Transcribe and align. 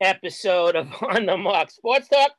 episode 0.00 0.76
of 0.76 0.88
On 1.02 1.26
the 1.26 1.36
Mark 1.36 1.70
Sports 1.70 2.08
Talk. 2.08 2.32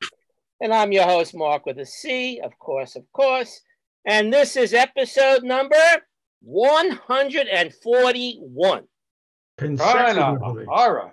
And 0.62 0.73
I'm 0.73 0.91
your 0.91 1.05
host, 1.05 1.36
Mark 1.36 1.66
with 1.66 1.80
a 1.80 1.86
C, 1.86 2.41
of 2.44 2.58
course, 2.59 2.95
of 2.95 3.04
course. 3.13 3.62
And 4.05 4.34
this 4.34 4.55
is 4.55 4.73
episode 4.73 5.44
number 5.44 5.76
141. 6.41 8.84
Consecutively. 9.58 10.66
All 10.67 10.94
right. 10.94 11.12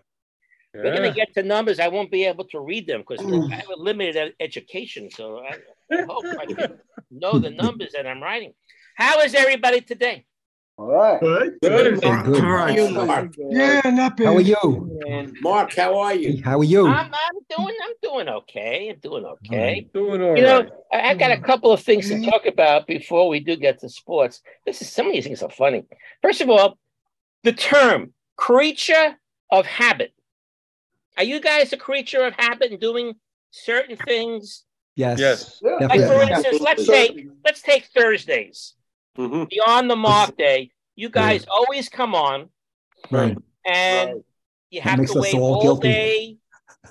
We're 0.74 0.94
going 0.94 1.10
to 1.10 1.12
get 1.12 1.32
to 1.34 1.42
numbers. 1.42 1.80
I 1.80 1.88
won't 1.88 2.10
be 2.10 2.24
able 2.26 2.44
to 2.48 2.60
read 2.60 2.86
them 2.86 3.02
because 3.06 3.24
I 3.24 3.30
mm. 3.30 3.50
have 3.50 3.68
a 3.68 3.76
limited 3.76 4.34
education. 4.40 5.10
So 5.10 5.38
I, 5.38 5.56
I 5.90 6.02
hope 6.02 6.24
I 6.38 6.44
can 6.46 6.78
know 7.10 7.38
the 7.38 7.50
numbers 7.50 7.92
that 7.94 8.06
I'm 8.06 8.22
writing. 8.22 8.52
How 8.96 9.20
is 9.20 9.34
everybody 9.34 9.80
today? 9.80 10.26
All 10.78 10.88
right. 10.88 11.18
Good. 11.20 11.54
Good. 11.62 12.04
Mark. 12.04 12.26
Good. 12.26 12.44
All 12.44 12.50
right. 12.50 12.92
Mark. 12.92 13.34
Yeah, 13.38 13.80
not 13.86 14.16
bad. 14.18 14.26
How 14.26 14.36
are 14.36 14.40
you? 14.42 15.32
Mark, 15.40 15.74
how 15.74 15.98
are 15.98 16.14
you? 16.14 16.42
How 16.44 16.58
are 16.58 16.64
you? 16.64 16.86
I'm, 16.86 17.06
I'm 17.06 17.56
doing 17.56 17.74
I'm 17.82 17.94
doing 18.02 18.28
okay. 18.28 18.90
I'm 18.90 18.98
doing 18.98 19.24
okay. 19.24 19.88
Doing 19.94 20.22
all 20.22 20.36
You 20.36 20.42
know, 20.42 20.68
I, 20.92 21.10
I've 21.10 21.18
got 21.18 21.30
a 21.32 21.40
couple 21.40 21.72
of 21.72 21.80
things 21.80 22.08
to 22.08 22.14
mm-hmm. 22.14 22.28
talk 22.28 22.44
about 22.44 22.86
before 22.86 23.28
we 23.28 23.40
do 23.40 23.56
get 23.56 23.78
to 23.80 23.88
sports. 23.88 24.42
This 24.66 24.82
is 24.82 24.90
some 24.90 25.06
of 25.06 25.14
these 25.14 25.24
things 25.24 25.42
are 25.42 25.50
funny. 25.50 25.84
First 26.20 26.42
of 26.42 26.50
all, 26.50 26.76
the 27.42 27.52
term 27.52 28.12
creature 28.36 29.16
of 29.50 29.64
habit. 29.64 30.12
Are 31.16 31.24
you 31.24 31.40
guys 31.40 31.72
a 31.72 31.78
creature 31.78 32.22
of 32.26 32.34
habit 32.34 32.70
and 32.70 32.78
doing 32.78 33.14
certain 33.50 33.96
things? 33.96 34.64
Yes. 34.94 35.18
Yes. 35.18 35.58
Like 35.62 35.88
Definitely. 35.88 36.06
for 36.06 36.32
instance, 36.34 36.60
let's 36.60 36.86
take 36.86 37.28
let's 37.46 37.62
take 37.62 37.86
Thursdays. 37.94 38.74
Mm-hmm. 39.16 39.44
Beyond 39.50 39.90
the 39.90 39.96
mark 39.96 40.36
day, 40.36 40.70
you 40.94 41.08
guys 41.08 41.44
always 41.50 41.88
come 41.88 42.14
on 42.14 42.48
Right. 43.10 43.36
and 43.66 44.10
That 44.10 44.22
you 44.70 44.80
have 44.80 44.98
makes 44.98 45.12
to 45.12 45.18
us 45.18 45.22
wait 45.24 45.34
all 45.34 45.54
all 45.56 45.62
guilty. 45.62 45.88
day 45.88 46.36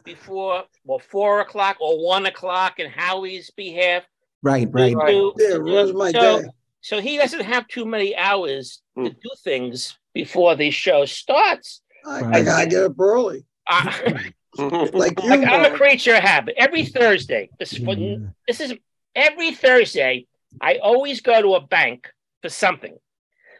before 0.04 0.64
well 0.84 1.00
four 1.00 1.40
o'clock 1.42 1.78
or 1.80 2.04
one 2.06 2.26
o'clock 2.26 2.80
in 2.80 2.90
Howie's 2.90 3.50
behalf. 3.52 4.04
Right. 4.42 4.68
Right. 4.72 4.94
to- 4.94 5.34
Yeah, 5.38 5.56
runs 5.56 5.94
my 5.94 6.12
so, 6.12 6.42
day. 6.42 6.48
so 6.82 7.00
he 7.02 7.18
doesn't 7.18 7.42
have 7.44 7.68
too 7.68 7.86
many 7.86 8.16
hours 8.16 8.82
to 8.98 9.02
Hmm. 9.04 9.08
do 9.08 9.30
things 9.44 9.98
before 10.14 10.56
the 10.56 10.70
show 10.72 11.06
starts. 11.06 11.82
I, 12.06 12.20
I 12.20 12.22
Right. 12.22 12.46
gotta 12.46 12.68
get 12.70 12.84
up 12.84 13.00
early, 13.00 13.46
I, 13.68 14.32
like 14.94 15.20
you. 15.22 15.30
like 15.30 15.48
I'm 15.48 15.74
a 15.74 15.76
creature 15.76 16.14
of 16.16 16.22
habit. 16.24 16.56
Every 16.58 16.86
Thursday, 16.86 17.50
this 17.60 17.74
is 17.74 17.80
Yeah. 17.80 18.18
this 18.48 18.60
is 18.62 18.74
every 19.16 19.54
Thursday. 19.54 20.28
I 20.62 20.78
always 20.78 21.22
go 21.22 21.42
to 21.42 21.56
a 21.56 21.62
bank 21.62 22.10
for 22.42 22.50
something. 22.50 22.98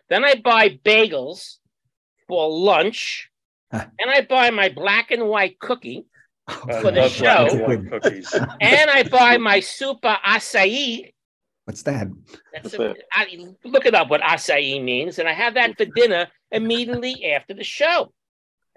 Then 0.10 0.24
I 0.24 0.36
buy 0.36 0.70
bagels 0.84 1.58
for 2.28 2.50
lunch, 2.50 3.30
Huh. 3.72 3.86
and 4.00 4.12
I 4.12 4.22
buy 4.22 4.52
my 4.52 4.70
black 4.70 5.12
and 5.12 5.28
white 5.28 5.60
cookie, 5.60 6.06
Oh, 6.48 6.82
For 6.82 6.92
the 6.92 7.10
show. 7.10 7.48
and 7.68 7.92
and 8.62 8.90
I 8.92 9.02
buy 9.10 9.38
my 9.38 9.60
super 9.60 10.16
acai. 10.24 11.12
What's 11.64 11.82
that? 11.84 12.08
That's 12.54 12.76
a, 12.76 12.94
I, 13.12 13.26
look 13.64 13.88
it 13.88 13.96
up 13.96 14.12
what 14.12 14.22
acai 14.22 14.84
means, 14.84 15.18
and 15.18 15.28
I 15.28 15.34
have 15.34 15.56
that 15.56 15.76
for 15.76 15.86
dinner 15.86 16.28
immediately 16.52 17.32
after 17.34 17.56
the 17.56 17.64
show. 17.64 18.14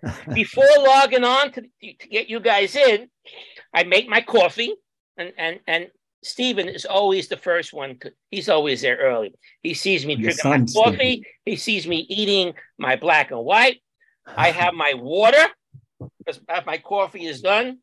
Before 0.33 0.65
logging 0.79 1.25
on 1.25 1.53
to, 1.53 1.61
to 1.61 2.09
get 2.09 2.31
you 2.31 2.41
guys 2.41 2.75
in, 2.75 3.11
I 3.75 3.85
make 3.85 4.09
my 4.09 4.23
coffee, 4.23 4.75
and 5.19 5.33
and 5.37 5.61
and 5.67 5.89
Stephen 6.23 6.69
is 6.69 6.85
always 6.85 7.29
the 7.29 7.37
first 7.37 7.73
one. 7.73 7.99
To, 8.01 8.13
he's 8.31 8.49
always 8.49 8.83
there 8.83 8.97
early. 8.97 9.35
He 9.63 9.75
sees 9.75 10.05
me 10.05 10.15
Your 10.15 10.33
drinking 10.33 10.51
my 10.51 10.67
son, 10.67 10.93
coffee. 10.93 11.27
He 11.45 11.57
sees 11.57 11.87
me 11.87 11.99
eating 12.09 12.55
my 12.77 12.97
black 12.97 13.31
and 13.31 13.45
white. 13.45 13.81
I 14.27 14.51
have 14.61 14.75
my 14.75 14.95
water 14.95 15.47
because 16.19 16.41
my 16.67 16.79
coffee 16.79 17.27
is 17.27 17.41
done. 17.41 17.79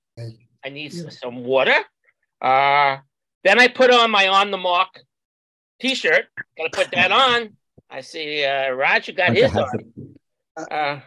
I 0.64 0.70
need 0.70 0.94
s- 0.94 1.20
some 1.20 1.44
water. 1.44 1.76
Uh, 2.42 2.98
then 3.44 3.60
I 3.60 3.68
put 3.68 3.92
on 3.92 4.12
my 4.12 4.28
on 4.28 4.52
the 4.52 4.58
mark 4.58 5.00
t-shirt. 5.80 6.26
Gotta 6.58 6.70
put 6.72 6.92
that 6.92 7.12
on. 7.12 7.56
I 7.90 8.02
see 8.02 8.44
uh, 8.44 8.72
Roger 8.72 9.12
got 9.14 9.34
his 9.34 9.56
on. 9.56 9.94
Uh, 10.58 11.00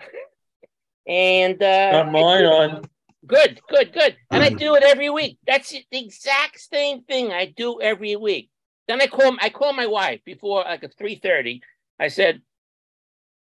and 1.07 1.63
uh, 1.63 2.05
Got 2.05 2.13
mine 2.13 2.45
on. 2.45 2.85
Good, 3.27 3.61
good, 3.69 3.93
good. 3.93 4.17
And 4.31 4.43
I 4.43 4.51
do 4.51 4.75
it 4.75 4.83
every 4.83 5.11
week. 5.11 5.39
That's 5.47 5.71
the 5.71 5.85
exact 5.93 6.61
same 6.61 7.03
thing 7.03 7.33
I 7.33 7.47
do 7.47 7.81
every 7.81 8.17
week. 8.17 8.51
Then 8.87 9.01
I 9.01 9.07
call 9.07 9.37
I 9.41 9.51
call 9.51 9.73
my 9.73 9.87
wife 9.87 10.21
before 10.25 10.63
like 10.65 10.85
at 10.85 10.97
3:30. 10.97 11.61
I 12.01 12.09
said, 12.09 12.41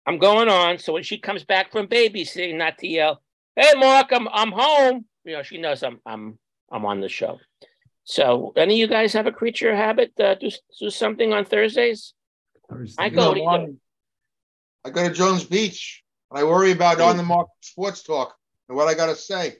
I'm 0.05 0.17
going 0.17 0.49
on. 0.49 0.77
So 0.77 0.93
when 0.93 1.03
she 1.03 1.17
comes 1.17 1.43
back 1.43 1.71
from 1.71 1.87
babysitting, 1.87 2.57
not 2.57 2.77
to 2.79 2.87
yell, 2.87 3.21
hey 3.55 3.73
Mark, 3.77 4.07
I'm 4.11 4.27
I'm 4.29 4.51
home. 4.51 5.05
You 5.23 5.33
know, 5.33 5.43
she 5.43 5.57
knows 5.57 5.83
I'm 5.83 5.99
I'm 6.05 6.37
I'm 6.71 6.85
on 6.85 7.01
the 7.01 7.09
show. 7.09 7.39
So 8.03 8.53
any 8.55 8.75
of 8.75 8.79
you 8.79 8.87
guys 8.87 9.13
have 9.13 9.25
a 9.27 9.31
creature 9.31 9.75
habit? 9.75 10.13
Uh, 10.19 10.35
do 10.35 10.49
do 10.79 10.89
something 10.89 11.33
on 11.33 11.43
Thursdays? 11.43 12.13
I 12.97 13.05
You 13.07 13.11
go 13.11 13.33
know, 13.33 13.65
to 13.65 13.77
I 14.85 14.89
go 14.91 15.07
to 15.09 15.13
Jones 15.13 15.43
Beach 15.43 16.03
and 16.29 16.39
I 16.39 16.43
worry 16.43 16.71
about 16.71 17.01
on 17.01 17.17
the 17.17 17.23
mark 17.23 17.47
sports 17.61 18.03
talk 18.03 18.35
and 18.67 18.77
what 18.77 18.87
I 18.87 18.93
got 18.93 19.07
to 19.07 19.15
say. 19.15 19.57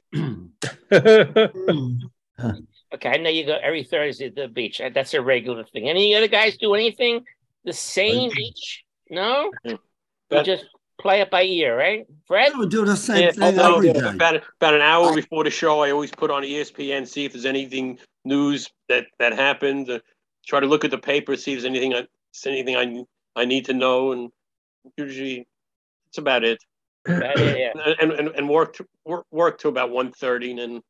Okay, 2.93 3.09
I 3.09 3.17
know 3.17 3.29
you 3.29 3.45
go 3.45 3.57
every 3.61 3.83
Thursday 3.83 4.29
to 4.29 4.41
the 4.43 4.47
beach. 4.47 4.79
Uh, 4.79 4.89
That's 4.93 5.13
a 5.13 5.21
regular 5.21 5.65
thing. 5.65 5.89
Any 5.89 6.15
other 6.15 6.27
guys 6.27 6.55
do 6.57 6.73
anything 6.75 7.25
the 7.65 7.73
same 7.73 8.31
each? 8.39 8.83
No? 9.09 9.51
You 9.65 10.43
just 10.43 10.65
play 10.99 11.19
it 11.21 11.29
by 11.29 11.43
ear, 11.43 11.77
right? 11.77 12.05
Fred? 12.27 12.53
I 12.53 12.57
would 12.57 12.69
do 12.69 12.85
the 12.85 12.95
same 12.95 13.23
Yeah, 13.23 13.31
thing 13.31 13.59
although 13.59 13.77
every 13.77 13.93
day. 13.93 13.99
about 13.99 14.35
about 14.61 14.73
an 14.75 14.81
hour 14.81 15.13
before 15.13 15.43
the 15.43 15.49
show, 15.49 15.81
I 15.81 15.91
always 15.91 16.11
put 16.11 16.31
on 16.31 16.43
ESPN, 16.43 17.07
see 17.07 17.25
if 17.25 17.33
there's 17.33 17.45
anything 17.45 17.99
news 18.23 18.69
that 18.87 19.07
that 19.19 19.33
happened. 19.33 19.89
Uh, 19.89 19.99
try 20.47 20.59
to 20.59 20.67
look 20.67 20.85
at 20.85 20.91
the 20.91 20.97
paper, 20.97 21.35
see 21.35 21.53
if 21.53 21.57
there's 21.61 21.65
anything 21.65 21.93
I 21.93 22.07
anything 22.45 22.75
I 22.77 23.03
I 23.41 23.45
need 23.45 23.65
to 23.65 23.73
know, 23.73 24.11
and 24.13 24.29
usually 24.97 25.47
that's 26.05 26.17
about 26.19 26.43
it. 26.43 26.63
Yeah, 27.07 27.33
yeah, 27.37 27.55
yeah. 27.55 27.93
And 28.01 28.11
and, 28.11 28.29
and 28.29 28.49
work 28.49 28.75
to, 28.77 28.85
work 29.05 29.25
work 29.31 29.59
to 29.59 29.67
about 29.67 29.91
1.30 29.91 30.49
and 30.49 30.59
then 30.59 30.81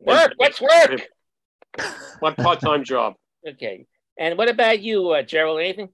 Work, 0.00 0.34
let's 0.38 0.60
work. 0.60 1.08
My 2.22 2.32
part 2.32 2.60
time 2.60 2.84
job. 2.84 3.14
Okay. 3.46 3.86
And 4.18 4.36
what 4.38 4.48
about 4.48 4.80
you, 4.80 5.10
uh, 5.10 5.22
Gerald? 5.22 5.60
Anything? 5.60 5.88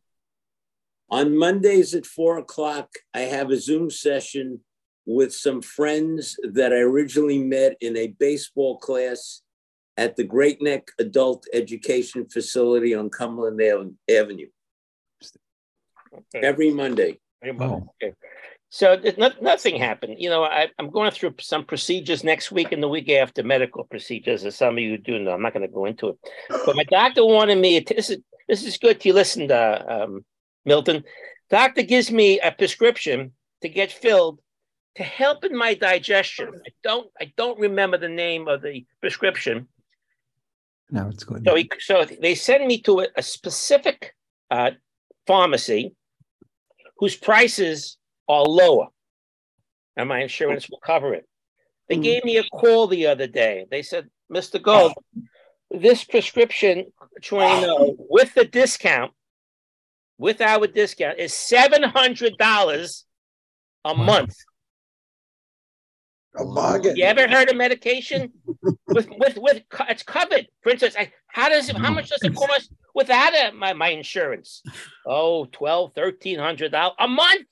On 1.10 1.36
Mondays 1.36 1.94
at 1.94 2.06
four 2.06 2.38
o'clock, 2.38 2.88
I 3.12 3.20
have 3.20 3.50
a 3.50 3.56
Zoom 3.56 3.90
session 3.90 4.60
with 5.06 5.34
some 5.34 5.60
friends 5.60 6.36
that 6.42 6.72
I 6.72 6.76
originally 6.76 7.38
met 7.38 7.76
in 7.80 7.96
a 7.96 8.08
baseball 8.08 8.78
class 8.78 9.42
at 9.96 10.16
the 10.16 10.24
Great 10.24 10.62
Neck 10.62 10.88
Adult 10.98 11.46
Education 11.52 12.26
Facility 12.26 12.94
on 12.94 13.10
Cumberland 13.10 13.96
Avenue 14.10 14.48
Okay. 16.12 16.46
every 16.46 16.70
Monday. 16.70 17.20
Oh. 17.60 17.86
Okay. 18.02 18.14
So 18.74 19.00
not, 19.16 19.40
nothing 19.40 19.76
happened. 19.76 20.16
You 20.18 20.28
know, 20.28 20.42
I, 20.42 20.66
I'm 20.80 20.90
going 20.90 21.12
through 21.12 21.36
some 21.38 21.64
procedures 21.64 22.24
next 22.24 22.50
week 22.50 22.72
and 22.72 22.82
the 22.82 22.88
week 22.88 23.08
after 23.08 23.44
medical 23.44 23.84
procedures, 23.84 24.44
as 24.44 24.56
some 24.56 24.74
of 24.74 24.80
you 24.80 24.98
do 24.98 25.16
know. 25.20 25.30
I'm 25.30 25.42
not 25.42 25.52
going 25.52 25.64
to 25.64 25.72
go 25.72 25.84
into 25.84 26.08
it, 26.08 26.16
but 26.66 26.74
my 26.74 26.82
doctor 26.82 27.24
wanted 27.24 27.58
me. 27.58 27.78
This 27.78 28.10
is 28.10 28.18
this 28.48 28.66
is 28.66 28.76
good 28.76 28.98
to 29.02 29.12
listen 29.12 29.46
to 29.46 29.94
um, 29.94 30.24
Milton. 30.64 31.04
Doctor 31.50 31.82
gives 31.82 32.10
me 32.10 32.40
a 32.40 32.50
prescription 32.50 33.30
to 33.62 33.68
get 33.68 33.92
filled 33.92 34.40
to 34.96 35.04
help 35.04 35.44
in 35.44 35.56
my 35.56 35.74
digestion. 35.74 36.48
I 36.66 36.70
don't 36.82 37.08
I 37.20 37.32
don't 37.36 37.60
remember 37.60 37.96
the 37.96 38.08
name 38.08 38.48
of 38.48 38.60
the 38.62 38.84
prescription. 39.00 39.68
No, 40.90 41.10
it's 41.10 41.22
good. 41.22 41.44
So 41.46 41.54
he, 41.54 41.70
so 41.78 42.04
they 42.20 42.34
send 42.34 42.66
me 42.66 42.82
to 42.82 43.02
a, 43.02 43.06
a 43.16 43.22
specific 43.22 44.16
uh, 44.50 44.72
pharmacy 45.28 45.94
whose 46.98 47.14
prices 47.14 47.98
are 48.28 48.44
lower, 48.44 48.88
and 49.96 50.08
my 50.08 50.20
insurance 50.20 50.68
will 50.68 50.80
cover 50.80 51.14
it. 51.14 51.28
They 51.88 51.96
Hmm. 51.96 52.02
gave 52.02 52.24
me 52.24 52.36
a 52.38 52.44
call 52.44 52.86
the 52.86 53.06
other 53.06 53.26
day. 53.26 53.66
They 53.70 53.82
said, 53.82 54.10
"Mr. 54.32 54.60
Gold, 54.60 54.94
this 55.70 56.04
prescription, 56.04 56.92
Trino, 57.20 57.94
with 57.98 58.34
the 58.34 58.44
discount, 58.44 59.12
with 60.18 60.40
our 60.40 60.66
discount, 60.66 61.18
is 61.18 61.34
seven 61.34 61.82
hundred 61.82 62.36
dollars 62.38 63.04
a 63.84 63.94
Wow. 63.94 64.04
month." 64.04 64.36
A 66.36 66.44
bargain. 66.44 66.96
You 66.96 67.04
ever 67.04 67.28
heard 67.28 67.48
of 67.50 67.56
medication 67.56 68.32
with 68.88 69.08
with 69.10 69.36
with 69.36 69.62
it's 69.88 70.02
covered? 70.02 70.48
For 70.62 70.70
instance, 70.70 70.96
I, 70.98 71.12
how 71.28 71.48
does 71.48 71.68
it, 71.68 71.76
how 71.76 71.92
much 71.92 72.08
does 72.08 72.24
it 72.24 72.34
cost 72.34 72.70
without 72.94 73.34
a, 73.34 73.52
my 73.52 73.72
my 73.72 73.90
insurance? 73.90 74.62
Oh, 75.06 75.44
twelve, 75.44 75.92
thirteen 75.94 76.38
hundred 76.38 76.72
dollars 76.72 76.96
a 76.98 77.06
month. 77.08 77.46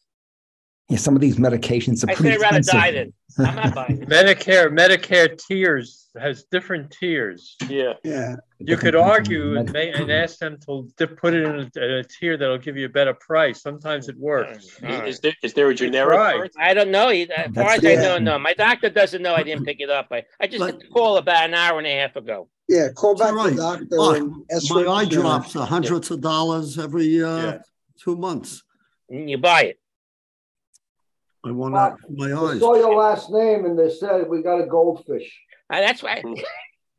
Yeah, 0.88 0.98
some 0.98 1.14
of 1.14 1.20
these 1.22 1.36
medications 1.36 2.04
are 2.06 2.10
I 2.10 2.14
pretty 2.14 2.36
say 2.36 2.42
rather 2.42 2.60
die 2.60 2.90
than. 2.90 3.12
I'm 3.38 3.54
not 3.54 3.74
buying 3.74 4.02
it. 4.02 4.08
Medicare, 4.08 4.68
Medicare 4.68 5.38
tiers 5.38 6.10
has 6.20 6.44
different 6.50 6.90
tiers. 6.90 7.56
Yeah. 7.66 7.94
Yeah. 8.04 8.36
You 8.58 8.76
could 8.76 8.94
argue 8.94 9.56
and, 9.56 9.72
may, 9.72 9.90
and 9.90 10.10
ask 10.12 10.38
them 10.38 10.58
to 10.66 10.90
di- 10.98 11.06
put 11.06 11.32
it 11.32 11.44
in 11.44 11.54
a, 11.60 11.82
in 11.82 11.90
a 12.00 12.04
tier 12.04 12.36
that'll 12.36 12.58
give 12.58 12.76
you 12.76 12.84
a 12.84 12.90
better 12.90 13.14
price. 13.14 13.62
Sometimes 13.62 14.10
it 14.10 14.18
works. 14.18 14.78
All 14.82 14.90
right. 14.90 15.08
Is 15.08 15.20
there 15.20 15.32
is 15.42 15.54
there 15.54 15.70
a 15.70 15.74
generic? 15.74 16.18
Right. 16.18 16.50
I 16.58 16.74
don't 16.74 16.90
know. 16.90 17.08
He- 17.08 17.22
As 17.30 17.46
far 17.54 17.64
That's 17.64 17.74
as 17.76 17.80
the 17.80 17.92
I 17.92 17.94
know, 17.96 18.14
thing. 18.16 18.24
no. 18.24 18.38
My 18.38 18.52
doctor 18.52 18.90
doesn't 18.90 19.22
know. 19.22 19.34
I 19.34 19.42
didn't 19.44 19.64
pick 19.64 19.80
it 19.80 19.88
up. 19.88 20.08
I, 20.10 20.24
I 20.40 20.46
just 20.46 20.58
But- 20.58 20.80
got 20.80 20.90
call 20.90 21.16
about 21.16 21.44
an 21.48 21.54
hour 21.54 21.78
and 21.78 21.86
a 21.86 21.94
half 21.98 22.16
ago. 22.16 22.48
Yeah, 22.68 22.88
call 22.94 23.14
back 23.16 23.32
all 23.32 23.44
the 23.50 23.54
doctor 23.56 23.86
Look, 23.90 24.18
and 24.18 24.34
ask 24.52 24.70
My 24.70 24.82
for 24.82 24.88
eye 24.90 25.02
insurance. 25.04 25.14
drops 25.14 25.56
are 25.56 25.66
hundreds 25.66 26.10
of 26.10 26.20
dollars 26.20 26.78
every 26.78 27.22
uh, 27.22 27.36
Yeah. 27.36 27.58
two 27.98 28.16
months. 28.16 28.62
And 29.08 29.28
you 29.30 29.38
buy 29.38 29.62
it. 29.64 29.78
I 31.44 31.50
want 31.50 31.72
Mark, 31.72 32.00
that 32.00 32.06
for 32.06 32.12
my 32.12 32.26
I 32.52 32.58
saw 32.58 32.74
your 32.76 32.94
last 32.94 33.30
name 33.30 33.64
and 33.64 33.78
they 33.78 33.90
said 33.90 34.28
we 34.28 34.42
got 34.42 34.58
a 34.60 34.66
goldfish. 34.66 35.28
Uh, 35.70 35.80
that's 35.80 36.02
why. 36.02 36.22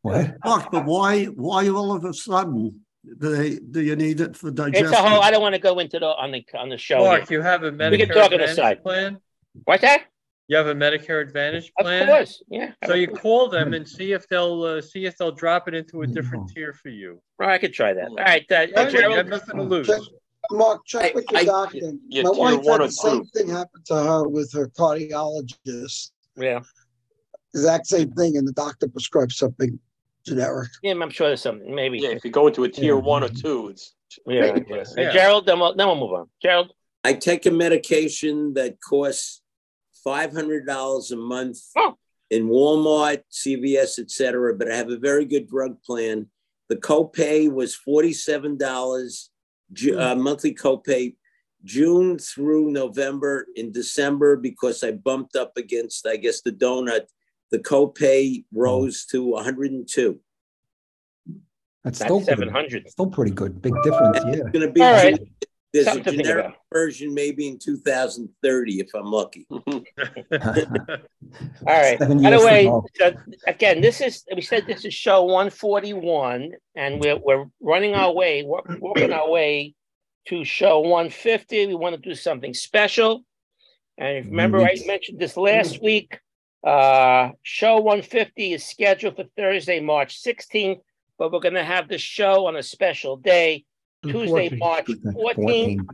What? 0.01 0.33
Mark, 0.43 0.69
but 0.69 0.83
why, 0.83 1.25
why 1.27 1.69
all 1.69 1.93
of 1.95 2.03
a 2.03 2.13
sudden, 2.13 2.81
do 3.21 3.29
they, 3.37 3.55
do 3.57 3.79
you 3.81 3.95
need 3.95 4.19
it 4.19 4.35
for 4.35 4.51
digestion? 4.51 4.87
It's 4.87 4.93
a 4.93 5.01
whole. 5.01 5.21
I 5.21 5.31
don't 5.31 5.41
want 5.41 5.55
to 5.55 5.61
go 5.61 5.79
into 5.79 5.97
the 5.97 6.07
on 6.07 6.31
the 6.33 6.43
on 6.55 6.67
the 6.67 6.77
show. 6.77 6.97
Mark, 7.05 7.29
here. 7.29 7.39
you 7.39 7.41
have 7.41 7.63
a 7.63 7.69
can 7.71 7.77
Medicare 7.79 8.07
talk 8.13 8.23
on 8.25 8.29
the 8.31 8.35
Advantage 8.43 8.55
side. 8.57 8.83
plan? 8.83 9.17
What's 9.63 9.81
that? 9.83 10.03
You 10.49 10.57
have 10.57 10.67
a 10.67 10.75
Medicare 10.75 11.21
Advantage 11.21 11.71
plan. 11.79 12.01
Of 12.01 12.07
plan? 12.09 12.17
course. 12.17 12.43
Yeah. 12.49 12.71
So 12.85 12.95
you 12.95 13.07
call 13.07 13.47
them 13.47 13.73
and 13.73 13.87
see 13.87 14.11
if 14.11 14.27
they'll 14.27 14.61
uh, 14.63 14.81
see 14.81 15.05
if 15.05 15.15
they'll 15.15 15.31
drop 15.31 15.69
it 15.69 15.73
into 15.73 16.01
a 16.01 16.07
different 16.07 16.49
Mhm. 16.49 16.53
tier 16.53 16.73
for 16.73 16.89
you. 16.89 17.21
Oh, 17.41 17.45
I 17.47 17.57
could 17.59 17.71
try 17.73 17.93
that. 17.93 18.09
All 18.09 18.15
right, 18.17 18.45
uh, 18.51 18.55
Right, 18.55 18.69
You 18.69 18.75
have 18.75 18.91
Gerald. 18.91 19.27
nothing 19.29 19.55
to 19.55 19.63
lose. 19.63 19.89
Check- 20.51 20.57
Mark, 20.57 20.85
check 20.85 21.11
I- 21.11 21.15
with 21.15 21.25
your 21.31 21.41
I- 21.41 21.45
doctor. 21.45 21.93
yeah, 22.09 22.23
My 22.23 22.29
wife 22.31 22.65
had 22.65 22.81
the 22.81 22.89
same 22.91 23.23
two. 23.23 23.29
thing 23.33 23.49
happen 23.49 23.81
to 23.85 23.95
her 23.95 24.27
with 24.27 24.51
her 24.53 24.67
cardiologist. 24.67 26.11
Yeah. 26.37 26.61
Exact 27.53 27.87
same 27.87 28.11
thing, 28.13 28.37
and 28.37 28.47
the 28.47 28.51
doctor 28.51 28.87
prescribed 28.87 29.31
something 29.31 29.79
generic. 30.25 30.69
Yeah, 30.81 30.93
I'm 30.93 31.09
sure 31.11 31.27
there's 31.27 31.41
something. 31.41 31.73
Maybe. 31.73 31.99
Yeah, 31.99 32.09
if 32.09 32.25
you 32.25 32.31
go 32.31 32.47
into 32.47 32.63
a 32.63 32.69
tier 32.69 32.95
Yeah. 32.95 33.01
one 33.01 33.23
or 33.23 33.29
two, 33.29 33.69
it's 33.69 33.93
Yeah. 34.25 34.41
ridiculous. 34.51 34.93
Yeah. 34.97 35.11
Gerald, 35.13 35.45
then 35.45 35.59
we'll, 35.59 35.75
then 35.75 35.87
we'll 35.87 35.97
move 35.99 36.13
on. 36.13 36.29
Gerald. 36.41 36.73
I 37.03 37.13
take 37.13 37.45
a 37.45 37.51
medication 37.51 38.53
that 38.55 38.79
costs 38.81 39.41
five 40.03 40.31
hundred 40.33 40.65
dollars 40.65 41.11
a 41.11 41.15
month 41.17 41.59
Oh. 41.77 41.95
in 42.29 42.47
Walmart, 42.49 43.23
CVS, 43.29 43.99
etc. 43.99 44.55
But 44.55 44.71
I 44.71 44.75
have 44.75 44.89
a 44.89 44.97
very 44.97 45.25
good 45.25 45.47
drug 45.47 45.81
plan. 45.83 46.29
The 46.69 46.77
copay 46.77 47.51
was 47.51 47.75
forty-seven 47.75 48.57
dollars 48.57 49.29
uh, 49.97 50.15
monthly 50.15 50.53
copay, 50.53 51.15
June 51.63 52.17
through 52.19 52.71
November. 52.71 53.47
In 53.55 53.71
December, 53.71 54.35
because 54.37 54.83
I 54.83 54.91
bumped 54.91 55.35
up 55.35 55.57
against, 55.57 56.05
I 56.07 56.17
guess, 56.17 56.41
the 56.41 56.51
donut, 56.51 57.05
the 57.51 57.59
copay 57.59 58.43
rose 58.53 59.05
to 59.07 59.23
one 59.23 59.43
hundred 59.43 59.71
and 59.71 59.87
two. 59.87 60.19
That's 61.83 61.99
still 61.99 62.19
That's 62.19 62.29
good. 62.29 62.37
seven 62.37 62.49
hundred. 62.49 62.89
Still 62.89 63.07
pretty 63.07 63.31
good. 63.31 63.61
Big 63.61 63.73
difference. 63.83 64.19
And 64.19 64.35
Yeah. 64.35 64.41
it's 64.41 64.51
going 64.51 64.67
to 64.67 64.71
be. 64.71 64.81
All 64.81 64.91
right. 64.91 65.19
There's 65.73 65.87
Something 65.87 66.19
a 66.19 66.23
generic 66.23 66.53
version 66.71 67.15
maybe 67.15 67.47
in 67.47 67.57
2030 67.57 68.79
if 68.79 68.93
I'm 68.93 69.05
lucky. 69.05 69.47
All 69.49 69.59
right. 71.65 71.97
Seven 71.97 72.21
By 72.21 72.29
the 72.29 72.45
way, 72.45 72.65
now. 72.65 72.83
so 72.93 73.13
again, 73.47 73.81
this 73.81 73.99
is 73.99 74.23
we 74.35 74.41
said 74.41 74.67
this 74.67 74.85
is 74.85 74.93
show 74.93 75.23
141, 75.23 76.51
and 76.75 76.99
we're 76.99 77.17
we're 77.17 77.45
running 77.59 77.95
our 77.95 78.13
way, 78.13 78.43
we're 78.43 78.61
working 78.79 79.11
our 79.11 79.27
way 79.27 79.73
to 80.27 80.45
show 80.45 80.79
150. 80.81 81.65
We 81.65 81.73
want 81.73 81.95
to 81.95 82.01
do 82.01 82.13
something 82.13 82.53
special. 82.53 83.23
And 83.97 84.17
if 84.17 84.25
you 84.25 84.31
remember, 84.31 84.61
I 84.61 84.75
mentioned 84.85 85.19
this 85.19 85.37
last 85.37 85.81
week. 85.81 86.19
Uh, 86.63 87.31
show 87.41 87.77
150 87.77 88.53
is 88.53 88.63
scheduled 88.63 89.15
for 89.15 89.25
Thursday, 89.35 89.79
March 89.81 90.23
16th, 90.23 90.79
but 91.17 91.31
we're 91.31 91.41
going 91.41 91.55
to 91.55 91.63
have 91.63 91.89
the 91.89 91.97
show 91.97 92.45
on 92.45 92.55
a 92.55 92.63
special 92.63 93.17
day, 93.17 93.65
Tuesday, 94.03 94.55
March 94.57 94.85
14th, 94.85 95.13
14. 95.13 95.87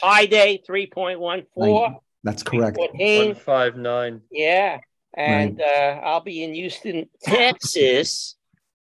pi 0.00 0.26
day 0.26 0.62
3.14. 0.68 1.96
That's 2.24 2.42
correct. 2.42 2.76
14. 2.76 3.26
One 3.26 3.34
five 3.34 3.76
nine. 3.76 4.20
Yeah. 4.30 4.80
And 5.16 5.60
uh, 5.60 6.00
I'll 6.04 6.20
be 6.20 6.42
in 6.44 6.54
Houston, 6.54 7.08
Texas. 7.22 8.36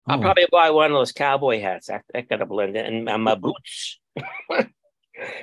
I'll 0.08 0.20
Oh, 0.20 0.22
probably 0.22 0.48
buy 0.52 0.70
one 0.72 0.92
of 0.92 0.98
those 0.98 1.12
cowboy 1.14 1.62
hats. 1.62 1.90
I, 1.90 2.02
I 2.14 2.22
gotta 2.22 2.46
blend 2.46 2.76
it 2.76 2.86
and, 2.86 3.10
and 3.10 3.24
my 3.24 3.36
boots. 3.36 4.00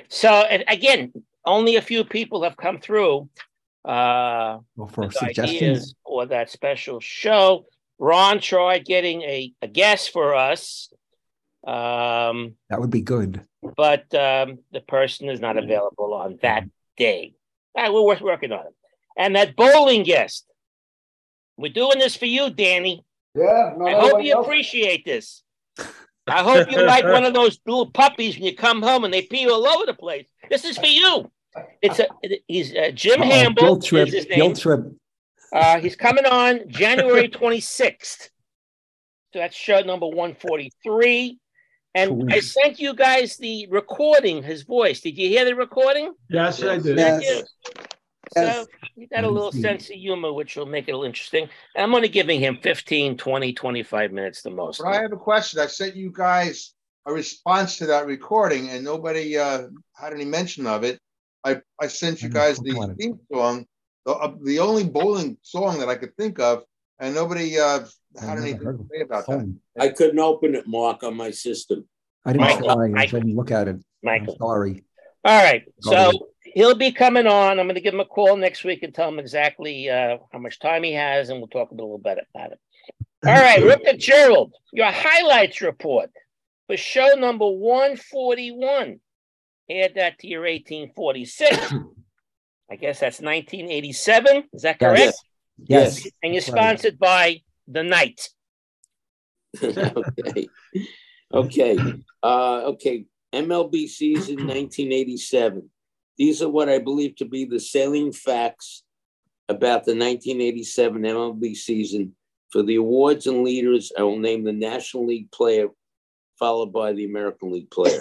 so 0.09 0.29
and 0.29 0.63
again, 0.67 1.11
only 1.45 1.75
a 1.75 1.81
few 1.81 2.03
people 2.03 2.43
have 2.43 2.55
come 2.57 2.79
through 2.79 3.29
uh 3.85 4.59
well, 4.77 4.87
for 4.87 5.11
suggestions. 5.11 5.51
ideas 5.61 5.95
or 6.05 6.25
that 6.27 6.49
special 6.49 6.99
show. 7.01 7.65
Ron 7.99 8.39
tried 8.39 8.85
getting 8.85 9.21
a, 9.23 9.53
a 9.61 9.67
guest 9.67 10.11
for 10.11 10.35
us. 10.35 10.91
Um, 11.65 12.55
That 12.69 12.79
would 12.81 12.89
be 12.91 13.01
good. 13.01 13.41
but 13.77 14.13
um, 14.13 14.59
the 14.71 14.81
person 14.81 15.29
is 15.29 15.39
not 15.39 15.57
available 15.57 16.13
on 16.13 16.37
that 16.41 16.65
day. 16.97 17.35
All 17.75 17.83
right, 17.83 17.93
we're 17.93 18.01
work- 18.05 18.21
working 18.21 18.51
on 18.51 18.65
it. 18.67 18.73
And 19.17 19.35
that 19.35 19.55
bowling 19.55 20.03
guest, 20.03 20.45
we're 21.57 21.71
doing 21.71 21.99
this 21.99 22.15
for 22.15 22.25
you, 22.25 22.49
Danny. 22.49 23.03
Yeah. 23.35 23.73
I 23.83 23.93
hope 23.93 24.23
you 24.23 24.33
no. 24.33 24.41
appreciate 24.41 25.05
this. 25.05 25.43
I 26.27 26.41
hope 26.43 26.71
you 26.71 26.81
like 26.85 27.03
one 27.03 27.25
of 27.25 27.33
those 27.33 27.59
little 27.65 27.89
puppies 27.91 28.35
when 28.35 28.45
you 28.45 28.55
come 28.55 28.81
home 28.81 29.03
and 29.03 29.13
they 29.13 29.21
pee 29.23 29.47
all 29.49 29.67
over 29.67 29.85
the 29.85 29.93
place. 29.93 30.25
This 30.49 30.63
is 30.65 30.77
for 30.77 30.85
you. 30.85 31.29
It's 31.81 31.99
a 31.99 32.07
he's 32.47 32.73
uh, 32.73 32.91
Jim 32.93 33.21
Uh-oh, 33.21 33.29
Hamble 33.29 33.61
Guilt 33.61 33.85
trip. 33.85 34.07
is 34.07 34.13
his 34.13 34.27
name. 34.29 34.37
Guilt 34.39 34.59
trip. 34.59 34.81
Uh, 35.53 35.79
he's 35.79 35.95
coming 35.95 36.25
on 36.25 36.61
January 36.67 37.27
26th. 37.27 38.29
So 39.33 39.39
that's 39.39 39.55
show 39.55 39.81
number 39.81 40.07
143. 40.07 41.39
And 41.95 42.31
I 42.31 42.39
sent 42.39 42.79
you 42.79 42.95
guys 42.95 43.37
the 43.37 43.67
recording, 43.69 44.41
his 44.41 44.63
voice. 44.63 45.01
Did 45.01 45.17
you 45.17 45.29
hear 45.29 45.45
the 45.45 45.55
recording? 45.55 46.13
Yes, 46.29 46.61
I 46.63 46.77
did. 46.77 46.97
Thank 46.97 47.23
Yes. 47.23 47.29
you. 47.29 47.45
So 48.31 48.41
Yes. 48.41 48.67
he 48.95 49.05
got 49.05 49.23
a 49.23 49.29
little 49.29 49.51
sense 49.51 49.89
of 49.89 49.95
humor, 49.95 50.33
which 50.33 50.55
will 50.55 50.65
make 50.65 50.87
it 50.87 50.91
a 50.91 50.95
little 50.95 51.05
interesting. 51.05 51.49
And 51.75 51.83
I'm 51.83 51.93
only 51.93 52.07
giving 52.09 52.39
him 52.39 52.57
15, 52.63 53.17
20, 53.17 53.53
25 53.53 54.11
minutes 54.11 54.41
the 54.41 54.49
most. 54.49 54.79
But 54.79 54.87
I 54.87 55.01
have 55.01 55.11
a 55.11 55.17
question. 55.17 55.59
I 55.59 55.67
sent 55.67 55.95
you 55.95 56.11
guys 56.11 56.73
a 57.05 57.13
response 57.13 57.77
to 57.77 57.85
that 57.87 58.07
recording 58.07 58.69
and 58.69 58.83
nobody 58.83 59.37
uh, 59.37 59.67
had 59.95 60.13
any 60.13 60.25
mention 60.25 60.65
of 60.65 60.83
it. 60.83 60.99
I, 61.43 61.61
I 61.79 61.87
sent 61.87 62.23
you 62.23 62.29
guys 62.29 62.57
didn't 62.57 62.75
click 62.77 62.81
on 62.81 62.89
the 62.89 62.95
theme 62.95 63.19
song, 63.31 63.65
the, 64.05 64.13
uh, 64.13 64.33
the 64.43 64.59
only 64.59 64.85
bowling 64.85 65.37
song 65.41 65.79
that 65.79 65.89
I 65.89 65.95
could 65.95 66.15
think 66.15 66.39
of, 66.39 66.63
and 66.99 67.13
nobody 67.13 67.59
uh, 67.59 67.85
had 68.19 68.37
anything 68.37 68.59
to 68.59 68.87
say 68.89 69.01
about 69.01 69.27
that. 69.27 69.53
I 69.77 69.89
couldn't 69.89 70.19
open 70.19 70.55
it, 70.55 70.67
Mark, 70.67 71.03
on 71.03 71.17
my 71.17 71.31
system. 71.31 71.85
I 72.25 72.33
didn't 72.33 72.47
Michael, 72.47 72.75
try. 72.75 73.01
I 73.01 73.05
didn't 73.05 73.35
look 73.35 73.51
at 73.51 73.67
it. 73.67 73.77
I'm 74.07 74.27
sorry. 74.37 74.83
All 75.25 75.43
right. 75.43 75.63
So 75.81 76.11
he'll 76.43 76.75
be 76.75 76.91
coming 76.91 77.27
on. 77.27 77.59
I'm 77.59 77.65
going 77.65 77.75
to 77.75 77.81
give 77.81 77.93
him 77.93 77.99
a 77.99 78.05
call 78.05 78.37
next 78.37 78.63
week 78.63 78.83
and 78.83 78.93
tell 78.93 79.09
him 79.09 79.19
exactly 79.19 79.89
uh, 79.89 80.17
how 80.31 80.39
much 80.39 80.59
time 80.59 80.83
he 80.83 80.93
has, 80.93 81.29
and 81.29 81.39
we'll 81.39 81.47
talk 81.47 81.71
a 81.71 81.75
little 81.75 81.97
bit 81.97 82.19
about 82.33 82.51
it. 82.51 82.59
All 83.25 83.33
right, 83.33 83.63
Ripper 83.63 83.97
Gerald, 83.97 84.53
your 84.73 84.91
highlights 84.91 85.61
report 85.61 86.09
for 86.67 86.75
show 86.75 87.13
number 87.17 87.49
141. 87.49 88.99
Add 89.71 89.95
that 89.95 90.19
to 90.19 90.27
your 90.27 90.41
1846. 90.41 91.73
I 92.71 92.75
guess 92.75 92.99
that's 92.99 93.21
1987. 93.21 94.43
Is 94.53 94.63
that 94.63 94.79
correct? 94.79 95.15
Yes. 95.57 96.03
Yes. 96.03 96.07
And 96.21 96.33
you're 96.33 96.41
sponsored 96.41 96.99
by 96.99 97.41
The 97.67 97.83
Night. 97.83 98.29
okay. 99.63 100.47
Okay. 101.33 101.77
Uh, 102.21 102.61
okay. 102.65 103.05
MLB 103.33 103.87
season 103.87 104.35
1987. 104.47 105.69
These 106.17 106.41
are 106.43 106.49
what 106.49 106.69
I 106.69 106.77
believe 106.79 107.15
to 107.17 107.25
be 107.25 107.45
the 107.45 107.59
salient 107.59 108.15
facts 108.15 108.83
about 109.49 109.83
the 109.85 109.95
1987 109.95 111.01
MLB 111.01 111.55
season. 111.55 112.15
For 112.51 112.61
the 112.61 112.75
awards 112.75 113.25
and 113.25 113.43
leaders, 113.43 113.91
I 113.97 114.03
will 114.03 114.19
name 114.19 114.43
the 114.43 114.53
National 114.53 115.07
League 115.07 115.31
player, 115.31 115.69
followed 116.37 116.71
by 116.71 116.93
the 116.93 117.05
American 117.05 117.51
League 117.51 117.71
player. 117.71 117.99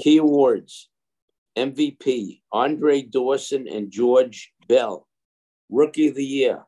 Key 0.00 0.18
awards 0.18 0.88
MVP, 1.58 2.42
Andre 2.52 3.02
Dawson 3.02 3.66
and 3.66 3.90
George 3.90 4.52
Bell. 4.68 5.08
Rookie 5.68 6.08
of 6.08 6.14
the 6.14 6.24
Year, 6.24 6.64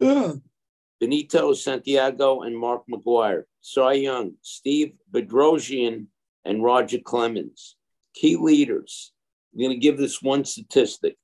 Yeah. 0.00 0.34
Benito 1.00 1.54
Santiago 1.54 2.42
and 2.42 2.56
Mark 2.58 2.82
McGwire, 2.90 3.44
Cy 3.66 3.94
Young, 3.94 4.34
Steve 4.42 4.92
Bedrosian, 5.10 6.08
and 6.44 6.62
Roger 6.62 6.98
Clemens. 6.98 7.76
Key 8.14 8.36
leaders. 8.36 9.12
I'm 9.52 9.60
going 9.60 9.70
to 9.70 9.78
give 9.78 9.96
this 9.96 10.20
one 10.20 10.44
statistic 10.44 11.16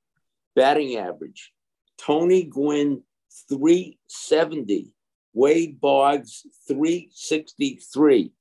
batting 0.57 0.97
average 0.97 1.53
Tony 1.99 2.45
Gwynn, 2.45 3.03
370, 3.51 4.95
Wade 5.35 5.81
Boggs, 5.83 6.47
363. 6.67 8.33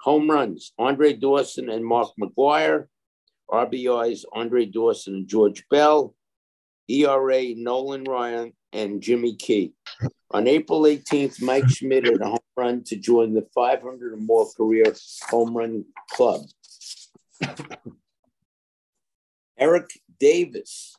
Home 0.00 0.28
runs 0.28 0.72
Andre 0.76 1.12
Dawson 1.12 1.70
and 1.70 1.84
Mark 1.84 2.08
McGwire. 2.20 2.88
RBIs 3.48 4.24
Andre 4.32 4.66
Dawson 4.66 5.14
and 5.14 5.28
George 5.28 5.64
Bell. 5.70 6.12
ERA, 6.88 7.54
Nolan 7.54 8.02
Ryan, 8.02 8.52
and 8.72 9.00
Jimmy 9.00 9.36
Key. 9.36 9.74
On 10.32 10.48
April 10.48 10.82
18th, 10.82 11.40
Mike 11.40 11.68
Schmidt 11.68 12.08
at 12.08 12.20
home 12.20 12.38
run 12.58 12.82
to 12.84 12.96
join 12.96 13.34
the 13.34 13.46
500 13.54 14.12
or 14.12 14.16
more 14.16 14.48
career 14.56 14.92
home 15.30 15.56
run 15.56 15.84
club. 16.10 16.42
Eric 19.58 19.90
Davis 20.18 20.96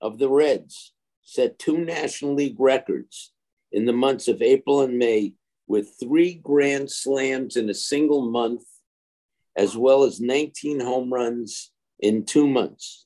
of 0.00 0.18
the 0.18 0.28
Reds 0.28 0.92
set 1.22 1.58
two 1.58 1.78
National 1.78 2.34
League 2.34 2.58
records 2.58 3.32
in 3.72 3.84
the 3.84 3.92
months 3.92 4.28
of 4.28 4.40
April 4.40 4.82
and 4.82 4.98
May 4.98 5.34
with 5.66 5.94
three 6.00 6.34
grand 6.34 6.90
slams 6.90 7.56
in 7.56 7.68
a 7.68 7.74
single 7.74 8.30
month, 8.30 8.64
as 9.56 9.76
well 9.76 10.04
as 10.04 10.20
19 10.20 10.80
home 10.80 11.12
runs 11.12 11.72
in 11.98 12.24
two 12.24 12.48
months. 12.48 13.04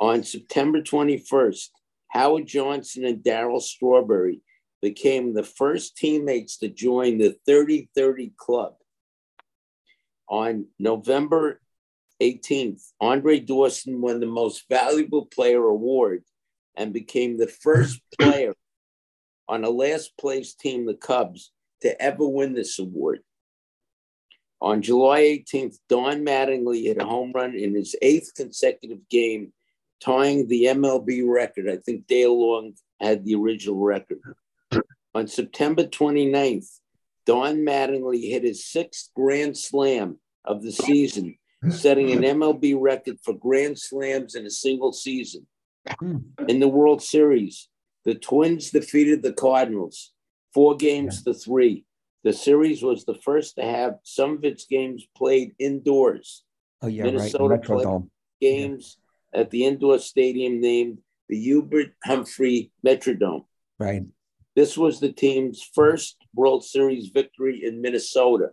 On 0.00 0.22
September 0.22 0.82
21st, 0.82 1.68
Howard 2.08 2.46
Johnson 2.46 3.04
and 3.04 3.24
Darryl 3.24 3.62
Strawberry 3.62 4.40
became 4.84 5.32
the 5.32 5.42
first 5.42 5.96
teammates 5.96 6.58
to 6.58 6.68
join 6.68 7.16
the 7.16 7.34
30 7.46 7.88
30 7.96 8.34
club. 8.36 8.74
On 10.28 10.66
November 10.78 11.62
18th, 12.20 12.92
Andre 13.00 13.40
Dawson 13.40 14.02
won 14.02 14.20
the 14.20 14.26
Most 14.26 14.64
Valuable 14.68 15.24
Player 15.24 15.64
award 15.64 16.22
and 16.76 16.92
became 16.92 17.38
the 17.38 17.46
first 17.46 17.98
player 18.20 18.54
on 19.48 19.64
a 19.64 19.70
last 19.70 20.18
place 20.18 20.54
team, 20.54 20.84
the 20.84 20.92
Cubs, 20.92 21.50
to 21.80 21.98
ever 22.02 22.28
win 22.28 22.52
this 22.52 22.78
award. 22.78 23.20
On 24.60 24.82
July 24.82 25.20
18th, 25.20 25.78
Don 25.88 26.26
Mattingly 26.26 26.82
hit 26.82 27.00
a 27.00 27.06
home 27.06 27.32
run 27.34 27.54
in 27.54 27.74
his 27.74 27.96
eighth 28.02 28.34
consecutive 28.36 29.08
game, 29.08 29.54
tying 30.00 30.46
the 30.46 30.64
MLB 30.64 31.26
record. 31.26 31.70
I 31.70 31.78
think 31.78 32.06
Dale 32.06 32.38
Long 32.38 32.74
had 33.00 33.24
the 33.24 33.34
original 33.34 33.78
record. 33.78 34.20
On 35.14 35.26
September 35.26 35.84
29th, 35.84 36.80
Don 37.24 37.58
Mattingly 37.58 38.28
hit 38.28 38.42
his 38.42 38.66
sixth 38.66 39.10
grand 39.14 39.56
slam 39.56 40.18
of 40.44 40.62
the 40.62 40.72
season, 40.72 41.36
setting 41.70 42.10
an 42.10 42.22
MLB 42.22 42.76
record 42.78 43.18
for 43.22 43.34
grand 43.34 43.78
slams 43.78 44.34
in 44.34 44.44
a 44.44 44.50
single 44.50 44.92
season. 44.92 45.46
In 46.48 46.60
the 46.60 46.68
World 46.68 47.02
Series, 47.02 47.68
the 48.04 48.14
Twins 48.14 48.70
defeated 48.70 49.22
the 49.22 49.32
Cardinals 49.32 50.12
four 50.52 50.76
games 50.76 51.22
to 51.22 51.34
three. 51.34 51.84
The 52.22 52.32
series 52.32 52.82
was 52.82 53.04
the 53.04 53.14
first 53.14 53.56
to 53.56 53.62
have 53.62 53.98
some 54.02 54.32
of 54.32 54.44
its 54.44 54.64
games 54.64 55.06
played 55.16 55.54
indoors. 55.58 56.44
Oh, 56.80 56.86
yeah, 56.86 57.04
Minnesota 57.04 57.54
right. 57.54 57.62
played 57.62 57.86
Metrodome. 57.86 58.08
games 58.40 58.98
at 59.34 59.50
the 59.50 59.64
indoor 59.64 59.98
stadium 59.98 60.60
named 60.60 60.98
the 61.28 61.38
Hubert 61.38 61.92
Humphrey 62.04 62.72
Metrodome. 62.86 63.44
Right. 63.78 64.04
This 64.56 64.78
was 64.78 65.00
the 65.00 65.12
team's 65.12 65.62
first 65.74 66.16
World 66.34 66.64
Series 66.64 67.08
victory 67.08 67.64
in 67.64 67.80
Minnesota 67.80 68.50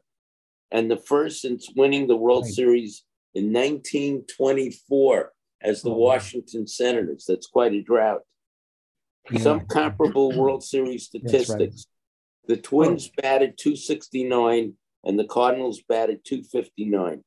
and 0.71 0.89
the 0.89 0.97
first 0.97 1.41
since 1.41 1.69
winning 1.75 2.07
the 2.07 2.15
World 2.15 2.45
Right. 2.45 2.53
Series 2.53 3.03
in 3.35 3.53
1924 3.53 5.31
as 5.61 5.81
the 5.81 5.91
Oh. 5.91 5.97
Washington 5.97 6.65
Senators. 6.65 7.25
That's 7.27 7.47
quite 7.47 7.73
a 7.73 7.81
drought. 7.81 8.21
Some 9.39 9.67
comparable 9.67 10.31
World 10.35 10.63
Series 10.63 11.09
right. 11.13 11.21
statistics. 11.21 11.85
The 12.47 12.57
Twins 12.57 13.09
oh. 13.09 13.21
batted 13.21 13.57
269 13.57 14.73
and 15.03 15.19
the 15.19 15.25
Cardinals 15.25 15.81
batted 15.87 16.25
259. 16.25 17.23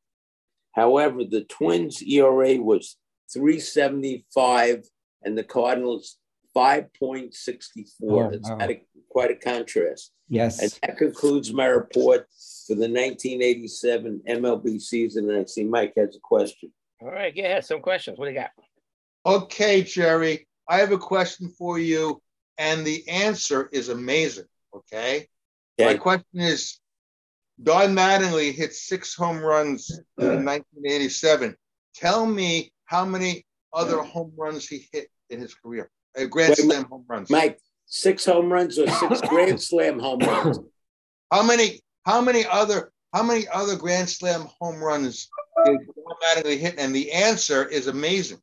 However, 0.73 1.23
the 1.25 1.45
Twins 1.45 2.03
ERA 2.03 2.61
was 2.61 2.97
375 3.33 4.85
and 5.23 5.39
the 5.39 5.45
Cardinals 5.45 6.19
5.64. 6.57 7.91
Oh, 8.03 8.31
That's 8.31 8.49
wow. 8.49 8.57
quite 8.57 8.71
a, 8.71 8.83
quite 9.09 9.31
a 9.31 9.37
contrast. 9.37 10.13
Yes. 10.29 10.61
And 10.61 10.79
that 10.83 10.99
concludes 10.99 11.53
my 11.53 11.67
report 11.67 12.29
for 12.67 12.75
the 12.75 12.89
1987 12.89 14.23
MLB 14.29 14.81
season. 14.81 15.31
And 15.31 15.41
I 15.41 15.45
see 15.45 15.65
Mike 15.65 15.95
has 15.97 16.17
a 16.17 16.21
question. 16.21 16.73
All 17.03 17.11
right, 17.11 17.35
go 17.35 17.43
ahead. 17.43 17.65
Some 17.65 17.81
questions. 17.81 18.19
What 18.19 18.27
do 18.27 18.33
you 18.33 18.39
got? 18.39 18.51
Okay, 19.27 19.83
Jerry, 19.83 20.47
I 20.69 20.79
have 20.79 20.93
a 20.93 20.99
question 20.99 21.51
for 21.59 21.79
you, 21.79 22.23
and 22.59 22.87
the 22.87 23.09
answer 23.09 23.69
is 23.73 23.89
amazing. 23.89 24.45
Okay. 24.75 25.29
My 25.79 25.95
question 25.95 26.41
is 26.41 26.79
Don 27.63 27.95
Mattingly 27.95 28.53
hit 28.53 28.75
six 28.75 29.15
home 29.15 29.39
runs 29.39 29.91
in 30.19 30.45
1987. 30.45 31.57
Tell 31.95 32.27
me 32.27 32.73
how 32.85 33.05
many 33.05 33.45
other 33.73 34.03
home 34.03 34.33
runs 34.37 34.69
he 34.69 34.87
hit 34.93 35.09
in 35.31 35.41
his 35.41 35.55
career. 35.55 35.91
Uh, 36.19 36.25
grand 36.27 36.51
Wait, 36.51 36.59
slam 36.59 36.85
home 36.85 37.05
runs. 37.09 37.31
Mike, 37.31 37.59
six 37.87 38.25
home 38.25 38.53
runs 38.53 38.79
or 38.79 38.89
six 38.89 39.21
grand 39.29 39.61
slam 39.61 39.99
home 39.99 40.21
runs? 40.21 40.59
How 41.33 41.43
many? 41.43 41.81
How 42.05 42.21
many 42.21 42.45
other? 42.47 42.93
How 43.13 43.23
many 43.23 43.47
other 43.49 43.77
grand 43.77 44.09
slam 44.09 44.49
home 44.61 44.83
runs 44.83 45.29
did 45.65 45.77
Don 45.77 46.17
Mattingly 46.25 46.59
hit? 46.59 46.75
And 46.79 46.95
the 46.95 47.13
answer 47.13 47.65
is 47.67 47.87
amazing. 47.87 48.39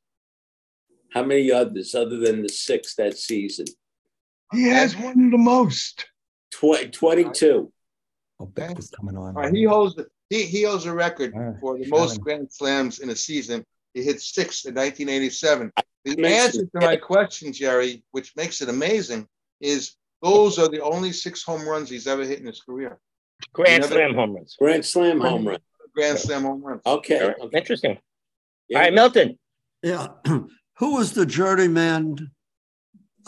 How 1.13 1.23
many 1.23 1.51
others 1.51 1.93
other 1.93 2.17
than 2.17 2.41
the 2.41 2.49
six 2.49 2.95
that 2.95 3.17
season? 3.17 3.65
He 4.53 4.63
has 4.69 4.95
one 4.95 5.25
of 5.25 5.31
the 5.31 5.37
most. 5.37 6.05
Tw- 6.51 6.91
22. 6.91 7.71
Oh, 8.39 8.45
Beck 8.45 8.75
was 8.75 8.89
coming 8.89 9.15
on. 9.17 9.35
All 9.35 9.43
right, 9.43 9.53
he 9.53 9.63
holds 9.63 9.95
the 9.95 10.07
he, 10.29 10.43
he 10.43 10.63
holds 10.63 10.85
a 10.85 10.93
record 10.93 11.33
All 11.33 11.41
right, 11.41 11.59
for 11.59 11.77
the 11.77 11.83
seven. 11.83 11.99
most 11.99 12.21
grand 12.21 12.51
slams 12.51 12.99
in 12.99 13.09
a 13.09 13.15
season. 13.15 13.65
He 13.93 14.03
hit 14.03 14.21
six 14.21 14.65
in 14.65 14.73
1987. 14.73 15.71
The 16.05 16.15
Makes 16.15 16.45
answer 16.45 16.65
to 16.65 16.79
my 16.85 16.95
question, 16.95 17.53
Jerry, 17.53 18.03
which 18.11 18.35
makes 18.35 18.61
it 18.61 18.69
amazing, 18.69 19.27
is 19.59 19.95
those 20.21 20.57
are 20.57 20.67
the 20.67 20.81
only 20.81 21.11
six 21.11 21.43
home 21.43 21.67
runs 21.67 21.89
he's 21.89 22.07
ever 22.07 22.23
hit 22.23 22.39
in 22.39 22.47
his 22.47 22.61
career. 22.61 22.99
Grand 23.53 23.81
Never- 23.81 23.93
slam 23.95 24.15
home 24.15 24.35
runs. 24.35 24.55
Grand 24.57 24.85
slam 24.85 25.19
home 25.19 25.47
run. 25.47 25.59
Grand 25.95 26.17
slam 26.17 26.43
home 26.43 26.61
runs. 26.63 26.81
Okay. 26.85 27.19
All 27.19 27.27
right, 27.27 27.39
okay. 27.41 27.57
Interesting. 27.57 27.97
Yeah. 28.67 28.77
All 28.77 28.83
right, 28.83 28.93
Milton. 28.93 29.39
Yeah. 29.83 30.07
Who 30.25 30.95
was 30.95 31.13
the 31.13 31.25
journeyman 31.25 32.31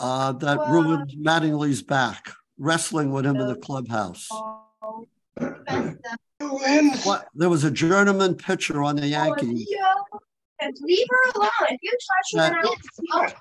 uh, 0.00 0.32
that 0.32 0.58
ruined 0.68 1.12
Mattingly's 1.18 1.82
back, 1.82 2.32
wrestling 2.58 3.12
with 3.12 3.24
him 3.26 3.36
in 3.36 3.46
the 3.46 3.56
clubhouse? 3.56 4.28
What? 7.04 7.28
There 7.34 7.48
was 7.48 7.64
a 7.64 7.70
journeyman 7.70 8.34
pitcher 8.34 8.82
on 8.82 8.96
the 8.96 9.06
Yankees 9.06 9.68
Leave 10.82 11.06
her 11.10 11.30
alone. 11.40 11.50
If 11.70 11.80
you 11.82 11.92
touch 11.92 12.52
her, 12.52 12.60
I'll- 13.12 13.32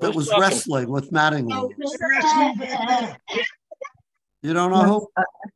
that 0.00 0.14
was 0.14 0.30
wrestling 0.38 0.90
with 0.90 1.10
Mattingly. 1.10 1.72
You 4.42 4.52
don't 4.52 4.70
know 4.70 4.82
who? 4.82 5.08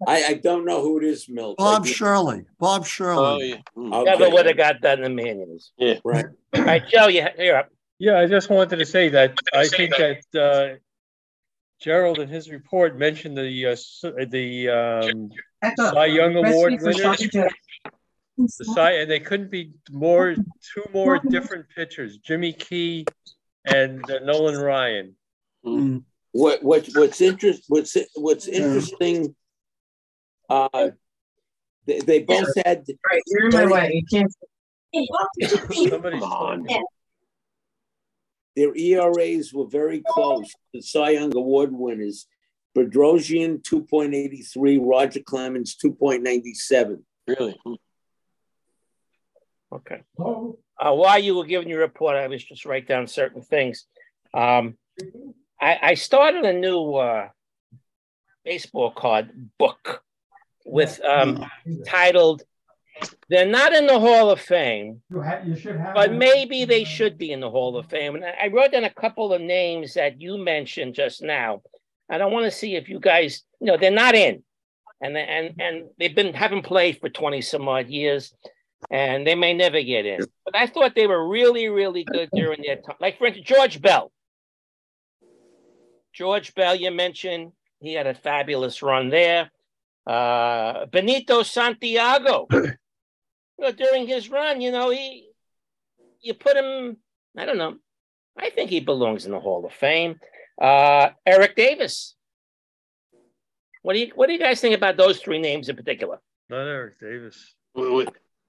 I, 0.08 0.24
I 0.24 0.34
don't 0.34 0.64
know 0.64 0.80
who 0.82 0.98
it 0.98 1.04
is, 1.04 1.28
Milt. 1.28 1.58
Bob 1.58 1.86
Shirley. 1.86 2.44
Bob 2.58 2.86
Shirley. 2.86 3.20
Oh, 3.22 3.38
Shirley. 3.38 3.48
yeah. 3.50 3.56
Mm. 3.76 3.94
Okay. 3.94 4.10
Never 4.18 4.30
would 4.34 4.46
have 4.46 4.56
got 4.56 4.80
done 4.80 5.04
in 5.04 5.14
the 5.14 5.22
manuals. 5.22 5.72
Yeah, 5.76 5.98
Right. 6.04 6.24
All 6.56 6.62
right, 6.64 6.82
Joe, 6.88 7.06
you, 7.08 7.24
you're 7.38 7.58
up. 7.58 7.68
Yeah, 7.98 8.18
I 8.18 8.26
just 8.26 8.48
wanted 8.50 8.78
to 8.78 8.86
say 8.86 9.10
that 9.10 9.34
I 9.52 9.68
think 9.68 9.92
that 9.96 10.22
uh, 10.34 10.78
Gerald 11.80 12.18
in 12.18 12.28
his 12.28 12.50
report 12.50 12.98
mentioned 12.98 13.36
the 13.36 13.66
uh, 13.66 13.76
the 14.26 14.68
um, 14.70 15.30
Cy 15.76 16.06
Young 16.06 16.34
Award 16.36 16.78
winners. 16.80 17.28
The 18.46 18.64
Cy, 18.64 18.92
and 18.92 19.10
they 19.10 19.20
couldn't 19.20 19.50
be 19.50 19.72
more 19.90 20.34
two 20.34 20.84
more 20.92 21.18
different 21.18 21.66
pitchers, 21.74 22.18
Jimmy 22.18 22.52
Key 22.52 23.06
and 23.64 24.08
uh, 24.10 24.20
Nolan 24.20 24.60
Ryan. 24.60 25.14
Mm. 25.64 26.04
What 26.32 26.62
what 26.62 26.88
what's 26.94 27.20
interest 27.20 27.64
what's 27.68 27.96
what's 28.14 28.46
interesting? 28.46 29.34
Uh, 30.48 30.90
they, 31.86 32.00
they 32.00 32.18
both 32.20 32.48
had 32.64 32.84
Right, 33.10 33.22
you're 33.26 33.48
in 33.48 33.52
my 33.52 33.66
way. 33.66 33.92
You 33.94 34.04
can't. 34.10 34.32
Somebody's 35.90 36.20
Come 36.20 36.32
on. 36.32 36.66
their 38.56 38.76
ERAs 38.76 39.52
were 39.52 39.66
very 39.66 40.02
close. 40.08 40.50
The 40.72 40.82
Cy 40.82 41.10
Young 41.10 41.36
Award 41.36 41.70
winners: 41.72 42.26
Bedrosian 42.76 43.62
two 43.62 43.82
point 43.82 44.14
eighty 44.14 44.42
three, 44.42 44.78
Roger 44.78 45.20
Clemens 45.20 45.76
two 45.76 45.92
point 45.92 46.22
ninety 46.22 46.54
seven. 46.54 47.04
Really? 47.26 47.56
Okay. 49.72 50.02
Uh, 50.80 50.94
while 50.94 51.18
you 51.18 51.34
were 51.36 51.44
giving 51.44 51.68
your 51.68 51.80
report, 51.80 52.16
I 52.16 52.26
was 52.26 52.42
just 52.42 52.64
write 52.64 52.88
down 52.88 53.06
certain 53.06 53.42
things. 53.42 53.86
Um, 54.34 54.76
I, 55.60 55.78
I 55.82 55.94
started 55.94 56.44
a 56.44 56.52
new 56.52 56.94
uh, 56.94 57.28
baseball 58.44 58.90
card 58.90 59.30
book 59.58 60.02
with 60.64 61.00
um, 61.04 61.44
titled 61.86 62.42
"They're 63.28 63.46
not 63.46 63.72
in 63.72 63.86
the 63.86 64.00
Hall 64.00 64.30
of 64.30 64.40
Fame, 64.40 65.02
but 65.94 66.12
maybe 66.12 66.64
they 66.64 66.84
should 66.84 67.18
be 67.18 67.30
in 67.32 67.40
the 67.40 67.50
Hall 67.50 67.76
of 67.76 67.86
Fame." 67.86 68.16
And 68.16 68.24
I 68.24 68.34
I 68.44 68.46
wrote 68.48 68.72
down 68.72 68.84
a 68.84 68.90
couple 68.90 69.32
of 69.32 69.40
names 69.40 69.94
that 69.94 70.20
you 70.20 70.38
mentioned 70.38 70.94
just 70.94 71.22
now, 71.22 71.62
and 72.08 72.22
I 72.22 72.26
want 72.26 72.46
to 72.46 72.50
see 72.50 72.74
if 72.76 72.88
you 72.88 72.98
guys, 72.98 73.42
you 73.60 73.66
know, 73.66 73.76
they're 73.76 73.90
not 73.90 74.14
in, 74.14 74.42
and 75.00 75.16
and 75.16 75.54
and 75.60 75.84
they've 75.98 76.14
been 76.14 76.34
haven't 76.34 76.62
played 76.62 76.98
for 76.98 77.08
twenty 77.08 77.40
some 77.40 77.68
odd 77.68 77.88
years. 77.88 78.34
And 78.90 79.26
they 79.26 79.34
may 79.34 79.54
never 79.54 79.82
get 79.82 80.06
in. 80.06 80.20
But 80.44 80.56
I 80.56 80.66
thought 80.66 80.94
they 80.94 81.06
were 81.06 81.28
really, 81.28 81.68
really 81.68 82.04
good 82.04 82.30
during 82.32 82.62
their 82.62 82.76
time. 82.76 82.96
Like 83.00 83.18
for 83.18 83.26
instance, 83.26 83.46
George 83.46 83.80
Bell. 83.80 84.12
George 86.12 86.54
Bell, 86.54 86.74
you 86.74 86.90
mentioned 86.90 87.52
he 87.80 87.94
had 87.94 88.06
a 88.06 88.14
fabulous 88.14 88.82
run 88.82 89.10
there. 89.10 89.50
Uh, 90.06 90.86
Benito 90.86 91.42
Santiago, 91.42 92.46
you 92.52 92.76
know, 93.58 93.72
during 93.72 94.06
his 94.06 94.30
run, 94.30 94.60
you 94.60 94.72
know, 94.72 94.90
he 94.90 95.28
you 96.20 96.34
put 96.34 96.56
him. 96.56 96.96
I 97.36 97.44
don't 97.44 97.58
know. 97.58 97.76
I 98.36 98.50
think 98.50 98.70
he 98.70 98.80
belongs 98.80 99.26
in 99.26 99.32
the 99.32 99.40
Hall 99.40 99.64
of 99.64 99.72
Fame. 99.72 100.18
Uh, 100.60 101.10
Eric 101.26 101.56
Davis. 101.56 102.14
What 103.82 103.94
do 103.94 104.00
you 104.00 104.12
What 104.14 104.26
do 104.26 104.32
you 104.32 104.38
guys 104.38 104.60
think 104.60 104.74
about 104.74 104.96
those 104.96 105.20
three 105.20 105.38
names 105.38 105.68
in 105.68 105.76
particular? 105.76 106.18
Not 106.48 106.66
Eric 106.66 106.98
Davis. 106.98 107.54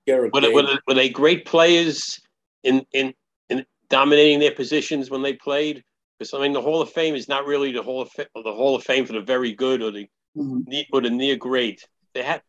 Were, 0.07 0.29
were, 0.33 0.53
were, 0.53 0.79
were 0.87 0.93
they 0.93 1.09
great 1.09 1.45
players 1.45 2.19
in, 2.63 2.85
in 2.93 3.13
in 3.49 3.65
dominating 3.89 4.39
their 4.39 4.53
positions 4.53 5.09
when 5.09 5.21
they 5.21 5.33
played? 5.33 5.83
Because 6.17 6.33
I 6.33 6.39
mean, 6.39 6.53
the 6.53 6.61
Hall 6.61 6.81
of 6.81 6.91
Fame 6.91 7.15
is 7.15 7.27
not 7.27 7.45
really 7.45 7.71
the 7.71 7.83
Hall 7.83 8.01
of 8.01 8.11
Fa- 8.11 8.27
the 8.35 8.53
Hall 8.53 8.75
of 8.75 8.83
Fame 8.83 9.05
for 9.05 9.13
the 9.13 9.21
very 9.21 9.53
good 9.53 9.81
or 9.81 9.91
the 9.91 10.07
mm-hmm. 10.37 10.61
ne- 10.67 10.87
or 10.91 11.01
the 11.01 11.09
near 11.09 11.35
great. 11.35 11.87
They 12.13 12.23
had 12.23 12.41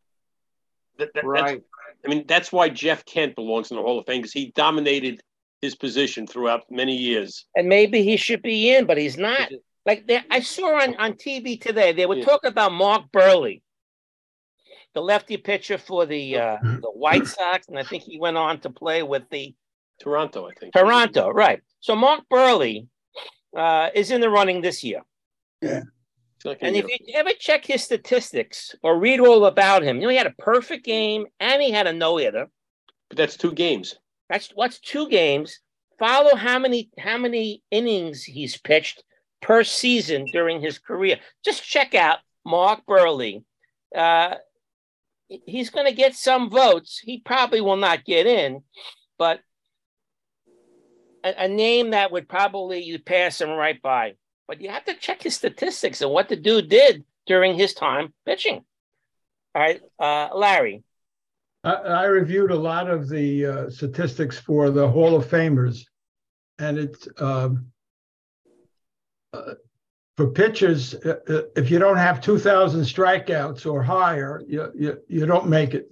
that, 0.98 1.10
that, 1.14 1.24
Right. 1.24 1.62
I 2.04 2.08
mean, 2.08 2.24
that's 2.26 2.50
why 2.52 2.68
Jeff 2.68 3.04
Kent 3.04 3.36
belongs 3.36 3.70
in 3.70 3.76
the 3.76 3.82
Hall 3.82 3.98
of 3.98 4.06
Fame 4.06 4.20
because 4.22 4.32
he 4.32 4.52
dominated 4.56 5.22
his 5.60 5.74
position 5.76 6.26
throughout 6.26 6.64
many 6.70 6.96
years. 6.96 7.46
And 7.54 7.68
maybe 7.68 8.02
he 8.02 8.16
should 8.16 8.42
be 8.42 8.74
in, 8.74 8.84
but 8.86 8.98
he's 8.98 9.16
not. 9.16 9.48
Like 9.86 10.06
there, 10.06 10.24
I 10.30 10.40
saw 10.40 10.80
on, 10.80 10.96
on 10.96 11.14
TV 11.14 11.60
today, 11.60 11.92
they 11.92 12.06
were 12.06 12.16
Yeah. 12.16 12.24
talking 12.24 12.48
about 12.50 12.72
Mark 12.72 13.10
Buehrle, 13.12 13.60
the 14.94 15.00
lefty 15.00 15.36
pitcher 15.36 15.78
for 15.78 16.06
the 16.06 16.36
uh, 16.36 16.58
the 16.62 16.90
White 16.90 17.26
Sox, 17.26 17.68
and 17.68 17.78
I 17.78 17.82
think 17.82 18.02
he 18.02 18.18
went 18.18 18.36
on 18.36 18.60
to 18.60 18.70
play 18.70 19.02
with 19.02 19.28
the 19.30 19.54
Toronto, 20.00 20.48
I 20.48 20.54
think. 20.54 20.74
Toronto, 20.74 21.30
right? 21.30 21.60
So 21.80 21.96
Mark 21.96 22.24
Buehrle 22.30 22.86
uh, 23.56 23.88
is 23.94 24.10
in 24.10 24.20
the 24.20 24.30
running 24.30 24.60
this 24.60 24.82
year. 24.84 25.02
Yeah. 25.60 25.82
not 26.44 26.56
And 26.60 26.74
be 26.74 26.80
if 26.80 26.86
you 26.88 27.14
ever 27.14 27.30
check 27.38 27.64
his 27.64 27.82
statistics 27.82 28.74
or 28.82 28.98
read 28.98 29.20
all 29.20 29.46
about 29.46 29.82
him, 29.82 29.96
you 29.96 30.02
know 30.02 30.08
he 30.08 30.16
had 30.16 30.26
a 30.26 30.34
perfect 30.38 30.84
game 30.84 31.26
and 31.40 31.62
he 31.62 31.70
had 31.70 31.86
a 31.86 31.92
no 31.92 32.16
hitter. 32.16 32.48
But 33.08 33.18
that's 33.18 33.36
two 33.36 33.52
games. 33.52 33.96
That's 34.28 34.50
what's 34.54 34.80
two 34.80 35.08
games. 35.08 35.60
Follow 35.98 36.34
how 36.34 36.58
many 36.58 36.90
how 36.98 37.18
many 37.18 37.62
innings 37.70 38.24
he's 38.24 38.56
pitched 38.56 39.04
per 39.40 39.62
season 39.62 40.26
during 40.32 40.60
his 40.60 40.78
career. 40.78 41.18
Just 41.44 41.62
check 41.62 41.94
out 41.94 42.18
Mark 42.44 42.80
Buehrle. 42.88 43.44
Uh, 43.94 44.36
he's 45.46 45.70
going 45.70 45.86
to 45.86 45.94
get 45.94 46.14
some 46.14 46.50
votes. 46.50 46.98
He 46.98 47.20
probably 47.20 47.60
will 47.60 47.76
not 47.76 48.04
get 48.04 48.26
in, 48.26 48.62
but 49.18 49.40
a, 51.24 51.44
a 51.44 51.48
name 51.48 51.90
that 51.90 52.12
would 52.12 52.28
probably 52.28 52.82
you 52.82 52.98
pass 52.98 53.40
him 53.40 53.50
right 53.50 53.80
by. 53.80 54.14
But 54.48 54.60
you 54.60 54.70
have 54.70 54.84
to 54.86 54.94
check 54.94 55.22
his 55.22 55.36
statistics 55.36 56.02
and 56.02 56.10
what 56.10 56.28
the 56.28 56.36
dude 56.36 56.68
did 56.68 57.04
during 57.26 57.54
his 57.54 57.74
time 57.74 58.12
pitching. 58.26 58.64
All 59.54 59.62
right, 59.62 59.80
uh, 59.98 60.28
Larry. 60.34 60.82
I, 61.64 62.04
reviewed 62.06 62.50
a 62.50 62.56
lot 62.56 62.90
of 62.90 63.08
the 63.08 63.46
uh, 63.46 63.70
statistics 63.70 64.36
for 64.36 64.70
the 64.70 64.88
Hall 64.88 65.14
of 65.14 65.26
Famers, 65.26 65.84
and 66.58 66.76
it's 66.76 67.06
um, 67.18 67.66
uh, 69.32 69.54
for 70.16 70.28
pitchers. 70.30 70.94
uh, 70.94 71.16
uh, 71.28 71.42
If 71.56 71.70
you 71.70 71.78
don't 71.78 71.96
have 71.96 72.20
two 72.20 72.38
thousand 72.38 72.82
strikeouts 72.82 73.70
or 73.70 73.82
higher, 73.82 74.42
you, 74.46 74.70
you 74.74 74.98
you 75.08 75.26
don't 75.26 75.48
make 75.48 75.74
it. 75.74 75.88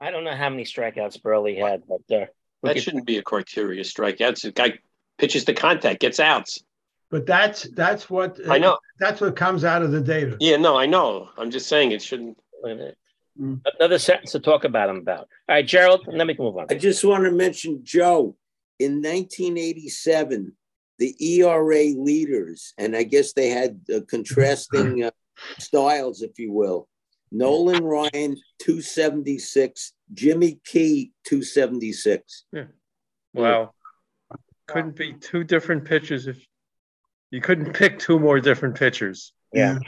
I 0.00 0.10
don't 0.10 0.24
know 0.24 0.34
how 0.34 0.50
many 0.50 0.64
strikeouts 0.64 1.20
Buehrle 1.20 1.56
had, 1.58 1.82
but 1.88 2.00
uh, 2.16 2.26
That 2.62 2.74
could- 2.74 2.82
shouldn't 2.82 3.06
be 3.06 3.18
a 3.18 3.22
criteria. 3.22 3.82
Strikeouts. 3.84 4.42
The 4.42 4.52
guy 4.52 4.78
pitches 5.18 5.44
the 5.44 5.54
contact, 5.54 6.00
gets 6.00 6.18
outs. 6.20 6.62
But 7.10 7.26
that's 7.26 7.68
that's 7.74 8.08
what 8.08 8.38
I 8.48 8.56
know. 8.58 8.78
That's 8.98 9.20
what 9.20 9.36
comes 9.36 9.64
out 9.64 9.82
of 9.82 9.92
the 9.92 10.00
data. 10.00 10.36
Yeah, 10.40 10.56
no, 10.56 10.78
I 10.78 10.86
know. 10.86 11.28
I'm 11.36 11.50
just 11.50 11.68
saying 11.68 11.92
it 11.92 12.02
shouldn't. 12.02 12.38
Wait. 12.62 12.94
Another 13.78 13.98
sentence 13.98 14.32
to 14.32 14.40
talk 14.40 14.64
about 14.64 14.88
him 14.90 14.96
about. 14.96 15.20
All 15.48 15.54
right, 15.56 15.66
Gerald, 15.66 16.06
and 16.08 16.18
then 16.18 16.26
we 16.26 16.34
can 16.34 16.44
move 16.44 16.56
on. 16.56 16.66
I 16.70 16.74
just 16.74 17.04
want 17.04 17.24
to 17.24 17.30
mention 17.30 17.80
Joe. 17.82 18.34
In 18.78 18.94
1987, 19.02 20.52
the 21.02 21.40
ERA 21.40 21.86
leaders, 21.96 22.74
and 22.78 22.94
I 22.94 23.02
guess 23.02 23.32
they 23.32 23.48
had 23.48 23.80
uh, 23.92 24.00
contrasting 24.08 25.02
uh, 25.04 25.10
styles, 25.58 26.22
if 26.22 26.38
you 26.38 26.52
will. 26.52 26.88
Nolan 27.32 27.82
Ryan, 27.82 28.36
276, 28.60 29.94
Jimmy 30.14 30.60
Key, 30.64 31.10
276. 31.24 32.44
Yeah. 32.52 32.64
Wow. 33.34 33.72
Couldn't 34.68 34.94
be 34.94 35.14
two 35.14 35.42
different 35.42 35.84
pitchers 35.84 36.28
if 36.28 36.46
you 37.32 37.40
couldn't 37.40 37.72
pick 37.72 37.98
two 37.98 38.20
more 38.20 38.38
different 38.38 38.76
pitchers. 38.76 39.32
Yeah. 39.52 39.78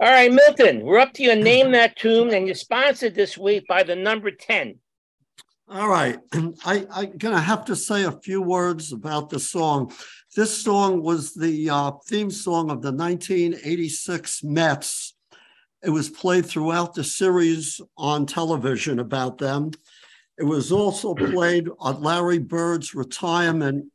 All 0.00 0.08
right, 0.08 0.32
Milton, 0.32 0.80
we're 0.80 1.00
up 1.00 1.12
to 1.14 1.22
your 1.22 1.36
name 1.36 1.72
that 1.72 1.96
tune, 1.96 2.32
and 2.32 2.46
you're 2.46 2.54
sponsored 2.54 3.14
this 3.14 3.36
week 3.36 3.66
by 3.68 3.82
the 3.82 3.94
number 3.94 4.30
10. 4.30 4.78
All 5.70 5.88
right. 5.88 6.18
I, 6.64 6.84
I'm 6.90 7.16
going 7.16 7.34
to 7.34 7.40
have 7.40 7.64
to 7.66 7.76
say 7.76 8.02
a 8.02 8.10
few 8.10 8.42
words 8.42 8.92
about 8.92 9.30
the 9.30 9.38
song. 9.38 9.92
This 10.34 10.64
song 10.64 11.00
was 11.00 11.32
the 11.32 11.70
uh, 11.70 11.92
theme 12.08 12.32
song 12.32 12.72
of 12.72 12.82
the 12.82 12.90
1986 12.90 14.42
Mets. 14.42 15.14
It 15.84 15.90
was 15.90 16.10
played 16.10 16.44
throughout 16.44 16.94
the 16.94 17.04
series 17.04 17.80
on 17.96 18.26
television 18.26 18.98
about 18.98 19.38
them. 19.38 19.70
It 20.36 20.42
was 20.42 20.72
also 20.72 21.14
played 21.14 21.68
at 21.86 22.02
Larry 22.02 22.38
Bird's 22.38 22.92
retirement 22.92 23.92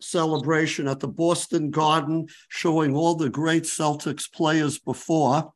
celebration 0.00 0.88
at 0.88 1.00
the 1.00 1.08
Boston 1.08 1.70
Garden, 1.70 2.28
showing 2.48 2.96
all 2.96 3.16
the 3.16 3.28
great 3.28 3.64
Celtics 3.64 4.32
players 4.32 4.78
before. 4.78 5.52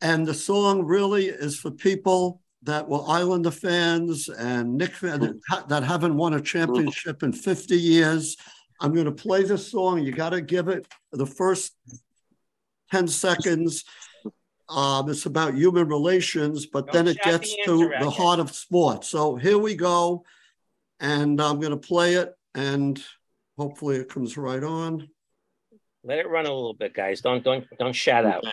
And 0.00 0.24
the 0.24 0.34
song 0.34 0.84
really 0.84 1.26
is 1.26 1.58
for 1.58 1.72
people 1.72 2.40
that 2.62 2.88
were 2.88 3.02
Islander 3.06 3.50
fans 3.50 4.28
and 4.28 4.76
Knick 4.76 4.92
fan 4.92 5.40
that 5.68 5.82
haven't 5.82 6.16
won 6.16 6.34
a 6.34 6.40
championship 6.40 7.22
in 7.22 7.32
50 7.32 7.76
years. 7.76 8.36
I'm 8.80 8.92
going 8.92 9.06
to 9.06 9.12
play 9.12 9.44
this 9.44 9.70
song. 9.70 10.02
You 10.02 10.12
got 10.12 10.30
to 10.30 10.40
give 10.40 10.68
it 10.68 10.86
the 11.12 11.26
first 11.26 11.74
10 12.90 13.08
seconds. 13.08 13.84
Um, 14.68 15.10
it's 15.10 15.26
about 15.26 15.54
human 15.54 15.88
relations, 15.88 16.66
but 16.66 16.92
then 16.92 17.08
it 17.08 17.18
gets 17.22 17.54
the 17.56 17.62
to 17.64 17.92
the 18.00 18.10
heart 18.10 18.40
of 18.40 18.54
sports. 18.54 19.08
So 19.08 19.36
here 19.36 19.58
we 19.58 19.74
go. 19.74 20.24
And 21.00 21.40
I'm 21.40 21.60
going 21.60 21.72
to 21.72 21.78
play 21.78 22.14
it 22.14 22.34
and 22.54 23.02
hopefully 23.56 23.96
it 23.96 24.08
comes 24.08 24.36
right 24.36 24.62
on. 24.62 25.08
Let 26.02 26.18
it 26.18 26.28
run 26.28 26.46
a 26.46 26.52
little 26.52 26.74
bit, 26.74 26.94
guys. 26.94 27.20
Don't 27.20 27.44
don't 27.44 27.64
don't 27.78 27.92
shout 27.92 28.24
out. 28.24 28.44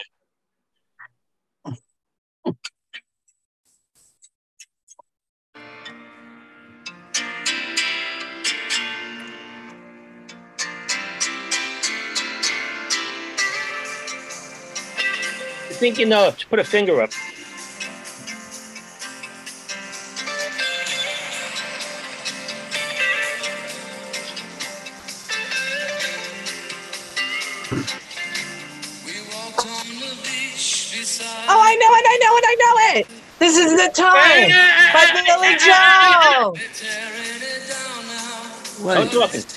Think 15.77 15.99
you 15.99 16.05
know? 16.07 16.31
Just 16.31 16.49
put 16.49 16.57
a 16.59 16.63
finger 16.63 17.01
up. 17.01 17.11
Oh, 31.49 31.59
I 31.61 31.75
know 31.75 31.91
it, 31.95 32.05
I 32.05 32.17
know 32.21 32.33
it, 32.37 32.43
I 32.47 32.55
know 32.59 32.73
it. 32.99 33.07
This 33.39 33.55
is 33.57 33.71
the 33.73 33.89
time 33.93 34.49
by 34.93 35.05
Billy 35.13 35.55
Joel. 35.57 36.57
What? 38.83 38.95
Don't 38.95 39.11
talking. 39.11 39.41
So 39.41 39.56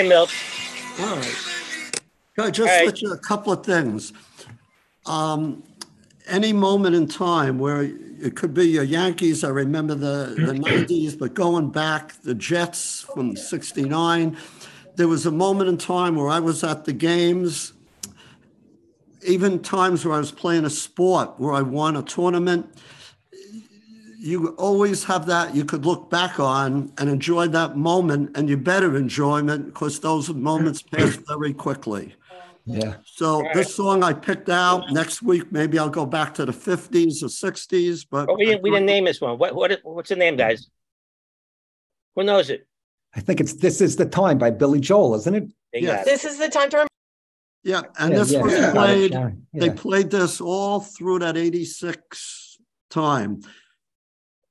right, 0.00 0.08
Milt. 0.08 0.30
All 1.00 1.16
right. 1.16 1.92
Can 2.34 2.44
I 2.44 2.50
just 2.50 2.70
All 2.70 2.78
right. 2.78 2.86
let 2.86 3.02
you 3.02 3.12
a 3.12 3.18
couple 3.18 3.52
of 3.52 3.64
things? 3.64 4.12
Um, 5.06 5.62
any 6.26 6.52
moment 6.52 6.94
in 6.94 7.06
time 7.06 7.58
where 7.58 7.82
it 7.82 8.36
could 8.36 8.52
be 8.52 8.68
your 8.68 8.84
Yankees, 8.84 9.44
I 9.44 9.48
remember 9.48 9.94
the, 9.94 10.36
the 10.44 10.54
nineties, 10.54 11.16
but 11.16 11.34
going 11.34 11.70
back, 11.70 12.20
the 12.22 12.34
Jets 12.34 13.02
from 13.02 13.36
sixty-nine, 13.36 14.36
there 14.96 15.08
was 15.08 15.26
a 15.26 15.30
moment 15.30 15.68
in 15.68 15.78
time 15.78 16.16
where 16.16 16.28
I 16.28 16.40
was 16.40 16.62
at 16.62 16.84
the 16.84 16.92
games, 16.92 17.72
even 19.26 19.60
times 19.60 20.04
where 20.04 20.14
I 20.14 20.18
was 20.18 20.32
playing 20.32 20.64
a 20.64 20.70
sport, 20.70 21.38
where 21.38 21.54
I 21.54 21.62
won 21.62 21.96
a 21.96 22.02
tournament. 22.02 22.68
You 24.20 24.48
always 24.58 25.04
have 25.04 25.26
that 25.26 25.54
you 25.54 25.64
could 25.64 25.86
look 25.86 26.10
back 26.10 26.40
on 26.40 26.92
and 26.98 27.08
enjoy 27.08 27.46
that 27.48 27.76
moment, 27.76 28.36
and 28.36 28.48
you 28.48 28.56
better 28.56 28.96
enjoyment 28.96 29.66
because 29.66 30.00
those 30.00 30.28
moments 30.30 30.82
pass 30.82 31.14
very 31.28 31.54
quickly. 31.54 32.14
Yeah. 32.66 32.96
So 33.04 33.48
this 33.54 33.74
song 33.76 34.02
I 34.02 34.12
picked 34.12 34.48
out 34.48 34.90
next 34.90 35.22
week, 35.22 35.52
maybe 35.52 35.78
I'll 35.78 35.88
go 35.88 36.04
back 36.04 36.34
to 36.34 36.44
the 36.44 36.52
fifties 36.52 37.22
or 37.22 37.28
sixties, 37.28 38.04
but 38.04 38.28
Oh, 38.28 38.34
we 38.34 38.46
didn't, 38.46 38.62
we 38.62 38.70
didn't 38.70 38.86
name 38.86 39.04
this 39.04 39.20
one. 39.20 39.38
What, 39.38 39.54
what, 39.54 39.78
what's 39.84 40.08
the 40.08 40.16
name, 40.16 40.34
guys? 40.36 40.68
Who 42.16 42.24
knows 42.24 42.50
it? 42.50 42.66
I 43.14 43.20
think 43.20 43.40
it's 43.40 43.54
This 43.54 43.80
Is 43.80 43.94
the 43.96 44.04
Time 44.04 44.36
by 44.36 44.50
Billy 44.50 44.80
Joel, 44.80 45.14
isn't 45.14 45.34
it? 45.34 45.44
They 45.72 45.80
Yes. 45.80 45.98
got 45.98 46.00
it. 46.00 46.10
This 46.10 46.24
is 46.24 46.38
the 46.38 46.48
time 46.48 46.68
to 46.70 46.76
remember. 46.78 46.88
yeah, 47.62 47.82
and 48.00 48.12
Yeah, 48.12 48.18
this 48.18 48.32
yeah, 48.32 48.42
was 48.42 48.52
yeah. 48.52 48.72
played, 48.72 49.12
Yeah. 49.12 49.30
they 49.54 49.70
played 49.70 50.10
this 50.10 50.40
all 50.40 50.80
through 50.80 51.20
that 51.20 51.36
eighty-six 51.36 52.58
time. 52.90 53.40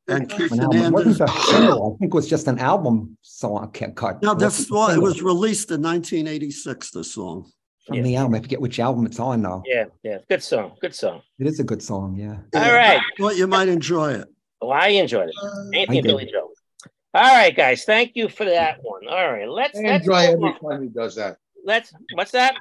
And 0.10 0.30
Keith 0.30 0.52
An 0.54 0.62
album. 0.62 0.78
Hernandez. 0.80 1.20
wasn't 1.20 1.30
a 1.30 1.34
single. 1.52 1.94
I 1.96 1.98
think 2.00 2.14
it 2.14 2.16
was 2.16 2.30
just 2.30 2.48
an 2.48 2.60
album 2.60 3.18
song 3.22 3.72
ca- 3.74 3.92
cut. 3.92 4.22
No, 4.24 4.32
It 4.32 4.40
this, 4.40 4.70
wasn't 4.70 4.72
well, 4.72 4.90
it 4.92 5.02
was 5.02 5.22
released 5.22 5.70
in 5.72 5.82
nineteen 5.82 6.28
eighty-six, 6.28 6.92
this 6.92 7.14
song. 7.14 7.52
from 7.86 8.02
the 8.04 8.16
album. 8.16 8.36
I 8.36 8.42
forget 8.42 8.62
which 8.62 8.80
album 8.80 9.06
it's 9.06 9.20
on 9.20 9.42
though. 9.42 9.64
Yeah, 9.66 9.86
yeah. 10.04 10.20
Good 10.30 10.44
song. 10.44 10.74
Good 10.82 10.96
song. 10.96 11.22
It 11.40 11.48
is 11.48 11.60
a 11.60 11.64
good 11.64 11.82
song, 11.84 12.16
yeah. 12.16 12.38
All 12.60 12.74
right. 12.74 13.02
Thought 13.20 13.36
you 13.36 13.48
might 13.48 13.68
enjoy 13.68 14.14
it. 14.14 14.28
Well, 14.62 14.72
I 14.72 14.88
enjoyed 14.90 15.30
it. 15.30 15.36
Anthony 15.78 15.98
I 15.98 16.00
and 16.00 16.04
Billy. 16.08 16.26
Joe. 16.32 16.52
All 17.14 17.24
right, 17.36 17.56
guys. 17.56 17.84
Thank 17.84 18.12
you 18.16 18.30
for 18.30 18.46
that 18.46 18.78
one. 18.82 19.08
All 19.10 19.32
right. 19.32 19.48
Let's 19.50 19.78
I 19.78 19.82
let's 19.84 20.06
enjoy 20.06 20.16
every 20.32 20.44
on. 20.50 20.60
time 20.60 20.84
he 20.84 20.90
does 20.90 21.16
that. 21.16 21.38
let's 21.66 21.94
what's 22.14 22.32
that? 22.32 22.56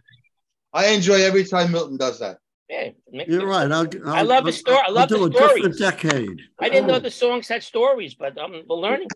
I 0.72 0.88
enjoy 0.88 1.22
every 1.22 1.44
time 1.44 1.70
Milton 1.72 1.96
does 1.96 2.18
that. 2.18 2.38
Yeah, 2.68 2.90
You're 3.28 3.46
right. 3.46 3.70
I'll, 3.70 3.86
I 4.06 4.18
I'll- 4.18 4.24
love 4.26 4.44
the 4.44 4.52
story. 4.52 4.76
I 4.78 4.84
I'll 4.88 4.92
love 4.94 5.08
the 5.08 5.16
do 5.18 5.26
a 5.26 5.32
stories. 5.32 5.78
decade. 5.78 6.40
I 6.58 6.68
didn't 6.68 6.88
know 6.88 6.98
the 6.98 7.10
songs 7.10 7.46
had 7.48 7.62
stories, 7.62 8.14
but 8.14 8.36
um, 8.38 8.62
we're 8.68 8.76
learning. 8.76 9.08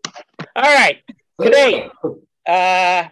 All 0.55 0.63
right. 0.63 0.99
Today, 1.41 1.91
uh, 2.47 3.05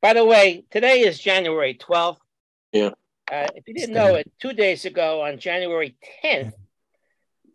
by 0.00 0.12
the 0.14 0.24
way, 0.24 0.64
today 0.70 1.00
is 1.00 1.18
January 1.18 1.74
12th. 1.74 2.18
Yeah. 2.72 2.90
Uh, 3.30 3.48
if 3.54 3.66
you 3.68 3.74
didn't 3.74 3.94
know 3.94 4.14
it, 4.14 4.30
two 4.40 4.52
days 4.52 4.84
ago 4.84 5.22
on 5.22 5.38
January 5.38 5.94
10th, 6.24 6.52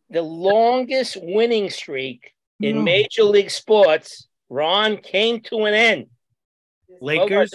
the 0.10 0.22
longest 0.22 1.18
winning 1.22 1.70
streak 1.70 2.34
in 2.60 2.78
No. 2.78 2.82
Major 2.84 3.24
League 3.24 3.52
Sports, 3.52 4.28
Ron, 4.50 4.98
came 4.98 5.42
to 5.42 5.66
an 5.66 5.74
end. 5.74 6.06
Lakers. 7.02 7.54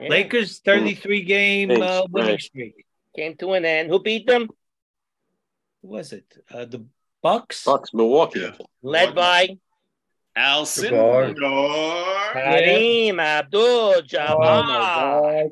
Yeah. 0.00 0.08
Lakers 0.08 0.58
33 0.60 1.22
game 1.22 1.70
uh, 1.82 2.02
winning 2.10 2.38
streak. 2.38 2.85
Came 3.16 3.34
to 3.36 3.52
an 3.54 3.64
end. 3.64 3.88
Who 3.88 3.98
beat 4.00 4.26
them? 4.26 4.50
Who 5.82 5.88
was 5.88 6.12
it? 6.12 6.26
Uh, 6.50 6.66
the 6.66 6.84
Bucks? 7.22 7.64
Bucks, 7.64 7.94
Milwaukee. 7.94 8.52
Led 8.82 9.14
by 9.14 9.46
Jabbar. 9.46 9.58
Alcindor. 10.36 11.34
Kareem 12.34 13.18
Abdul-Jabbar. 13.18 15.50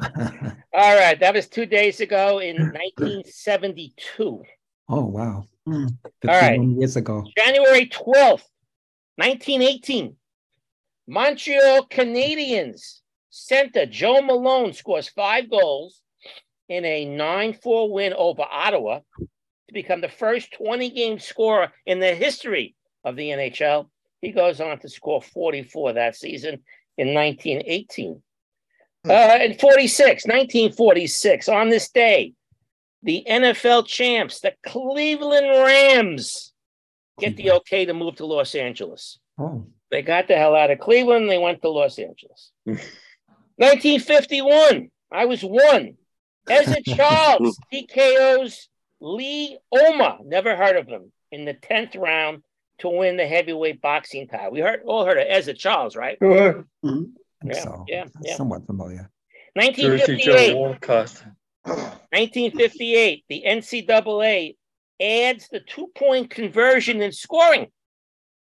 All 0.72 0.96
right, 0.96 1.18
that 1.18 1.34
was 1.34 1.48
two 1.48 1.66
days 1.66 2.00
ago 2.00 2.38
in 2.38 2.54
1972. 2.56 4.42
Oh 4.88 5.04
wow. 5.06 5.44
Hmm. 5.66 5.86
right. 6.24 6.56
51 6.56 6.76
years 6.78 6.94
ago. 6.96 7.24
January 7.36 7.86
12th, 7.86 8.44
1918. 9.16 10.14
Montreal 11.08 11.86
Canadiens 11.88 13.00
center 13.30 13.86
Joe 13.86 14.22
Malone 14.22 14.72
scores 14.72 15.08
five 15.08 15.50
goals 15.50 16.00
in 16.68 16.84
a 16.84 17.04
9 17.04 17.54
4 17.54 17.92
win 17.92 18.12
over 18.14 18.42
Ottawa 18.42 19.00
to 19.18 19.74
become 19.74 20.00
the 20.00 20.08
first 20.08 20.52
20 20.52 20.90
game 20.90 21.18
scorer 21.18 21.72
in 21.86 22.00
the 22.00 22.14
history 22.14 22.74
of 23.04 23.16
the 23.16 23.28
NHL. 23.28 23.88
He 24.20 24.32
goes 24.32 24.60
on 24.60 24.78
to 24.80 24.88
score 24.88 25.22
44 25.22 25.94
that 25.94 26.16
season 26.16 26.62
in 26.96 27.14
1918. 27.14 28.22
Uh, 29.08 29.38
in 29.40 29.54
46, 29.54 30.26
1946, 30.26 31.48
on 31.48 31.68
this 31.68 31.88
day, 31.90 32.34
the 33.02 33.24
NFL 33.28 33.86
champs, 33.86 34.40
the 34.40 34.54
Cleveland 34.66 35.48
Rams, 35.48 36.52
get 37.20 37.36
the 37.36 37.52
okay 37.52 37.84
to 37.84 37.94
move 37.94 38.16
to 38.16 38.26
Los 38.26 38.56
Angeles. 38.56 39.20
Oh. 39.38 39.64
They 39.90 40.02
got 40.02 40.28
the 40.28 40.36
hell 40.36 40.54
out 40.54 40.70
of 40.70 40.80
Cleveland. 40.80 41.30
They 41.30 41.38
went 41.38 41.62
to 41.62 41.70
Los 41.70 41.98
Angeles. 41.98 42.52
1951. 42.64 44.90
I 45.10 45.24
was 45.24 45.42
one. 45.42 45.96
Ezzard 46.48 46.84
Charles 46.96 47.58
TKO's 47.72 48.68
Lee 49.00 49.58
Oma. 49.72 50.18
Never 50.24 50.56
heard 50.56 50.76
of 50.76 50.86
him 50.88 51.12
in 51.30 51.44
the 51.44 51.54
tenth 51.54 51.94
round 51.96 52.42
to 52.78 52.88
win 52.88 53.16
the 53.16 53.26
heavyweight 53.26 53.80
boxing 53.82 54.28
title. 54.28 54.52
We 54.52 54.60
heard 54.60 54.82
all 54.84 55.04
heard 55.04 55.18
of 55.18 55.26
Ezzard 55.26 55.58
Charles, 55.58 55.96
right? 55.96 56.16
Sure. 56.20 56.64
I 56.84 56.88
think 56.88 57.08
Yeah, 57.44 57.52
so. 57.62 57.84
yeah, 57.88 58.04
yeah. 58.22 58.36
Somewhat 58.36 58.66
familiar. 58.66 59.10
1958. 59.54 60.54
1958. 61.64 63.24
The 63.28 63.44
NCAA 63.46 64.56
adds 65.00 65.48
the 65.48 65.60
two-point 65.60 66.30
conversion 66.30 67.02
in 67.02 67.12
scoring. 67.12 67.70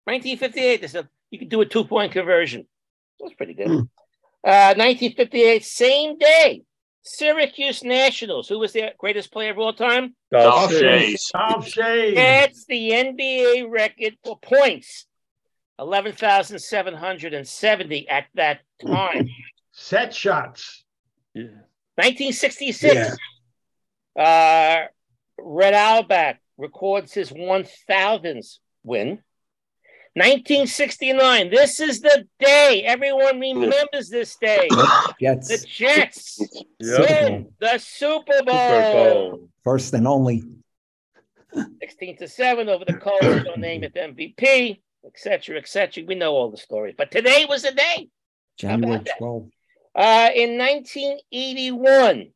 1958. 0.04 0.80
They 0.80 0.86
said 0.86 1.08
you 1.30 1.38
can 1.38 1.48
do 1.48 1.60
a 1.60 1.66
two-point 1.66 2.12
conversion. 2.12 2.66
That 3.18 3.24
was 3.24 3.34
pretty 3.34 3.54
good. 3.54 3.68
Uh, 4.42 4.72
1958, 4.76 5.64
same 5.64 6.16
day, 6.18 6.62
Syracuse 7.02 7.82
Nationals. 7.82 8.48
Who 8.48 8.58
was 8.58 8.72
their 8.72 8.92
greatest 8.98 9.32
player 9.32 9.50
of 9.50 9.58
all 9.58 9.72
time? 9.72 10.14
Dolph 10.30 10.70
Schayes. 10.72 11.32
Dolph 11.32 11.66
Schayes. 11.66 12.14
That's 12.14 12.66
the 12.66 12.90
NBA 12.90 13.70
record 13.70 14.16
for 14.24 14.38
points. 14.38 15.06
11,770 15.78 18.08
at 18.08 18.26
that 18.34 18.60
time. 18.84 19.28
Set 19.72 20.14
shots. 20.14 20.84
Yeah. 21.32 21.44
1966. 21.96 22.94
Yeah. 22.94 23.14
Uh, 24.22 24.86
Red 25.38 25.72
Auerbach 25.74 26.36
records 26.58 27.14
his 27.14 27.30
1000th 27.30 28.58
win. 28.84 29.22
1969. 30.14 31.50
This 31.50 31.78
is 31.78 32.00
the 32.00 32.26
day. 32.40 32.82
Everyone 32.84 33.38
remembers 33.38 34.08
this 34.08 34.36
day. 34.36 34.68
Jets. 35.20 35.48
The 35.48 35.66
Jets 35.66 36.40
Yep. 36.80 36.98
win 36.98 37.52
the 37.60 37.78
Super 37.78 38.32
Super 38.38 38.44
Bowl. 38.44 39.30
Bowl. 39.30 39.48
First 39.62 39.94
and 39.94 40.08
only. 40.08 40.42
16 41.80 42.16
to 42.18 42.28
7 42.28 42.68
over 42.68 42.84
the 42.84 42.94
Colts. 42.94 43.44
Don't 43.44 43.60
name 43.60 43.84
it 43.84 43.94
MVP, 43.94 44.80
etc., 45.06 45.58
etc. 45.58 46.04
We 46.06 46.14
know 46.14 46.32
all 46.32 46.50
the 46.50 46.56
stories. 46.56 46.94
But 46.96 47.10
today 47.10 47.44
was 47.48 47.62
the 47.62 47.72
day. 47.72 48.08
January 48.56 48.96
about 48.96 49.04
that? 49.06 49.18
12. 49.18 49.48
Uh, 49.94 50.28
in 50.34 50.58
1981, 50.58 52.30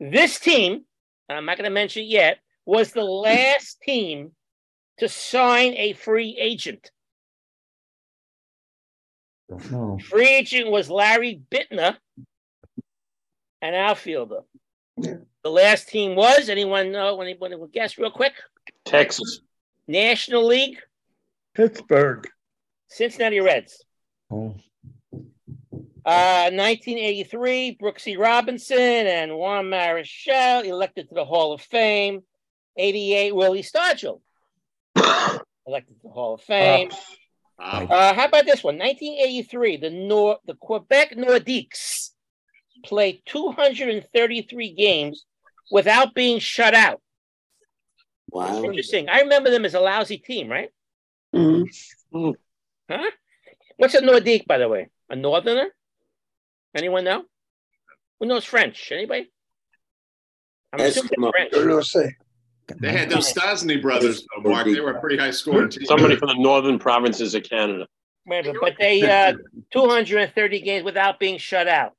this 0.00 0.38
team, 0.38 0.84
I'm 1.28 1.44
not 1.46 1.58
going 1.58 1.68
to 1.68 1.74
mention 1.74 2.02
it 2.02 2.06
yet, 2.06 2.38
was 2.66 2.92
the 2.92 3.04
last 3.04 3.80
team 3.82 4.32
to 4.98 5.08
sign 5.08 5.74
a 5.76 5.92
free 5.92 6.36
agent. 6.40 6.90
No. 9.70 9.98
Free 9.98 10.28
agent 10.28 10.70
was 10.70 10.90
Larry 10.90 11.40
Bittner, 11.50 11.96
an 13.62 13.74
outfielder. 13.74 14.40
The 14.96 15.50
last 15.50 15.88
team 15.88 16.14
was 16.16 16.48
anyone 16.48 16.92
know? 16.92 17.20
Anyone 17.20 17.58
will 17.58 17.66
guess 17.66 17.98
real 17.98 18.10
quick? 18.10 18.32
Texas. 18.84 19.40
National 19.86 20.46
League, 20.46 20.78
Pittsburgh. 21.54 22.26
Cincinnati 22.88 23.40
Reds. 23.40 23.84
Oh. 24.30 24.56
Uh, 26.06 26.50
1983, 26.52 27.78
Brooksy 27.80 28.18
Robinson 28.18 28.78
and 28.78 29.36
Juan 29.36 29.66
Marichal 29.66 30.64
elected 30.64 31.08
to 31.08 31.14
the 31.14 31.24
Hall 31.24 31.52
of 31.52 31.62
Fame. 31.62 32.22
88, 32.76 33.34
Willie 33.34 33.62
Stargell 33.62 34.20
elected 35.66 35.96
to 35.96 36.02
the 36.02 36.10
Hall 36.10 36.34
of 36.34 36.42
Fame. 36.42 36.90
Uh, 36.90 36.96
how 37.64 38.26
about 38.26 38.44
this 38.46 38.62
one? 38.62 38.78
1983, 38.78 39.76
the 39.78 39.90
Nor- 39.90 40.38
the 40.46 40.54
Quebec 40.54 41.14
Nordiques 41.16 42.10
played 42.84 43.22
233 43.26 44.72
games 44.74 45.24
without 45.70 46.14
being 46.14 46.38
shut 46.38 46.74
out. 46.74 47.00
Wow. 48.30 48.62
Interesting. 48.64 49.08
I 49.08 49.20
remember 49.20 49.50
them 49.50 49.64
as 49.64 49.74
a 49.74 49.80
lousy 49.80 50.18
team, 50.18 50.48
right? 50.48 50.70
Mhm. 51.34 52.34
Huh? 52.90 53.10
What's 53.76 53.94
a 53.94 54.00
Nordique, 54.00 54.46
by 54.46 54.58
the 54.58 54.68
way? 54.68 54.88
A 55.08 55.16
northerner? 55.16 55.74
Anyone 56.74 57.04
know? 57.04 57.24
Who 58.20 58.26
knows 58.26 58.44
French? 58.44 58.92
Anybody? 58.92 59.30
I'm 60.72 60.80
assuming 60.80 61.10
Eskimo. 61.12 61.30
French. 61.30 61.52
They 62.80 62.92
had 62.92 63.10
those 63.10 63.32
Stastny 63.32 63.80
brothers, 63.80 64.26
though, 64.34 64.48
Mark. 64.48 64.66
They 64.66 64.80
were 64.80 64.92
a 64.92 65.00
pretty 65.00 65.16
high 65.16 65.30
scoring 65.30 65.68
team. 65.68 65.84
Somebody 65.86 66.16
from 66.16 66.28
the 66.28 66.38
northern 66.38 66.78
provinces 66.78 67.34
of 67.34 67.42
Canada. 67.42 67.86
Right, 68.26 68.44
but, 68.44 68.56
but 68.60 68.74
they 68.78 69.02
uh, 69.02 69.34
230 69.72 70.60
games 70.60 70.84
without 70.84 71.20
being 71.20 71.38
shut 71.38 71.68
out. 71.68 71.92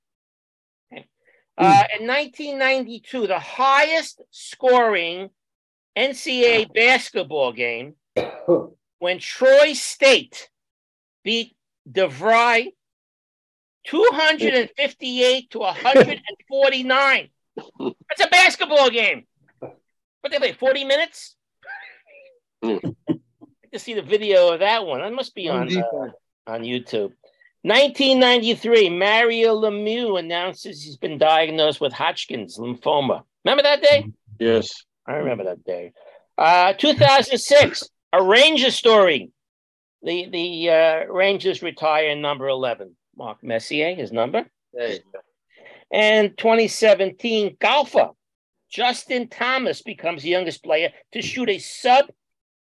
Okay. 0.91 1.05
Uh, 1.57 1.83
in 1.99 2.07
1992, 2.07 3.27
the 3.27 3.37
highest 3.37 4.21
scoring 4.31 5.29
NCAA 5.95 6.73
basketball 6.73 7.53
game 7.53 7.93
when 8.97 9.19
Troy 9.19 9.73
State 9.73 10.49
beat 11.23 11.55
DeVry 11.89 12.71
258 13.85 15.49
to 15.51 15.59
149. 15.59 17.29
That's 17.79 18.21
a 18.21 18.27
basketball 18.29 18.89
game. 18.89 19.25
What 20.25 20.31
they 20.31 20.39
play? 20.39 20.53
40 20.53 20.85
minutes? 20.85 21.35
I 22.63 22.79
to 23.71 23.77
see 23.77 23.93
the 23.93 24.01
video 24.01 24.51
of 24.51 24.59
that 24.61 24.83
one. 24.83 25.01
That 25.01 25.13
must 25.13 25.35
be 25.35 25.49
on 25.49 25.69
uh, 25.77 26.09
on 26.47 26.61
YouTube. 26.63 27.11
1993, 27.61 28.89
Mario 28.89 29.55
Lemieux 29.55 30.17
announces 30.17 30.81
he's 30.81 30.97
been 30.97 31.19
diagnosed 31.19 31.79
with 31.79 31.93
Hodgkin's 31.93 32.57
lymphoma. 32.57 33.21
Remember 33.43 33.61
that 33.61 33.83
day? 33.83 34.07
Yes. 34.39 34.83
I 35.05 35.17
remember 35.17 35.43
that 35.43 35.63
day. 35.63 35.93
Uh, 36.39 36.73
2006, 36.73 37.87
a 38.11 38.23
Ranger 38.23 38.71
story. 38.71 39.29
The 40.01 40.27
the 40.31 40.69
uh, 40.71 41.13
Rangers 41.13 41.61
retire 41.61 42.15
number 42.15 42.47
11. 42.47 42.95
Mark 43.15 43.43
Messier, 43.43 43.93
his 43.93 44.11
number. 44.11 44.47
And 45.91 46.35
2017, 46.35 47.57
golfer 47.61 48.09
Justin 48.75 49.29
Thomas 49.29 49.81
becomes 49.81 50.21
the 50.21 50.29
youngest 50.29 50.61
player 50.61 50.91
to 51.13 51.21
shoot 51.21 51.47
a 51.47 51.59
sub 51.59 52.07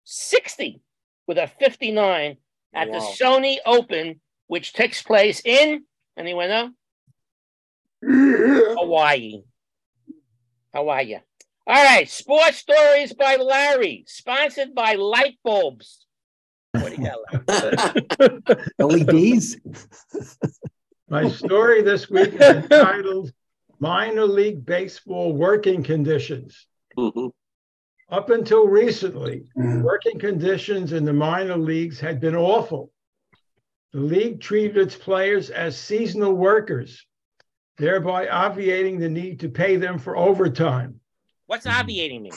60 0.02 0.80
with 1.28 1.38
a 1.38 1.46
59 1.46 2.36
at 2.74 2.88
the 2.90 2.98
Sony 2.98 3.58
Open, 3.64 4.20
which 4.48 4.72
takes 4.72 5.02
place 5.02 5.40
in, 5.44 5.84
anyone 6.18 6.48
know? 6.48 6.70
Hawaii. 8.02 9.42
How 10.74 10.88
are 10.88 11.02
you? 11.02 11.20
All 11.64 11.84
right, 11.84 12.10
sports 12.10 12.56
stories 12.56 13.12
by 13.12 13.36
Larry, 13.36 14.02
sponsored 14.08 14.74
by 14.74 14.94
light 14.94 15.38
bulbs. 15.44 16.06
What 16.72 16.92
do 16.92 17.02
you 17.02 17.08
got, 17.08 18.26
Larry? 18.26 18.64
LEDs? 18.80 19.58
My 21.08 21.28
story 21.28 21.82
this 21.82 22.10
week 22.10 22.34
is 22.34 22.40
entitled 22.40 23.32
Minor 23.80 24.26
League 24.26 24.64
Baseball 24.64 25.32
Working 25.32 25.82
Conditions. 25.82 26.66
Mm-hmm. 26.96 27.28
Up 28.10 28.30
until 28.30 28.66
recently, 28.66 29.44
mm-hmm. 29.56 29.82
working 29.82 30.18
conditions 30.18 30.92
in 30.92 31.04
the 31.04 31.12
minor 31.12 31.56
leagues 31.56 31.98
had 31.98 32.20
been 32.20 32.34
awful. 32.34 32.92
The 33.92 34.00
league 34.00 34.40
treated 34.40 34.76
its 34.76 34.96
players 34.96 35.50
as 35.50 35.78
seasonal 35.78 36.34
workers, 36.34 37.06
thereby 37.78 38.28
obviating 38.28 38.98
the 38.98 39.08
need 39.08 39.40
to 39.40 39.48
pay 39.48 39.76
them 39.76 39.98
for 39.98 40.16
overtime. 40.16 41.00
What's 41.46 41.66
obviating 41.66 42.22
me? 42.22 42.30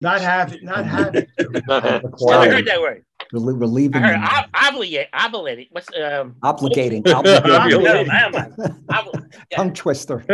Not 0.00 0.20
having, 0.20 0.64
not 0.64 0.86
having. 0.86 1.26
Never 1.38 2.50
heard 2.50 2.66
that 2.66 2.80
word. 2.80 3.04
Relie- 3.32 3.60
Relieving, 3.60 4.02
I 4.02 4.08
heard 4.14 4.44
ob- 4.44 4.50
obligate, 4.54 5.08
obligating. 5.12 5.68
What's 5.70 5.88
um? 5.96 6.36
obligating, 6.42 7.02
obligating. 7.04 8.06
never 8.06 8.30
mind. 8.30 8.54
Obli- 8.90 9.32
Tongue 9.54 9.72
twister. 9.74 10.24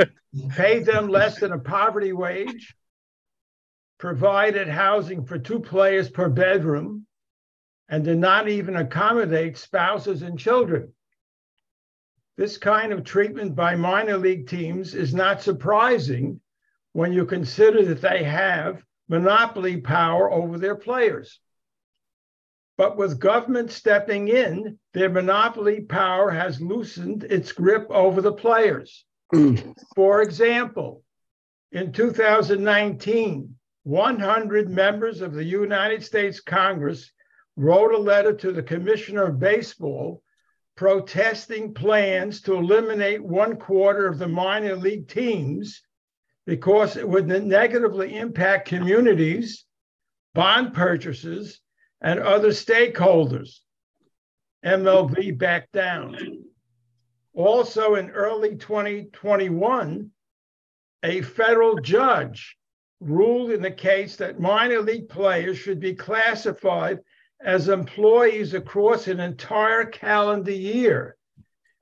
paid 0.51 0.85
them 0.87 1.09
less 1.09 1.39
than 1.41 1.53
a 1.53 1.59
poverty 1.59 2.13
wage, 2.13 2.75
provided 3.99 4.69
housing 4.69 5.25
for 5.25 5.39
two 5.39 5.61
players 5.61 6.09
per 6.09 6.29
bedroom, 6.29 7.07
and 7.89 8.05
did 8.05 8.19
not 8.19 8.49
even 8.49 8.77
accommodate 8.77 9.57
spouses 9.59 10.23
and 10.23 10.39
children. 10.39 10.93
This 12.37 12.59
kind 12.59 12.93
of 12.93 13.05
treatment 13.05 13.55
by 13.55 13.77
minor 13.77 14.19
league 14.19 14.49
teams 14.49 14.95
is 14.95 15.15
not 15.15 15.41
surprising 15.43 16.41
when 16.93 17.13
you 17.13 17.25
consider 17.25 17.85
that 17.87 18.01
they 18.03 18.23
have 18.25 18.83
monopoly 19.09 19.79
power 19.79 20.31
over 20.31 20.59
their 20.59 20.75
players. 20.77 21.41
But 22.77 22.97
with 22.97 23.19
government 23.19 23.71
stepping 23.71 24.29
in, 24.29 24.79
their 24.93 25.09
monopoly 25.09 25.81
power 25.81 26.31
has 26.31 26.61
loosened 26.61 27.25
its 27.25 27.53
grip 27.53 27.87
over 27.91 28.21
the 28.21 28.33
players. 28.33 29.05
Mm. 29.33 29.75
For 29.95 30.23
example, 30.23 31.03
in 31.73 31.93
2019, 31.93 33.55
100 33.85 34.71
members 34.71 35.21
of 35.21 35.33
the 35.33 35.45
United 35.45 36.05
States 36.05 36.41
Congress 36.41 37.11
wrote 37.57 37.95
a 37.95 37.99
letter 37.99 38.33
to 38.35 38.53
the 38.53 38.63
Commissioner 38.63 39.25
of 39.25 39.39
Baseball 39.39 40.23
protesting 40.77 41.73
plans 41.73 42.43
to 42.43 42.55
eliminate 42.55 43.25
one 43.25 43.57
quarter 43.57 44.07
of 44.07 44.19
the 44.19 44.29
minor 44.29 44.77
league 44.77 45.09
teams 45.09 45.83
because 46.47 46.97
it 46.97 47.09
would 47.09 47.27
negatively 47.27 48.17
impact 48.17 48.69
communities, 48.69 49.65
bond 50.35 50.75
purchases, 50.75 51.61
and 52.01 52.21
other 52.21 52.51
stakeholders. 52.51 53.61
MLB 54.65 55.37
backed 55.37 55.73
down. 55.73 56.45
Also, 57.35 57.95
in 57.95 58.11
early 58.11 58.57
2021, 58.57 60.11
a 61.03 61.23
federal 61.23 61.77
judge 61.77 62.57
ruled 63.01 63.51
in 63.51 63.63
the 63.63 63.71
case 63.71 64.17
that 64.17 64.41
minor 64.41 64.81
league 64.81 65.09
players 65.09 65.59
should 65.59 65.79
be 65.79 65.95
classified 65.95 66.99
as 67.41 67.69
employees 67.69 68.55
across 68.55 69.07
an 69.07 69.21
entire 69.21 69.85
calendar 69.85 70.51
year, 70.51 71.17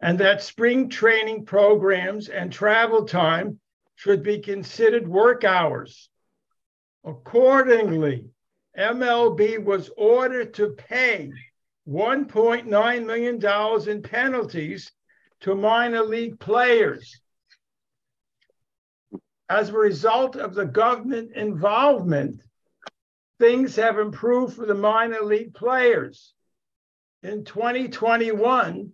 and 0.00 0.18
that 0.18 0.42
spring 0.42 0.88
training 0.88 1.46
programs 1.46 2.28
and 2.28 2.52
travel 2.52 3.04
time 3.04 3.60
should 3.94 4.22
be 4.22 4.40
considered 4.40 5.06
work 5.06 5.44
hours. 5.44 6.10
Accordingly, 7.04 8.26
MLB 8.78 9.62
was 9.62 9.90
ordered 9.96 10.54
to 10.54 10.70
pay 10.70 11.32
$1.9 11.88 13.06
million 13.06 13.88
in 13.90 14.02
penalties 14.02 14.92
to 15.40 15.54
minor 15.54 16.02
league 16.02 16.40
players. 16.40 17.20
As 19.48 19.68
a 19.68 19.74
result 19.74 20.36
of 20.36 20.54
the 20.54 20.64
government 20.64 21.32
involvement, 21.36 22.42
things 23.38 23.76
have 23.76 23.98
improved 23.98 24.56
for 24.56 24.66
the 24.66 24.74
minor 24.74 25.20
league 25.20 25.54
players. 25.54 26.32
In 27.22 27.44
2021, 27.44 28.92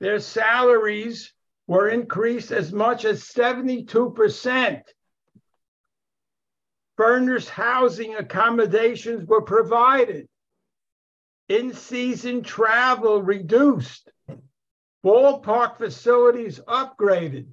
their 0.00 0.20
salaries 0.20 1.32
were 1.66 1.88
increased 1.88 2.50
as 2.50 2.72
much 2.72 3.04
as 3.04 3.22
72%. 3.24 4.82
Furnished 7.00 7.48
housing 7.48 8.16
accommodations 8.16 9.26
were 9.26 9.40
provided. 9.40 10.28
In 11.48 11.72
season 11.72 12.42
travel 12.42 13.22
reduced. 13.22 14.10
Ballpark 15.02 15.78
facilities 15.78 16.60
upgraded. 16.68 17.46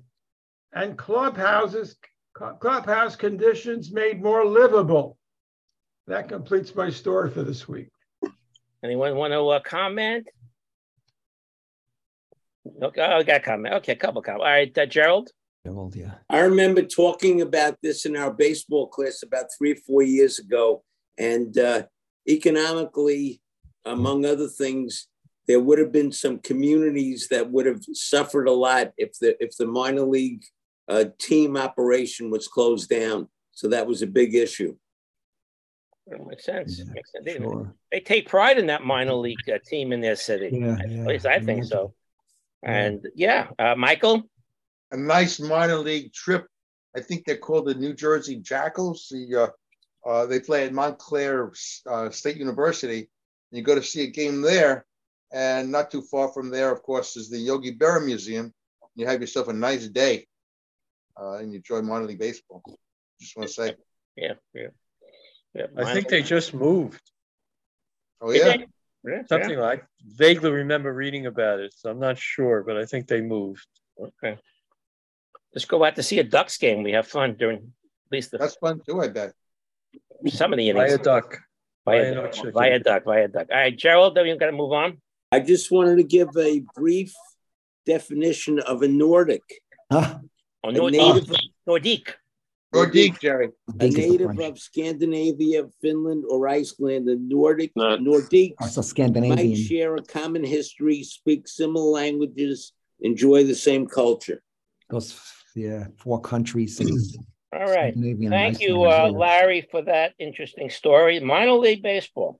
And 0.73 0.97
clubhouses, 0.97 1.95
clubhouse 2.59 3.15
conditions 3.15 3.89
made 3.89 4.21
more 4.21 4.45
livable. 4.45 5.17
That 6.07 6.27
completes 6.27 6.75
my 6.75 6.89
story 6.89 7.31
for 7.31 7.43
this 7.43 7.69
week. 7.69 7.87
Anyone 8.83 9.15
want 9.15 9.31
to 9.31 9.47
uh, 9.47 9.61
comment? 9.61 10.27
Okay, 12.83 13.01
oh, 13.01 13.19
I 13.19 13.23
got 13.23 13.37
a 13.37 13.39
comment. 13.39 13.75
Okay, 13.75 13.93
a 13.93 13.95
couple 13.95 14.21
comments. 14.21 14.43
All 14.43 14.51
right, 14.51 14.77
uh, 14.77 14.85
Gerald. 14.85 15.29
Gerald, 15.67 15.95
yeah. 15.97 16.13
I 16.29 16.39
remember 16.39 16.81
talking 16.81 17.41
about 17.41 17.77
this 17.83 18.05
in 18.05 18.15
our 18.15 18.31
baseball 18.31 18.87
class 18.87 19.21
about 19.21 19.47
three 19.57 19.73
or 19.73 19.75
four 19.75 20.01
years 20.01 20.39
ago. 20.39 20.83
And 21.17 21.57
uh, 21.57 21.83
economically, 22.27 23.41
among 23.83 24.25
other 24.25 24.47
things, 24.47 25.07
there 25.45 25.59
would 25.59 25.79
have 25.79 25.91
been 25.91 26.13
some 26.13 26.39
communities 26.39 27.27
that 27.31 27.51
would 27.51 27.65
have 27.65 27.81
suffered 27.91 28.47
a 28.47 28.51
lot 28.51 28.93
if 28.97 29.19
the 29.19 29.35
if 29.43 29.57
the 29.57 29.65
minor 29.65 30.03
league 30.03 30.43
uh, 30.87 31.05
team 31.19 31.57
operation 31.57 32.29
was 32.29 32.47
closed 32.47 32.89
down. 32.89 33.27
So 33.51 33.67
that 33.67 33.87
was 33.87 34.01
a 34.01 34.07
big 34.07 34.35
issue. 34.35 34.75
That 36.07 36.25
makes 36.25 36.45
sense. 36.45 36.81
Makes 36.93 37.11
sense. 37.11 37.25
They, 37.25 37.39
they 37.91 37.99
take 37.99 38.29
pride 38.29 38.57
in 38.57 38.67
that 38.67 38.85
minor 38.85 39.15
league 39.15 39.49
uh, 39.53 39.57
team 39.65 39.91
in 39.91 39.99
their 39.99 40.15
city. 40.15 40.49
Yeah, 40.53 40.77
At 40.79 40.89
yeah, 40.89 41.03
least 41.03 41.25
I 41.25 41.41
think 41.41 41.65
so. 41.65 41.93
And 42.63 43.05
yeah, 43.15 43.47
uh, 43.59 43.75
Michael. 43.75 44.23
A 44.91 44.97
nice 44.97 45.39
minor 45.39 45.77
league 45.77 46.13
trip. 46.13 46.47
I 46.95 47.01
think 47.01 47.25
they're 47.25 47.37
called 47.37 47.65
the 47.65 47.75
New 47.75 47.93
Jersey 47.93 48.37
Jackals. 48.37 49.07
The 49.11 49.35
uh, 49.35 50.09
uh, 50.09 50.25
they 50.25 50.39
play 50.39 50.65
at 50.65 50.73
Montclair 50.73 51.51
uh, 51.89 52.09
State 52.09 52.37
University. 52.37 53.09
You 53.51 53.61
go 53.61 53.75
to 53.75 53.83
see 53.83 54.03
a 54.03 54.11
game 54.11 54.41
there. 54.41 54.85
And 55.31 55.71
not 55.73 55.91
too 55.91 56.01
far 56.01 56.29
from 56.29 56.49
there, 56.49 56.71
of 56.71 56.81
course, 56.83 57.17
is 57.17 57.29
the 57.29 57.37
Yogi 57.37 57.75
Berra 57.75 58.03
Museum. 58.03 58.53
You 58.95 59.05
have 59.07 59.19
yourself 59.19 59.49
a 59.49 59.53
nice 59.53 59.87
day 59.87 60.25
uh, 61.19 61.33
and 61.33 61.51
you 61.51 61.57
enjoy 61.57 61.81
minor 61.81 62.05
league 62.05 62.19
baseball. 62.19 62.63
Just 63.19 63.35
want 63.35 63.49
to 63.49 63.53
say. 63.53 63.75
Yeah, 64.15 64.33
yeah. 64.53 64.67
yeah 65.53 65.65
I 65.77 65.93
think 65.93 66.07
they 66.07 66.21
just 66.21 66.53
moved. 66.53 67.01
Oh, 68.21 68.31
Did 68.31 68.39
yeah. 68.39 68.57
they? 68.57 68.67
Yeah, 69.05 69.21
Something 69.29 69.59
like 69.59 69.85
vaguely 70.03 70.51
remember 70.51 70.91
reading 70.93 71.27
about 71.27 71.59
it, 71.59 71.73
so 71.77 71.89
I'm 71.89 71.99
not 71.99 72.17
sure, 72.17 72.63
but 72.63 72.77
I 72.77 72.85
think 72.85 73.07
they 73.07 73.21
moved. 73.21 73.65
Okay. 73.99 74.37
Let's 75.57 75.65
go 75.65 75.83
out 75.83 75.95
to 75.95 76.03
see 76.03 76.19
a 76.19 76.23
Ducks 76.23 76.55
game. 76.59 76.83
We 76.83 76.91
have 76.91 77.07
fun 77.07 77.33
during 77.33 77.57
at 77.57 78.11
least 78.11 78.29
the, 78.29 78.37
That's 78.37 78.53
fun 78.57 78.79
too, 78.87 79.01
I 79.01 79.07
bet. 79.07 79.33
some 80.27 80.53
of 80.53 80.57
the 80.57 80.69
innings. 80.69 80.89
Via 80.93 80.97
duck. 80.99 81.39
Via, 81.83 82.03
Via 82.03 82.13
no 82.13 82.21
duck, 82.21 82.31
chicken. 82.33 82.51
via 82.51 82.77
duck, 82.79 83.03
via 83.05 83.27
duck. 83.27 83.47
All 83.51 83.57
right, 83.57 83.75
Gerald, 83.75 84.13
then 84.13 84.25
we've 84.27 84.39
got 84.39 84.45
to 84.45 84.51
move 84.51 84.71
on. 84.71 85.01
I 85.31 85.39
just 85.39 85.71
wanted 85.71 85.95
to 85.95 86.03
give 86.03 86.29
a 86.37 86.61
brief 86.75 87.11
definition 87.87 88.59
of 88.59 88.83
a 88.83 88.87
Nordic. 88.87 89.41
Oh, 89.89 90.19
A 90.63 90.71
Nordic. 90.71 90.99
native, 91.01 91.31
Nordic. 91.65 92.15
Nordique, 92.75 93.19
Jerry. 93.19 93.49
a 93.79 93.87
native 93.89 94.39
of 94.39 94.59
Scandinavia, 94.59 95.63
Finland, 95.81 96.23
or 96.29 96.47
Iceland. 96.47 97.07
The 97.07 97.15
Nordic 97.15 97.73
Nordiques 97.75 98.53
Also 98.61 98.81
might 98.81 98.85
Scandinavian. 98.85 99.55
share 99.55 99.95
a 99.95 100.03
common 100.03 100.43
history, 100.43 101.01
speak 101.01 101.47
similar 101.47 101.89
languages, 101.89 102.73
enjoy 102.99 103.43
the 103.43 103.55
same 103.55 103.87
culture. 103.87 104.43
Those, 105.57 105.65
yeah, 105.65 105.87
four 105.97 106.21
countries. 106.21 106.79
All 107.53 107.59
right. 107.61 107.93
Scandinavian 107.93 108.31
Thank 108.31 108.61
you, 108.61 108.83
uh, 108.83 109.09
Larry, 109.13 109.67
for 109.71 109.81
that 109.83 110.13
interesting 110.19 110.69
story. 110.69 111.19
Minor 111.19 111.53
league 111.53 111.81
baseball. 111.81 112.39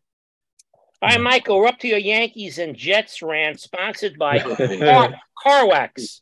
All 1.01 1.09
right, 1.09 1.21
Michael, 1.21 1.57
we're 1.59 1.67
up 1.67 1.79
to 1.79 1.87
your 1.87 1.99
Yankees 1.99 2.57
and 2.57 2.75
Jets 2.75 3.21
rant, 3.21 3.59
sponsored 3.59 4.17
by 4.17 4.39
Car, 4.39 5.13
Carwax. 5.45 6.21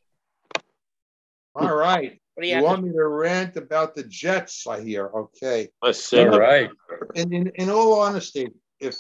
All 1.56 1.74
right. 1.74 2.20
What 2.34 2.44
do 2.44 2.50
you 2.50 2.56
You 2.56 2.56
have 2.56 2.64
want 2.66 2.82
to- 2.82 2.88
me 2.88 2.94
to 2.94 3.08
rant 3.08 3.56
about 3.56 3.96
the 3.96 4.04
Jets, 4.04 4.68
I 4.68 4.82
hear. 4.82 5.08
Okay. 5.08 5.70
Let's 5.82 6.04
see. 6.04 6.20
All 6.20 6.38
right. 6.38 6.70
In, 7.16 7.34
in, 7.34 7.48
in 7.56 7.70
all 7.70 8.02
honesty, 8.02 8.50
if 8.82 8.96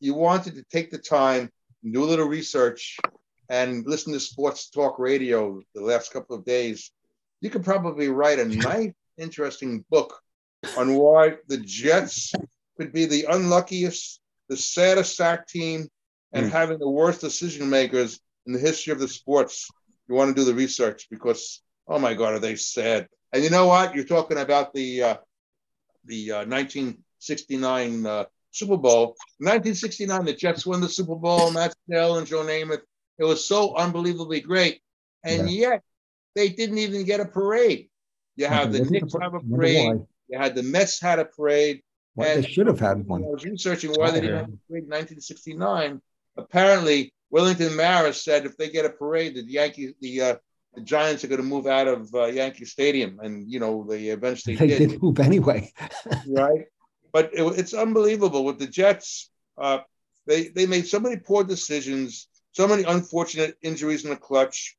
you 0.00 0.14
wanted 0.14 0.56
to 0.56 0.64
take 0.64 0.90
the 0.90 0.98
time, 0.98 1.50
do 1.88 2.02
a 2.02 2.06
little 2.06 2.26
research, 2.26 2.98
and 3.48 3.86
listen 3.86 4.12
to 4.12 4.20
sports 4.20 4.68
talk 4.70 4.98
radio 4.98 5.60
the 5.74 5.80
last 5.80 6.12
couple 6.12 6.34
of 6.36 6.44
days, 6.44 6.90
you 7.40 7.50
could 7.50 7.64
probably 7.64 8.08
write 8.08 8.38
a 8.38 8.44
nice, 8.44 8.92
interesting 9.18 9.84
book 9.90 10.20
on 10.76 10.94
why 10.94 11.36
the 11.48 11.58
Jets 11.58 12.32
could 12.76 12.92
be 12.92 13.06
the 13.06 13.24
unluckiest, 13.28 14.20
the 14.48 14.56
saddest 14.56 15.16
sack 15.16 15.46
team, 15.46 15.88
and 16.32 16.46
Mm. 16.46 16.50
having 16.50 16.78
the 16.78 16.88
worst 16.88 17.20
decision 17.20 17.68
makers 17.68 18.20
in 18.46 18.52
the 18.52 18.58
history 18.58 18.92
of 18.92 19.00
the 19.00 19.08
sports. 19.08 19.68
You 20.08 20.14
want 20.14 20.34
to 20.34 20.40
do 20.40 20.44
the 20.44 20.54
research 20.54 21.08
because, 21.10 21.62
oh 21.88 21.98
my 21.98 22.14
God, 22.14 22.34
are 22.34 22.38
they 22.38 22.56
sad? 22.56 23.08
And 23.32 23.42
you 23.44 23.50
know 23.50 23.66
what? 23.66 23.94
You're 23.94 24.04
talking 24.04 24.38
about 24.38 24.72
the 24.72 25.02
uh, 25.02 25.16
the 26.04 26.32
uh, 26.32 26.46
1969 26.46 28.06
uh, 28.06 28.24
Super 28.50 28.76
Bowl. 28.76 29.16
1969, 29.38 30.24
the 30.24 30.32
Jets 30.32 30.66
won 30.66 30.80
the 30.80 30.88
Super 30.88 31.14
Bowl. 31.14 31.50
Matt 31.50 31.74
Snell 31.86 32.18
and 32.18 32.26
Joe 32.26 32.42
Namath. 32.44 32.82
It 33.18 33.24
was 33.24 33.46
so 33.46 33.74
unbelievably 33.76 34.40
great, 34.40 34.80
and 35.24 35.48
yet 35.48 35.82
they 36.34 36.48
didn't 36.48 36.78
even 36.78 37.04
get 37.04 37.20
a 37.20 37.24
parade. 37.24 37.88
You 38.36 38.46
have 38.46 38.72
the 38.72 38.84
Knicks 38.84 39.14
have 39.20 39.34
a 39.34 39.40
parade. 39.40 40.00
You 40.28 40.38
had 40.38 40.54
the 40.54 40.62
Mets 40.62 41.00
had 41.00 41.18
a 41.18 41.24
parade. 41.24 41.82
Well, 42.14 42.28
and 42.28 42.44
they 42.44 42.48
should 42.48 42.66
have 42.66 42.80
had 42.80 43.06
one. 43.06 43.24
I 43.24 43.28
was 43.28 43.44
researching 43.44 43.92
why 43.92 44.10
they 44.10 44.20
didn't 44.20 44.36
have 44.36 44.44
a 44.46 44.58
parade 44.68 44.84
in 44.84 44.90
1969. 44.90 46.00
Apparently, 46.36 47.12
Wellington 47.30 47.76
Mara 47.76 48.12
said 48.12 48.46
if 48.46 48.56
they 48.56 48.70
get 48.70 48.84
a 48.84 48.90
parade, 48.90 49.34
the 49.34 49.42
Yankees, 49.42 49.94
the 50.00 50.20
uh, 50.20 50.34
the 50.74 50.82
Giants 50.82 51.24
are 51.24 51.28
going 51.28 51.40
to 51.40 51.46
move 51.46 51.66
out 51.66 51.88
of 51.88 52.14
uh, 52.14 52.26
Yankee 52.26 52.64
Stadium, 52.64 53.18
and 53.20 53.50
you 53.50 53.60
know 53.60 53.84
they 53.88 54.06
eventually 54.06 54.56
They 54.56 54.68
did 54.68 54.90
did 54.90 55.02
move 55.02 55.18
anyway. 55.18 55.72
right? 56.28 56.66
But 57.12 57.30
it, 57.32 57.42
it's 57.58 57.74
unbelievable 57.74 58.44
with 58.44 58.58
the 58.58 58.66
Jets. 58.66 59.30
Uh, 59.58 59.80
they 60.26 60.48
they 60.48 60.66
made 60.66 60.86
so 60.86 61.00
many 61.00 61.16
poor 61.16 61.44
decisions, 61.44 62.28
so 62.52 62.68
many 62.68 62.84
unfortunate 62.84 63.56
injuries 63.62 64.04
in 64.04 64.10
the 64.10 64.16
clutch, 64.16 64.76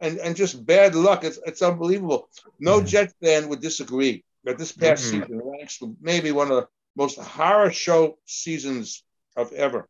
and 0.00 0.18
and 0.18 0.36
just 0.36 0.64
bad 0.64 0.94
luck. 0.94 1.24
It's 1.24 1.38
it's 1.46 1.62
unbelievable. 1.62 2.28
No 2.58 2.80
Jets 2.82 3.14
fan 3.22 3.48
would 3.48 3.60
disagree 3.60 4.24
that 4.44 4.58
this 4.58 4.72
past 4.72 5.04
Mhm. 5.04 5.10
season 5.10 5.40
ranks 5.44 5.78
maybe 6.00 6.32
one 6.32 6.50
of 6.50 6.56
the 6.56 6.68
most 6.96 7.18
horror 7.18 7.70
show 7.70 8.18
seasons 8.24 9.04
of 9.36 9.52
ever. 9.52 9.88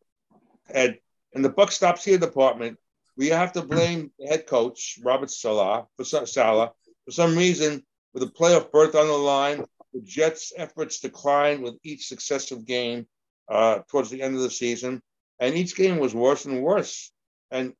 And 0.68 0.99
and 1.35 1.44
the 1.44 1.49
buck 1.49 1.73
stops 1.73 2.05
here 2.05 2.18
department. 2.18 2.79
We 3.16 3.29
have 3.29 3.53
to 3.53 3.62
blame 3.62 4.12
the 4.18 4.27
head 4.27 4.46
coach 4.46 4.99
Robert 5.03 5.31
Salah 5.31 5.87
for 5.96 6.05
some, 6.05 6.27
Salah 6.27 6.73
for 7.05 7.11
some 7.12 7.37
reason 7.37 7.85
with 8.12 8.23
a 8.23 8.27
playoff 8.27 8.70
berth 8.73 8.94
on 8.94 9.07
the 9.07 9.12
line. 9.12 9.64
The 9.92 10.01
Jets' 10.01 10.53
efforts 10.57 11.01
declined 11.01 11.62
with 11.62 11.77
each 11.83 12.07
successive 12.07 12.64
game 12.64 13.07
uh, 13.49 13.81
towards 13.88 14.11
the 14.11 14.23
end 14.23 14.37
of 14.37 14.42
the 14.42 14.51
season, 14.51 15.03
and 15.40 15.57
each 15.57 15.75
game 15.75 15.99
was 15.99 16.14
worse 16.14 16.44
and 16.44 16.62
worse. 16.62 17.12
And 17.51 17.75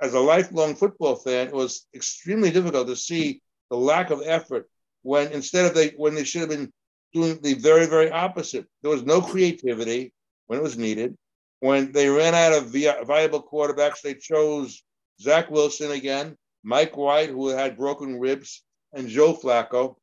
as 0.00 0.14
a 0.14 0.20
lifelong 0.20 0.74
football 0.74 1.16
fan, 1.16 1.48
it 1.48 1.54
was 1.54 1.86
extremely 1.94 2.50
difficult 2.50 2.86
to 2.88 2.96
see 2.96 3.40
the 3.70 3.76
lack 3.76 4.10
of 4.10 4.22
effort 4.24 4.68
when 5.02 5.32
instead 5.32 5.66
of 5.66 5.74
they 5.74 5.88
when 5.96 6.14
they 6.14 6.24
should 6.24 6.42
have 6.42 6.50
been 6.50 6.72
doing 7.12 7.38
the 7.42 7.54
very 7.54 7.86
very 7.86 8.10
opposite. 8.10 8.66
There 8.82 8.90
was 8.90 9.04
no 9.04 9.20
creativity 9.20 10.12
when 10.46 10.58
it 10.58 10.62
was 10.62 10.78
needed. 10.78 11.16
When 11.60 11.92
they 11.92 12.08
ran 12.08 12.34
out 12.34 12.52
of 12.52 12.70
vi- 12.70 13.02
viable 13.04 13.42
quarterbacks, 13.42 14.02
they 14.02 14.14
chose 14.14 14.82
Zach 15.20 15.50
Wilson 15.50 15.90
again, 15.92 16.36
Mike 16.62 16.96
White, 16.96 17.30
who 17.30 17.48
had 17.48 17.78
broken 17.78 18.20
ribs, 18.20 18.62
and 18.92 19.08
Joe 19.08 19.34
Flacco. 19.34 19.96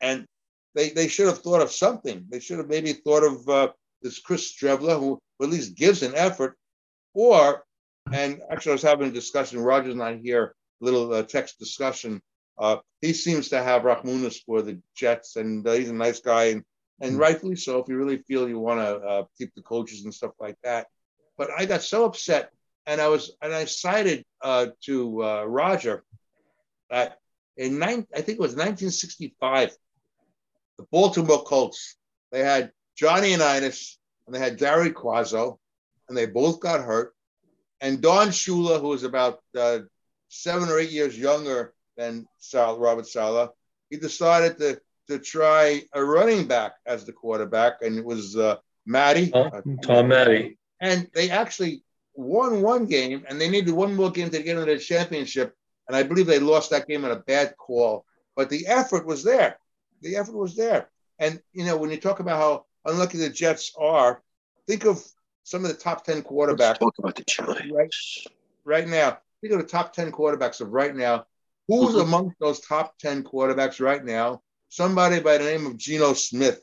And 0.00 0.26
they, 0.74 0.90
they 0.90 1.08
should 1.08 1.26
have 1.26 1.38
thought 1.38 1.62
of 1.62 1.72
something. 1.72 2.26
They 2.28 2.40
should 2.40 2.58
have 2.58 2.68
maybe 2.68 2.92
thought 2.92 3.24
of 3.24 3.48
uh, 3.48 3.68
this 4.02 4.18
Chris 4.18 4.52
Streveler, 4.52 4.98
who 4.98 5.18
at 5.40 5.48
least 5.48 5.76
gives 5.76 6.02
an 6.02 6.14
effort. 6.14 6.58
Or, 7.14 7.64
and 8.12 8.40
actually, 8.50 8.72
I 8.72 8.74
was 8.74 8.82
having 8.82 9.08
a 9.08 9.12
discussion, 9.12 9.60
Roger's 9.60 9.94
not 9.94 10.18
here, 10.18 10.54
little 10.80 11.12
uh, 11.12 11.22
text 11.22 11.58
discussion. 11.58 12.20
Uh, 12.58 12.76
he 13.00 13.12
seems 13.12 13.48
to 13.50 13.62
have 13.62 13.82
Rahmunas 13.82 14.38
for 14.44 14.62
the 14.62 14.80
Jets, 14.94 15.36
and 15.36 15.66
uh, 15.66 15.72
he's 15.72 15.90
a 15.90 15.94
nice 15.94 16.20
guy, 16.20 16.44
and, 16.44 16.64
and 17.00 17.18
rightfully 17.18 17.56
so 17.56 17.78
if 17.78 17.88
you 17.88 17.96
really 17.96 18.18
feel 18.18 18.48
you 18.48 18.58
want 18.58 18.80
to 18.80 18.96
uh, 18.96 19.24
keep 19.36 19.54
the 19.54 19.62
coaches 19.62 20.04
and 20.04 20.14
stuff 20.14 20.32
like 20.40 20.56
that. 20.62 20.86
But 21.36 21.50
I 21.56 21.66
got 21.66 21.82
so 21.82 22.04
upset, 22.04 22.50
and 22.86 23.00
I 23.00 23.08
was, 23.08 23.36
and 23.42 23.52
I 23.52 23.66
cited 23.66 24.24
uh, 24.40 24.68
to 24.84 25.24
uh, 25.24 25.44
Roger 25.44 26.04
that 26.90 27.18
in 27.56 27.78
nine, 27.78 28.06
I 28.14 28.20
think 28.20 28.38
it 28.38 28.42
was 28.42 28.52
1965, 28.52 29.76
the 30.78 30.86
Baltimore 30.90 31.42
Colts. 31.42 31.96
They 32.30 32.40
had 32.40 32.72
Johnny 32.96 33.32
Unitas 33.32 33.98
and 34.26 34.34
they 34.34 34.38
had 34.38 34.58
Gary 34.58 34.90
Cuozzo, 34.90 35.58
and 36.08 36.16
they 36.16 36.26
both 36.26 36.60
got 36.60 36.84
hurt. 36.84 37.14
And 37.86 38.02
Don 38.02 38.28
Shula, 38.28 38.80
who 38.80 38.88
was 38.88 39.04
about 39.04 39.38
uh, 39.56 39.78
seven 40.28 40.68
or 40.68 40.80
eight 40.80 40.90
years 40.90 41.16
younger 41.16 41.72
than 41.96 42.26
Sal, 42.38 42.80
Robert 42.80 43.06
Sala, 43.06 43.50
he 43.90 43.96
decided 43.96 44.58
to 44.58 44.80
to 45.08 45.20
try 45.20 45.82
a 45.92 46.04
running 46.04 46.48
back 46.48 46.72
as 46.84 47.04
the 47.04 47.12
quarterback, 47.12 47.74
and 47.82 47.96
it 47.96 48.04
was 48.04 48.36
uh, 48.36 48.56
Matte. 48.86 49.32
uh, 49.32 49.60
Tom 49.82 50.08
Matte. 50.08 50.56
and 50.80 51.08
they 51.14 51.30
actually 51.30 51.84
won 52.14 52.60
one 52.60 52.86
game 52.86 53.24
and 53.28 53.40
they 53.40 53.48
needed 53.48 53.72
one 53.72 53.94
more 53.94 54.10
game 54.10 54.30
to 54.30 54.42
get 54.42 54.58
into 54.58 54.64
the 54.64 54.78
championship. 54.78 55.54
And 55.86 55.94
I 55.96 56.02
believe 56.02 56.26
they 56.26 56.40
lost 56.40 56.70
that 56.70 56.88
game 56.88 57.04
on 57.04 57.12
a 57.12 57.22
bad 57.34 57.56
call, 57.56 58.04
but 58.34 58.50
the 58.50 58.66
effort 58.66 59.06
was 59.06 59.22
there. 59.22 59.58
The 60.02 60.16
effort 60.16 60.36
was 60.36 60.56
there. 60.56 60.88
And, 61.20 61.40
you 61.52 61.64
know, 61.64 61.76
when 61.76 61.90
you 61.90 61.98
talk 61.98 62.18
about 62.18 62.40
how 62.40 62.64
unlucky 62.90 63.18
the 63.18 63.30
Jets 63.30 63.72
are, 63.78 64.22
think 64.66 64.84
of 64.84 65.00
some 65.46 65.64
of 65.64 65.70
the 65.70 65.76
top 65.76 66.04
10 66.04 66.22
quarterbacks. 66.22 66.78
talk 66.80 66.98
about 66.98 67.14
the 67.14 67.22
Giants. 67.24 67.70
Right, 67.72 67.90
right 68.64 68.88
now, 68.88 69.18
think 69.40 69.52
of 69.54 69.60
the 69.60 69.66
top 69.66 69.92
10 69.92 70.10
quarterbacks 70.10 70.60
of 70.60 70.72
right 70.72 70.94
now. 70.94 71.24
Who's 71.68 71.94
Mhm. 71.94 72.02
amongst 72.02 72.36
those 72.40 72.58
top 72.60 72.98
10 72.98 73.22
quarterbacks 73.22 73.80
right 73.80 74.04
now? 74.04 74.42
Somebody 74.70 75.20
by 75.20 75.38
the 75.38 75.44
name 75.44 75.64
of 75.66 75.76
Geno 75.76 76.14
Smith. 76.14 76.60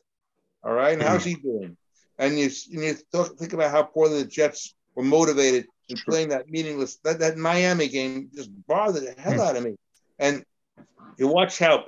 All 0.63 0.73
right. 0.73 0.93
And 0.93 1.01
how's 1.01 1.23
he 1.23 1.35
doing? 1.35 1.77
And 2.19 2.37
you, 2.37 2.49
and 2.73 2.83
you 2.83 2.95
th- 3.11 3.27
think 3.39 3.53
about 3.53 3.71
how 3.71 3.83
poorly 3.83 4.21
the 4.21 4.29
Jets 4.29 4.75
were 4.95 5.03
motivated 5.03 5.65
in 5.87 5.97
playing 6.05 6.29
that 6.29 6.49
meaningless, 6.49 6.97
that, 7.05 7.19
that 7.19 7.37
Miami 7.37 7.87
game 7.87 8.29
just 8.35 8.49
bothered 8.67 9.03
the 9.03 9.19
hell 9.19 9.41
out 9.41 9.55
of 9.55 9.63
me. 9.63 9.77
And 10.19 10.43
you 11.17 11.27
watch 11.29 11.57
how 11.57 11.85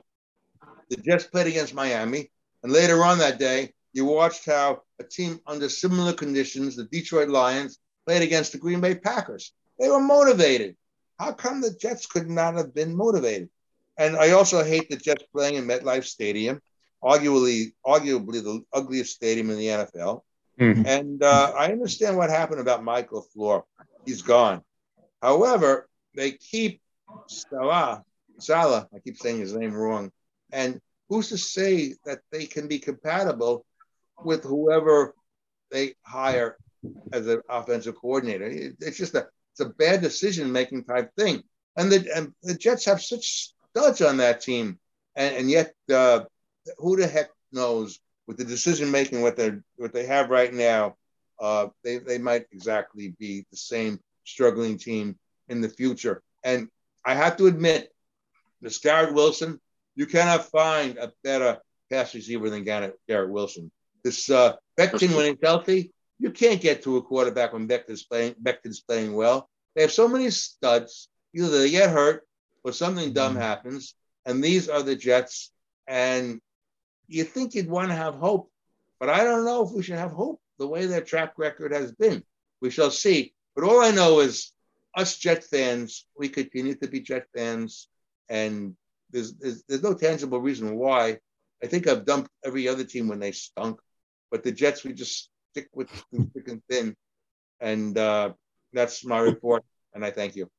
the 0.90 0.96
Jets 0.98 1.26
played 1.26 1.48
against 1.48 1.74
Miami. 1.74 2.32
And 2.64 2.72
later 2.72 3.04
on 3.04 3.18
that 3.20 3.38
day, 3.38 3.74
you 3.94 4.06
watched 4.06 4.46
how 4.46 4.82
a 5.00 5.04
team 5.04 5.40
under 5.46 5.70
similar 5.70 6.14
conditions, 6.14 6.76
the 6.76 6.86
Detroit 6.86 7.30
Lions, 7.30 7.80
played 8.06 8.22
against 8.22 8.52
the 8.52 8.58
Green 8.58 8.82
Bay 8.82 8.96
Packers. 8.96 9.54
They 9.80 9.90
were 9.90 10.02
motivated. 10.02 10.76
How 11.20 11.32
come 11.34 11.62
the 11.62 11.72
Jets 11.72 12.06
could 12.06 12.30
not 12.30 12.56
have 12.56 12.74
been 12.74 12.96
motivated? 12.96 13.50
And 13.98 14.16
I 14.18 14.32
also 14.32 14.64
hate 14.64 14.90
the 14.90 14.98
Jets 14.98 15.24
playing 15.32 15.56
in 15.56 15.66
MetLife 15.66 16.06
Stadium, 16.06 16.62
arguably, 17.04 17.74
arguably 17.86 18.44
the 18.44 18.62
ugliest 18.74 19.16
stadium 19.16 19.50
in 19.50 19.58
the 19.58 19.68
NFL. 19.68 20.24
Mhm. 20.60 20.86
And 20.86 21.24
uh, 21.24 21.54
I 21.58 21.72
understand 21.72 22.18
what 22.18 22.30
happened 22.30 22.62
about 22.62 22.84
Mike 22.84 23.10
LaFleur. 23.10 23.64
He's 24.06 24.22
gone. 24.22 24.62
However, 25.22 25.90
they 26.14 26.32
keep 26.32 26.82
Salah, 27.28 28.04
Salah, 28.40 28.88
I 28.94 29.00
keep 29.00 29.18
saying 29.18 29.40
his 29.40 29.54
name 29.54 29.74
wrong. 29.74 30.12
And 30.52 30.80
who's 31.10 31.30
to 31.30 31.38
say 31.38 31.96
that 32.06 32.20
they 32.32 32.46
can 32.46 32.68
be 32.68 32.80
compatible 32.80 33.66
with 34.24 34.44
whoever 34.44 35.14
they 35.72 35.96
hire 36.04 36.58
as 37.12 37.28
an 37.28 37.42
offensive 37.50 37.96
coordinator? 37.96 38.46
It's 38.80 38.98
just 38.98 39.16
a 39.16 39.28
it's 39.52 39.62
a 39.62 39.70
bad 39.70 40.02
decision 40.02 40.52
making 40.52 40.84
type 40.84 41.12
thing. 41.18 41.44
And 41.78 41.92
the 41.92 42.10
and 42.16 42.34
the 42.44 42.56
Jets 42.56 42.86
have 42.86 43.02
such 43.02 43.54
studs 43.72 44.02
on 44.02 44.18
that 44.18 44.42
team, 44.42 44.80
and, 45.16 45.36
and 45.36 45.50
yet 45.50 45.74
uh, 45.94 46.26
who 46.78 46.96
the 46.96 47.08
heck 47.08 47.30
knows 47.52 48.00
with 48.28 48.38
the 48.38 48.46
decision 48.46 48.92
making 48.92 49.22
what 49.22 49.36
they 49.36 49.52
what 49.78 49.94
they 49.94 50.06
have 50.06 50.30
right 50.30 50.54
now, 50.54 50.96
uh, 51.40 51.68
they 51.84 51.98
they 51.98 52.18
might 52.18 52.46
exactly 52.52 53.16
be 53.20 53.46
the 53.52 53.58
same 53.58 54.00
struggling 54.24 54.78
team 54.78 55.18
in 55.50 55.62
the 55.62 55.70
future. 55.70 56.22
And 56.44 56.70
I 57.04 57.14
have 57.14 57.38
to 57.38 57.48
admit, 57.48 57.92
Garrett 58.82 59.14
Wilson, 59.14 59.60
you 59.96 60.06
cannot 60.06 60.50
find 60.50 60.98
a 60.98 61.12
better 61.24 61.60
pass 61.92 62.16
receiver 62.16 62.50
than 62.50 62.64
Garrett, 62.64 63.00
Garrett 63.08 63.30
Wilson. 63.30 63.72
This 64.06 64.30
uh, 64.30 64.54
Becton, 64.78 65.16
when 65.16 65.26
he's 65.26 65.40
healthy, 65.42 65.92
you 66.20 66.30
can't 66.30 66.62
get 66.62 66.84
to 66.84 66.98
a 66.98 67.02
quarterback 67.02 67.54
when 67.54 67.68
Becton's 67.68 68.04
playing. 68.04 68.36
Becton's 68.40 68.82
playing 68.82 69.16
well. 69.16 69.50
They 69.74 69.82
have 69.82 69.92
so 69.92 70.08
many 70.08 70.30
studs. 70.30 71.10
Either 71.34 71.50
they 71.50 71.72
get 71.72 71.90
hurt 71.90 72.24
or 72.64 72.72
something 72.72 73.14
dumb 73.14 73.36
happens, 73.36 73.96
and 74.24 74.44
these 74.44 74.70
are 74.70 74.84
the 74.84 74.96
Jets. 74.96 75.52
And 75.88 76.40
you 77.08 77.24
think 77.24 77.56
you'd 77.56 77.68
want 77.68 77.90
to 77.90 77.96
have 77.96 78.14
hope, 78.14 78.52
but 79.00 79.10
I 79.10 79.24
don't 79.24 79.44
know 79.44 79.66
if 79.66 79.72
we 79.72 79.82
should 79.82 79.98
have 79.98 80.12
hope 80.12 80.40
the 80.60 80.68
way 80.68 80.86
their 80.86 81.02
track 81.02 81.34
record 81.38 81.74
has 81.74 81.92
been. 81.92 82.24
We 82.62 82.70
shall 82.70 82.92
see. 82.92 83.34
But 83.56 83.64
all 83.64 83.82
I 83.82 83.90
know 83.90 84.20
is 84.20 84.52
us 84.96 85.18
Jet 85.18 85.44
fans, 85.44 86.06
we 86.16 86.30
continue 86.30 86.76
to 86.76 86.88
be 86.88 87.00
Jet 87.00 87.26
fans, 87.36 87.88
and 88.30 88.76
there's, 89.10 89.34
there's 89.34 89.64
there's 89.64 89.84
no 89.84 89.96
tangible 89.96 90.40
reason 90.40 90.76
why. 90.76 91.18
I 91.64 91.68
think 91.68 91.88
I've 91.88 92.06
dumped 92.06 92.30
every 92.44 92.68
other 92.68 92.84
team 92.84 93.08
when 93.08 93.20
they 93.20 93.32
stunk, 93.32 93.80
but 94.32 94.44
the 94.44 94.52
Jets 94.52 94.84
we 94.84 94.94
just 94.94 95.30
stick 95.52 95.70
with 95.74 95.90
thick 96.34 96.48
and 96.48 96.62
thin, 96.70 96.96
and 97.60 97.98
uh, 97.98 98.34
that's 98.74 99.06
my 99.06 99.20
report. 99.20 99.64
And 99.94 100.04
I 100.04 100.12
thank 100.12 100.36
you. 100.36 100.50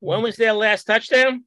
When 0.00 0.22
was 0.22 0.36
their 0.36 0.52
last 0.54 0.84
touchdown? 0.84 1.44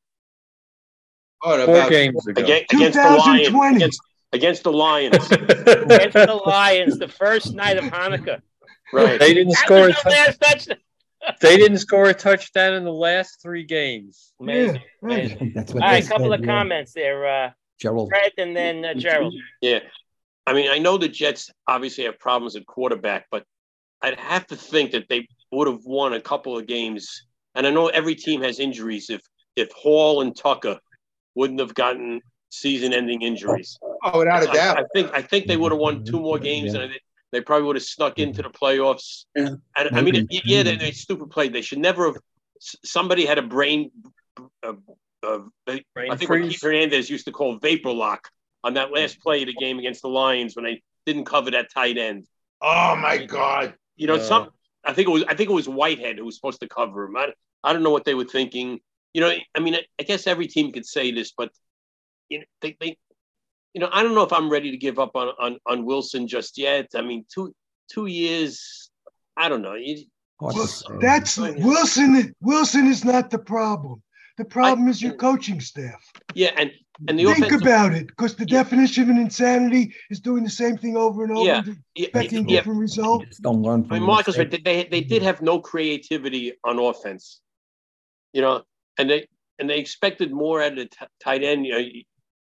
Oh, 1.43 1.65
Four 1.65 1.75
about- 1.75 1.89
games 1.89 2.27
ago. 2.27 2.41
Against, 2.41 2.73
against 2.73 2.97
the 2.97 3.03
Lions. 3.17 3.75
Against, 3.75 4.01
against 4.31 4.63
the 4.63 4.71
Lions. 4.71 5.31
Against 5.31 6.13
the 6.13 6.41
Lions, 6.45 6.99
the 6.99 7.07
first 7.07 7.53
night 7.53 7.77
of 7.77 7.85
Hanukkah. 7.85 8.41
Right. 8.93 9.19
They 9.19 9.33
didn't 9.33 9.53
That 9.53 9.65
score 9.65 9.77
a 9.77 9.87
was 9.87 9.95
their 10.03 10.25
touch- 10.25 10.27
last 10.27 10.41
touchdown. 10.41 10.77
They 11.41 11.57
didn't 11.57 11.77
score 11.79 12.09
a 12.09 12.13
touchdown 12.13 12.73
in 12.73 12.83
the 12.83 12.91
last 12.93 13.41
three 13.41 13.63
games. 13.63 14.33
Amazing. 14.41 14.81
amazing. 15.01 15.53
That's 15.55 15.73
what 15.73 15.81
right, 15.81 16.01
they 16.01 16.05
a 16.05 16.09
couple 16.09 16.29
said, 16.31 16.39
of 16.41 16.45
yeah. 16.45 16.51
comments 16.53 16.93
there. 16.93 17.27
Uh, 17.45 17.51
Gerald. 17.79 18.09
Fred 18.09 18.31
and 18.37 18.55
then 18.55 18.83
uh, 18.85 18.93
Gerald. 18.93 19.33
Yeah. 19.61 19.79
I 20.45 20.53
mean, 20.53 20.69
I 20.69 20.77
know 20.79 20.97
the 20.97 21.07
Jets 21.07 21.49
obviously 21.67 22.03
have 22.05 22.19
problems 22.19 22.55
at 22.55 22.65
quarterback, 22.65 23.27
but 23.31 23.45
I'd 24.01 24.19
have 24.19 24.45
to 24.47 24.55
think 24.55 24.91
that 24.91 25.07
they 25.09 25.27
would 25.51 25.67
have 25.67 25.85
won 25.85 26.13
a 26.13 26.21
couple 26.21 26.57
of 26.57 26.67
games. 26.67 27.25
And 27.55 27.65
I 27.65 27.69
know 27.69 27.87
every 27.87 28.15
team 28.15 28.41
has 28.41 28.59
injuries. 28.59 29.09
If 29.09 29.21
if 29.55 29.71
Hall 29.71 30.21
and 30.21 30.35
Tucker 30.35 30.79
wouldn't 31.35 31.59
have 31.59 31.73
gotten 31.75 32.21
season-ending 32.49 33.21
injuries, 33.21 33.77
Oh, 34.03 34.19
without 34.19 34.43
a 34.43 34.49
I- 34.49 34.53
doubt. 34.53 34.79
I, 34.79 34.83
think 34.93 35.11
I 35.13 35.21
think 35.21 35.47
they 35.47 35.57
would 35.57 35.71
have 35.71 35.79
won 35.79 36.03
two 36.03 36.19
more 36.19 36.39
games, 36.39 36.73
and 36.73 36.83
I 36.83 36.99
they 37.31 37.41
probably 37.41 37.65
would 37.65 37.75
have 37.77 37.83
snuck 37.83 38.19
into 38.19 38.41
the 38.43 38.49
playoffs. 38.49 39.25
And 39.35 39.59
I 39.75 40.01
mean, 40.01 40.27
yeah, 40.29 40.61
they, 40.63 40.75
they 40.75 40.91
stupid 40.91 41.31
play. 41.31 41.49
They 41.49 41.61
should 41.61 41.79
never 41.79 42.05
have. 42.07 42.17
Somebody 42.59 43.25
had 43.25 43.37
a 43.37 43.41
brain. 43.41 43.91
Uh, 44.61 44.73
uh, 45.23 45.39
Brain 45.65 46.11
I 46.11 46.15
think 46.15 46.29
what 46.29 46.39
freeze? 46.39 46.51
Keith 46.53 46.61
Hernandez 46.61 47.09
used 47.09 47.25
to 47.25 47.31
call 47.31 47.57
vapor 47.57 47.91
lock 47.91 48.29
on 48.63 48.73
that 48.75 48.91
last 48.91 49.19
play 49.21 49.41
of 49.41 49.47
the 49.47 49.53
game 49.53 49.79
against 49.79 50.01
the 50.01 50.07
Lions 50.09 50.55
when 50.55 50.65
they 50.65 50.81
didn't 51.05 51.25
cover 51.25 51.51
that 51.51 51.71
tight 51.71 51.97
end. 51.97 52.25
Oh 52.61 52.95
my 52.95 53.17
God. 53.25 53.73
You 53.95 54.07
know, 54.07 54.15
Yeah. 54.15 54.23
some. 54.23 54.49
I 54.85 54.93
think 54.93 55.07
it 55.07 55.11
was. 55.11 55.23
I 55.25 55.35
think 55.35 55.49
it 55.49 55.53
was 55.53 55.69
Whitehead 55.69 56.17
who 56.17 56.25
was 56.25 56.35
supposed 56.35 56.59
to 56.61 56.67
cover 56.67 57.05
him. 57.05 57.15
I, 57.15 57.33
I 57.63 57.73
don't 57.73 57.83
know 57.83 57.91
what 57.91 58.05
they 58.05 58.13
were 58.15 58.25
thinking. 58.25 58.79
You 59.13 59.21
know, 59.21 59.31
I 59.55 59.59
mean, 59.59 59.75
I, 59.75 59.81
I 59.99 60.03
guess 60.03 60.27
every 60.27 60.47
team 60.47 60.71
could 60.71 60.85
say 60.85 61.11
this, 61.11 61.31
but 61.37 61.51
you 62.29 62.39
know, 62.39 62.45
they, 62.61 62.75
they, 62.79 62.97
you 63.73 63.81
know, 63.81 63.89
I 63.91 64.01
don't 64.03 64.15
know 64.15 64.23
if 64.23 64.33
I'm 64.33 64.49
ready 64.49 64.71
to 64.71 64.77
give 64.77 64.99
up 64.99 65.15
on 65.15 65.29
on, 65.39 65.57
on 65.65 65.85
Wilson 65.85 66.27
just 66.27 66.57
yet. 66.57 66.87
I 66.95 67.01
mean, 67.01 67.25
two 67.33 67.53
two 67.91 68.07
years. 68.07 68.89
I 69.37 69.49
don't 69.49 69.61
know. 69.61 69.75
You, 69.75 70.03
Well, 70.39 70.53
that's 70.99 71.37
Wilson. 71.37 72.33
Wilson 72.41 72.87
is 72.87 73.03
not 73.05 73.29
the 73.29 73.39
problem. 73.39 74.01
The 74.37 74.45
problem 74.45 74.87
is 74.87 75.01
your 75.01 75.13
coaching 75.13 75.61
staff. 75.61 76.01
yeah, 76.33 76.51
and 76.57 76.71
and 77.07 77.19
the 77.19 77.25
Think 77.25 77.37
offensive, 77.45 77.61
about 77.61 77.93
it, 77.93 78.07
because 78.07 78.35
the 78.35 78.45
definition 78.45 79.03
of 79.03 79.09
insanity 79.09 79.93
is 80.09 80.19
doing 80.19 80.43
the 80.43 80.49
same 80.49 80.77
thing 80.77 80.95
over 80.95 81.23
and 81.23 81.33
over, 81.33 81.45
Yeah, 81.45 81.57
and 81.65 81.77
yeah, 81.95 82.05
expecting 82.05 82.47
yeah. 82.47 82.57
different 82.59 82.79
results. 82.79 83.25
Just 83.27 83.41
don't 83.41 83.61
learn 83.61 83.83
I 83.85 83.87
from 83.87 83.97
mean, 83.97 84.07
Marcus, 84.07 84.37
right? 84.37 84.49
They 84.49 84.87
they 84.89 85.01
did 85.01 85.21
have 85.23 85.41
no 85.41 85.59
creativity 85.59 86.53
on 86.63 86.79
offense, 86.79 87.41
you 88.31 88.41
know, 88.41 88.63
and 88.97 89.09
they 89.09 89.27
and 89.59 89.69
they 89.69 89.79
expected 89.79 90.31
more 90.31 90.61
at 90.61 90.77
a 90.77 90.85
t- 90.85 91.05
tight 91.23 91.43
end. 91.43 91.65
You 91.65 91.71
know, 91.73 91.87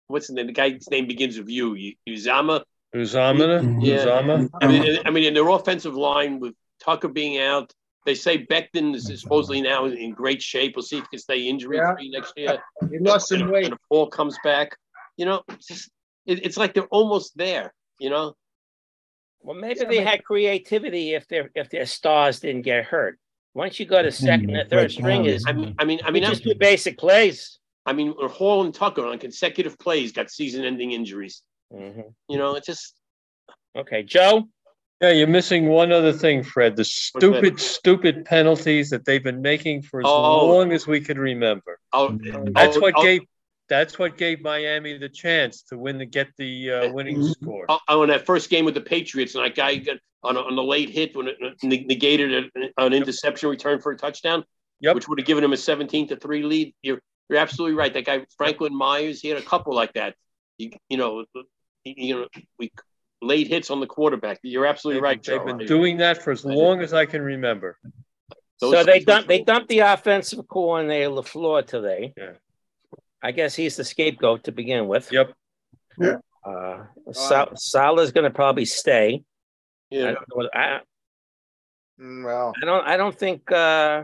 what's 0.08 0.28
the 0.28 0.34
name? 0.34 0.47
The 0.47 0.54
guy's 0.54 0.89
name 0.89 1.08
begins 1.08 1.38
with 1.38 1.50
U. 1.50 1.76
U- 1.76 1.95
Uzomah. 2.08 2.64
Uzomah? 2.95 3.78
Yeah. 3.82 3.97
Uzomah? 4.06 4.50
I 4.62 4.68
mean, 4.68 4.97
I 5.06 5.10
mean, 5.12 5.24
in 5.26 5.34
their 5.34 5.47
offensive 5.47 5.95
line 5.95 6.39
with 6.39 6.56
Tucker 6.84 7.08
being 7.08 7.39
out, 7.39 7.74
they 8.06 8.16
say 8.16 8.45
Becton 8.45 8.95
is 8.95 9.06
supposedly 9.22 9.62
now 9.62 9.86
in 9.86 10.12
great 10.14 10.41
shape. 10.41 10.76
We'll 10.76 10.84
see 10.84 10.97
if 10.97 11.04
he 11.04 11.10
can 11.10 11.20
stay 11.20 11.47
injury 11.47 11.80
free 11.95 12.10
next 12.10 12.34
year. 12.38 12.60
He 12.91 13.00
lost 13.00 13.30
some 13.30 13.41
And- 13.41 13.52
weight. 13.52 13.66
And 13.66 13.74
if 13.74 13.80
Paul 13.89 14.08
comes 14.08 14.38
back, 14.43 14.78
you 15.18 15.26
know, 15.26 15.43
it's 15.50 15.68
just 15.68 15.91
it, 16.26 16.45
it's 16.45 16.58
like 16.58 16.74
they're 16.74 16.88
almost 16.88 17.38
there. 17.38 17.74
You 18.00 18.10
know, 18.10 18.34
Well, 19.41 19.56
maybe 19.58 19.84
they 19.86 20.02
had 20.04 20.24
creativity 20.24 21.14
if 21.14 21.28
their 21.28 21.50
if 21.56 21.70
their 21.70 21.86
stars 21.86 22.39
didn't 22.39 22.62
get 22.64 22.86
hurt. 22.86 23.20
Once 23.54 23.80
you 23.80 23.86
go 23.86 24.02
to 24.02 24.12
second 24.12 24.56
or 24.56 24.64
third 24.64 24.70
break 24.70 24.91
string, 24.91 25.26
is 25.26 25.43
I 25.47 25.52
mean, 25.54 25.76
I 25.80 25.84
mean, 25.84 26.00
I 26.04 26.08
I 26.08 26.12
mean, 26.12 26.22
mean, 26.24 26.32
just 26.32 26.43
do 26.43 26.54
basic 26.56 26.97
plays. 26.97 27.60
I 27.86 27.93
mean, 27.93 28.14
Hall 28.18 28.64
and 28.64 28.74
Tucker 28.74 29.06
on 29.06 29.18
consecutive 29.18 29.78
plays 29.80 30.12
got 30.12 30.30
season-ending 30.30 30.91
injuries. 30.91 31.41
Mhm. 31.74 32.14
You 32.30 32.38
know, 32.38 32.56
it's 32.56 32.68
just 32.68 32.95
Okay, 33.76 34.04
Joe. 34.04 34.47
Yeah, 35.02 35.12
you're 35.12 35.28
missing 35.28 35.68
one 35.68 35.93
other 35.93 36.12
thing, 36.12 36.43
Fred. 36.43 36.76
The 36.76 36.84
stupid, 36.84 37.60
stupid 37.60 38.26
penalties 38.26 38.89
that 38.89 39.06
they've 39.06 39.24
been 39.24 39.41
making 39.41 39.84
for 39.84 40.02
as 40.02 40.06
Oh. 40.08 40.45
long 40.47 40.74
as 40.74 40.86
we 40.88 41.00
can 41.00 41.18
remember. 41.18 41.80
oh, 41.93 42.18
That's 42.54 42.76
oh, 42.78 42.80
what 42.82 42.93
oh, 42.97 43.04
gave 43.04 43.22
that's 43.70 44.00
what 44.00 44.18
gave 44.18 44.41
Miami 44.41 44.97
the 44.97 45.08
chance 45.08 45.62
to 45.62 45.78
win 45.78 46.00
the 46.00 46.06
get 46.06 46.28
the 46.38 46.72
uh, 46.72 46.91
winning 46.91 47.24
score. 47.24 47.66
Oh, 47.70 47.80
oh, 47.88 48.02
in 48.04 48.10
that 48.10 48.26
first 48.26 48.50
game 48.50 48.66
with 48.66 48.74
the 48.74 48.82
Patriots, 48.82 49.36
and 49.36 49.45
that 49.45 49.54
guy 49.56 49.76
got 49.76 49.97
on 50.24 50.36
a, 50.36 50.39
on 50.41 50.56
the 50.56 50.64
late 50.64 50.89
hit 50.89 51.16
when 51.16 51.28
it 51.28 51.38
negated 51.64 52.34
an, 52.56 52.72
an 52.78 52.93
interception 52.93 53.47
return 53.47 53.80
for 53.80 53.91
a 53.91 53.95
touchdown, 53.95 54.43
Yep. 54.82 54.95
which 54.95 55.08
would 55.08 55.20
have 55.20 55.28
given 55.28 55.43
him 55.43 55.54
a 55.54 55.58
17 55.58 56.08
to 56.08 56.16
3 56.16 56.43
lead. 56.43 56.74
You're, 56.82 57.00
you're 57.30 57.38
absolutely 57.38 57.78
right. 57.78 57.93
That 57.93 58.06
guy, 58.06 58.26
Franklin 58.38 58.76
Myers, 58.76 59.22
he 59.22 59.30
had 59.30 59.38
a 59.38 59.41
couple 59.43 59.76
like 59.76 59.93
that. 59.93 60.16
You, 60.58 60.72
you 60.89 60.97
know, 60.97 61.26
you, 61.36 61.93
you 61.95 62.16
know, 62.16 62.28
we 62.58 62.72
late 63.22 63.47
hits 63.47 63.70
on 63.70 63.80
the 63.80 63.88
quarterback. 63.88 64.39
You're 64.43 64.65
absolutely 64.65 64.97
They've, 64.99 65.03
right, 65.03 65.24
they've 65.24 65.39
Joe. 65.39 65.45
been 65.45 65.65
doing 65.65 65.97
that 65.97 66.22
for 66.24 66.32
as 66.32 66.45
long 66.45 66.82
as 66.82 66.93
I 66.93 67.05
can 67.05 67.22
remember. 67.22 67.78
Those 68.61 68.72
so 68.74 68.84
they 68.84 68.99
guys 68.99 69.01
were 69.01 69.05
dumped 69.05 69.28
they 69.28 69.38
trouble. 69.39 69.53
dumped 69.53 69.70
the 69.70 69.80
offensive 69.80 70.47
coordinator 70.47 71.09
Lafleur 71.09 71.65
today. 71.65 72.13
Yeah. 72.17 72.32
I 73.22 73.32
guess 73.32 73.55
he's 73.55 73.76
the 73.76 73.84
scapegoat 73.84 74.45
to 74.45 74.51
begin 74.51 74.88
with. 74.88 75.11
Yep. 75.11 75.34
Uh, 76.45 76.84
Sal- 77.11 77.55
Salah's 77.57 78.11
going 78.11 78.24
to 78.24 78.30
probably 78.30 78.65
stay. 78.65 79.24
I 79.91 79.95
Yeah. 79.95 80.11
don't, 80.13 80.28
know 80.36 80.49
I, 80.53 80.80
Mm, 81.99 82.24
Well, 82.24 82.53
I 82.61 82.65
don't. 82.65 82.88
I 82.88 82.95
don't 82.97 83.17
think 83.17 83.51
uh, 83.51 84.03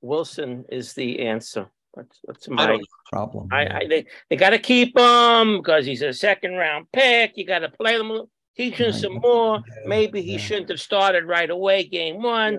Wilson 0.00 0.64
is 0.70 0.92
the 0.92 1.26
answer. 1.26 1.66
That's, 1.96 2.20
that's 2.24 2.48
my. 2.48 2.78
problem. 3.12 3.48
I, 3.52 3.66
I 3.66 3.86
they, 3.88 4.06
they 4.30 4.36
got 4.36 4.50
to 4.50 4.58
keep 4.60 4.96
him 4.96 5.56
because 5.58 5.84
he's 5.84 6.02
a 6.02 6.12
second 6.12 6.54
round 6.54 6.86
pick. 6.92 7.32
You 7.36 7.44
got 7.44 7.60
to 7.60 7.68
play 7.70 7.96
him, 7.96 8.06
a 8.10 8.12
little- 8.12 8.30
teach 8.56 8.74
him 8.74 8.92
some 8.92 9.14
more. 9.14 9.62
Maybe 9.86 10.22
he 10.22 10.38
shouldn't 10.38 10.68
have 10.70 10.80
started 10.80 11.24
right 11.24 11.50
away, 11.50 11.84
game 11.84 12.22
one. 12.22 12.58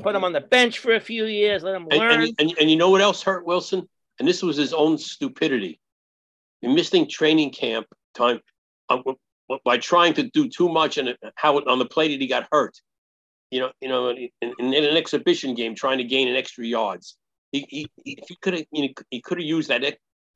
Put 0.00 0.14
him 0.14 0.24
on 0.24 0.32
the 0.32 0.40
bench 0.40 0.78
for 0.78 0.94
a 0.94 1.00
few 1.00 1.24
years. 1.26 1.62
Let 1.62 1.74
him 1.74 1.88
And, 1.90 1.98
learn. 1.98 2.22
and, 2.22 2.34
and, 2.38 2.54
and 2.60 2.70
you 2.70 2.76
know 2.76 2.90
what 2.90 3.00
else 3.00 3.22
hurt 3.22 3.44
Wilson? 3.44 3.88
And 4.18 4.28
this 4.28 4.42
was 4.42 4.56
his 4.56 4.72
own 4.72 4.98
stupidity. 4.98 5.80
He 6.60 6.68
missing 6.68 7.08
training 7.08 7.50
camp 7.50 7.86
time 8.14 8.40
uh, 8.88 8.96
w- 8.96 9.16
w- 9.48 9.60
by 9.64 9.78
trying 9.78 10.14
to 10.14 10.24
do 10.24 10.48
too 10.48 10.68
much 10.68 10.98
and 10.98 11.16
how 11.36 11.58
it, 11.58 11.66
on 11.66 11.78
the 11.78 11.86
play 11.86 12.08
that 12.08 12.20
he 12.20 12.26
got 12.26 12.48
hurt. 12.50 12.76
You 13.50 13.60
know, 13.60 13.70
you 13.80 13.88
know, 13.88 14.10
in, 14.10 14.28
in, 14.42 14.74
in 14.74 14.84
an 14.84 14.96
exhibition 14.96 15.54
game, 15.54 15.74
trying 15.74 15.98
to 15.98 16.04
gain 16.04 16.28
an 16.28 16.36
extra 16.36 16.64
yards. 16.64 17.16
He 17.52 17.64
he 17.68 17.86
he, 18.04 18.18
he 18.28 18.36
could 18.42 18.54
have 18.54 18.64
you 18.72 18.82
know, 18.82 18.88
he 19.10 19.20
could 19.20 19.38
have 19.38 19.46
used 19.46 19.68
that 19.68 19.82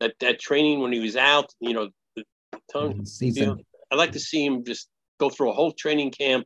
that 0.00 0.14
that 0.20 0.38
training 0.40 0.80
when 0.80 0.92
he 0.92 1.00
was 1.00 1.16
out. 1.16 1.52
You 1.60 1.74
know, 1.74 1.90
the 2.16 2.24
time, 2.72 2.90
you 2.92 2.98
know, 2.98 3.04
Season. 3.04 3.64
I'd 3.90 3.96
like 3.96 4.12
to 4.12 4.20
see 4.20 4.46
him 4.46 4.64
just 4.64 4.88
go 5.22 5.30
through 5.30 5.50
a 5.50 5.58
whole 5.58 5.72
training 5.84 6.10
camp, 6.10 6.44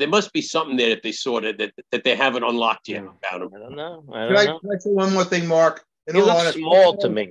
there 0.00 0.12
must 0.16 0.32
be 0.32 0.42
something 0.54 0.76
there 0.76 0.92
that 0.94 1.02
they 1.02 1.12
saw 1.24 1.40
that 1.40 1.58
that, 1.58 1.72
that 1.92 2.02
they 2.04 2.14
haven't 2.24 2.44
unlocked 2.44 2.86
yet 2.88 3.02
about 3.02 3.42
him. 3.42 3.50
I 3.56 3.58
don't 3.64 3.76
know. 3.82 3.96
I 4.12 4.26
Can 4.26 4.28
don't 4.28 4.42
I, 4.42 4.44
know. 4.50 4.58
can 4.60 4.70
I 4.76 4.78
say 4.78 4.90
one 4.90 5.12
more 5.12 5.24
thing, 5.32 5.46
Mark? 5.46 5.84
In 6.06 6.14
He 6.14 6.20
all 6.20 6.26
looks 6.28 6.40
honesty, 6.40 6.60
small 6.60 6.96
to 6.98 7.08
me. 7.08 7.24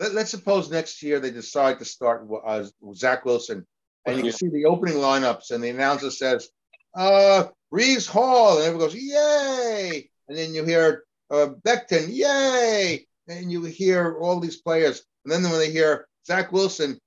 Let, 0.00 0.12
let's 0.16 0.30
suppose 0.30 0.70
next 0.70 1.02
year 1.02 1.20
they 1.20 1.30
decide 1.30 1.78
to 1.78 1.84
start 1.84 2.26
uh, 2.52 2.64
Zach 2.94 3.24
Wilson, 3.24 3.58
and 4.04 4.16
you 4.16 4.22
can 4.24 4.32
see 4.32 4.48
the 4.48 4.64
opening 4.72 4.96
lineups, 4.96 5.50
and 5.52 5.62
the 5.62 5.70
announcer 5.70 6.10
says, 6.10 6.50
uh, 6.96 7.44
Breece 7.72 8.08
Hall, 8.08 8.56
and 8.56 8.66
everyone 8.66 8.88
goes, 8.88 8.96
yay! 8.96 10.10
And 10.28 10.36
then 10.38 10.54
you 10.54 10.64
hear 10.64 11.04
uh, 11.30 11.48
Becton, 11.64 12.08
yay! 12.10 13.06
And 13.28 13.50
you 13.52 13.64
hear 13.64 14.18
all 14.20 14.40
these 14.40 14.60
players. 14.60 14.96
And 15.24 15.32
then 15.32 15.42
when 15.50 15.60
they 15.60 15.70
hear 15.70 16.06
Zach 16.26 16.52
Wilson, 16.52 16.98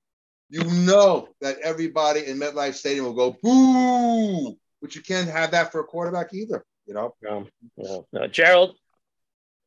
you 0.48 0.64
know 0.64 1.28
that 1.40 1.58
everybody 1.58 2.26
in 2.26 2.38
MetLife 2.38 2.74
Stadium 2.74 3.04
will 3.04 3.12
go, 3.12 3.36
boo! 3.42 4.56
But 4.80 4.94
you 4.94 5.02
can't 5.02 5.28
have 5.28 5.50
that 5.50 5.72
for 5.72 5.80
a 5.80 5.84
quarterback 5.84 6.32
either, 6.32 6.64
you 6.86 6.94
know? 6.94 7.14
No, 7.22 7.46
no, 7.76 8.06
no. 8.12 8.26
Gerald, 8.28 8.76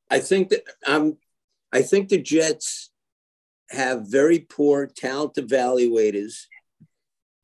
I 0.09 0.19
think 0.19 0.49
that 0.49 0.63
um, 0.88 1.17
I 1.71 1.82
think 1.82 2.09
the 2.09 2.21
Jets 2.21 2.91
have 3.69 4.07
very 4.07 4.39
poor 4.39 4.88
talent 4.88 5.36
evaluators, 5.36 6.45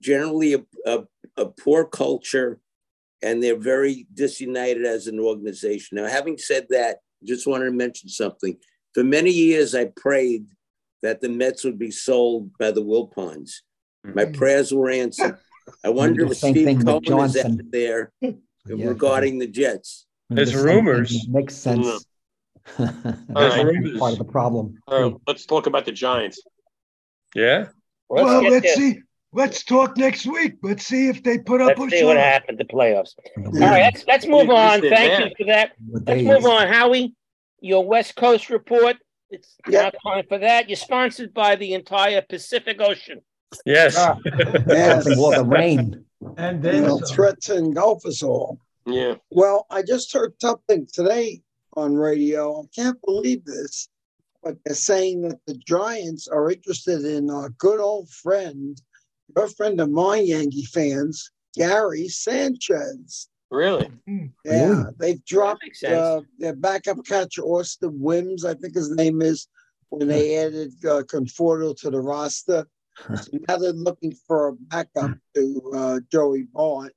generally 0.02 0.54
a, 0.54 0.64
a, 0.86 1.04
a 1.38 1.46
poor 1.46 1.86
culture, 1.86 2.60
and 3.22 3.42
they're 3.42 3.60
very 3.60 4.08
disunited 4.14 4.86
as 4.86 5.08
an 5.08 5.20
organization. 5.20 5.98
Now, 5.98 6.08
having 6.08 6.38
said 6.38 6.68
that, 6.70 6.98
just 7.24 7.48
wanted 7.48 7.66
to 7.66 7.72
mention 7.72 8.10
something. 8.10 8.58
For 8.94 9.04
many 9.04 9.32
years, 9.32 9.76
I 9.76 9.86
prayed 9.96 10.48
that 11.04 11.22
the 11.22 11.30
Mets 11.30 11.64
would 11.64 11.78
be 11.80 11.92
sold 11.92 12.52
by 12.58 12.72
the 12.72 12.82
Wilpons. 12.84 13.62
Hmm. 14.06 14.14
My 14.16 14.26
prayers 14.26 14.74
were 14.74 14.90
answered. 14.90 15.38
I 15.84 15.90
wonder 15.90 16.26
if 16.26 16.38
same 16.38 16.54
Steve 16.54 16.66
thing 16.66 16.78
with 16.86 17.06
Cohen 17.06 17.26
is 17.26 17.38
out 17.38 17.52
there 17.72 18.12
regarding 18.66 19.38
the 19.38 19.48
Jets. 19.48 20.06
There's 20.30 20.52
The 20.52 20.58
same 20.60 20.66
rumors. 20.66 21.28
Makes 21.28 21.56
sense. 21.56 22.06
All 22.80 22.86
That's 23.30 23.64
right. 23.64 23.98
part 24.00 24.14
of 24.14 24.18
the 24.20 24.26
problem. 24.30 24.78
All 24.88 25.02
right, 25.12 25.14
let's 25.28 25.46
talk 25.46 25.68
about 25.68 25.86
the 25.86 25.92
Giants. 25.92 26.42
Yeah. 27.36 27.68
Well, 28.10 28.26
Well, 28.26 28.44
let's 28.44 28.64
this. 28.66 28.76
see. 28.76 29.00
Let's 29.34 29.64
talk 29.64 29.98
next 29.98 30.26
week. 30.26 30.54
Let's 30.64 30.86
see 30.86 31.10
if 31.10 31.22
they 31.22 31.38
put 31.38 31.62
up 31.62 31.78
Let's 31.78 31.94
a 31.94 31.98
see 31.98 32.06
what 32.06 32.18
happened 32.18 32.58
to 32.60 32.64
the 32.64 32.74
playoffs. 32.74 33.14
All 33.38 33.44
right, 33.52 33.82
let's 33.94 34.06
let's 34.08 34.26
move 34.26 34.50
on. 34.50 34.80
Thank 34.82 34.92
there. 34.92 35.22
you 35.28 35.32
for 35.38 35.46
that. 35.48 35.72
Let's 35.90 36.24
move 36.24 36.46
on, 36.46 36.68
Howie. 36.68 37.14
Your 37.60 37.86
West 37.86 38.16
Coast 38.16 38.50
report. 38.50 38.96
It's 39.30 39.56
Yeah. 39.70 39.90
now 40.04 40.12
time 40.12 40.26
for 40.28 40.38
that. 40.38 40.70
You're 40.70 40.76
sponsored 40.78 41.34
by 41.34 41.56
the 41.56 41.74
entire 41.74 42.22
Pacific 42.22 42.80
Ocean. 42.80 43.22
Yes. 43.66 43.96
Ah, 43.98 44.18
Yes. 44.68 45.04
Something 45.06 45.32
the 45.32 45.46
rain. 45.46 46.06
And 46.38 46.64
You 46.64 46.72
then 46.72 46.84
know, 46.84 47.00
some. 47.00 47.16
threats 47.16 47.48
to 47.48 47.58
engulf 47.58 48.06
us 48.06 48.24
all. 48.24 48.60
Yeah. 48.86 49.16
Well, 49.32 49.66
I 49.70 49.84
just 49.84 50.14
heard 50.14 50.34
something 50.42 50.88
today 50.92 51.42
on 51.74 51.96
radio. 51.96 52.62
I 52.64 52.66
can't 52.76 53.02
believe 53.02 53.44
this, 53.46 53.90
but 54.44 54.58
they're 54.66 54.76
saying 54.76 55.22
that 55.24 55.40
the 55.46 55.56
Giants 55.56 56.28
are 56.28 56.50
interested 56.50 57.04
in 57.06 57.30
our 57.30 57.50
good 57.50 57.80
old 57.80 58.10
friend, 58.10 58.82
your 59.36 59.48
friend 59.48 59.80
of 59.82 59.90
mine, 59.90 60.26
Yankee 60.26 60.66
fans, 60.66 61.32
Gary 61.54 62.08
Sanchez. 62.08 63.28
Really? 63.50 63.90
Yeah, 64.06 64.26
Really? 64.46 64.84
they've 64.98 65.26
dropped 65.26 65.64
uh, 65.88 66.22
their 66.38 66.56
backup 66.56 66.98
catcher, 67.06 67.44
Austin 67.44 67.98
Wynns, 68.02 68.44
I 68.46 68.54
think 68.56 68.76
his 68.76 68.92
name 68.92 69.22
is, 69.22 69.48
when 69.90 70.08
they 70.08 70.38
added 70.38 70.74
uh, 70.84 71.04
Conforto 71.04 71.76
to 71.78 71.90
the 71.90 72.00
roster. 72.02 72.68
So 73.16 73.30
now 73.48 73.58
they're 73.58 73.72
looking 73.74 74.14
for 74.28 74.50
a 74.50 74.54
backup 74.54 75.12
to 75.36 75.72
uh, 75.74 76.00
Joey 76.12 76.44
Bart, 76.52 76.94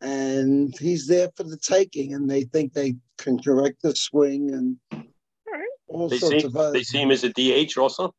and 0.00 0.76
he's 0.78 1.06
there 1.06 1.30
for 1.36 1.44
the 1.44 1.56
taking, 1.56 2.12
and 2.14 2.28
they 2.28 2.42
think 2.44 2.72
they 2.74 2.96
can 3.16 3.38
correct 3.42 3.80
the 3.82 3.94
swing 3.96 4.52
and 4.52 4.76
all 5.86 6.08
They 6.08 6.18
sorts 6.18 6.42
see 6.42 6.46
of 6.48 6.56
other. 6.56 6.72
they 6.72 6.82
see 6.82 6.98
him 6.98 7.10
as 7.10 7.24
a 7.24 7.30
DH 7.30 7.78
also. 7.78 8.14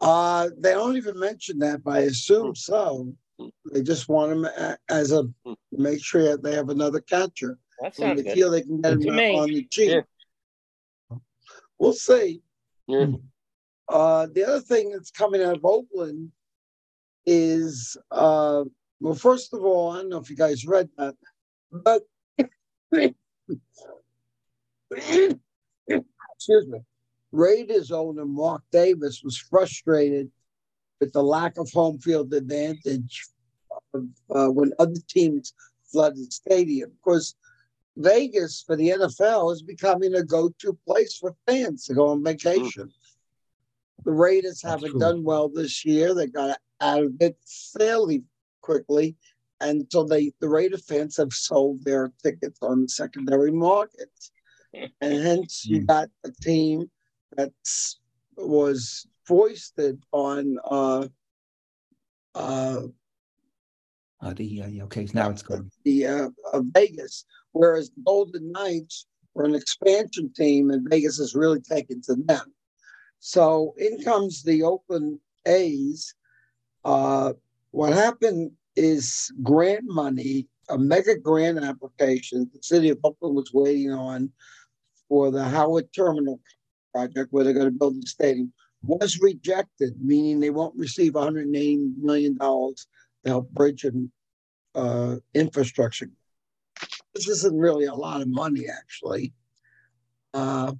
Uh, 0.00 0.48
they 0.58 0.72
don't 0.72 0.96
even 0.96 1.18
mention 1.18 1.58
that, 1.60 1.82
but 1.84 1.94
I 1.96 2.00
assume 2.00 2.54
so. 2.54 3.12
They 3.72 3.82
just 3.82 4.08
want 4.08 4.32
him 4.32 4.76
as 4.88 5.12
a 5.12 5.24
make 5.72 6.02
sure 6.04 6.22
that 6.24 6.42
they 6.42 6.54
have 6.54 6.68
another 6.68 7.00
catcher. 7.00 7.58
That 7.80 7.94
sounds 7.96 8.18
they 8.22 8.28
good. 8.28 8.34
feel 8.34 8.50
they 8.50 8.62
can 8.62 8.80
get 8.80 8.98
Good 8.98 9.06
him 9.06 9.16
to 9.16 9.20
me. 9.20 9.38
on 9.38 9.48
the 9.48 9.66
cheap. 9.70 10.04
Yeah. 11.10 11.16
We'll 11.78 11.92
see. 11.92 12.42
Yeah. 12.86 13.06
Uh, 13.88 14.26
the 14.32 14.44
other 14.44 14.60
thing 14.60 14.90
that's 14.92 15.10
coming 15.10 15.42
out 15.42 15.56
of 15.56 15.64
Oakland 15.64 16.30
is, 17.26 17.96
uh, 18.10 18.64
well, 19.00 19.14
first 19.14 19.52
of 19.52 19.64
all, 19.64 19.90
I 19.92 19.96
don't 19.96 20.08
know 20.10 20.18
if 20.18 20.30
you 20.30 20.36
guys 20.36 20.64
read 20.66 20.88
that, 20.96 21.14
but 21.72 22.02
excuse 24.92 26.66
me, 26.68 26.78
Raiders 27.32 27.90
owner 27.90 28.24
Mark 28.26 28.62
Davis 28.70 29.22
was 29.24 29.36
frustrated 29.36 30.30
with 31.02 31.12
the 31.12 31.22
lack 31.22 31.58
of 31.58 31.68
home 31.72 31.98
field 31.98 32.32
advantage 32.32 33.26
of, 33.92 34.04
uh, 34.30 34.46
when 34.46 34.70
other 34.78 35.00
teams 35.08 35.52
flooded 35.90 36.16
the 36.16 36.30
stadium 36.30 36.92
because 36.92 37.34
Vegas 37.96 38.62
for 38.64 38.76
the 38.76 38.90
NFL 38.90 39.52
is 39.52 39.64
becoming 39.64 40.14
a 40.14 40.22
go-to 40.22 40.78
place 40.86 41.16
for 41.16 41.34
fans 41.48 41.86
to 41.86 41.94
go 41.94 42.06
on 42.06 42.22
vacation. 42.22 42.88
The 44.04 44.12
Raiders 44.12 44.62
haven't 44.62 44.92
true. 44.92 45.00
done 45.00 45.24
well 45.24 45.48
this 45.48 45.84
year. 45.84 46.14
They 46.14 46.28
got 46.28 46.56
out 46.80 47.02
of 47.02 47.14
it 47.18 47.36
fairly 47.76 48.22
quickly, 48.60 49.16
and 49.60 49.84
so 49.90 50.04
they 50.04 50.32
the 50.38 50.48
Raider 50.48 50.78
fans 50.78 51.16
have 51.16 51.32
sold 51.32 51.84
their 51.84 52.12
tickets 52.22 52.60
on 52.62 52.82
the 52.82 52.88
secondary 52.88 53.50
market, 53.50 54.10
and 54.72 54.92
hence 55.00 55.66
you 55.66 55.80
got 55.80 56.10
a 56.24 56.30
team 56.30 56.88
that 57.36 57.50
was 58.36 59.08
foisted 59.32 59.96
on 60.12 60.58
uh, 60.64 61.06
uh, 62.34 62.82
Uh, 64.20 64.34
the, 64.34 64.62
uh, 64.62 64.84
okay, 64.84 65.08
now 65.14 65.30
it's 65.30 65.42
gone. 65.42 65.70
the 65.84 66.06
uh, 66.06 66.28
Vegas, 66.76 67.24
whereas 67.52 67.88
the 67.90 68.02
Golden 68.04 68.52
Knights 68.52 69.06
were 69.34 69.44
an 69.44 69.54
expansion 69.54 70.30
team, 70.40 70.70
and 70.70 70.88
Vegas 70.88 71.16
has 71.18 71.34
really 71.34 71.62
taken 71.74 72.02
to 72.02 72.14
them. 72.14 72.46
So 73.20 73.74
in 73.78 74.02
comes 74.02 74.42
the 74.42 74.62
Oakland 74.64 75.18
A's. 75.46 76.14
Uh, 76.84 77.32
what 77.70 77.92
happened 77.94 78.52
is 78.76 79.32
grant 79.42 79.84
money, 79.86 80.46
a 80.68 80.76
mega 80.76 81.16
grant 81.18 81.58
application. 81.70 82.50
The 82.52 82.62
city 82.62 82.90
of 82.90 82.98
Oakland 83.02 83.34
was 83.36 83.50
waiting 83.52 83.92
on 83.92 84.30
for 85.08 85.30
the 85.30 85.44
Howard 85.44 85.88
Terminal 85.94 86.38
project, 86.94 87.28
where 87.32 87.44
they're 87.44 87.60
going 87.60 87.72
to 87.72 87.80
build 87.82 87.96
the 87.96 88.06
stadium, 88.06 88.52
was 88.82 89.20
rejected, 89.20 89.94
meaning 90.00 90.40
they 90.40 90.50
won't 90.50 90.76
receive 90.76 91.14
180 91.14 91.92
million 92.00 92.36
dollars 92.36 92.86
to 93.24 93.30
help 93.30 93.50
bridge 93.50 93.84
and 93.84 94.10
uh, 94.74 95.16
infrastructure. 95.34 96.10
This 97.14 97.28
isn't 97.28 97.56
really 97.56 97.84
a 97.84 97.94
lot 97.94 98.22
of 98.22 98.28
money, 98.28 98.66
actually. 98.68 99.32
Uh, 100.34 100.72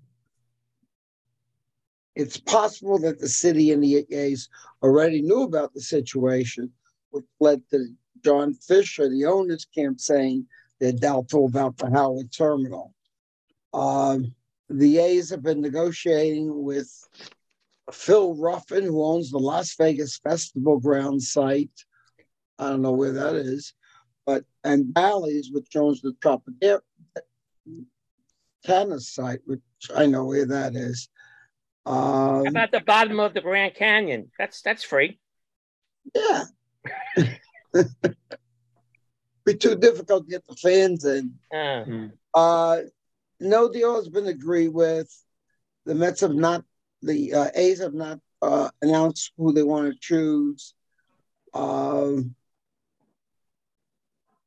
it's 2.14 2.38
possible 2.38 2.98
that 3.00 3.18
the 3.18 3.28
city 3.28 3.70
and 3.72 3.82
the 3.82 4.06
A's 4.10 4.48
already 4.82 5.22
knew 5.22 5.42
about 5.42 5.72
the 5.72 5.80
situation, 5.80 6.70
which 7.10 7.24
led 7.40 7.62
to 7.70 7.86
John 8.24 8.54
Fisher, 8.54 9.08
the 9.08 9.24
owners 9.26 9.64
camp, 9.64 10.00
saying 10.00 10.46
they're 10.78 10.92
doubtful 10.92 11.46
about 11.46 11.76
the 11.76 11.90
Howard 11.90 12.32
terminal. 12.32 12.94
Um, 13.72 14.34
the 14.68 14.98
A's 14.98 15.30
have 15.30 15.42
been 15.42 15.60
negotiating 15.60 16.62
with 16.62 16.90
Phil 17.90 18.34
Ruffin, 18.36 18.84
who 18.84 19.02
owns 19.04 19.30
the 19.30 19.38
Las 19.38 19.74
Vegas 19.76 20.18
Festival 20.18 20.78
Ground 20.78 21.22
site. 21.22 21.70
I 22.58 22.68
don't 22.70 22.82
know 22.82 22.92
where 22.92 23.12
that 23.12 23.34
is, 23.34 23.74
but 24.24 24.44
and 24.62 24.92
Bally's, 24.94 25.50
which 25.50 25.74
owns 25.74 26.00
the 26.00 26.12
Tropicana 26.22 26.80
site, 29.00 29.40
which 29.46 29.60
I 29.94 30.06
know 30.06 30.24
where 30.26 30.46
that 30.46 30.76
is. 30.76 31.08
Um, 31.84 31.96
How 31.96 32.42
about 32.44 32.70
the 32.70 32.80
bottom 32.80 33.18
of 33.18 33.34
the 33.34 33.40
Grand 33.40 33.74
Canyon? 33.74 34.30
That's 34.38 34.62
that's 34.62 34.84
free. 34.84 35.18
yeah. 36.14 36.44
Be 39.44 39.54
too 39.54 39.74
difficult 39.74 40.26
to 40.26 40.30
get 40.30 40.46
the 40.46 40.54
fans 40.54 41.04
in. 41.04 41.34
Uh, 41.52 41.84
Uh, 42.34 42.82
no 43.40 43.68
deal 43.72 43.96
has 43.96 44.08
been 44.08 44.28
agreed 44.28 44.68
with. 44.68 45.12
The 45.84 45.96
Mets 45.96 46.20
have 46.20 46.34
not, 46.34 46.64
the 47.02 47.34
uh, 47.34 47.50
A's 47.54 47.80
have 47.80 47.94
not 47.94 48.20
uh, 48.40 48.70
announced 48.80 49.32
who 49.36 49.52
they 49.52 49.62
want 49.62 49.92
to 49.92 49.98
choose. 50.00 50.74
Um, 51.54 52.34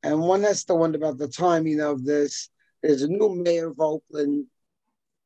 and 0.03 0.19
one 0.19 0.43
has 0.43 0.65
to 0.65 0.75
wonder 0.75 0.97
about 0.97 1.17
the 1.17 1.27
timing 1.27 1.81
of 1.81 2.03
this. 2.03 2.49
There's 2.81 3.01
a 3.01 3.07
new 3.07 3.35
mayor 3.35 3.69
of 3.69 3.79
Oakland, 3.79 4.45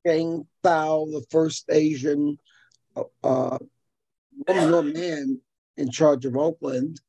Sheng 0.06 0.48
Thao, 0.64 1.12
the 1.12 1.26
first 1.30 1.66
Asian 1.70 2.38
uh, 3.24 3.58
woman 4.48 4.74
or 4.74 4.84
man 4.84 5.42
in 5.78 5.92
charge 5.92 6.26
of 6.26 6.38
Oakland. 6.38 7.00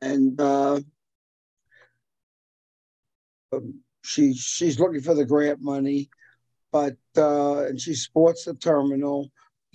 And 0.00 0.40
uh, 0.40 0.80
um, 3.52 3.80
she 4.02 4.34
she's 4.34 4.80
looking 4.80 5.00
for 5.00 5.14
the 5.14 5.24
grant 5.24 5.60
money, 5.60 6.10
but 6.72 6.96
uh, 7.16 7.66
and 7.66 7.80
she 7.80 7.94
sports 7.94 8.46
the 8.46 8.54
terminal, 8.54 9.30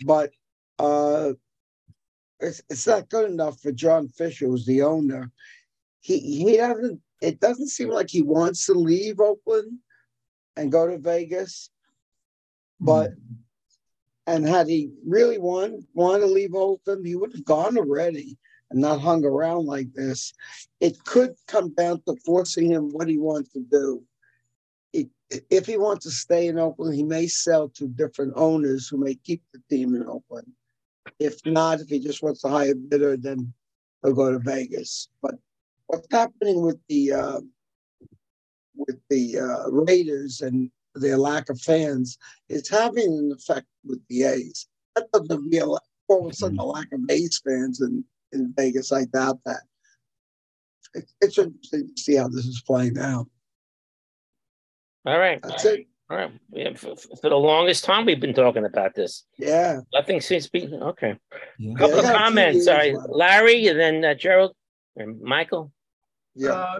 but 0.06 0.32
uh, 0.80 1.34
it's 2.40 2.62
it's 2.70 2.88
not 2.88 3.10
good 3.10 3.30
enough 3.30 3.62
for 3.62 3.72
John 3.72 4.10
Fisher, 4.10 4.48
who's 4.48 4.66
the 4.66 4.82
owner. 4.82 5.32
He 6.02 6.20
he 6.20 6.58
doesn't. 6.58 7.02
It 7.22 7.40
doesn't 7.40 7.70
seem 7.70 7.90
like 7.90 8.10
he 8.10 8.22
wants 8.22 8.66
to 8.66 8.74
leave 8.74 9.20
Oakland 9.20 9.80
and 10.56 10.72
go 10.72 10.88
to 10.88 10.98
Vegas, 10.98 11.70
but. 12.80 13.12
And 14.30 14.46
had 14.46 14.68
he 14.68 14.92
really 15.08 15.38
wanted, 15.38 15.86
wanted 15.94 16.20
to 16.20 16.26
leave 16.26 16.54
Oakland, 16.54 17.08
he 17.08 17.16
would 17.16 17.32
have 17.32 17.46
gone 17.46 17.78
already 17.78 18.38
and 18.70 18.82
not 18.82 19.00
hung 19.00 19.24
around 19.24 19.68
like 19.68 19.94
this. 19.94 20.34
It 20.82 21.02
could 21.06 21.34
come 21.48 21.74
down 21.74 22.02
to 22.02 22.18
forcing 22.26 22.70
him 22.70 22.90
what 22.92 23.08
he 23.08 23.18
wants 23.18 23.54
to 23.54 23.62
do. 23.62 24.04
If 25.30 25.66
he 25.66 25.78
wants 25.78 26.06
to 26.06 26.12
stay 26.12 26.48
in 26.48 26.58
Oakland, 26.58 26.96
he 26.96 27.04
may 27.04 27.28
sell 27.28 27.70
to 27.70 27.88
different 27.88 28.34
owners 28.36 28.88
who 28.88 28.98
may 28.98 29.16
keep 29.16 29.44
the 29.54 29.62
team 29.70 29.96
in 29.96 30.08
Oakland. 30.08 30.52
If 31.20 31.46
not, 31.46 31.82
if 31.82 31.90
he 31.90 32.00
just 32.00 32.24
wants 32.24 32.42
to 32.42 32.50
hire 32.50 32.72
a 32.72 32.76
bidder, 32.76 33.18
then 33.18 33.54
he'll 34.04 34.14
go 34.14 34.32
to 34.32 34.40
Vegas. 34.40 35.10
But 35.22 35.36
what's 35.88 36.08
happening 36.12 36.62
with 36.62 36.80
the 36.88 37.14
uh, 37.14 37.42
with 38.76 39.00
the 39.10 39.40
uh, 39.40 39.70
Raiders 39.72 40.42
and 40.42 40.72
their 40.96 41.18
lack 41.18 41.50
of 41.50 41.60
fans 41.62 42.18
is 42.50 42.70
having 42.70 43.08
an 43.08 43.32
effect 43.32 43.68
with 43.86 44.02
the 44.10 44.24
A's. 44.24 44.68
That 44.96 45.12
doesn't 45.12 45.52
be 45.52 45.58
a, 45.58 45.66
all 45.66 45.80
of 46.10 46.32
a 46.32 46.34
sudden 46.34 46.58
a 46.60 46.66
lack 46.66 46.92
of 46.92 47.02
A's 47.10 47.42
fans 47.46 47.82
in, 47.82 48.04
in 48.32 48.54
Vegas. 48.56 48.92
I 48.92 49.06
doubt 49.06 49.40
that. 49.46 49.64
It, 50.94 51.10
it's 51.22 51.38
interesting 51.38 51.92
to 51.96 52.02
see 52.02 52.16
how 52.16 52.28
this 52.28 52.46
is 52.46 52.64
playing 52.66 52.98
out. 52.98 53.28
All 55.08 55.18
right. 55.18 55.42
That's 55.42 55.64
it. 55.64 55.88
All 56.10 56.18
right. 56.18 56.32
We 56.52 56.64
have, 56.64 56.78
for, 56.78 56.94
for 56.98 57.30
the 57.30 57.38
longest 57.38 57.86
time, 57.86 58.06
we've 58.06 58.20
been 58.20 58.34
talking 58.34 58.66
about 58.66 58.94
this. 58.94 59.24
Yeah. 59.38 59.80
Nothing 59.94 60.20
seems 60.20 60.48
to 60.48 60.52
be 60.52 60.68
okay. 60.68 61.16
Yeah, 61.58 61.76
Couple 61.76 61.96
I 61.96 62.00
of 62.00 62.04
got 62.04 62.10
a 62.10 62.18
few 62.18 62.18
comments. 62.18 62.66
Sorry, 62.66 62.94
left. 62.94 63.10
Larry, 63.10 63.68
and 63.68 63.80
then 63.80 64.04
uh, 64.04 64.16
Gerald 64.16 64.54
and 64.98 65.22
Michael. 65.22 65.72
Uh, 66.46 66.80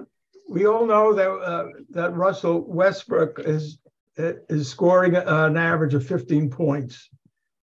we 0.50 0.68
all 0.68 0.86
know 0.86 1.14
that 1.14 1.30
uh, 1.30 1.68
that 1.92 2.16
Russell 2.16 2.66
Westbrook 2.68 3.40
is 3.40 3.80
is 4.18 4.70
scoring 4.70 5.16
an 5.16 5.56
average 5.56 5.94
of 5.94 6.06
15 6.06 6.50
points, 6.50 7.10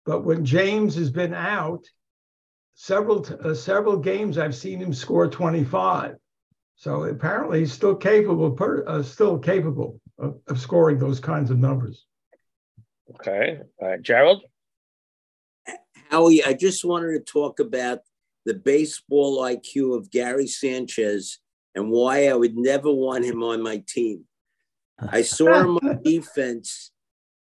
but 0.05 0.23
when 0.23 0.45
James 0.45 0.95
has 0.95 1.09
been 1.09 1.33
out, 1.33 1.85
several 2.75 3.25
uh, 3.43 3.55
several 3.55 3.97
games 3.97 4.37
I've 4.37 4.55
seen 4.55 4.79
him 4.79 4.93
score 4.93 5.27
25. 5.27 6.17
So 6.75 7.03
apparently 7.03 7.59
he's 7.59 7.73
still 7.73 7.95
capable, 7.95 8.51
per, 8.51 8.83
uh, 8.87 9.03
still 9.03 9.37
capable 9.37 10.00
of, 10.21 10.39
of 10.47 10.59
scoring 10.59 10.99
those 10.99 11.19
kinds 11.19 11.51
of 11.51 11.57
numbers. 11.57 12.05
Okay. 13.15 13.59
Uh, 13.83 13.97
Gerald. 13.97 14.43
Howie, 16.09 16.43
I 16.43 16.53
just 16.53 16.85
wanted 16.85 17.13
to 17.13 17.19
talk 17.31 17.59
about 17.59 17.99
the 18.45 18.53
baseball 18.53 19.39
IQ 19.39 19.97
of 19.97 20.11
Gary 20.11 20.47
Sanchez 20.47 21.39
and 21.75 21.89
why 21.89 22.27
I 22.27 22.33
would 22.33 22.57
never 22.57 22.91
want 22.91 23.25
him 23.25 23.43
on 23.43 23.61
my 23.61 23.83
team. 23.87 24.25
I 24.99 25.21
saw 25.21 25.61
him 25.61 25.77
on 25.77 26.01
defense 26.03 26.91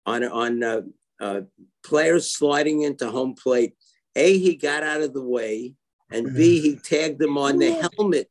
on 0.05 0.23
on 0.23 0.63
uh, 0.63 0.81
uh, 1.19 1.41
players 1.83 2.31
sliding 2.31 2.83
into 2.83 3.09
home 3.09 3.35
plate. 3.35 3.73
A, 4.15 4.37
he 4.37 4.55
got 4.55 4.83
out 4.83 5.01
of 5.01 5.13
the 5.13 5.23
way, 5.23 5.75
and 6.11 6.35
B, 6.35 6.61
he 6.61 6.75
tagged 6.77 7.19
them 7.19 7.37
on 7.37 7.57
the 7.57 7.71
helmet, 7.97 8.29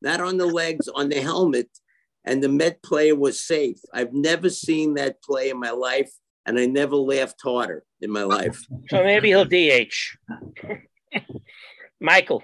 not 0.00 0.20
on 0.20 0.36
the 0.36 0.46
legs, 0.46 0.88
on 0.88 1.08
the 1.08 1.20
helmet, 1.20 1.68
and 2.24 2.42
the 2.42 2.48
Met 2.48 2.82
player 2.82 3.14
was 3.14 3.40
safe. 3.40 3.78
I've 3.92 4.12
never 4.12 4.50
seen 4.50 4.94
that 4.94 5.22
play 5.22 5.50
in 5.50 5.58
my 5.58 5.70
life, 5.70 6.12
and 6.46 6.58
I 6.58 6.66
never 6.66 6.96
laughed 6.96 7.40
harder 7.42 7.84
in 8.00 8.10
my 8.10 8.22
life. 8.22 8.64
So 8.88 9.02
maybe 9.02 9.28
he'll 9.28 9.44
DH. 9.44 9.94
Michael. 12.00 12.42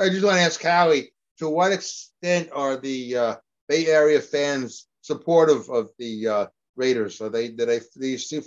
I 0.00 0.08
just 0.08 0.24
want 0.24 0.36
to 0.36 0.42
ask 0.42 0.62
Howie, 0.62 1.12
to 1.38 1.48
what 1.48 1.72
extent 1.72 2.48
are 2.52 2.76
the 2.76 3.16
uh, 3.16 3.36
Bay 3.68 3.86
Area 3.86 4.20
fans 4.20 4.88
supportive 5.02 5.68
of 5.68 5.90
the 5.98 6.26
uh, 6.26 6.46
Raiders? 6.76 7.20
Are 7.20 7.28
they 7.28 7.48
do 7.48 7.66
they, 7.66 7.80
do 7.98 8.06
you 8.06 8.18
see, 8.18 8.40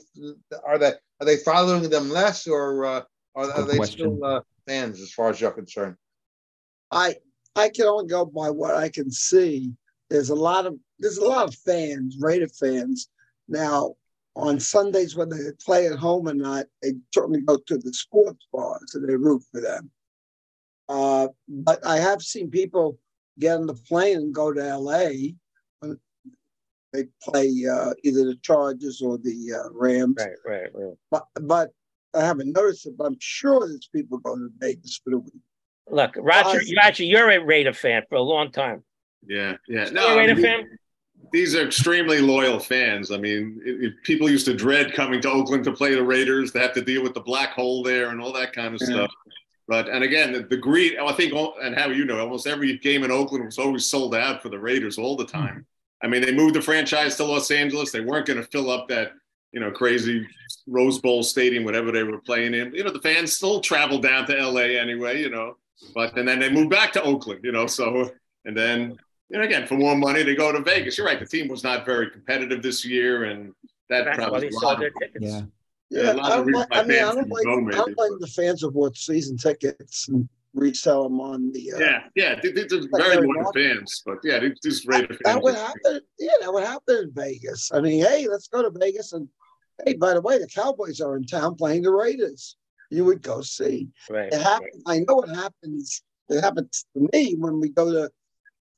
are 0.66 0.78
they 0.78 0.94
are 1.20 1.26
they 1.26 1.38
following 1.38 1.90
them 1.90 2.10
less 2.10 2.48
or 2.48 2.86
uh, 2.86 3.02
are, 3.36 3.52
are 3.52 3.64
they 3.64 3.78
question. 3.78 4.18
still 4.18 4.26
uh, 4.26 4.42
fans 4.68 5.02
as 5.02 5.12
far 5.12 5.30
as 5.30 5.40
you're 5.40 5.52
concerned? 5.52 5.96
I 6.92 7.16
I 7.56 7.70
can 7.70 7.86
only 7.86 8.08
go 8.08 8.26
by 8.26 8.50
what 8.50 8.76
I 8.76 8.90
can 8.90 9.12
see. 9.12 9.74
There's 10.10 10.30
a 10.30 10.36
lot 10.36 10.66
of 10.66 10.78
there's 11.00 11.18
a 11.18 11.26
lot 11.26 11.48
of 11.48 11.56
fans, 11.56 12.18
Raider 12.20 12.48
fans. 12.48 13.10
Now 13.48 13.96
on 14.36 14.60
Sundays 14.60 15.16
when 15.16 15.30
they 15.30 15.38
play 15.64 15.88
at 15.88 15.98
home 15.98 16.28
or 16.28 16.34
not, 16.34 16.66
they 16.82 16.94
certainly 17.14 17.42
go 17.42 17.58
to 17.58 17.78
the 17.78 17.94
sports 17.94 18.46
bars 18.52 18.96
and 18.96 19.08
they 19.08 19.16
root 19.16 19.44
for 19.52 19.62
them. 19.62 19.92
Uh, 20.90 21.28
but 21.48 21.86
I 21.86 21.98
have 21.98 22.22
seen 22.22 22.50
people 22.50 22.98
get 23.40 23.58
on 23.58 23.68
the 23.68 23.74
plane 23.74 24.18
and 24.18 24.34
go 24.34 24.52
to 24.54 24.78
LA 24.78 25.10
when 25.80 26.00
they 26.92 27.06
play 27.22 27.50
uh, 27.72 27.94
either 28.04 28.26
the 28.26 28.38
Chargers 28.42 29.02
or 29.02 29.18
the 29.18 29.54
uh, 29.54 29.70
Rams. 29.72 30.18
Right, 30.20 30.36
right, 30.46 30.70
right. 30.74 30.94
But 31.10 31.26
but 31.42 31.70
I 32.14 32.22
haven't 32.22 32.54
noticed 32.54 32.86
it. 32.86 32.98
But 32.98 33.06
I'm 33.06 33.18
sure 33.20 33.68
there's 33.68 33.90
people 33.94 34.18
going 34.20 34.40
to 34.40 34.50
Vegas 34.60 35.00
for 35.04 35.12
the 35.12 35.20
week. 35.20 35.34
Look, 35.90 36.16
Roger, 36.18 36.62
Roger, 36.78 37.04
you're 37.04 37.30
a 37.30 37.44
Raider 37.44 37.74
fan 37.74 38.04
for 38.10 38.16
a 38.16 38.22
long 38.22 38.52
time. 38.52 38.84
Yeah, 39.28 39.56
yeah. 39.68 39.90
You 39.90 39.98
a 40.00 40.18
Raider 40.18 40.32
I 40.32 40.36
mean, 40.36 40.44
fan? 40.44 40.78
These 41.32 41.56
are 41.56 41.66
extremely 41.66 42.20
loyal 42.20 42.60
fans. 42.60 43.12
I 43.12 43.18
mean, 43.18 43.62
it, 43.66 43.84
it- 43.86 44.04
people 44.04 44.30
used 44.30 44.46
to 44.46 44.54
dread 44.54 44.94
coming 44.94 45.22
to 45.22 45.30
Oakland 45.32 45.64
to 45.66 45.72
play 45.72 45.96
the 45.96 46.04
Raiders. 46.04 46.52
They 46.52 46.60
have 46.60 46.74
to 46.74 46.82
deal 46.82 47.02
with 47.04 47.14
the 47.14 47.22
black 47.22 47.52
hole 47.54 47.82
there 47.84 48.10
and 48.10 48.22
all 48.22 48.34
that 48.34 48.54
kind 48.54 48.76
of 48.76 48.82
Yeah. 48.82 48.88
stuff. 48.96 49.12
But 49.68 49.88
and 49.88 50.04
again, 50.04 50.34
the, 50.34 50.40
the 50.42 50.58
greed. 50.58 50.98
Oh, 51.00 51.08
I 51.08 51.14
think, 51.14 51.34
oh, 51.34 51.54
and 51.62 51.74
how 51.74 51.88
you 51.88 52.04
know, 52.06 52.20
almost 52.20 52.48
every 52.48 52.78
game 52.80 53.04
in 53.04 53.12
Oakland 53.12 53.46
was 53.46 53.58
always 53.58 53.86
sold 53.86 54.14
out 54.14 54.42
for 54.44 54.50
the 54.50 54.60
Raiders 54.60 54.98
all 54.98 55.16
the 55.16 55.26
time. 55.26 55.66
I 56.04 56.08
mean, 56.08 56.22
they 56.22 56.34
moved 56.34 56.56
the 56.56 56.62
franchise 56.62 57.16
to 57.16 57.24
Los 57.24 57.50
Angeles. 57.50 57.90
They 57.92 58.02
weren't 58.02 58.26
going 58.26 58.42
to 58.42 58.48
fill 58.50 58.70
up 58.70 58.90
that 58.90 59.14
you 59.54 59.62
know 59.62 59.72
crazy 59.72 60.28
Rose 60.68 61.00
Bowl 61.00 61.24
stadium, 61.24 61.64
whatever 61.64 61.94
they 61.94 62.04
were 62.04 62.20
playing 62.20 62.54
in. 62.54 62.76
You 62.76 62.84
know, 62.84 62.92
the 62.92 63.00
fans 63.02 63.32
still 63.32 63.62
travel 63.62 64.00
down 64.00 64.28
to 64.28 64.34
LA 64.36 64.62
anyway. 64.78 65.22
You 65.22 65.30
know, 65.30 65.56
but 65.96 66.18
and 66.18 66.28
then 66.28 66.40
they 66.40 66.52
moved 66.52 66.70
back 66.70 66.92
to 66.94 67.02
Oakland. 67.02 67.40
You 67.46 67.54
know, 67.54 67.66
so 67.66 68.12
and 68.44 68.56
then 68.58 68.98
you 69.34 69.40
know 69.40 69.46
again 69.46 69.66
for 69.68 69.76
more 69.76 69.96
money 69.98 70.24
they 70.24 70.36
go 70.36 70.52
to 70.52 70.62
Vegas. 70.62 70.98
You're 70.98 71.08
right. 71.08 71.20
The 71.20 71.26
team 71.26 71.48
was 71.50 71.64
not 71.64 71.86
very 71.86 72.10
competitive 72.10 72.62
this 72.62 72.86
year, 72.86 73.26
and 73.26 73.52
that 73.90 74.06
That's 74.06 74.18
probably 74.18 74.42
they 74.42 74.46
was 74.48 74.56
a 74.56 74.60
sold 74.60 74.80
their 74.80 74.92
tickets. 74.92 75.26
Yeah. 75.26 75.42
Yeah, 75.90 76.02
Yeah, 76.04 76.14
a 76.14 76.14
lot 76.14 76.26
I 76.26 76.28
of 76.30 76.38
don't, 76.38 76.46
reasons 76.48 76.68
like, 76.72 76.80
I 76.80 76.84
mean, 76.88 76.92
I 76.92 77.00
fans 77.02 77.08
don't 77.08 77.16
didn't 77.18 77.30
blame, 77.30 77.66
go, 77.66 77.72
I 77.72 77.76
don't 77.78 77.96
blame 77.98 78.18
the 78.20 78.28
fans 78.28 78.62
who 78.62 78.72
bought 78.72 78.96
season 78.98 79.38
tickets 79.38 80.08
and 80.08 80.30
resell 80.56 81.04
them 81.04 81.20
on 81.20 81.52
the. 81.52 81.74
Uh, 81.74 81.80
Yeah, 81.80 82.04
yeah, 82.16 82.40
they- 82.42 82.52
they're 82.52 82.68
Like 82.92 83.04
very 83.04 83.16
Harry 83.16 83.28
loyal 83.28 83.52
fans, 83.54 84.02
but 84.06 84.18
yeah, 84.24 84.40
they 84.40 84.54
just 84.64 84.88
Raider 84.88 85.08
fans. 85.08 85.20
That 85.26 85.42
would 85.42 85.56
are- 85.56 85.66
happen. 85.68 86.02
Yeah, 86.20 86.32
that 86.42 86.54
would 86.54 86.64
happen 86.64 86.96
in 87.04 87.12
Vegas. 87.14 87.72
I 87.74 87.82
mean, 87.82 88.04
hey, 88.04 88.28
let's 88.28 88.48
go 88.48 88.62
to 88.64 88.72
Vegas 88.80 89.14
and 89.14 89.28
hey, 89.86 89.94
by 89.96 90.14
the 90.14 90.22
way, 90.22 90.38
the 90.38 90.48
Cowboys 90.48 91.00
are 91.02 91.16
in 91.18 91.26
town 91.26 91.56
playing 91.56 91.82
the 91.84 91.92
Raiders. 91.92 92.56
You 92.90 93.06
would 93.06 93.22
go 93.22 93.42
see. 93.42 93.90
Right. 94.10 94.32
It 94.32 94.42
happens. 94.42 94.84
I 94.86 95.00
know 95.00 95.22
it 95.22 95.36
happens. 95.36 96.04
It 96.30 96.42
happens 96.42 96.86
to 96.96 97.08
me 97.12 97.36
when 97.36 97.60
we 97.60 97.70
go 97.70 97.92
to 97.92 98.12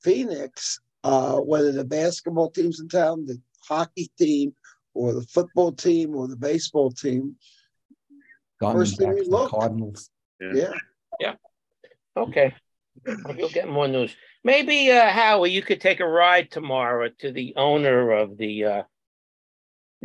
Phoenix, 0.06 0.80
uh, 1.03 1.38
whether 1.38 1.72
the 1.72 1.84
basketball 1.84 2.51
team's 2.51 2.80
in 2.80 2.88
town, 2.88 3.26
the 3.26 3.41
hockey 3.68 4.12
team, 4.20 4.53
or 4.93 5.14
the 5.14 5.24
football 5.24 5.72
team, 5.72 6.16
or 6.16 6.28
the 6.28 6.38
baseball 6.38 6.91
team. 6.91 7.36
First 8.62 8.97
thing 8.97 9.10
Diamondbacks, 9.10 9.16
we 9.16 9.24
the 9.26 9.30
look. 9.32 9.49
Cardinals. 9.49 10.10
Yeah. 10.39 10.74
Okay. 12.16 12.53
Well, 13.26 13.36
You'll 13.36 13.49
get 13.49 13.68
more 13.68 13.88
news. 13.88 14.16
Maybe, 14.43 14.91
uh, 14.91 15.10
Howie, 15.10 15.51
you 15.51 15.62
could 15.62 15.82
take 15.82 15.99
a 15.99 16.08
ride 16.08 16.51
tomorrow 16.51 17.10
to 17.20 17.32
the 17.32 17.53
owner 17.58 18.12
of 18.12 18.38
the 18.38 18.66
uh, 18.66 18.84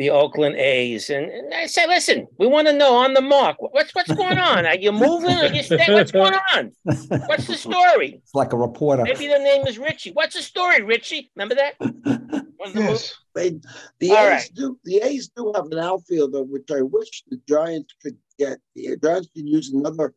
the 0.00 0.08
Oakland 0.08 0.56
A's 0.56 1.10
and, 1.10 1.26
and 1.30 1.52
I 1.52 1.66
say, 1.66 1.86
listen, 1.86 2.26
we 2.38 2.46
want 2.46 2.66
to 2.68 2.72
know 2.72 2.94
on 2.96 3.12
the 3.12 3.20
mark 3.20 3.56
what's 3.60 3.94
what's 3.94 4.10
going 4.14 4.38
on. 4.38 4.64
Are 4.64 4.74
you 4.76 4.92
moving? 4.92 5.36
Are 5.36 5.52
you 5.52 5.62
staying? 5.62 5.92
What's 5.92 6.10
going 6.10 6.32
on? 6.54 6.72
What's 7.26 7.46
the 7.46 7.54
story? 7.56 8.08
It's 8.24 8.34
like 8.34 8.54
a 8.54 8.56
reporter. 8.56 9.02
Maybe 9.04 9.26
the 9.26 9.38
name 9.38 9.66
is 9.66 9.78
Richie. 9.78 10.12
What's 10.12 10.34
the 10.36 10.42
story, 10.42 10.80
Richie? 10.82 11.30
Remember 11.36 11.54
that? 11.56 11.74
One 12.56 12.72
the 12.74 12.80
Yes. 12.80 13.14
They, 13.34 13.60
the 13.98 14.10
All 14.12 14.16
A's 14.16 14.30
right. 14.30 14.50
do 14.54 14.78
the 14.84 14.96
A's 15.02 15.28
do 15.36 15.52
have 15.54 15.66
an 15.66 15.78
outfielder, 15.78 16.44
which 16.44 16.70
I 16.70 16.80
wish 16.80 17.22
the 17.28 17.38
Giants 17.46 17.94
could 18.02 18.16
get. 18.38 18.58
The 18.74 18.96
Giants 19.04 19.28
could 19.34 19.46
use 19.46 19.70
another 19.74 20.14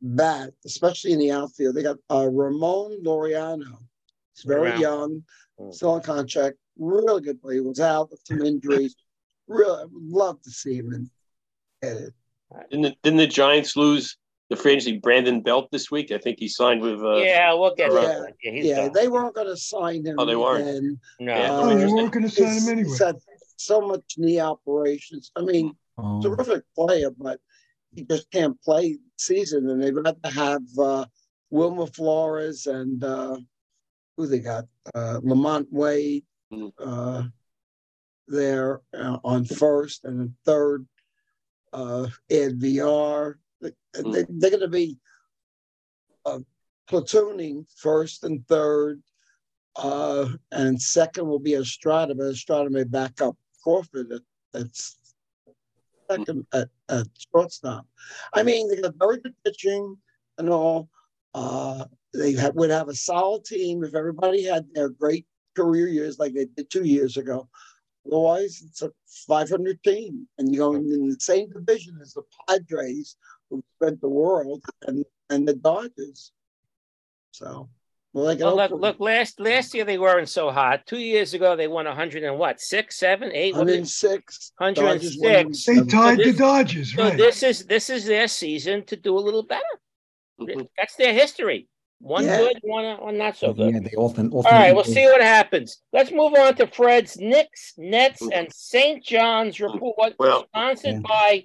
bat, 0.00 0.50
especially 0.64 1.12
in 1.14 1.18
the 1.18 1.32
outfield. 1.32 1.74
They 1.74 1.82
got 1.82 1.96
uh, 2.10 2.28
Ramon 2.30 3.02
Laureano. 3.04 3.78
He's 4.34 4.44
very 4.44 4.70
Around. 4.70 4.80
young, 4.80 5.24
Mm. 5.60 5.74
still 5.74 5.90
on 5.90 6.02
contract. 6.02 6.56
Really 6.78 7.20
good 7.22 7.40
player. 7.42 7.54
He 7.54 7.60
was 7.60 7.80
out 7.80 8.10
with 8.10 8.20
some 8.24 8.42
injuries. 8.42 8.96
Really, 9.48 9.82
I 9.82 9.84
would 9.84 10.02
love 10.02 10.40
to 10.42 10.50
see 10.50 10.76
him 10.76 10.92
in, 10.92 11.10
get 11.82 11.96
it. 11.96 12.14
Didn't 12.70 12.82
the, 12.82 12.94
didn't 13.02 13.18
the 13.18 13.26
Giants 13.26 13.76
lose 13.76 14.16
the 14.50 14.56
free 14.56 14.72
agency 14.72 14.98
Brandon 14.98 15.40
Belt 15.40 15.68
this 15.72 15.90
week. 15.90 16.12
I 16.12 16.18
think 16.18 16.38
he 16.38 16.48
signed 16.48 16.80
with. 16.82 17.02
Uh, 17.02 17.16
yeah, 17.16 17.52
we'll 17.54 17.74
get 17.74 17.92
Yeah, 17.92 18.00
that. 18.00 18.32
Yeah, 18.42 18.52
yeah, 18.52 18.88
they 18.88 19.08
weren't 19.08 19.34
going 19.34 19.46
to 19.46 19.56
sign 19.56 20.04
him. 20.06 20.16
Oh, 20.18 20.24
they 20.24 20.36
weren't? 20.36 20.66
And, 20.68 20.98
No. 21.20 21.32
Yeah, 21.34 21.52
uh, 21.52 21.60
Oh, 21.62 21.76
they 21.78 21.86
weren't 21.86 22.12
going 22.12 22.24
to 22.24 22.30
sign 22.30 22.58
him 22.58 22.68
anyway. 22.68 22.88
he's 22.88 22.98
had 22.98 23.16
so 23.56 23.80
much 23.80 24.14
knee 24.18 24.40
operations. 24.40 25.30
I 25.36 25.42
mean, 25.42 25.74
Oh. 25.98 26.20
terrific 26.22 26.64
player, 26.74 27.10
but 27.10 27.38
he 27.94 28.04
just 28.04 28.30
can't 28.30 28.60
play 28.62 28.98
season. 29.18 29.68
And 29.68 29.82
they'd 29.82 29.92
rather 29.94 30.16
have 30.30 30.62
uh, 30.78 31.04
Wilmer 31.50 31.86
Flores 31.86 32.66
and 32.66 33.02
uh, 33.04 33.36
who 34.16 34.26
they 34.26 34.38
got, 34.38 34.64
uh, 34.94 35.20
LaMonte 35.22 35.66
Wade. 35.70 36.24
Uh, 36.78 37.22
there 38.28 38.80
uh, 38.94 39.18
on 39.24 39.44
first 39.44 40.04
and 40.04 40.20
then 40.20 40.34
third, 40.44 40.86
uh, 41.72 42.06
Ed 42.30 42.58
VR. 42.60 43.34
They, 43.60 43.72
Mm. 43.94 44.12
they, 44.12 44.24
they're 44.28 44.50
going 44.50 44.60
to 44.60 44.68
be 44.68 44.98
uh, 46.24 46.40
platooning 46.88 47.66
first 47.76 48.24
and 48.24 48.46
third. 48.48 49.02
Uh, 49.76 50.28
and 50.50 50.80
second 50.80 51.26
will 51.26 51.38
be 51.38 51.54
Estrada, 51.54 52.14
but 52.14 52.24
Estrada 52.26 52.70
may 52.70 52.84
back 52.84 53.20
up 53.20 53.36
Crawford 53.62 54.12
at, 54.12 54.22
that's 54.52 54.98
second 56.10 56.46
at, 56.52 56.68
at 56.88 57.06
shortstop. 57.30 57.86
I 58.34 58.42
mean, 58.42 58.68
they 58.68 58.80
got 58.80 58.94
very 58.98 59.18
good 59.20 59.34
pitching 59.44 59.96
and 60.38 60.50
all. 60.50 60.88
Uh, 61.34 61.84
they 62.12 62.36
would 62.54 62.70
have 62.70 62.88
a 62.88 62.94
solid 62.94 63.44
team 63.44 63.82
if 63.84 63.94
everybody 63.94 64.42
had 64.42 64.66
their 64.74 64.90
great 64.90 65.26
career 65.54 65.86
years 65.88 66.18
like 66.18 66.34
they 66.34 66.46
did 66.46 66.70
two 66.70 66.84
years 66.84 67.16
ago. 67.16 67.48
Otherwise, 68.06 68.62
it's 68.66 68.82
a 68.82 68.90
500 69.28 69.82
team, 69.84 70.26
and 70.38 70.52
you're 70.52 70.72
going 70.72 70.90
in 70.90 71.08
the 71.08 71.16
same 71.20 71.48
division 71.50 71.98
as 72.02 72.12
the 72.14 72.22
Padres, 72.48 73.16
who 73.48 73.62
spent 73.76 74.00
the 74.00 74.08
world, 74.08 74.62
and 74.86 75.04
and 75.30 75.46
the 75.46 75.54
Dodgers. 75.54 76.32
So, 77.30 77.68
well, 78.12 78.26
they 78.26 78.42
Well, 78.42 78.56
look, 78.56 78.72
look, 78.72 79.00
last 79.00 79.38
last 79.38 79.72
year 79.72 79.84
they 79.84 79.98
weren't 79.98 80.28
so 80.28 80.50
hot. 80.50 80.84
Two 80.86 80.98
years 80.98 81.32
ago 81.32 81.54
they 81.54 81.68
won 81.68 81.86
100 81.86 82.24
and 82.24 82.38
what? 82.38 82.60
Six, 82.60 82.98
seven, 82.98 83.30
eight? 83.32 83.54
What 83.54 83.68
did- 83.68 83.86
106. 83.86 84.52
106. 84.58 85.64
They 85.66 85.74
tied 85.84 85.86
So 85.86 86.16
the 86.16 86.24
this- 86.24 86.36
Dodgers, 86.36 86.94
So 86.94 87.02
right? 87.04 87.16
this 87.16 87.42
is 87.44 87.66
this 87.66 87.88
is 87.88 88.04
their 88.04 88.26
season 88.28 88.84
to 88.86 88.96
do 88.96 89.16
a 89.16 89.20
little 89.20 89.44
better. 89.44 89.62
Mhm. 90.40 90.68
That's 90.76 90.96
their 90.96 91.14
history. 91.14 91.68
One 92.02 92.24
Yeah. 92.24 92.38
good, 92.38 92.58
one, 92.62 93.00
one 93.00 93.16
not 93.16 93.36
so 93.36 93.52
good. 93.52 93.74
Yeah, 93.74 93.80
they 93.80 93.96
often, 93.96 94.32
All 94.32 94.42
right, 94.42 94.72
we'll 94.72 94.80
often- 94.80 94.92
see 94.92 95.04
what 95.04 95.20
happens. 95.20 95.80
Let's 95.92 96.10
move 96.10 96.34
on 96.34 96.56
to 96.56 96.66
Fred's 96.66 97.16
Knicks, 97.16 97.74
Nets, 97.78 98.20
mm. 98.20 98.30
and 98.32 98.52
St. 98.52 99.04
John's 99.04 99.60
report, 99.60 100.12
mm. 100.12 100.14
Well- 100.18 100.46
sponsored 100.48 100.94
Yeah. 100.94 101.00
by 101.00 101.44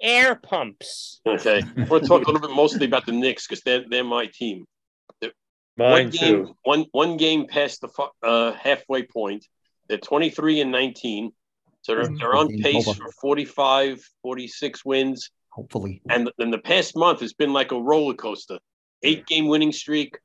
Air 0.00 0.34
Pumps. 0.34 1.20
Okay, 1.24 1.62
I 1.76 1.84
want 1.84 2.02
to 2.02 2.08
talk 2.08 2.26
a 2.26 2.30
little 2.32 2.40
bit 2.40 2.50
mostly 2.56 2.84
about 2.86 3.06
the 3.06 3.12
Knicks 3.12 3.46
because 3.46 3.62
they're 3.62 3.84
they're 3.88 4.02
my 4.02 4.26
team. 4.26 4.66
Mine 5.78 5.90
one 5.90 6.10
game, 6.10 6.46
too. 6.46 6.56
one 6.64 6.86
one 6.90 7.16
game 7.16 7.46
past 7.46 7.80
the 7.80 7.88
uh, 8.22 8.52
halfway 8.52 9.04
point. 9.04 9.46
They're 9.88 9.98
23 9.98 10.60
and 10.60 10.72
19. 10.72 11.32
So 11.82 11.94
they're, 11.94 12.08
they're 12.18 12.34
on 12.34 12.48
pace 12.60 12.86
over. 12.86 13.04
for 13.04 13.12
45, 13.12 14.04
46 14.22 14.84
wins. 14.84 15.30
Hopefully. 15.50 16.02
And 16.10 16.30
in 16.38 16.50
the 16.50 16.58
past 16.58 16.94
month 16.96 17.20
has 17.20 17.32
been 17.32 17.52
like 17.52 17.72
a 17.72 17.80
roller 17.80 18.14
coaster. 18.14 18.58
Eight 19.02 19.26
game 19.26 19.48
winning 19.48 19.72
streak, 19.72 20.16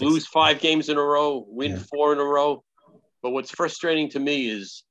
lose 0.00 0.26
five 0.26 0.60
games 0.60 0.88
in 0.88 0.96
a 0.96 1.02
row, 1.02 1.44
win 1.48 1.72
Yeah. 1.72 1.78
four 1.90 2.12
in 2.12 2.18
a 2.18 2.24
row. 2.24 2.64
But 3.22 3.30
what's 3.30 3.50
frustrating 3.50 4.08
to 4.10 4.18
me 4.18 4.48
is 4.48 4.84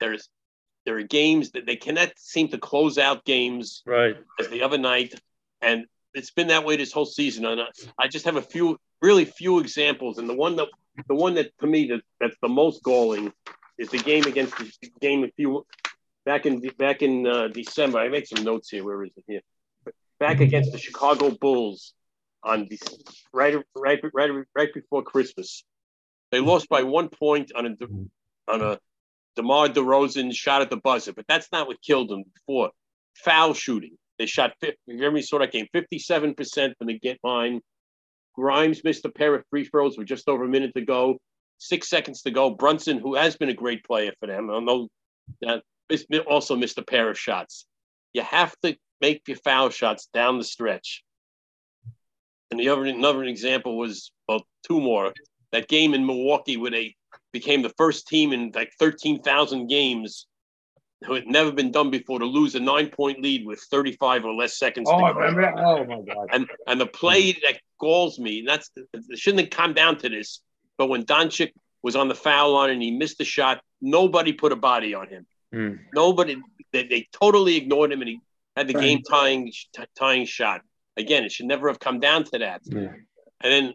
there's 0.00 0.28
there 0.86 0.96
are 0.96 1.02
games 1.02 1.50
that 1.50 1.66
they 1.66 1.76
cannot 1.76 2.10
seem 2.16 2.48
to 2.48 2.58
close 2.58 2.96
out 2.96 3.24
games 3.24 3.82
Right. 3.84 4.16
as 4.38 4.48
the 4.48 4.62
other 4.62 4.78
night, 4.78 5.14
and 5.60 5.84
it's 6.14 6.30
been 6.30 6.48
that 6.48 6.64
way 6.64 6.76
this 6.76 6.90
whole 6.90 7.04
season. 7.06 7.44
And 7.44 7.60
I, 7.60 7.66
I 7.98 8.08
just 8.08 8.24
have 8.24 8.36
a 8.36 8.42
few, 8.42 8.78
really 9.02 9.26
few 9.26 9.58
examples. 9.60 10.16
And 10.18 10.28
the 10.28 10.34
one 10.34 10.56
that, 10.56 10.68
the 11.06 11.14
one 11.14 11.34
that 11.34 11.56
to 11.60 11.66
me 11.66 11.86
that, 11.88 12.00
that's 12.18 12.36
the 12.40 12.48
most 12.48 12.82
galling 12.82 13.32
is 13.78 13.90
the 13.90 13.98
game 13.98 14.24
against 14.24 14.56
the 14.58 14.72
game 15.00 15.22
a 15.22 15.28
few 15.36 15.66
back 16.24 16.46
in 16.46 16.60
back 16.78 17.02
in 17.02 17.26
uh, 17.26 17.48
December. 17.48 17.98
I 17.98 18.08
made 18.08 18.26
some 18.26 18.42
notes 18.42 18.70
here. 18.70 18.82
Where 18.82 19.04
is 19.04 19.12
it 19.16 19.24
here? 19.28 19.42
Back 20.20 20.40
against 20.40 20.70
the 20.70 20.78
Chicago 20.78 21.30
Bulls 21.30 21.94
on 22.44 22.68
the, 22.68 22.78
right, 23.32 23.56
right, 23.74 24.00
right, 24.14 24.30
right 24.54 24.74
before 24.74 25.02
Christmas. 25.02 25.64
They 26.30 26.40
lost 26.40 26.68
by 26.68 26.82
one 26.84 27.08
point 27.08 27.50
on 27.56 27.66
a 27.66 28.50
on 28.52 28.62
a 28.62 28.78
DeMar 29.36 29.68
DeRozan 29.68 30.34
shot 30.34 30.62
at 30.62 30.70
the 30.70 30.76
buzzer, 30.76 31.12
but 31.12 31.24
that's 31.26 31.48
not 31.52 31.66
what 31.66 31.80
killed 31.82 32.10
them 32.10 32.24
before. 32.34 32.70
Foul 33.16 33.54
shooting. 33.54 33.96
They 34.18 34.26
shot 34.26 34.52
50, 34.60 34.76
Jeremy 34.98 35.22
saw 35.22 35.38
that 35.38 35.52
game, 35.52 35.66
57% 35.74 36.76
from 36.76 36.86
the 36.86 36.98
get 36.98 37.18
line. 37.24 37.60
Grimes 38.34 38.84
missed 38.84 39.04
a 39.06 39.10
pair 39.10 39.34
of 39.34 39.44
free 39.48 39.64
throws 39.64 39.96
with 39.96 40.06
just 40.06 40.28
over 40.28 40.44
a 40.44 40.48
minute 40.48 40.72
to 40.76 40.84
go. 40.84 41.18
Six 41.58 41.88
seconds 41.88 42.22
to 42.22 42.30
go. 42.30 42.50
Brunson, 42.50 42.98
who 42.98 43.14
has 43.14 43.36
been 43.36 43.48
a 43.48 43.54
great 43.54 43.84
player 43.84 44.12
for 44.20 44.26
them, 44.26 44.50
I 44.50 44.60
know 44.60 44.88
that 45.40 45.62
also 46.26 46.56
missed 46.56 46.78
a 46.78 46.84
pair 46.84 47.10
of 47.10 47.18
shots. 47.18 47.66
You 48.12 48.22
have 48.22 48.54
to 48.62 48.76
make 49.00 49.26
your 49.28 49.36
foul 49.38 49.70
shots 49.70 50.08
down 50.12 50.38
the 50.38 50.44
stretch. 50.44 51.02
And 52.50 52.58
the 52.58 52.68
other 52.68 52.84
another 52.84 53.24
example 53.24 53.76
was 53.78 54.12
well, 54.28 54.42
two 54.66 54.80
more. 54.80 55.12
That 55.52 55.68
game 55.68 55.94
in 55.94 56.06
Milwaukee 56.06 56.56
where 56.56 56.70
they 56.70 56.96
became 57.32 57.62
the 57.62 57.72
first 57.76 58.06
team 58.08 58.32
in 58.32 58.52
like 58.54 58.72
13,000 58.78 59.66
games 59.68 60.26
who 61.06 61.14
had 61.14 61.26
never 61.26 61.50
been 61.52 61.70
done 61.72 61.90
before 61.90 62.18
to 62.18 62.24
lose 62.26 62.54
a 62.54 62.60
nine 62.60 62.88
point 62.88 63.22
lead 63.22 63.46
with 63.46 63.60
35 63.70 64.24
or 64.24 64.34
less 64.34 64.58
seconds 64.58 64.88
Oh, 64.90 64.98
to 64.98 65.04
I 65.04 65.12
go. 65.12 65.18
remember 65.20 65.42
that. 65.42 65.54
Oh, 65.58 65.84
my 65.84 66.00
God. 66.02 66.28
And 66.32 66.46
and 66.66 66.80
the 66.80 66.86
play 66.86 67.32
that 67.32 67.60
galls 67.78 68.18
me, 68.18 68.40
and 68.40 68.48
that's 68.48 68.70
it 68.76 69.18
shouldn't 69.18 69.40
have 69.40 69.50
come 69.50 69.72
down 69.72 69.96
to 69.98 70.08
this, 70.08 70.40
but 70.76 70.88
when 70.88 71.04
Doncic 71.04 71.52
was 71.82 71.96
on 71.96 72.08
the 72.08 72.14
foul 72.14 72.52
line 72.52 72.70
and 72.70 72.82
he 72.82 72.90
missed 72.90 73.18
the 73.18 73.24
shot, 73.24 73.62
nobody 73.80 74.32
put 74.34 74.52
a 74.52 74.56
body 74.56 74.94
on 74.94 75.08
him. 75.08 75.26
Hmm. 75.52 75.74
Nobody, 75.94 76.36
they, 76.72 76.84
they 76.86 77.08
totally 77.12 77.56
ignored 77.56 77.90
him, 77.90 78.02
and 78.02 78.08
he 78.08 78.20
had 78.60 78.68
the 78.68 78.74
Right. 78.74 78.82
game 78.88 79.02
tying 79.02 79.52
tying 79.96 80.26
shot. 80.26 80.60
Again, 80.96 81.24
it 81.24 81.32
should 81.32 81.46
never 81.46 81.68
have 81.68 81.78
come 81.80 81.98
down 82.00 82.24
to 82.24 82.38
that. 82.44 82.60
Yeah. 82.64 82.92
And 83.42 83.50
then 83.54 83.74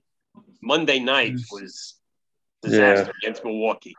Monday 0.62 1.00
night 1.00 1.34
was 1.52 1.96
disaster 2.62 3.12
against 3.22 3.44
Milwaukee. 3.44 3.96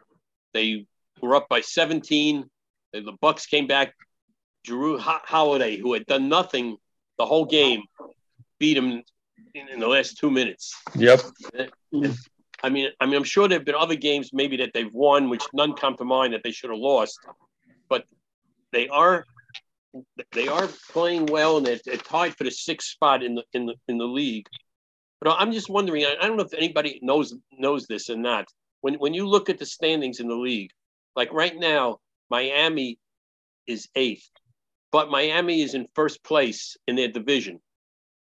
They 0.55 0.87
were 1.21 1.35
up 1.35 1.49
by 1.49 1.61
17. 1.61 2.45
The 2.93 3.01
the 3.01 3.13
Bucks 3.21 3.47
came 3.47 3.67
back. 3.67 3.89
Jrue 4.67 4.99
Ho- 4.99 5.21
Holiday, 5.37 5.77
who 5.77 5.93
had 5.93 6.07
done 6.07 6.29
nothing 6.29 6.77
the 7.19 7.27
whole 7.27 7.45
game, 7.47 7.83
beat 8.59 8.77
him 8.77 9.03
in, 9.55 9.69
in 9.73 9.79
the 9.81 9.87
last 9.89 10.19
two 10.19 10.31
minutes. 10.31 10.75
Yep. 10.97 11.21
I 12.63 12.69
mean, 12.69 12.89
I 13.01 13.07
mean, 13.07 13.17
I'm 13.19 13.25
sure 13.25 13.49
there 13.49 13.59
have 13.59 13.65
been 13.67 13.75
other 13.87 13.95
games 13.95 14.31
maybe 14.33 14.57
that 14.59 14.71
they've 14.75 14.93
won, 14.93 15.31
which 15.31 15.45
none 15.53 15.75
come 15.75 15.97
to 15.99 16.05
mind 16.05 16.33
that 16.35 16.43
they 16.43 16.51
should 16.53 16.71
have 16.71 16.79
lost, 16.79 17.19
but 17.89 18.05
they 18.73 18.89
are 18.89 19.25
they 20.33 20.49
are 20.49 20.69
playing 20.91 21.27
well 21.27 21.57
and 21.59 21.67
they're, 21.67 21.81
they're 21.85 21.97
tied 21.97 22.37
for 22.37 22.45
the 22.45 22.51
sixth 22.51 22.89
spot 22.89 23.23
in 23.23 23.35
the 23.35 23.45
in 23.53 23.67
the 23.67 23.75
in 23.89 23.99
the 23.99 24.07
league. 24.07 24.47
But 25.21 25.37
I'm 25.39 25.53
just 25.53 25.71
wondering. 25.71 26.05
I, 26.05 26.17
I 26.21 26.27
don't 26.27 26.37
know 26.37 26.45
if 26.45 26.55
anybody 26.55 26.99
knows 27.03 27.35
knows 27.53 27.87
this 27.87 28.11
or 28.11 28.17
not. 28.17 28.47
When 28.81 28.95
when 28.95 29.15
you 29.15 29.27
look 29.27 29.49
at 29.49 29.59
the 29.59 29.67
standings 29.67 30.21
in 30.21 30.29
the 30.29 30.35
league, 30.35 30.71
like 31.15 31.33
right 31.33 31.57
now, 31.57 31.99
Miami 32.31 32.99
is 33.67 33.89
eighth, 33.95 34.31
but 34.93 35.11
Miami 35.11 35.63
is 35.63 35.75
in 35.75 35.87
first 35.95 36.23
place 36.23 36.77
in 36.87 36.97
their 36.97 37.09
division. 37.09 37.61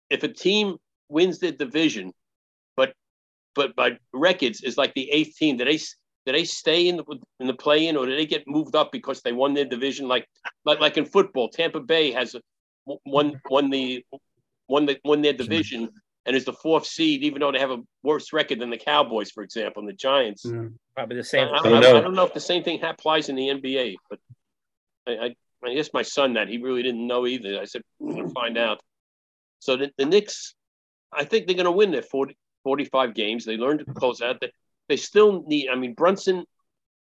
If 0.09 0.23
a 0.23 0.29
team 0.29 0.77
wins 1.09 1.39
their 1.39 1.53
division, 1.53 2.13
but 2.77 2.95
but 3.55 3.77
by 3.77 3.99
records 4.13 4.63
is 4.63 4.77
like 4.77 4.95
the 4.95 5.11
eighth 5.11 5.37
team, 5.37 5.57
do 5.57 5.65
they 5.65 5.79
do 6.27 6.33
they 6.33 6.45
stay 6.45 6.89
in 6.89 6.97
the 6.99 7.05
in 7.41 7.47
the 7.47 7.55
play 7.55 7.89
in 7.89 7.97
or 7.97 8.07
do 8.07 8.15
they 8.15 8.27
get 8.27 8.47
moved 8.47 8.77
up 8.77 8.93
because 8.93 9.23
they 9.23 9.33
won 9.33 9.55
their 9.55 9.65
division? 9.65 10.09
Like 10.09 10.27
like 10.65 10.81
like 10.81 10.97
in 10.97 11.05
football, 11.05 11.49
Tampa 11.49 11.81
Bay 11.81 12.13
has 12.13 12.37
won 12.87 13.41
won 13.49 13.71
the 13.71 14.05
won 14.69 14.87
the 14.87 14.99
won 15.05 15.23
their 15.23 15.33
division 15.33 15.91
and 16.27 16.37
is 16.37 16.45
the 16.45 16.53
fourth 16.53 16.87
seed, 16.87 17.23
even 17.23 17.41
though 17.41 17.53
they 17.53 17.59
have 17.59 17.71
a 17.71 17.79
worse 18.03 18.33
record 18.33 18.61
than 18.61 18.71
the 18.71 18.77
Cowboys, 18.77 19.31
for 19.31 19.43
example, 19.43 19.81
and 19.81 19.89
the 19.89 19.95
Giants. 19.95 20.45
Mm-hmm. 20.45 20.69
Probably 20.95 21.17
the 21.17 21.25
same. 21.25 21.49
I, 21.49 21.59
I, 21.59 21.63
don't 21.63 21.75
I 21.75 21.81
know. 21.81 22.01
don't 22.03 22.15
know 22.15 22.27
if 22.27 22.35
the 22.35 22.41
same 22.41 22.63
thing 22.63 22.83
applies 22.83 23.29
in 23.29 23.37
the 23.37 23.49
NBA, 23.49 23.97
but 24.09 24.19
I, 25.07 25.13
I, 25.13 25.35
I 25.65 25.75
guess 25.75 25.91
my 25.95 26.03
son 26.03 26.35
that 26.35 26.49
he 26.49 26.59
really 26.59 26.83
didn't 26.83 27.07
know 27.07 27.27
either. 27.27 27.59
I 27.59 27.65
said, 27.65 27.83
we're 27.99 28.15
going 28.15 28.29
to 28.29 28.35
find 28.35 28.59
out. 28.59 28.81
So 29.61 29.77
the, 29.77 29.91
the 29.97 30.05
Knicks, 30.05 30.55
I 31.13 31.25
think 31.25 31.47
they're 31.47 31.57
going 31.57 31.65
to 31.65 31.73
win 31.73 31.91
their 31.91 32.03
40, 32.03 32.37
45 32.65 33.15
games. 33.15 33.45
They 33.45 33.57
learned 33.57 33.81
to 33.81 33.87
close 33.87 34.21
out. 34.21 34.41
They, 34.41 34.53
they 34.91 34.97
still 34.97 35.45
need, 35.47 35.69
I 35.69 35.77
mean, 35.77 35.95
Brunson 35.95 36.45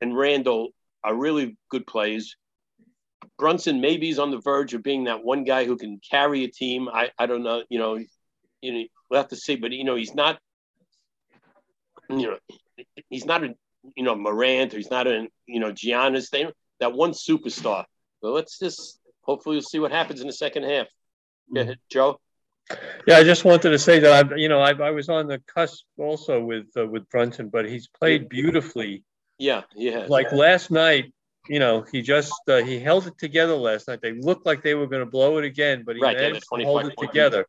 and 0.00 0.16
Randle 0.16 0.70
are 1.04 1.14
really 1.14 1.58
good 1.68 1.86
plays. 1.86 2.34
Brunson 3.38 3.82
maybe 3.82 4.08
is 4.08 4.18
on 4.18 4.30
the 4.30 4.40
verge 4.40 4.72
of 4.72 4.82
being 4.82 5.04
that 5.04 5.22
one 5.22 5.44
guy 5.44 5.66
who 5.66 5.76
can 5.76 6.00
carry 6.00 6.44
a 6.44 6.48
team. 6.48 6.88
I, 6.88 7.10
I 7.18 7.26
don't 7.26 7.42
know, 7.42 7.64
you 7.68 7.78
know, 7.78 7.98
you 8.62 8.72
know, 8.72 8.84
we'll 9.10 9.20
have 9.20 9.28
to 9.28 9.36
see, 9.36 9.56
but 9.56 9.72
you 9.72 9.84
know, 9.84 9.94
he's 9.94 10.14
not, 10.14 10.40
you 12.08 12.30
know, 12.30 12.38
he's 13.10 13.26
not 13.26 13.44
a, 13.44 13.54
you 13.94 14.04
know, 14.04 14.16
Morant 14.16 14.72
or 14.72 14.78
he's 14.78 14.90
not 14.90 15.06
a, 15.06 15.26
you 15.44 15.60
know, 15.60 15.70
Giannis. 15.70 16.30
They 16.30 16.46
that 16.80 16.94
one 16.94 17.12
superstar. 17.12 17.84
But 18.22 18.30
let's 18.30 18.58
just 18.58 18.98
hopefully 19.20 19.56
we'll 19.56 19.62
see 19.62 19.80
what 19.80 19.92
happens 19.92 20.22
in 20.22 20.26
the 20.26 20.32
second 20.32 20.62
half. 20.62 20.86
Go 21.52 21.60
hmm. 21.60 21.68
ahead, 21.68 21.78
Joe. 21.90 22.20
Yeah, 23.06 23.18
I 23.18 23.24
just 23.24 23.44
wanted 23.44 23.70
to 23.70 23.78
say 23.78 24.00
that 24.00 24.32
I, 24.32 24.36
you 24.36 24.48
know, 24.48 24.60
I, 24.60 24.72
I 24.72 24.90
was 24.90 25.08
on 25.08 25.28
the 25.28 25.38
cusp 25.46 25.84
also 25.98 26.42
with 26.42 26.66
uh, 26.76 26.86
with 26.86 27.08
Brunson, 27.10 27.48
but 27.48 27.68
he's 27.68 27.86
played 27.88 28.28
beautifully. 28.28 29.04
Yeah, 29.38 29.62
yeah. 29.74 30.06
Like 30.08 30.32
last 30.32 30.70
night, 30.70 31.12
you 31.48 31.60
know, 31.60 31.84
he 31.92 32.02
just 32.02 32.32
uh, 32.48 32.62
he 32.62 32.80
held 32.80 33.06
it 33.06 33.18
together 33.18 33.54
last 33.54 33.86
night. 33.86 34.00
They 34.02 34.12
looked 34.12 34.46
like 34.46 34.62
they 34.62 34.74
were 34.74 34.88
going 34.88 35.04
to 35.04 35.10
blow 35.10 35.38
it 35.38 35.44
again, 35.44 35.84
but 35.86 35.94
he 35.96 36.02
Right, 36.02 36.16
they 36.16 36.24
had 36.24 36.30
a 36.30 36.34
managed 36.34 36.48
to 36.48 36.64
hold 36.64 36.86
it 36.86 36.96
point 36.96 37.10
together. 37.10 37.46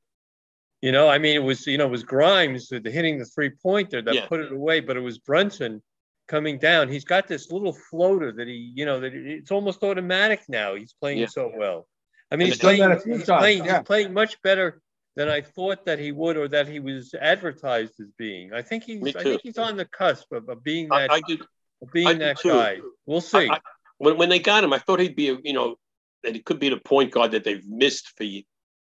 You 0.82 0.91
know, 0.91 1.09
I 1.09 1.18
mean, 1.18 1.36
it 1.36 1.43
was 1.43 1.65
you 1.65 1.80
know 1.80 1.88
it 1.88 1.91
was 1.91 2.03
Grimes 2.03 2.68
that 2.70 2.86
hitting 2.86 3.18
the 3.18 3.26
three 3.26 3.49
pointer 3.49 4.01
that 4.03 4.13
Yeah. 4.13 4.28
put 4.28 4.41
it 4.41 4.51
away, 4.51 4.82
but 4.82 4.97
it 4.97 5.01
was 5.01 5.18
Brunson 5.18 5.82
coming 6.28 6.59
down. 6.59 6.89
He's 6.89 7.05
got 7.05 7.28
this 7.28 7.51
little 7.51 7.74
floater 7.74 8.32
that 8.34 8.47
he, 8.47 8.72
you 8.76 8.86
know, 8.86 8.99
that 8.99 9.13
it's 9.15 9.49
almost 9.49 9.82
automatic 9.82 10.41
now. 10.49 10.76
He's 10.76 10.93
playing 10.93 11.20
Yeah. 11.20 11.28
so 11.28 11.51
well. 11.55 11.88
I 12.30 12.36
mean, 12.36 12.47
And 12.47 12.53
he's 12.53 12.59
playing, 12.59 12.82
that 12.82 12.91
a 12.91 12.99
few 12.99 13.13
he's 13.18 13.24
playing, 13.24 13.65
yeah. 13.65 13.78
he's 13.80 13.88
playing 13.88 14.13
much 14.13 14.39
better 14.41 14.82
than 15.18 15.30
I 15.30 15.41
thought 15.41 15.84
that 15.86 15.97
he 15.97 16.11
would, 16.11 16.38
or 16.38 16.47
that 16.47 16.68
he 16.68 16.80
was 16.80 17.13
advertised 17.20 17.99
as 17.99 18.11
being. 18.20 18.53
I 18.53 18.61
think 18.61 18.84
he's, 18.84 19.03
I 19.15 19.24
think 19.24 19.41
he's 19.41 19.57
on 19.57 19.76
the 19.76 19.86
cusp 19.86 20.32
of, 20.32 20.47
of 20.47 20.63
being 20.63 20.88
that, 20.89 21.11
I 21.11 21.22
do- 21.22 21.43
of 21.82 21.91
being 21.91 22.07
I 22.07 22.13
that 22.13 22.39
too. 22.39 22.51
guy. 22.51 22.78
We'll 23.07 23.22
see. 23.22 23.49
I- 23.49 23.55
I- 23.55 23.59
when 23.97 24.15
when 24.18 24.30
they 24.30 24.38
got 24.38 24.63
him, 24.63 24.74
I 24.74 24.78
thought 24.78 24.99
he'd 24.99 25.15
be 25.15 25.30
a 25.30 25.38
you 25.43 25.53
know 25.53 25.76
that 26.24 26.36
he 26.36 26.41
could 26.41 26.59
be 26.59 26.70
the 26.70 26.78
point 26.78 27.11
guard 27.11 27.32
that 27.32 27.43
they've 27.43 27.68
missed 27.68 28.13
for 28.15 28.26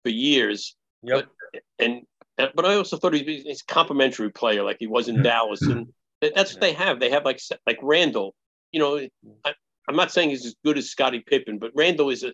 for 0.04 0.08
years. 0.08 0.76
Yep. 1.02 1.28
But, 1.52 1.62
and 1.80 2.02
but 2.36 2.64
I 2.64 2.74
also 2.76 2.96
thought 2.96 3.14
he'd 3.14 3.26
be 3.26 3.42
he's 3.42 3.62
a 3.62 3.72
complimentary 3.72 4.30
player 4.30 4.62
like 4.62 4.76
he 4.78 4.86
was 4.86 5.08
in 5.08 5.16
hmm. 5.16 5.22
Dallas, 5.22 5.62
and 5.62 5.86
hmm. 5.86 5.90
that, 6.20 6.36
that's 6.36 6.52
what 6.52 6.60
they 6.60 6.74
have. 6.74 7.00
They 7.00 7.10
have 7.10 7.24
like 7.24 7.40
like 7.66 7.78
Randle. 7.82 8.36
You 8.70 8.78
know, 8.78 9.08
I, 9.44 9.54
I'm 9.88 9.96
not 9.96 10.12
saying 10.12 10.30
he's 10.30 10.46
as 10.46 10.54
good 10.64 10.78
as 10.78 10.90
Scottie 10.90 11.24
Pippen, 11.26 11.58
but 11.58 11.72
Randle 11.74 12.10
is 12.10 12.22
a 12.22 12.32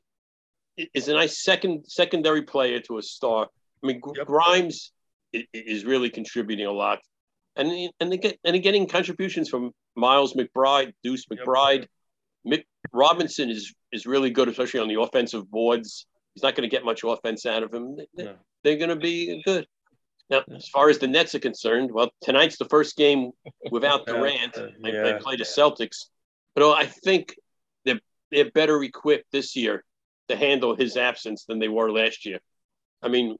is 0.93 1.09
a 1.09 1.15
nice 1.15 1.43
second 1.43 1.87
secondary 1.87 2.43
player 2.43 2.81
to 2.81 2.99
a 2.99 3.03
star. 3.03 3.49
I 3.87 3.93
mean, 3.93 4.01
Gr- 4.01 4.13
Grimes 4.25 4.93
is 5.53 5.85
really 5.85 6.11
contributing 6.11 6.67
a 6.67 6.73
lot, 6.73 6.99
and 7.57 7.91
and 8.01 8.11
they 8.13 8.17
get 8.19 8.39
and 8.45 8.61
getting 8.63 8.87
contributions 8.87 9.49
from 9.49 9.73
Miles 9.95 10.35
McBride, 10.35 10.93
Deuce 11.03 11.27
McBride. 11.27 11.87
Mick 12.47 12.65
Robinson 12.93 13.51
is 13.51 13.75
is 13.93 14.07
really 14.07 14.31
good, 14.31 14.49
especially 14.49 14.81
on 14.81 14.89
the 14.89 15.01
offensive 15.01 15.51
boards. 15.51 16.07
He's 16.35 16.43
not 16.43 16.55
going 16.55 16.69
to 16.69 16.75
get 16.75 16.85
much 16.85 17.03
offense 17.05 17.47
out 17.47 17.63
of 17.63 17.73
him. 17.73 17.97
They- 18.17 18.25
They're 18.65 18.77
going 18.77 18.89
to 18.91 18.97
be 18.97 19.43
good. 19.45 19.65
Now, 20.29 20.43
as 20.55 20.69
far 20.69 20.89
as 20.91 20.99
the 20.99 21.07
Nets 21.07 21.37
are 21.37 21.39
concerned, 21.39 21.93
well, 21.93 22.11
tonight's 22.21 22.59
the 22.59 22.65
first 22.65 22.97
game 22.97 23.31
without 23.71 24.07
Durant. 24.21 24.57
Uh, 24.57 24.67
they, 24.83 24.91
they 25.05 25.13
play 25.21 25.37
the 25.37 25.45
Celtics, 25.45 26.07
but 26.55 26.65
oh, 26.65 26.73
I 26.73 26.87
think 26.87 27.37
they're 27.85 28.01
they're 28.33 28.51
better 28.51 28.83
equipped 28.83 29.31
this 29.31 29.55
year 29.55 29.85
to 30.29 30.35
handle 30.37 30.75
his 30.75 30.97
absence 30.97 31.45
than 31.45 31.61
they 31.61 31.69
were 31.69 31.93
last 31.93 32.27
year. 32.27 32.41
I 33.03 33.09
mean, 33.09 33.37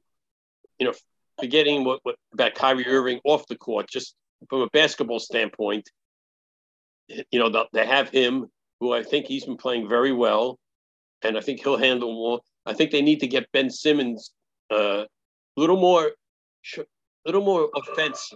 you 0.79 0.85
know, 0.87 0.93
forgetting 1.39 1.83
what, 1.83 1.99
what 2.03 2.15
about 2.33 2.55
Kyrie 2.55 2.87
Irving 2.87 3.19
off 3.23 3.45
the 3.47 3.55
court, 3.55 3.89
just 3.89 4.15
from 4.49 4.61
a 4.61 4.67
basketball 4.69 5.19
standpoint, 5.19 5.89
you 7.31 7.39
know, 7.39 7.65
they- 7.73 7.85
have 7.85 8.09
him, 8.09 8.47
who 8.79 8.93
I 8.93 9.03
think 9.03 9.25
he's 9.27 9.45
been 9.45 9.57
playing 9.57 9.87
very 9.89 10.11
well, 10.11 10.59
and 11.23 11.37
I 11.37 11.41
think 11.41 11.61
he'll 11.63 11.77
handle 11.77 12.13
more. 12.13 12.41
I 12.65 12.73
think 12.73 12.91
they 12.91 13.01
need 13.01 13.19
to 13.21 13.27
get 13.27 13.51
Ben 13.51 13.69
Simmons 13.69 14.31
uh, 14.71 15.05
a 15.05 15.07
little 15.55 15.77
more, 15.79 16.11
a 16.77 16.83
little 17.25 17.43
more 17.43 17.69
offense. 17.75 18.33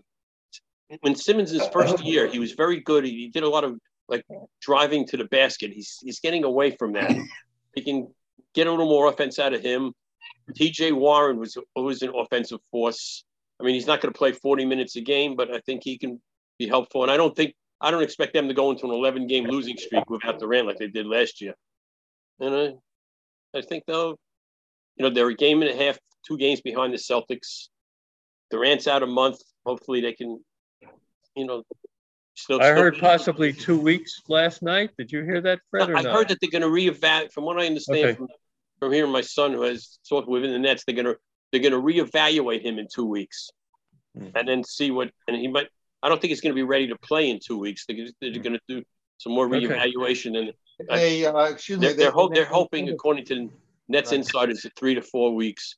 When 1.02 1.16
Simmons' 1.16 1.52
his 1.52 1.68
first 1.68 2.04
year, 2.04 2.28
he 2.28 2.40
was 2.40 2.54
very 2.54 2.80
good. 2.80 3.06
He 3.06 3.30
did 3.30 3.44
a 3.44 3.50
lot 3.50 3.64
of 3.64 3.78
like 4.08 4.26
driving 4.62 5.06
to 5.08 5.18
the 5.18 5.26
basket. 5.26 5.72
He's 5.72 5.98
he's 6.04 6.20
getting 6.20 6.44
away 6.44 6.72
from 6.72 6.94
that. 6.94 7.16
He 7.76 7.82
can 7.82 8.14
get 8.54 8.68
a 8.68 8.72
little 8.72 8.90
more 8.90 9.08
offense 9.08 9.40
out 9.40 9.54
of 9.54 9.62
him. 9.62 9.94
T.J. 10.56 10.92
Warren 10.94 11.38
was 11.38 11.58
always 11.76 12.02
an 12.02 12.12
offensive 12.16 12.60
force. 12.72 13.24
I 13.60 13.64
mean, 13.64 13.76
he's 13.76 13.88
not 13.88 14.02
going 14.02 14.12
to 14.14 14.18
play 14.18 14.32
40 14.32 14.66
minutes 14.66 14.96
a 14.96 15.02
game, 15.02 15.36
but 15.36 15.54
I 15.54 15.60
think 15.60 15.84
he 15.84 15.98
can 15.98 16.20
be 16.58 16.68
helpful. 16.68 17.04
And 17.04 17.12
I 17.12 17.18
don't 17.18 17.36
think 17.36 17.54
I 17.80 17.90
don't 17.92 18.04
expect 18.04 18.34
them 18.34 18.48
to 18.48 18.54
go 18.54 18.72
into 18.72 18.86
an 18.86 18.92
11 18.92 19.28
game 19.28 19.46
losing 19.46 19.78
streak 19.78 20.10
without 20.10 20.40
Durant 20.40 20.68
like 20.68 20.78
they 20.78 20.88
did 20.88 21.08
last 21.08 21.42
year. 21.42 21.56
And 22.40 22.56
I, 22.56 23.58
I 23.58 23.62
think 23.62 23.84
though, 23.88 24.18
you 24.96 25.04
know, 25.04 25.10
they're 25.10 25.28
a 25.30 25.36
game 25.36 25.62
and 25.62 25.72
a 25.72 25.76
half, 25.84 25.98
two 26.28 26.38
games 26.38 26.62
behind 26.62 26.94
the 26.94 26.98
Celtics. 26.98 27.70
Durant's 28.52 28.88
out 28.88 29.02
a 29.04 29.08
month. 29.08 29.40
Hopefully 29.66 30.02
they 30.02 30.14
can, 30.14 30.44
you 31.36 31.46
know, 31.46 31.64
still. 32.36 32.62
I 32.62 32.66
still- 32.66 32.76
heard 32.76 33.00
possibly 33.00 33.54
two 33.54 33.80
weeks 33.80 34.22
last 34.28 34.62
night. 34.62 34.92
Did 34.98 35.12
you 35.12 35.24
hear 35.24 35.42
that, 35.42 35.60
Fred, 35.70 35.90
or 35.90 35.98
I 35.98 36.04
heard 36.04 36.28
that 36.30 36.38
they're 36.42 36.52
going 36.52 36.62
to 36.62 36.68
reevaluate. 36.68 37.32
From 37.32 37.46
what 37.46 37.60
I 37.60 37.66
understand 37.66 38.06
Okay. 38.06 38.16
from, 38.16 38.28
from 38.82 38.92
hearing 38.92 39.12
my 39.12 39.22
son 39.22 39.54
who 39.54 39.62
has 39.62 40.00
talked 40.10 40.28
within 40.28 40.52
the 40.52 40.60
Nets, 40.60 40.84
they're 40.86 40.96
going 40.96 41.06
to 41.06 41.16
they're 41.52 41.62
going 41.62 41.74
to 41.74 41.80
reevaluate 41.80 42.62
him 42.64 42.80
in 42.80 42.88
two 42.94 43.06
weeks, 43.06 43.50
Hmm. 44.18 44.28
and 44.36 44.48
then 44.48 44.64
see 44.64 44.90
what. 44.92 45.12
And 45.28 45.38
he 45.38 45.48
might. 45.48 45.68
I 46.04 46.10
don't 46.10 46.20
think 46.20 46.30
he's 46.30 46.42
going 46.42 46.52
to 46.52 46.56
be 46.56 46.64
ready 46.64 46.88
to 46.88 46.98
play 46.98 47.30
in 47.30 47.40
two 47.46 47.58
weeks. 47.60 47.86
They're, 47.88 48.08
they're 48.20 48.32
going 48.42 48.54
to 48.54 48.62
do 48.68 48.84
some 49.20 49.34
more 49.34 49.46
Okay. 49.46 49.68
reevaluation, 49.68 50.36
and 50.38 50.54
I- 50.90 50.98
They, 50.98 51.26
uh, 51.28 51.44
excuse 51.44 51.78
me, 51.80 51.86
they're, 51.88 51.94
they- 51.96 52.04
they're, 52.04 52.12
hope, 52.12 52.34
they- 52.34 52.40
they're 52.40 52.50
hoping, 52.50 52.90
according 52.90 53.26
to 53.26 53.52
Nets 53.88 54.12
insiders, 54.12 54.66
at 54.66 54.76
three 54.76 54.96
to 54.96 55.02
four 55.04 55.36
weeks. 55.36 55.76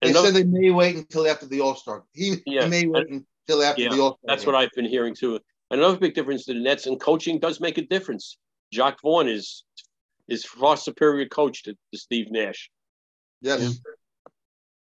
They 0.00 0.10
Another- 0.10 0.28
said 0.28 0.34
they 0.36 0.44
may 0.44 0.70
wait 0.70 0.96
until 0.96 1.26
after 1.28 1.44
the 1.46 1.60
All 1.60 1.74
Star. 1.74 2.04
He, 2.14 2.36
Yeah. 2.46 2.64
he 2.64 2.70
may 2.70 2.86
wait 2.86 3.06
until 3.10 3.62
after 3.62 3.82
Yeah, 3.82 3.90
the 3.90 4.00
All 4.00 4.10
Star. 4.12 4.18
that's 4.24 4.46
what 4.46 4.54
I've 4.54 4.70
been 4.74 4.86
hearing 4.86 5.14
too. 5.14 5.38
Another 5.70 5.98
big 5.98 6.14
difference 6.14 6.46
to 6.46 6.54
the 6.54 6.60
Nets 6.60 6.86
and 6.86 6.98
coaching 6.98 7.38
does 7.38 7.60
make 7.60 7.76
a 7.76 7.82
difference. 7.82 8.38
Jacques 8.72 9.02
Vaughn 9.02 9.28
is 9.28 9.64
is 10.28 10.44
far 10.44 10.76
superior 10.76 11.26
coach 11.28 11.64
to, 11.64 11.72
to 11.72 11.98
Steve 11.98 12.30
Nash. 12.30 12.70
Yes. 13.40 13.78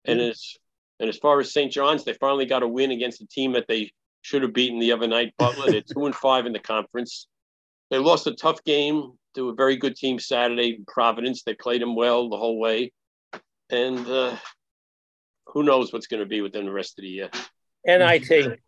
And 0.06 0.22
as 0.22 0.58
and 1.00 1.10
as 1.10 1.18
far 1.18 1.40
as 1.40 1.52
St. 1.52 1.72
John's, 1.72 2.04
they 2.04 2.14
finally 2.14 2.46
got 2.46 2.64
a 2.64 2.68
win 2.68 2.92
against 2.92 3.22
a 3.22 3.28
team 3.28 3.54
that 3.54 3.68
they 3.68 3.92
should 4.22 4.44
have 4.44 4.54
beaten 4.54 4.80
the 4.80 4.94
other 4.94 5.08
night. 5.08 5.34
Butler, 5.38 5.72
they're 5.72 5.82
two 5.82 6.06
and 6.06 6.16
five 6.16 6.46
in 6.46 6.54
the 6.54 6.60
conference. 6.60 7.28
They 7.92 7.98
lost 7.98 8.28
a 8.28 8.34
tough 8.34 8.64
game 8.64 9.12
to 9.36 9.50
a 9.50 9.54
very 9.54 9.76
good 9.76 9.96
team 9.96 10.20
Saturday, 10.20 10.76
in 10.78 10.86
Providence. 10.88 11.44
They 11.44 11.54
played 11.54 11.82
them 11.82 11.96
well 11.96 12.30
the 12.30 12.38
whole 12.38 12.60
way, 12.60 12.92
and 13.70 14.08
uh, 14.08 14.36
who 15.48 15.64
knows 15.64 15.92
what's 15.92 16.08
going 16.08 16.22
to 16.22 16.26
be 16.26 16.42
within 16.42 16.66
the 16.66 16.72
rest 16.72 16.98
of 16.98 17.04
the 17.04 17.10
year. 17.10 17.30
NIT. 17.86 18.60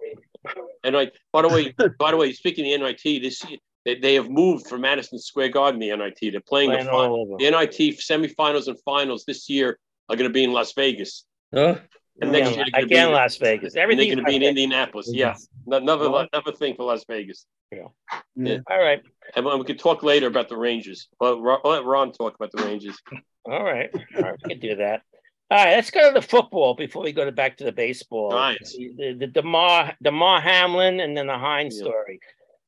And 0.83 0.95
I, 0.95 1.11
by 1.33 1.41
the 1.41 1.47
way, 1.47 1.73
by 1.97 2.11
the 2.11 2.17
way, 2.17 2.33
speaking 2.33 2.71
of 2.73 2.81
NIT, 2.81 3.21
this 3.21 3.43
they, 3.87 3.95
they 3.95 4.15
have 4.15 4.29
moved 4.29 4.67
from 4.67 4.81
Madison 4.81 5.17
Square 5.17 5.49
Garden. 5.49 5.79
The 5.79 5.95
NIT 5.95 6.17
they're 6.19 6.41
playing 6.41 6.71
the, 6.71 6.75
Playing 6.75 6.89
fi- 6.89 6.93
all 6.93 7.21
over. 7.21 7.37
the 7.39 7.49
NIT 7.49 7.97
semifinals 7.99 8.67
and 8.67 8.77
finals 8.81 9.23
this 9.25 9.49
year 9.49 9.79
are 10.09 10.17
going 10.17 10.29
to 10.29 10.33
be 10.33 10.43
in 10.43 10.51
Las 10.51 10.73
Vegas. 10.73 11.23
Huh? 11.53 11.75
And 12.19 12.33
next 12.33 12.49
Again, 12.49 12.57
year 12.57 12.83
again, 12.85 13.07
be, 13.07 13.13
Las 13.13 13.37
Vegas. 13.37 13.63
And 13.63 13.75
they're 13.75 13.83
Everything's 13.83 14.15
going 14.15 14.25
to 14.25 14.29
be 14.29 14.35
in 14.35 14.43
Indianapolis. 14.43 15.09
Yeah, 15.09 15.37
another 15.67 16.07
another 16.33 16.51
thing 16.51 16.75
for 16.75 16.83
Las 16.83 17.05
Vegas. 17.07 17.45
Yeah. 17.71 17.87
Yeah. 18.35 18.57
All 18.69 18.79
right. 18.79 19.01
And 19.35 19.45
we 19.45 19.63
could 19.63 19.79
talk 19.79 20.03
later 20.03 20.27
about 20.27 20.49
the 20.49 20.57
Rangers. 20.57 21.07
Well, 21.19 21.59
I'll 21.63 21.71
let 21.71 21.85
Ron 21.85 22.11
talk 22.11 22.35
about 22.35 22.51
the 22.51 22.63
Rangers. 22.63 22.97
All 23.45 23.63
right. 23.63 23.89
All 24.17 24.21
right. 24.21 24.35
We 24.43 24.49
can 24.51 24.59
do 24.59 24.75
that. 24.77 25.03
All 25.49 25.57
right. 25.57 25.75
Let's 25.75 25.91
go 25.91 26.09
to 26.09 26.13
the 26.13 26.25
football 26.25 26.75
before 26.75 27.03
we 27.03 27.13
go 27.13 27.23
to 27.23 27.31
back 27.31 27.57
to 27.57 27.63
the 27.63 27.71
baseball. 27.71 28.31
All 28.31 28.37
right. 28.37 28.57
The, 28.77 28.93
the, 28.97 29.13
the 29.19 29.27
Damar, 29.27 29.93
Damar 30.01 30.41
Hamlin 30.41 30.99
and 30.99 31.15
then 31.15 31.27
the 31.27 31.37
Hines 31.37 31.77
story. 31.77 32.19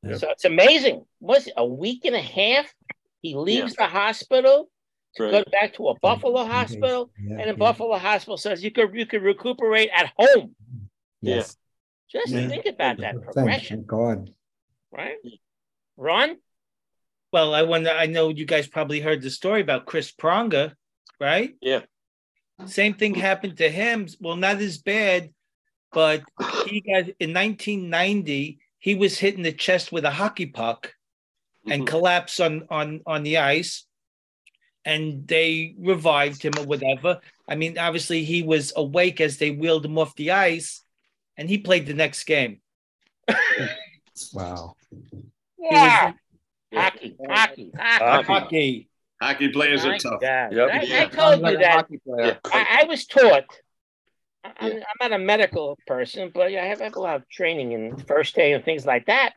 Yeah. 0.04 0.18
So 0.18 0.30
it's 0.30 0.46
amazing. 0.46 1.06
Was 1.20 1.48
it 1.48 1.54
a 1.58 1.66
week 1.66 2.06
and 2.06 2.16
a 2.16 2.22
half? 2.22 2.74
He 3.22 3.36
leaves 3.36 3.76
the 3.76 3.86
hospital 3.86 4.70
to 5.16 5.32
go 5.32 5.44
back 5.52 5.74
to 5.74 5.88
a 5.88 5.94
mm-hmm. 5.94 6.00
Buffalo 6.02 6.44
mm-hmm. 6.44 6.52
hospital, 6.52 7.12
Yeah, 7.20 7.34
and 7.34 7.42
a 7.42 7.46
yeah. 7.48 7.54
Buffalo 7.54 7.98
hospital 7.98 8.38
says 8.38 8.64
you 8.64 8.72
could 8.72 8.94
you 8.94 9.06
could 9.06 9.24
recuperate 9.24 9.90
at 9.94 10.12
home. 10.18 10.56
Yes. 11.22 11.58
Just 12.12 12.32
Yeah. 12.32 12.48
think 12.48 12.66
about 12.66 12.98
that 13.00 13.14
Thank 13.14 13.24
progression, 13.26 13.84
God. 13.86 14.34
right? 14.92 15.18
Ron? 15.98 16.38
Well, 17.32 17.54
I 17.54 17.64
wonder. 17.64 17.92
I 17.92 18.08
know 18.08 18.30
you 18.30 18.46
guys 18.46 18.68
probably 18.68 19.02
heard 19.02 19.22
the 19.22 19.30
story 19.30 19.62
about 19.62 19.86
Chris 19.86 20.12
Pronger, 20.12 20.74
right? 21.20 21.56
Yeah. 21.62 21.82
Same 22.66 22.94
thing 22.94 23.14
happened 23.16 23.58
to 23.58 23.70
him. 23.70 24.08
Well, 24.20 24.36
not 24.36 24.58
as 24.58 24.80
bad, 24.80 25.32
but 25.92 26.24
he 26.66 26.82
got 26.82 27.10
in 27.20 27.34
1990. 27.34 28.60
He 28.80 28.96
was 28.96 29.20
hit 29.20 29.36
in 29.36 29.44
the 29.44 29.52
chest 29.52 29.92
with 29.92 30.06
a 30.06 30.12
hockey 30.12 30.46
puck 30.46 30.94
and 31.66 31.84
mm-hmm. 31.84 31.86
collapsed 31.86 32.40
on 32.42 32.66
on 32.70 33.02
on 33.06 33.24
the 33.24 33.38
ice, 33.38 33.86
and 34.86 35.28
they 35.28 35.76
revived 35.80 36.42
him 36.42 36.54
or 36.58 36.66
whatever. 36.66 37.20
I 37.48 37.56
mean, 37.56 37.78
obviously 37.78 38.24
he 38.24 38.44
was 38.44 38.74
awake 38.76 39.22
as 39.22 39.38
they 39.38 39.52
wheeled 39.52 39.86
him 39.86 39.98
off 39.98 40.16
the 40.16 40.32
ice, 40.32 40.84
and 41.38 41.50
he 41.50 41.58
played 41.58 41.86
the 41.86 41.94
next 41.94 42.24
game. 42.24 42.62
Wow. 44.34 44.76
Yeah. 45.58 46.14
Hockey, 46.74 47.16
hockey, 47.28 47.72
hockey. 47.76 48.24
Hockey. 48.26 48.90
Hockey 49.22 49.50
players 49.50 49.86
are 49.86 49.98
tough. 49.98 50.22
God. 50.22 50.54
Yep. 50.54 50.70
I, 50.72 51.02
I 51.02 51.06
told 51.06 51.40
you 51.40 51.58
that. 51.58 51.88
I, 52.46 52.82
I 52.82 52.84
was 52.86 53.06
taught. 53.06 53.46
I, 54.60 54.68
I'm, 54.68 54.74
I'm 54.74 55.10
not 55.10 55.20
a 55.20 55.24
medical 55.24 55.78
person, 55.88 56.32
but 56.34 56.48
I 56.48 56.66
have, 56.66 56.82
I 56.82 56.86
have 56.86 56.96
a 56.96 57.00
lot 57.00 57.16
of 57.16 57.30
training 57.30 57.72
in 57.74 57.98
first 57.98 58.38
aid 58.38 58.56
and 58.56 58.64
things 58.64 58.86
like 58.86 59.08
that. 59.08 59.34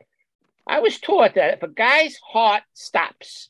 I 0.67 0.79
was 0.79 0.99
taught 0.99 1.35
that 1.35 1.55
if 1.55 1.63
a 1.63 1.67
guy's 1.67 2.17
heart 2.17 2.63
stops, 2.73 3.49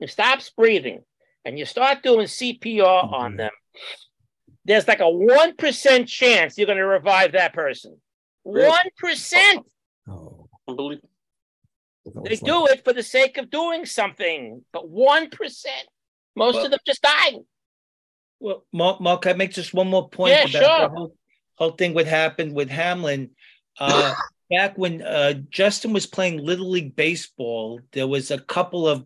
he 0.00 0.06
stops 0.06 0.50
breathing, 0.50 1.02
and 1.44 1.58
you 1.58 1.64
start 1.64 2.02
doing 2.02 2.26
CPR 2.26 3.12
on 3.12 3.32
mm-hmm. 3.32 3.36
them, 3.38 3.50
there's 4.64 4.88
like 4.88 5.00
a 5.00 5.08
one 5.08 5.54
percent 5.56 6.08
chance 6.08 6.58
you're 6.58 6.66
going 6.66 6.78
to 6.78 6.86
revive 6.86 7.32
that 7.32 7.52
person. 7.52 7.96
Really? 8.44 8.68
One 8.68 8.78
Oh. 8.84 8.90
percent. 8.98 9.66
Unbelievable. 10.68 11.08
They 12.24 12.36
do 12.36 12.66
it 12.66 12.84
for 12.84 12.92
the 12.92 13.02
sake 13.02 13.36
of 13.36 13.50
doing 13.50 13.84
something, 13.84 14.64
but 14.72 14.88
one 14.88 15.30
percent. 15.30 15.86
Most 16.34 16.56
Well- 16.56 16.66
of 16.66 16.70
them 16.70 16.80
just 16.86 17.02
die. 17.02 17.36
Well, 18.40 18.64
Mark, 18.72 19.00
Mark, 19.00 19.22
can 19.22 19.32
I 19.32 19.36
make 19.36 19.52
just 19.52 19.74
one 19.74 19.88
more 19.88 20.08
point 20.08 20.32
Yeah, 20.32 20.42
about 20.42 20.50
sure. 20.50 20.88
the 20.88 20.94
whole, 20.94 21.16
whole 21.56 21.70
thing 21.72 21.94
what 21.94 22.06
happened 22.06 22.54
with 22.54 22.68
Hamlin? 22.68 23.30
Uh, 23.78 24.14
back 24.50 24.76
when 24.76 25.02
uh, 25.02 25.34
Justin 25.50 25.92
was 25.92 26.06
playing 26.06 26.38
Little 26.38 26.68
League 26.70 26.94
baseball, 26.96 27.80
there 27.92 28.06
was 28.06 28.30
a 28.30 28.38
couple 28.38 28.86
of 28.88 29.04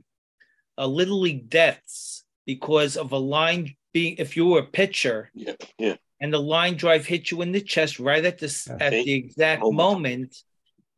uh, 0.78 0.86
Little 0.86 1.20
League 1.20 1.48
deaths 1.48 2.24
because 2.46 2.96
of 2.96 3.12
a 3.12 3.18
line 3.18 3.74
being, 3.92 4.16
if 4.18 4.36
you 4.36 4.46
were 4.46 4.60
a 4.60 4.66
pitcher 4.66 5.30
Yeah, 5.34 5.52
yeah. 5.78 5.94
and 6.20 6.32
the 6.32 6.40
line 6.40 6.76
drive 6.76 7.06
hit 7.06 7.30
you 7.30 7.42
in 7.42 7.52
the 7.52 7.60
chest 7.60 7.98
right 8.00 8.24
at 8.24 8.38
this 8.38 8.68
at 8.68 8.90
the 8.90 9.12
exact 9.12 9.62
moment, 9.62 10.36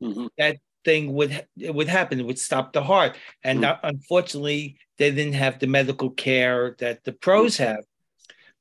Mhm. 0.03 0.29
that 0.37 0.57
thing 0.85 1.13
would 1.15 1.47
it 1.57 1.73
would 1.75 1.89
happen. 1.89 2.19
It 2.19 2.27
would 2.27 2.39
stop 2.39 2.73
the 2.73 2.83
heart, 2.83 3.17
and 3.45 3.65
uh, 3.65 3.79
unfortunately, 3.85 4.79
they 4.99 5.11
didn't 5.13 5.35
have 5.35 5.59
the 5.61 5.69
medical 5.69 6.11
care 6.11 6.75
that 6.81 7.05
the 7.05 7.13
pros 7.13 7.57
have. 7.59 7.85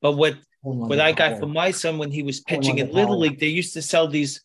But 0.02 0.12
what 0.12 0.36
what 0.60 1.00
I 1.00 1.12
got 1.12 1.40
for 1.40 1.46
my 1.46 1.70
son 1.70 1.98
when 1.98 2.10
he 2.10 2.22
was 2.22 2.40
pitching 2.40 2.78
in 2.78 2.92
Little 2.92 3.18
League, 3.18 3.40
they 3.40 3.46
used 3.46 3.74
to 3.74 3.82
sell 3.82 4.06
these 4.08 4.42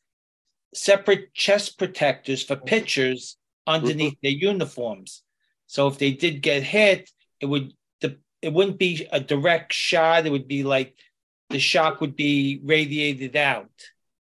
separate 0.74 1.34
chest 1.34 1.78
protectors 1.78 2.44
for 2.44 2.56
pitchers 2.56 3.38
underneath 3.66 4.18
their 4.22 4.32
uniforms. 4.32 5.24
So 5.66 5.88
if 5.88 5.98
they 5.98 6.12
did 6.12 6.42
get 6.42 6.64
hit, 6.64 7.12
it 7.40 7.48
would 7.48 7.74
the 8.02 8.18
it 8.42 8.54
wouldn't 8.54 8.80
be 8.80 9.08
a 9.12 9.20
direct 9.20 9.74
shot. 9.74 10.26
It 10.26 10.32
would 10.32 10.48
be 10.48 10.64
like 10.64 10.96
the 11.50 11.60
shock 11.60 12.02
would 12.02 12.16
be 12.16 12.62
radiated 12.64 13.36
out. 13.36 13.72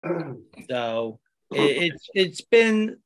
So 0.70 1.20
it, 1.52 1.92
it's 1.92 2.10
it's 2.16 2.42
been 2.42 2.98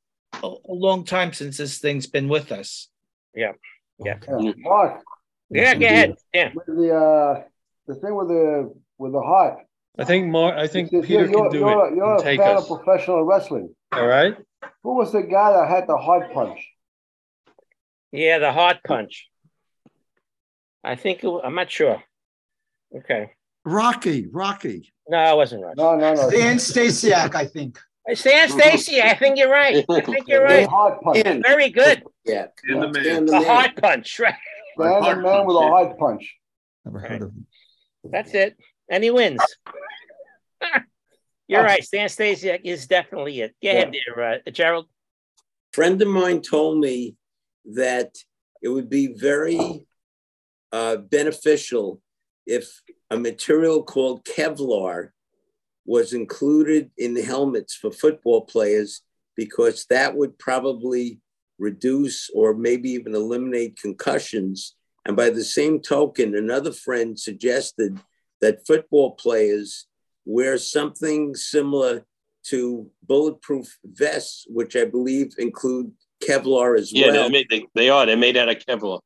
a, 0.41 0.47
a 0.47 0.73
long 0.73 1.03
time 1.03 1.33
since 1.33 1.57
this 1.57 1.79
thing's 1.79 2.07
been 2.07 2.29
with 2.29 2.51
us. 2.51 2.89
Yeah. 3.35 3.53
Yeah. 4.03 4.17
Mark. 4.57 5.01
Yeah, 5.49 5.73
go 5.75 5.85
ahead. 5.85 6.15
Yeah. 6.33 6.51
With 6.53 6.77
the 6.77 6.95
uh, 6.95 7.43
the 7.89 7.95
thing 7.95 8.15
with 8.15 8.27
the 8.29 8.73
with 8.97 9.11
the 9.13 9.21
heart. 9.21 9.57
I 9.97 10.05
think 10.05 10.29
Mark, 10.29 10.55
I 10.55 10.67
think 10.67 10.91
You're- 10.91 11.05
Peter 11.05 11.25
you're, 11.25 11.41
can 11.41 11.51
do 11.51 11.59
you're, 11.59 11.87
it 11.87 11.95
You're 11.95 12.15
a 12.15 12.21
take 12.21 12.39
fan 12.39 12.55
us. 12.57 12.69
of 12.69 12.81
professional 12.83 13.23
wrestling. 13.23 13.73
All 13.91 14.05
right. 14.07 14.35
Who 14.83 14.95
was 14.95 15.11
the 15.11 15.23
guy 15.23 15.51
that 15.53 15.67
had 15.67 15.87
the 15.87 15.97
heart 15.97 16.31
punch? 16.33 16.59
Yeah, 18.11 18.39
the 18.39 18.51
heart 18.53 18.77
punch. 18.87 19.27
I 20.83 20.95
think 20.95 21.23
it, 21.23 21.29
I'm 21.43 21.55
not 21.55 21.69
sure. 21.69 22.01
Okay. 22.95 23.31
Rocky, 23.65 24.27
Rocky. 24.31 24.91
No, 25.09 25.17
I 25.17 25.33
wasn't 25.33 25.63
right. 25.63 25.75
No, 25.75 25.95
no, 25.95 26.13
no. 26.13 26.29
Stan 26.29 26.57
Stasiak, 26.57 27.35
I 27.35 27.45
think. 27.45 27.77
Stan 28.13 28.47
Stasiak, 28.49 29.03
I 29.03 29.15
think 29.15 29.37
you're 29.37 29.51
right. 29.51 29.85
I 29.89 30.01
think 30.01 30.27
you're 30.27 30.43
right. 30.43 30.67
Heart 30.67 31.01
punch. 31.01 31.23
Very 31.23 31.69
good. 31.69 32.03
Yeah. 32.25 32.47
And 32.63 32.81
the 32.83 32.87
man. 32.87 33.05
And 33.17 33.27
the 33.29 33.37
A 33.37 33.43
heart 33.43 33.71
punch, 33.75 34.19
right? 34.19 34.35
Stan 34.79 35.03
the 35.03 35.15
man 35.21 35.45
with 35.45 35.57
a 35.57 35.67
heart 35.67 35.97
punch. 35.99 36.35
Never 36.85 36.99
heard 36.99 37.21
of 37.21 37.29
him. 37.29 37.45
That's 38.03 38.33
it. 38.33 38.57
And 38.89 39.03
he 39.03 39.11
wins. 39.11 39.41
You're 41.47 41.63
right. 41.63 41.83
Stan 41.83 42.07
Stasiak 42.07 42.61
is 42.63 42.87
definitely 42.87 43.41
it. 43.41 43.55
Go 43.61 43.69
ahead 43.69 43.93
there, 43.93 44.41
uh, 44.45 44.51
Gerald. 44.51 44.85
friend 45.73 46.01
of 46.01 46.07
mine 46.07 46.41
told 46.41 46.79
me 46.79 47.15
that 47.73 48.15
it 48.61 48.69
would 48.69 48.89
be 48.89 49.13
very 49.15 49.85
uh, 50.71 50.97
beneficial 50.97 52.01
if 52.45 52.81
a 53.09 53.17
material 53.17 53.83
called 53.83 54.23
Kevlar 54.25 55.09
was 55.85 56.13
included 56.13 56.91
in 56.97 57.15
the 57.15 57.23
helmets 57.23 57.73
for 57.73 57.91
football 57.91 58.41
players 58.41 59.01
because 59.35 59.85
that 59.89 60.15
would 60.15 60.37
probably 60.37 61.19
reduce 61.57 62.29
or 62.29 62.53
maybe 62.53 62.91
even 62.91 63.15
eliminate 63.15 63.79
concussions. 63.79 64.75
And 65.05 65.15
by 65.15 65.29
the 65.29 65.43
same 65.43 65.81
token, 65.81 66.35
another 66.35 66.71
friend 66.71 67.19
suggested 67.19 67.99
that 68.41 68.65
football 68.67 69.11
players 69.11 69.87
wear 70.25 70.57
something 70.57 71.35
similar 71.35 72.05
to 72.45 72.89
bulletproof 73.03 73.77
vests, 73.83 74.45
which 74.47 74.75
I 74.75 74.85
believe 74.85 75.33
include 75.37 75.91
Kevlar 76.23 76.77
as 76.77 76.91
Yeah, 76.91 77.07
well 77.07 77.13
they're 77.13 77.29
made, 77.29 77.47
they, 77.49 77.65
they 77.75 77.89
are. 77.89 78.05
They're 78.05 78.17
made 78.17 78.37
out 78.37 78.49
of 78.49 78.57
Kevlar. 78.59 78.99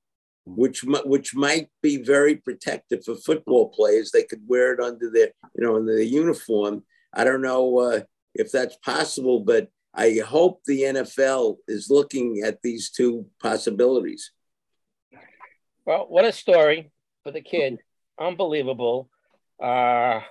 which 0.45 0.83
which 0.83 1.35
might 1.35 1.69
be 1.81 1.97
very 1.97 2.35
protective 2.35 3.03
for 3.05 3.15
football 3.15 3.69
players. 3.69 4.11
They 4.11 4.23
could 4.23 4.41
wear 4.47 4.73
it 4.73 4.79
under 4.79 5.09
their 5.09 5.29
you 5.55 5.63
know 5.63 5.77
under 5.77 5.93
their 5.95 6.03
uniform. 6.03 6.83
I 7.13 7.23
don't 7.23 7.41
know 7.41 7.79
uh, 7.79 8.01
if 8.35 8.51
that's 8.51 8.75
possible, 8.77 9.39
but 9.39 9.69
I 9.93 10.19
hope 10.25 10.61
the 10.65 10.81
NFL 10.81 11.57
is 11.67 11.89
looking 11.89 12.41
at 12.43 12.61
these 12.61 12.89
two 12.89 13.27
possibilities. 13.41 14.31
Well, 15.85 16.05
what 16.09 16.25
a 16.25 16.31
story 16.31 16.91
for 17.23 17.31
the 17.31 17.41
kid. 17.41 17.77
Unbelievable. 18.19 19.09
Uh, 19.61 20.21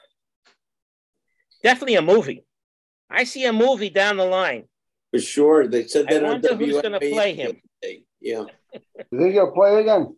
definitely 1.63 1.97
a 1.97 2.03
movie. 2.03 2.45
I 3.11 3.25
see 3.25 3.45
a 3.45 3.53
movie 3.53 3.91
down 3.91 4.17
the 4.17 4.25
line. 4.25 4.65
For 5.13 5.21
sure, 5.21 5.69
they 5.69 5.87
said 5.87 6.07
I 6.09 6.15
that 6.15 6.25
on 6.25 6.31
wonder 6.31 6.55
who's 6.57 6.81
going 6.81 6.93
to 6.93 7.01
play 7.01 7.35
him. 7.35 7.61
today. 7.83 8.05
Yeah, 8.21 8.45
You 9.11 9.19
think 9.19 9.33
he'll 9.35 9.51
play 9.53 9.81
again? 9.81 10.17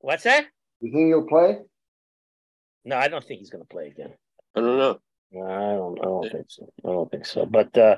What's 0.00 0.22
that? 0.22 0.46
You 0.80 0.92
think 0.92 1.08
he'll 1.08 1.26
play? 1.26 1.58
No, 2.84 2.96
I 2.96 3.08
don't 3.08 3.22
think 3.24 3.40
he's 3.40 3.50
going 3.50 3.64
to 3.64 3.68
play 3.68 3.88
again. 3.88 4.12
I 4.54 4.60
don't 4.60 4.78
know. 4.78 4.98
No, 5.32 5.42
I 5.44 5.72
don't. 5.74 5.98
I 6.00 6.04
don't 6.04 6.32
think 6.32 6.46
so. 6.48 6.72
I 6.86 6.88
don't 6.88 7.10
think 7.10 7.26
so. 7.26 7.44
But 7.44 7.76
uh, 7.76 7.96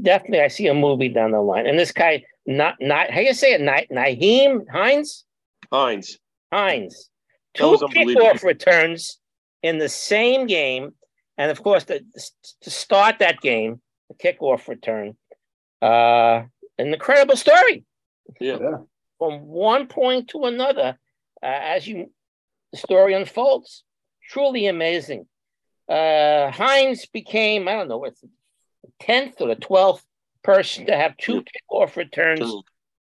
definitely, 0.00 0.40
I 0.40 0.48
see 0.48 0.68
a 0.68 0.74
movie 0.74 1.10
down 1.10 1.32
the 1.32 1.40
line. 1.40 1.66
And 1.66 1.78
this 1.78 1.92
guy, 1.92 2.24
not 2.46 2.76
not 2.80 3.10
how 3.10 3.20
you 3.20 3.34
say 3.34 3.52
it, 3.52 3.60
Na- 3.60 3.80
Nyheim 3.92 4.66
Hines. 4.72 5.24
Hines. 5.72 6.18
Hines. 6.52 7.10
Two 7.54 7.70
was 7.70 7.82
unbelievable. 7.82 8.26
kickoff 8.26 8.42
returns 8.42 9.18
in 9.62 9.78
the 9.78 9.88
same 9.88 10.46
game, 10.46 10.92
and 11.38 11.50
of 11.50 11.62
course, 11.62 11.84
the, 11.84 12.04
to 12.62 12.70
start 12.70 13.20
that 13.20 13.40
game, 13.40 13.80
the 14.08 14.14
kickoff 14.14 14.68
return, 14.68 15.16
uh, 15.80 16.42
an 16.78 16.92
incredible 16.92 17.36
story. 17.36 17.84
Yeah. 18.40 18.78
From 19.18 19.46
one 19.46 19.86
point 19.86 20.28
to 20.28 20.44
another, 20.44 20.98
uh, 21.42 21.46
as 21.46 21.86
you 21.86 22.10
the 22.72 22.78
story 22.78 23.14
unfolds, 23.14 23.84
truly 24.28 24.66
amazing. 24.66 25.26
Uh, 25.88 26.50
Hines 26.50 27.06
became 27.06 27.68
I 27.68 27.74
don't 27.74 27.88
know 27.88 27.98
what's 27.98 28.20
the 28.20 28.28
tenth 29.00 29.40
or 29.40 29.48
the 29.48 29.54
twelfth 29.54 30.04
person 30.42 30.86
to 30.86 30.96
have 30.96 31.16
two 31.16 31.42
kickoff 31.42 31.96
returns 31.96 32.52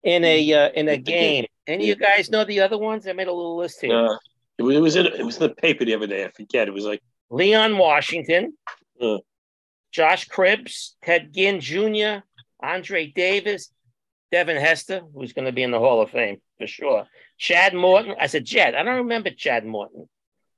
in 0.04 0.24
a 0.24 0.54
uh, 0.54 0.70
in 0.70 0.88
a 0.88 0.98
game. 0.98 1.46
Any 1.68 1.92
of 1.92 2.00
you 2.00 2.06
guys 2.06 2.30
know 2.30 2.46
the 2.46 2.62
other 2.62 2.78
ones? 2.78 3.08
I 3.08 3.14
made 3.14 3.28
a 3.28 3.34
little 3.34 3.58
list 3.58 3.82
here. 3.82 3.94
Uh, 3.94 4.18
it 4.58 4.64
was 4.64 4.76
it 4.76 4.80
was 4.80 4.96
in 4.96 5.06
it 5.06 5.26
was 5.26 5.38
in 5.38 5.44
the 5.44 5.56
paper 5.56 5.86
the 5.86 5.96
other 5.96 6.08
day. 6.08 6.26
I 6.26 6.32
forget. 6.32 6.68
It 6.68 6.74
was 6.74 6.86
like 6.86 7.04
Leon 7.30 7.78
Washington, 7.78 8.54
uh, 9.02 9.18
Josh 9.92 10.28
Cribbs, 10.28 10.96
Ted 11.04 11.34
Ginn 11.34 11.60
Jr., 11.60 12.24
Andre 12.62 13.08
Davis, 13.08 13.70
Devin 14.32 14.58
Hester, 14.58 15.02
who's 15.14 15.34
going 15.34 15.46
to 15.46 15.52
be 15.52 15.64
in 15.64 15.72
the 15.72 15.80
Hall 15.80 16.02
of 16.02 16.10
Fame 16.10 16.42
for 16.58 16.68
sure. 16.68 17.06
Chad 17.38 17.74
Morton. 17.74 18.16
I 18.20 18.28
said 18.28 18.46
Chad. 18.46 18.76
I 18.76 18.84
don't 18.84 18.98
remember 18.98 19.30
Chad 19.30 19.66
Morton. 19.66 20.08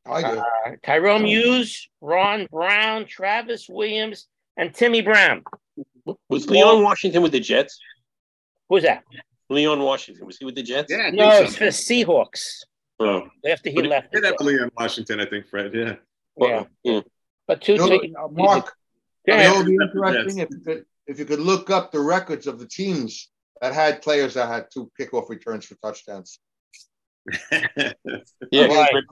I 0.05 0.21
do. 0.21 0.39
Uh, 0.39 0.43
Tyrone 0.83 1.25
Hughes, 1.25 1.89
Ron 2.01 2.47
Brown, 2.51 3.05
Travis 3.05 3.67
Williams, 3.67 4.27
and 4.57 4.73
Timmy 4.73 5.01
Brown. 5.01 5.43
was 6.29 6.49
Leon 6.49 6.83
Washington 6.83 7.21
with 7.21 7.31
the 7.31 7.39
Jets? 7.39 7.79
Who's 8.69 8.83
that? 8.83 9.03
Leon 9.49 9.81
Washington 9.81 10.25
was 10.25 10.37
he 10.37 10.45
with 10.45 10.55
the 10.55 10.63
Jets? 10.63 10.91
Yeah, 10.91 10.97
I 11.07 11.09
No, 11.11 11.29
think 11.31 11.45
it's 11.45 11.53
so. 11.53 11.59
for 11.59 11.65
Seahawks. 11.65 12.41
Oh, 12.99 13.27
After 13.49 13.69
he 13.69 13.75
But 13.77 13.85
left. 13.85 14.11
did 14.11 14.23
have 14.25 14.35
Leon 14.39 14.69
Washington, 14.77 15.19
I 15.21 15.25
think, 15.25 15.47
Fred. 15.47 15.73
Yeah. 15.73 15.95
Yeah. 16.37 16.63
yeah. 16.83 17.01
But 17.47 17.61
two, 17.61 17.73
You 17.73 17.77
know, 17.79 17.87
two 17.87 18.13
uh, 18.17 18.27
Mark, 18.29 18.73
Go 19.27 19.33
you 19.33 19.39
ahead. 19.39 19.53
it'd 19.55 19.65
be 19.67 19.75
interesting 19.75 20.37
if 20.39 20.49
you 20.51 20.59
could 20.59 20.85
if 21.07 21.17
you 21.19 21.25
could 21.25 21.39
look 21.39 21.69
up 21.71 21.91
the 21.91 21.99
records 21.99 22.45
of 22.45 22.59
the 22.59 22.67
teams 22.67 23.29
that 23.61 23.73
had 23.73 24.01
players 24.01 24.35
that 24.35 24.47
had 24.47 24.67
two 24.71 24.91
kickoff 24.99 25.27
returns 25.29 25.65
for 25.65 25.75
touchdowns. 25.75 26.39
Yeah, 28.51 28.65
Right. 28.65 29.03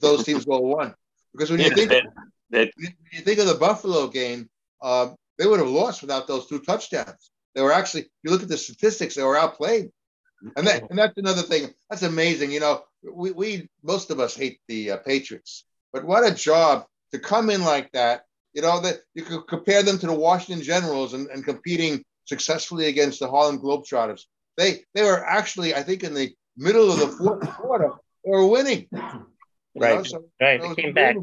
Those 0.00 0.24
teams 0.24 0.44
go 0.44 0.58
one 0.58 0.94
because 1.32 1.50
when 1.50 1.60
yeah, 1.60 1.66
you 1.68 1.74
think 1.74 1.90
that, 1.90 2.04
that 2.50 2.70
when 2.76 2.94
you 3.12 3.20
think 3.20 3.38
of 3.38 3.46
the 3.46 3.54
Buffalo 3.54 4.08
game, 4.08 4.48
um, 4.82 5.14
they 5.38 5.46
would 5.46 5.60
have 5.60 5.68
lost 5.68 6.02
without 6.02 6.26
those 6.26 6.46
two 6.48 6.60
touchdowns. 6.60 7.30
They 7.54 7.62
were 7.62 7.72
actually, 7.72 8.10
you 8.22 8.30
look 8.30 8.42
at 8.42 8.48
the 8.48 8.56
statistics, 8.56 9.14
they 9.14 9.22
were 9.22 9.36
outplayed. 9.36 9.90
And 10.56 10.66
that, 10.66 10.82
and 10.90 10.98
that's 10.98 11.16
another 11.16 11.42
thing. 11.42 11.72
That's 11.88 12.02
amazing. 12.02 12.50
You 12.50 12.60
know, 12.60 12.82
we, 13.02 13.30
we 13.30 13.68
most 13.82 14.10
of 14.10 14.18
us 14.18 14.34
hate 14.34 14.58
the 14.66 14.92
uh, 14.92 14.96
Patriots, 14.98 15.64
but 15.92 16.04
what 16.04 16.28
a 16.28 16.34
job 16.34 16.84
to 17.12 17.18
come 17.18 17.48
in 17.48 17.62
like 17.62 17.92
that. 17.92 18.24
You 18.52 18.62
know 18.62 18.80
that 18.80 19.00
you 19.14 19.22
could 19.22 19.46
compare 19.46 19.82
them 19.82 19.98
to 19.98 20.06
the 20.06 20.12
Washington 20.12 20.62
Generals 20.62 21.14
and, 21.14 21.28
and 21.28 21.44
competing 21.44 22.04
successfully 22.24 22.88
against 22.88 23.20
the 23.20 23.28
Harlem 23.28 23.60
Globetrotters. 23.60 24.22
They 24.56 24.84
they 24.94 25.04
were 25.04 25.24
actually, 25.24 25.74
I 25.74 25.82
think, 25.82 26.02
in 26.02 26.12
the 26.12 26.34
middle 26.56 26.90
of 26.90 26.98
the 26.98 27.06
fourth 27.08 27.48
quarter, 27.54 27.92
they 28.24 28.30
were 28.30 28.46
winning. 28.46 28.88
You 28.92 28.98
know, 29.00 29.26
Right. 29.76 30.06
so 30.06 30.24
Right. 30.40 30.60
They 30.60 30.82
came 30.82 30.92
back. 30.92 31.16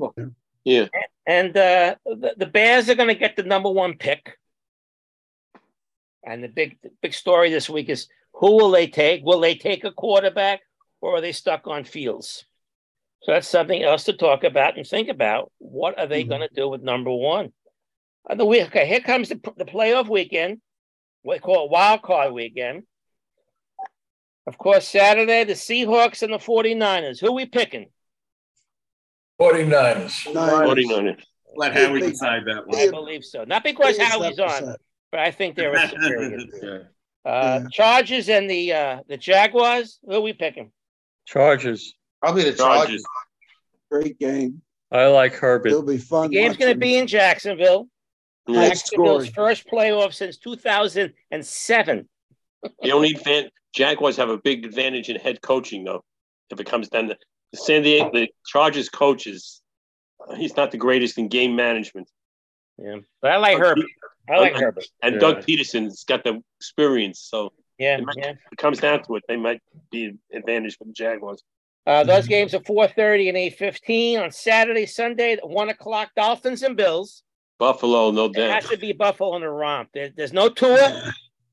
Yeah. 0.63 0.87
And 1.27 1.55
uh, 1.55 1.95
the, 2.05 2.33
the 2.37 2.45
Bears 2.47 2.89
are 2.89 2.95
going 2.95 3.09
to 3.09 3.15
get 3.15 3.35
the 3.35 3.43
number 3.43 3.69
one 3.69 3.95
pick. 3.97 4.37
And 6.25 6.43
the 6.43 6.47
big 6.47 6.77
big 7.01 7.13
story 7.13 7.49
this 7.49 7.69
week 7.69 7.89
is 7.89 8.07
who 8.33 8.57
will 8.57 8.71
they 8.71 8.87
take? 8.87 9.23
Will 9.23 9.39
they 9.39 9.55
take 9.55 9.83
a 9.83 9.91
quarterback 9.91 10.61
or 11.01 11.15
are 11.15 11.21
they 11.21 11.31
stuck 11.31 11.67
on 11.67 11.83
Fields? 11.83 12.45
So 13.23 13.33
that's 13.33 13.47
something 13.47 13.83
else 13.83 14.05
to 14.05 14.13
talk 14.13 14.43
about 14.43 14.77
and 14.77 14.87
think 14.87 15.09
about. 15.09 15.51
What 15.57 15.99
are 15.99 16.07
they 16.07 16.23
going 16.23 16.41
to 16.41 16.49
do 16.53 16.69
with 16.69 16.81
number 16.81 17.11
one? 17.11 17.51
Uh, 18.29 18.35
the 18.35 18.45
week, 18.45 18.67
okay, 18.67 18.87
here 18.87 19.01
comes 19.01 19.29
the, 19.29 19.39
the 19.57 19.65
playoff 19.65 20.07
weekend. 20.07 20.61
We 21.23 21.39
call 21.39 21.65
it 21.65 21.71
wild 21.71 22.01
card 22.01 22.33
weekend. 22.33 22.83
Of 24.47 24.57
course, 24.57 24.87
Saturday, 24.87 25.43
the 25.43 25.53
Seahawks 25.53 26.23
and 26.23 26.33
the 26.33 26.37
49ers. 26.37 27.19
Who 27.19 27.27
are 27.27 27.33
we 27.33 27.45
picking? 27.45 27.87
49ers. 29.39 30.33
49ers. 30.33 31.21
Let 31.55 31.75
Howie 31.75 32.01
decide 32.01 32.43
that 32.45 32.67
one. 32.67 32.79
I 32.79 32.89
believe 32.89 33.25
so. 33.25 33.43
Not 33.43 33.63
because 33.63 33.97
Big 33.97 34.07
Howie's 34.07 34.39
on, 34.39 34.49
upset. 34.49 34.79
But 35.11 35.19
I 35.19 35.31
think 35.31 35.55
they're 35.55 35.73
a 35.73 35.87
superior. 35.87 36.39
Yeah. 37.25 37.31
Uh, 37.31 37.65
Chargers 37.71 38.29
and 38.29 38.49
the 38.49 38.73
uh, 38.73 38.99
the 39.07 39.17
Jaguars. 39.17 39.99
Who 40.05 40.13
are 40.13 40.21
we 40.21 40.31
picking? 40.33 40.71
Chargers. 41.25 41.93
Probably 42.21 42.43
the 42.43 42.53
Chargers. 42.53 43.03
Chargers. 43.03 43.05
Great 43.91 44.19
game. 44.19 44.61
I 44.91 45.07
like 45.07 45.33
Herbert. 45.33 45.67
It'll 45.67 45.83
be 45.83 45.97
fun. 45.97 46.29
The 46.29 46.37
game's 46.37 46.57
going 46.57 46.73
to 46.73 46.79
be 46.79 46.97
in 46.97 47.07
Jacksonville. 47.07 47.87
High 48.47 48.69
Jacksonville's 48.69 49.27
scoring. 49.27 49.55
first 49.55 49.67
playoff 49.67 50.13
since 50.13 50.37
2007. 50.37 52.09
You 52.81 52.89
don't 52.89 53.01
need 53.01 53.19
fan. 53.19 53.49
Jaguars 53.73 54.17
have 54.17 54.29
a 54.29 54.37
big 54.37 54.65
advantage 54.65 55.09
in 55.09 55.17
head 55.17 55.41
coaching, 55.41 55.83
though. 55.83 56.03
If 56.49 56.59
it 56.59 56.65
comes 56.65 56.89
down 56.89 57.09
to 57.09 57.17
the 57.51 57.57
San 57.57 57.83
Diego, 57.83 58.09
the 58.11 58.29
Chargers 58.47 58.89
coaches, 58.89 59.61
he's 60.35 60.55
not 60.55 60.71
the 60.71 60.77
greatest 60.77 61.17
in 61.17 61.27
game 61.27 61.55
management. 61.55 62.09
Yeah, 62.77 62.97
but 63.21 63.31
I 63.31 63.37
like 63.37 63.57
Herbert. 63.57 63.85
I 64.29 64.37
like 64.39 64.53
And- 64.53 64.61
Herbert. 64.61 64.85
And 65.01 65.13
Yeah. 65.15 65.19
Doug 65.19 65.45
Pederson's 65.45 66.03
got 66.03 66.23
the 66.23 66.41
experience, 66.59 67.19
so 67.19 67.51
Yeah, 67.77 67.97
it, 67.97 68.05
might- 68.05 68.15
yeah. 68.17 68.33
it 68.51 68.57
comes 68.57 68.79
down 68.79 69.03
to 69.03 69.15
it, 69.15 69.23
they 69.27 69.37
might 69.37 69.61
be 69.91 70.05
an 70.05 70.19
advantage 70.33 70.77
for 70.77 70.83
the 70.85 70.93
Jaguars. 70.93 71.41
Uh, 71.87 72.03
those 72.03 72.27
games 72.27 72.53
are 72.53 72.59
4:30 72.61 73.29
and 73.29 73.37
8:15 73.37 74.19
on 74.19 74.31
Saturday, 74.31 74.85
Sunday, 74.85 75.33
at 75.33 75.47
one 75.49 75.69
o'clock. 75.69 76.11
Dolphins 76.15 76.61
and 76.61 76.75
Bills. 76.77 77.23
Buffalo, 77.57 78.11
no 78.11 78.25
It 78.25 78.33
doubt. 78.33 78.61
has 78.63 78.69
to 78.69 78.77
be 78.77 78.91
Buffalo 78.93 79.35
in 79.35 79.41
the 79.41 79.49
romp. 79.49 79.89
There, 79.93 80.09
there's 80.15 80.31
no 80.33 80.49
tour, 80.49 80.77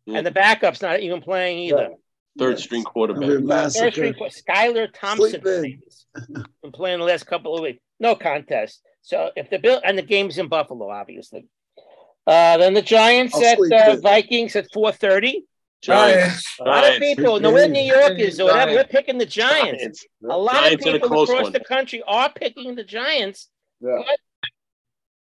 and 0.06 0.26
the 0.26 0.30
backup's 0.30 0.82
not 0.82 1.00
even 1.00 1.20
playing 1.22 1.58
either. 1.60 1.94
Third 2.38 2.58
string 2.60 2.82
quarterback. 2.84 3.22
It'll 3.30 3.40
be 3.40 3.46
First 3.48 3.76
string, 3.92 4.14
Skylar 4.14 4.88
Thompson 4.92 5.40
been 5.42 6.72
playing 6.72 6.98
the 6.98 7.04
last 7.06 7.24
couple 7.26 7.54
of 7.56 7.62
weeks. 7.62 7.80
No 7.98 8.14
contest. 8.14 8.82
So 9.02 9.30
if 9.36 9.48
the 9.48 9.58
Bill 9.58 9.80
and 9.84 9.96
the 9.96 10.02
game's 10.02 10.36
in 10.38 10.48
Buffalo, 10.48 10.90
obviously. 10.90 11.46
Uh, 12.26 12.56
then 12.58 12.74
the 12.74 12.82
Giants 12.82 13.34
I'll 13.34 13.44
at 13.44 13.58
sleep 13.58 13.72
uh. 13.72 13.96
Vikings 13.96 14.56
at 14.56 14.66
4:30. 14.72 15.42
Giants. 15.82 16.56
A 16.60 16.64
lot 16.64 16.92
of 16.92 16.98
people, 16.98 17.38
no, 17.38 17.52
we're 17.52 17.68
New 17.68 17.80
Yorkers 17.80 18.40
or 18.40 18.46
whatever, 18.46 18.72
we're 18.72 18.84
picking 18.84 19.18
the 19.18 19.26
Giants. 19.26 19.78
Giants. 19.80 20.06
A 20.28 20.36
lot 20.36 20.54
Giants 20.54 20.86
of 20.86 20.92
people 20.92 21.06
across 21.06 21.42
one. 21.42 21.52
the 21.52 21.60
country 21.60 22.02
are 22.06 22.32
picking 22.32 22.74
the 22.74 22.82
Giants. 22.82 23.48
Yeah. 23.80 23.98
But 23.98 24.18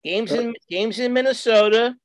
games 0.04 0.32
in 0.32 0.54
games 0.70 1.00
in 1.00 1.14
Minnesota. 1.14 1.96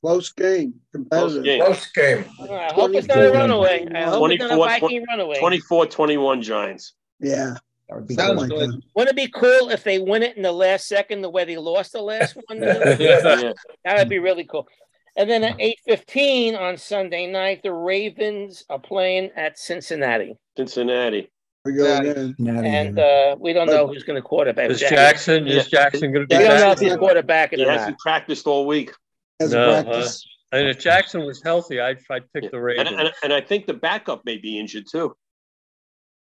Close 0.00 0.32
game. 0.32 0.74
Close 1.10 1.38
game. 1.42 1.62
Close 1.62 1.86
game. 1.92 2.24
I 2.40 2.72
hope 2.72 2.94
it's 2.94 3.06
not 3.06 3.18
a 3.18 3.30
runaway. 3.30 3.86
I 3.94 4.02
hope 4.04 4.30
it's 4.30 4.40
not 4.40 4.52
a 4.52 4.56
Viking 4.56 5.04
runaway. 5.06 5.38
24 5.38 5.86
21 5.86 6.42
Giants. 6.42 6.94
Yeah. 7.20 7.56
That 7.90 7.96
would 7.96 8.06
be 8.06 8.14
Something 8.14 8.48
good. 8.48 8.58
like 8.58 8.70
that. 8.70 8.82
Wouldn't 8.94 9.18
it 9.18 9.24
be 9.24 9.32
cool 9.32 9.70
if 9.70 9.82
they 9.82 9.98
win 9.98 10.22
it 10.22 10.36
in 10.36 10.42
the 10.42 10.52
last 10.52 10.86
second, 10.86 11.22
the 11.22 11.28
way 11.30 11.44
they 11.44 11.56
lost 11.56 11.92
the 11.92 12.00
last 12.02 12.36
one? 12.46 12.58
Yeah. 12.62 13.52
That 13.84 13.98
would 13.98 14.08
be 14.08 14.18
really 14.20 14.44
cool. 14.44 14.68
And 15.16 15.28
then 15.28 15.42
at 15.42 15.56
eight 15.58 15.78
fifteen 15.84 16.54
on 16.54 16.76
Sunday 16.76 17.26
night, 17.26 17.62
the 17.64 17.72
Ravens 17.72 18.64
are 18.70 18.78
playing 18.78 19.30
at 19.34 19.58
Cincinnati, 19.58 20.36
Cincinnati. 20.56 21.30
We 21.64 21.72
go 21.72 21.84
Yeah. 21.84 21.98
again. 22.12 22.36
And 22.64 22.98
uh, 22.98 23.36
we 23.38 23.52
don't 23.52 23.66
know 23.66 23.88
who's 23.88 24.04
going 24.04 24.16
to 24.16 24.22
quarterback. 24.22 24.70
Is 24.70 24.78
Jackson, 24.80 25.46
is 25.48 25.66
Jackson 25.68 26.12
going 26.12 26.26
to 26.28 26.34
We 26.36 26.42
be 26.42 26.48
don't 26.48 26.60
know 26.60 26.70
if 26.70 26.78
he's 26.78 26.92
quarterbacking 26.94 27.56
He 27.56 27.64
hasn't 27.66 27.98
practiced 27.98 28.46
all 28.46 28.66
week. 28.66 28.92
As 29.40 29.52
No, 29.52 29.80
a 29.80 29.82
practice. 29.82 30.24
And 30.52 30.68
if 30.68 30.78
Jackson 30.78 31.24
was 31.26 31.42
healthy, 31.42 31.80
I'd, 31.80 31.98
I'd 32.08 32.32
pick 32.32 32.50
the 32.50 32.56
And, 32.56 32.64
Ravens. 32.64 32.90
and, 32.98 33.10
and 33.24 33.32
I 33.32 33.40
think 33.40 33.66
the 33.66 33.74
backup 33.74 34.24
may 34.24 34.38
be 34.38 34.58
injured 34.58 34.84
too. 34.90 35.14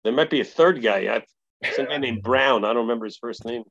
There 0.04 0.12
might 0.12 0.30
be 0.30 0.40
a 0.40 0.44
third 0.44 0.80
guy. 0.82 0.98
I, 1.16 1.22
some 1.74 1.86
guy 1.86 1.98
named 1.98 2.22
Brown. 2.22 2.64
I 2.64 2.68
don't 2.68 2.82
remember 2.82 3.04
his 3.04 3.16
first 3.16 3.44
name. 3.44 3.64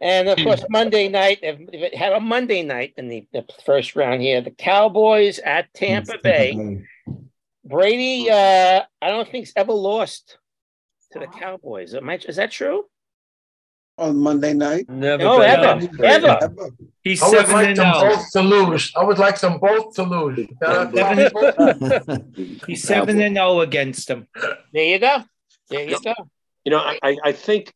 And 0.00 0.28
of 0.28 0.38
hmm. 0.38 0.44
course, 0.44 0.64
Monday 0.68 1.08
night, 1.08 1.40
if, 1.42 1.58
if 1.72 1.82
it 1.82 1.94
had 1.94 2.12
a 2.12 2.20
Monday 2.20 2.62
night 2.62 2.94
in 2.96 3.08
the, 3.08 3.26
the 3.32 3.44
first 3.64 3.96
round 3.96 4.20
here, 4.20 4.40
the 4.40 4.50
Cowboys 4.50 5.38
at 5.38 5.72
Tampa 5.72 6.12
hmm. 6.12 6.22
Bay. 6.22 6.54
Hmm. 6.54 7.12
Brady, 7.64 8.30
uh, 8.30 8.82
I 9.02 9.08
don't 9.08 9.24
think 9.24 9.46
he's 9.46 9.52
ever 9.56 9.72
lost 9.72 10.38
to 11.12 11.18
the 11.18 11.26
Cowboys. 11.26 11.94
Am 11.94 12.08
I, 12.08 12.16
is 12.16 12.36
that 12.36 12.52
true? 12.52 12.84
On 13.98 14.16
Monday 14.16 14.52
night. 14.52 14.88
Never 14.88 15.24
No, 15.24 15.40
ever, 15.40 15.62
against 15.62 15.96
Brady. 15.96 16.14
ever. 16.14 16.38
Ever. 16.42 16.70
He's 17.02 17.22
I 17.22 17.28
would 17.28 17.48
like 17.48 17.68
and 17.68 17.76
them 17.76 17.94
zero. 17.94 18.14
both 18.14 18.32
to 18.32 18.42
lose. 18.42 18.92
I 18.94 19.04
would 19.04 19.18
like 19.18 19.40
them 19.40 19.58
both 19.58 19.94
to 19.94 20.02
lose. 20.02 20.48
Seven, 20.62 22.32
he's 22.66 22.82
seven 22.82 23.20
and 23.20 23.36
zero 23.36 23.60
against 23.60 24.06
them. 24.08 24.28
There 24.72 24.84
you 24.84 24.98
go. 24.98 25.24
There 25.70 25.88
you 25.88 25.98
go. 26.00 26.14
You 26.66 26.72
know, 26.72 26.78
I, 26.80 26.98
I, 27.00 27.16
I 27.26 27.32
think 27.32 27.72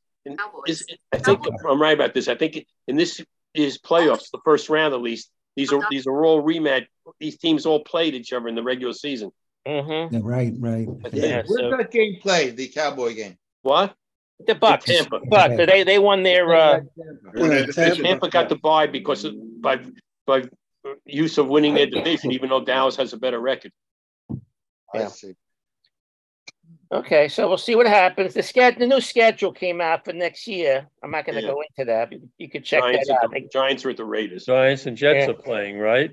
is, 0.67 0.85
I 1.13 1.19
think 1.19 1.47
I'm 1.69 1.81
right 1.81 1.95
about 1.95 2.13
this. 2.13 2.27
I 2.27 2.35
think 2.35 2.67
in 2.89 2.97
this 2.97 3.23
is 3.55 3.79
playoffs, 3.79 4.31
the 4.33 4.41
first 4.45 4.69
round 4.69 4.93
at 4.93 5.01
least. 5.01 5.31
These 5.55 5.73
are 5.73 5.81
these 5.91 6.09
are 6.09 6.25
all 6.25 6.43
rematch. 6.43 6.87
These 7.21 7.39
teams 7.39 7.67
all 7.67 7.85
played 7.85 8.15
each 8.15 8.33
other 8.33 8.49
in 8.49 8.57
the 8.57 8.63
regular 8.65 8.93
season. 8.93 9.31
Mm-hmm. 9.67 10.15
Yeah, 10.15 10.21
right, 10.25 10.53
right. 10.59 10.89
Yeah, 11.13 11.43
Where's 11.47 11.71
so 11.71 11.77
that 11.77 11.91
game 11.93 12.17
played? 12.21 12.57
The 12.57 12.67
Cowboy 12.67 13.15
game. 13.15 13.39
What? 13.63 13.95
the 14.47 14.55
Bucks, 14.57 14.87
Tampa. 14.87 15.21
Bucks, 15.29 15.57
they 15.57 15.85
they 15.85 15.99
won 16.01 16.25
their. 16.25 16.53
Uh, 16.53 16.81
Yeah, 17.37 17.67
Tampa, 17.67 18.03
Tampa. 18.03 18.29
got 18.29 18.49
the 18.49 18.57
bye 18.57 18.89
because 18.89 19.25
of, 19.25 19.35
by 19.61 19.81
by 20.27 20.45
use 21.05 21.39
of 21.39 21.47
winning 21.47 21.75
their 21.75 21.87
division, 21.87 22.33
even 22.33 22.49
though 22.49 22.65
Dallas 22.65 22.97
has 22.97 23.13
a 23.13 23.19
better 23.19 23.39
record. 23.39 23.73
I 24.93 24.99
Yeah. 24.99 25.09
see. 25.09 25.37
Okay, 26.93 27.29
so 27.29 27.49
we'll 27.49 27.59
see 27.59 27.75
what 27.77 27.87
happens. 27.87 28.35
The 28.35 28.41
sched- 28.41 28.79
the 28.79 28.87
new 28.87 29.01
schedule 29.01 29.53
came 29.53 29.81
out 29.81 30.05
for 30.05 30.13
next 30.13 30.47
year. 30.47 30.87
I'm 31.03 31.11
not 31.11 31.25
going 31.27 31.37
to 31.37 31.43
Yeah. 31.43 31.49
go 31.53 31.63
into 31.63 31.85
that. 31.91 32.11
but 32.11 32.19
You 32.39 32.49
could 32.49 32.65
check 32.65 32.83
Giants, 32.83 33.09
that 33.09 33.19
at 33.19 33.25
out. 33.25 33.31
the, 33.33 33.49
Giants 33.53 33.85
are 33.85 33.91
at 33.91 33.97
the 33.97 34.05
Raiders. 34.05 34.47
Giants 34.47 34.87
and 34.87 34.97
Jets 34.97 35.27
Yeah. 35.27 35.31
are 35.31 35.35
playing, 35.35 35.79
right? 35.79 36.11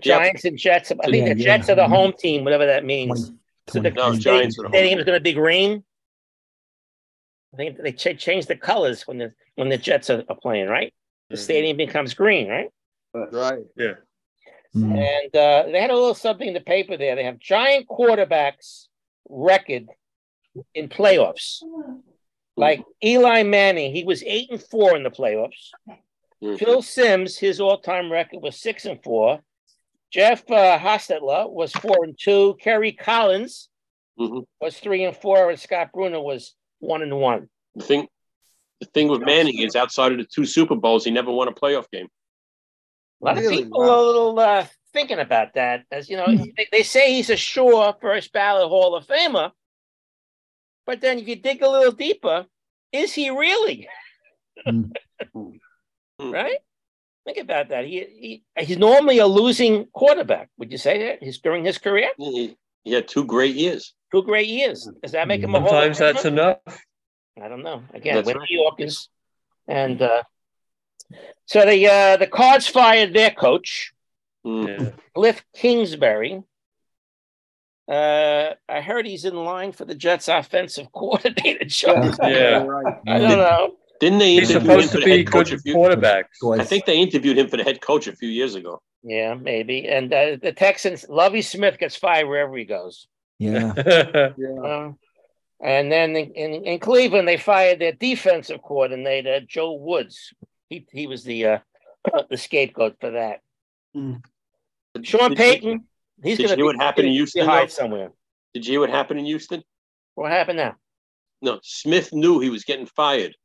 Giants 0.00 0.44
and 0.44 0.56
Jets. 0.58 0.90
I 0.92 0.94
think 1.10 1.26
Yeah, 1.26 1.34
the 1.34 1.40
yeah. 1.40 1.56
Jets 1.56 1.68
are 1.70 1.74
the 1.74 1.88
home 1.88 2.12
team, 2.18 2.44
whatever 2.44 2.66
that 2.66 2.84
means. 2.84 3.32
So 3.68 3.80
the 3.80 3.90
No, 3.90 4.12
stadium, 4.14 4.20
Giants 4.20 4.58
are 4.58 4.62
the 4.62 4.68
home 4.68 4.72
stadium 4.72 4.98
is 5.00 5.04
going 5.04 5.16
to 5.18 5.22
be 5.22 5.32
green. 5.32 5.84
I 7.54 7.56
think 7.56 7.78
they 7.78 7.92
ch- 7.92 8.18
changed 8.18 8.48
the 8.48 8.56
colors 8.56 9.06
when 9.06 9.18
the 9.18 9.32
when 9.56 9.68
the 9.70 9.78
Jets 9.78 10.10
are, 10.10 10.22
are 10.28 10.36
playing, 10.36 10.68
right? 10.68 10.92
The 11.30 11.34
Mm-hmm. 11.36 11.42
stadium 11.42 11.76
becomes 11.76 12.14
green, 12.14 12.48
right? 12.48 12.68
Right. 13.12 13.64
Yeah. 13.76 13.94
Mm. 14.76 14.98
And 14.98 15.36
uh, 15.36 15.62
they 15.72 15.80
had 15.80 15.90
a 15.90 15.94
little 15.94 16.14
something 16.14 16.46
in 16.46 16.54
the 16.54 16.60
paper 16.60 16.96
there. 16.96 17.16
They 17.16 17.24
have 17.24 17.38
giant 17.38 17.86
quarterbacks 17.88 18.87
record 19.28 19.88
in 20.74 20.88
playoffs. 20.88 21.62
Like 22.56 22.82
Eli 23.04 23.44
Manning, 23.44 23.94
he 23.94 24.04
was 24.04 24.22
eight 24.24 24.50
and 24.50 24.62
four 24.62 24.96
in 24.96 25.02
the 25.04 25.10
playoffs. 25.10 25.70
Mhm. 26.42 26.58
Phil 26.58 26.82
Simms, 26.82 27.36
his 27.38 27.60
all-time 27.60 28.10
record 28.10 28.42
was 28.42 28.56
six 28.60 28.84
and 28.84 29.02
four. 29.02 29.40
Jeff 30.10 30.48
uh, 30.50 30.78
Hostetler 30.78 31.50
was 31.50 31.72
four 31.72 32.04
and 32.04 32.16
two. 32.18 32.56
Kerry 32.60 32.92
Collins 32.92 33.68
Mhm. 34.18 34.44
was 34.60 34.78
three 34.80 35.04
and 35.04 35.16
four, 35.16 35.50
and 35.50 35.60
Scott 35.60 35.90
Brunner 35.92 36.20
was 36.20 36.54
one 36.80 37.02
and 37.02 37.20
one. 37.20 37.48
The 37.76 37.84
thing, 37.84 38.08
the 38.80 38.86
thing 38.86 39.08
with 39.08 39.20
Manning 39.22 39.58
is 39.58 39.76
outside 39.76 40.12
of 40.12 40.18
the 40.18 40.24
two 40.24 40.44
Super 40.46 40.74
Bowls, 40.74 41.04
he 41.04 41.10
never 41.10 41.30
won 41.30 41.46
a 41.48 41.52
playoff 41.52 41.88
game. 41.90 42.08
A 43.20 43.24
lot 43.24 43.36
Really? 43.36 43.58
of 43.58 43.62
people 43.64 43.82
are 43.82 43.88
a 43.98 44.02
little 44.02 44.38
uh, 44.38 44.66
thinking 44.98 45.20
about 45.20 45.54
that, 45.54 45.84
as 45.92 46.10
you 46.10 46.16
know, 46.16 46.26
they, 46.56 46.66
they 46.72 46.82
say 46.82 47.14
he's 47.14 47.30
a 47.30 47.36
sure 47.36 47.94
first 48.00 48.32
ballot 48.32 48.68
Hall 48.68 48.96
of 48.96 49.06
Famer, 49.06 49.52
but 50.86 51.00
then 51.00 51.18
if 51.20 51.28
you 51.28 51.36
dig 51.36 51.62
a 51.62 51.70
little 51.70 51.92
deeper, 51.92 52.46
is 52.90 53.12
he 53.14 53.30
really? 53.30 53.88
Mm. 54.66 54.90
right? 56.20 56.58
Think 57.24 57.38
about 57.38 57.68
that. 57.68 57.84
He, 57.84 58.42
he 58.56 58.64
he's 58.66 58.78
normally 58.78 59.18
a 59.18 59.26
losing 59.26 59.86
quarterback. 59.92 60.48
Would 60.58 60.72
you 60.72 60.78
say 60.78 60.98
that? 61.04 61.22
He's 61.22 61.38
during 61.38 61.64
his 61.64 61.78
career, 61.78 62.10
He, 62.16 62.56
he 62.82 62.92
had 62.92 63.06
two 63.06 63.24
great 63.24 63.54
years. 63.54 63.94
two 64.10 64.24
great 64.24 64.48
years. 64.48 64.90
Does 65.02 65.12
that 65.12 65.28
make 65.28 65.42
him 65.42 65.54
a 65.54 65.60
Hall 65.60 65.68
of 65.68 65.94
Sometimes 65.94 65.98
that's 65.98 66.24
enough. 66.24 66.58
I 67.40 67.46
don't 67.48 67.62
know. 67.62 67.84
Again, 67.94 68.16
That's 68.16 68.26
we're 68.26 68.40
right. 68.40 68.48
New 68.50 68.62
Yorkers, 68.62 69.08
and 69.68 70.02
uh, 70.02 70.22
so 71.46 71.64
the 71.64 71.86
uh, 71.86 72.16
the 72.16 72.26
Cards 72.26 72.66
fired 72.66 73.14
their 73.14 73.30
coach. 73.30 73.92
Mm. 74.48 74.80
Yeah. 74.80 74.90
Cliff 75.14 75.44
Kingsbury. 75.54 76.42
Uh, 77.86 78.54
I 78.68 78.80
heard 78.82 79.06
he's 79.06 79.24
in 79.24 79.34
line 79.34 79.72
for 79.72 79.84
the 79.84 79.94
Jets' 79.94 80.28
offensive 80.28 80.90
coordinator 80.92 81.64
job. 81.64 82.14
Yeah. 82.22 82.66
I 83.06 83.18
don't 83.18 83.38
know. 83.38 83.76
Didn't 84.00 84.18
they 84.20 84.34
He's 84.34 84.50
interview 84.50 84.70
him 84.70 84.82
supposed 84.82 84.92
to 84.92 85.04
be 85.04 85.18
head 85.18 85.32
coach 85.32 85.50
good 85.50 85.58
a 85.58 85.62
few? 85.62 85.74
quarterbacks. 85.74 86.60
I 86.60 86.64
think 86.64 86.84
they 86.84 86.98
interviewed 86.98 87.38
him 87.38 87.48
for 87.48 87.56
the 87.56 87.64
head 87.64 87.80
coach 87.80 88.06
a 88.06 88.14
few 88.14 88.28
years 88.28 88.54
ago. 88.54 88.80
Yeah, 89.02 89.34
maybe. 89.34 89.88
And 89.88 90.12
uh, 90.12 90.36
the 90.40 90.52
Texans, 90.52 91.06
Lovie 91.08 91.42
Smith 91.42 91.78
gets 91.78 91.96
fired 91.96 92.28
wherever 92.28 92.56
he 92.56 92.64
goes. 92.64 93.06
Yeah. 93.40 93.72
Uh, 93.76 94.92
and 95.60 95.92
then 95.92 96.16
in, 96.16 96.32
in, 96.32 96.64
in 96.64 96.78
Cleveland, 96.80 97.26
they 97.28 97.36
fired 97.36 97.78
their 97.80 97.92
defensive 97.92 98.60
coordinator, 98.62 99.40
Joe 99.40 99.74
Woods. 99.74 100.32
He 100.68 100.86
he 100.90 101.06
was 101.06 101.22
the 101.22 101.46
uh, 101.46 101.58
the 102.30 102.36
scapegoat 102.36 102.96
for 103.00 103.12
that. 103.12 103.40
Sean 105.04 105.30
Did 105.30 105.38
you- 105.38 105.44
Payton, 105.44 105.88
he's 106.22 106.36
did 106.38 106.42
you 106.42 106.46
going 106.48 106.48
to 106.48 106.56
hear 106.56 106.64
what 106.66 106.76
happened 106.76 107.06
in 107.08 107.12
Houston, 107.14 107.44
hide 107.46 107.70
somewhere. 107.70 108.10
Did 108.54 108.66
you 108.66 108.72
hear 108.72 108.80
what 108.80 108.90
happened 108.90 109.20
in 109.20 109.26
Houston? 109.26 109.62
What 110.14 110.30
happened 110.30 110.58
now? 110.58 110.76
No, 111.42 111.60
Smith 111.62 112.12
knew 112.12 112.40
he 112.40 112.50
was 112.50 112.64
getting 112.64 112.86
fired. 112.86 113.36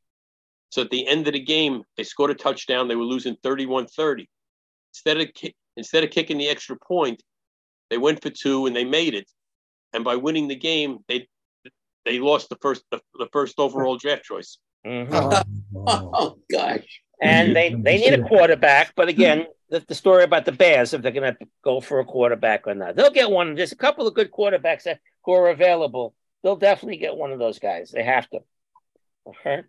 So 0.69 0.81
at 0.81 0.89
the 0.89 1.05
end 1.05 1.27
of 1.27 1.33
the 1.33 1.39
game, 1.39 1.83
they 1.97 2.03
scored 2.03 2.31
a 2.31 2.35
touchdown. 2.35 2.87
They 2.87 2.95
were 2.95 3.03
losing 3.03 3.35
31-30. 3.43 4.25
Instead 4.91 5.17
of 5.21 5.33
ki- 5.33 5.55
instead 5.77 6.03
of 6.03 6.09
kicking 6.09 6.37
the 6.39 6.49
extra 6.49 6.75
point, 6.75 7.21
they 7.91 7.97
went 7.99 8.21
for 8.23 8.31
two 8.31 8.65
and 8.65 8.75
they 8.75 8.83
made 8.85 9.13
it. 9.13 9.29
And 9.93 10.03
by 10.03 10.15
winning 10.15 10.47
the 10.47 10.55
game, 10.55 10.99
they 11.07 11.27
they 12.05 12.19
lost 12.19 12.49
the 12.49 12.57
first 12.61 12.83
the, 12.89 12.99
the 13.19 13.27
first 13.31 13.59
overall 13.59 13.97
draft 13.97 14.23
choice. 14.23 14.57
Mm-hmm. 14.85 15.41
oh 15.87 16.39
gosh. 16.51 17.01
And 17.21 17.55
they, 17.55 17.73
they 17.73 17.97
need 17.97 18.13
a 18.13 18.23
quarterback, 18.23 18.93
but 18.95 19.07
again, 19.07 19.45
the, 19.69 19.79
the 19.87 19.95
story 19.95 20.23
about 20.23 20.45
the 20.45 20.51
Bears, 20.51 20.93
if 20.93 21.01
they're 21.01 21.11
going 21.11 21.33
to 21.35 21.47
go 21.63 21.79
for 21.79 21.99
a 21.99 22.05
quarterback 22.05 22.67
or 22.67 22.75
not, 22.75 22.95
they'll 22.95 23.09
get 23.11 23.31
one. 23.31 23.55
There's 23.55 23.71
a 23.71 23.77
couple 23.77 24.07
of 24.07 24.13
good 24.13 24.31
quarterbacks 24.31 24.83
that 24.83 24.99
who 25.23 25.31
are 25.33 25.49
available. 25.49 26.13
They'll 26.43 26.57
definitely 26.57 26.97
get 26.97 27.15
one 27.15 27.31
of 27.31 27.39
those 27.39 27.59
guys. 27.59 27.91
They 27.91 28.03
have 28.03 28.29
to. 28.31 28.39
Okay. 29.27 29.61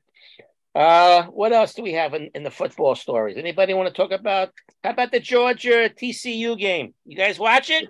Uh, 0.74 1.24
what 1.26 1.52
else 1.52 1.74
do 1.74 1.82
we 1.84 1.92
have 1.92 2.14
in, 2.14 2.30
in 2.34 2.42
the 2.42 2.50
football 2.50 2.96
stories? 2.96 3.36
Anybody 3.36 3.72
want 3.74 3.88
to 3.88 3.94
talk 3.94 4.10
about? 4.10 4.50
How 4.82 4.90
about 4.90 5.12
the 5.12 5.20
Georgia 5.20 5.88
TCU 5.88 6.58
game? 6.58 6.94
You 7.06 7.16
guys 7.16 7.38
watch 7.38 7.70
it? 7.70 7.88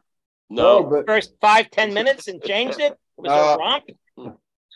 No, 0.51 0.85
but 0.85 1.07
First 1.07 1.35
five 1.41 1.71
ten 1.71 1.95
minutes 1.95 2.29
and 2.29 2.43
changed 2.43 2.79
it. 2.79 2.93
It 2.93 2.99
was 3.17 3.31
Uh, 3.33 3.57
a 3.57 3.59
romp. 3.59 3.85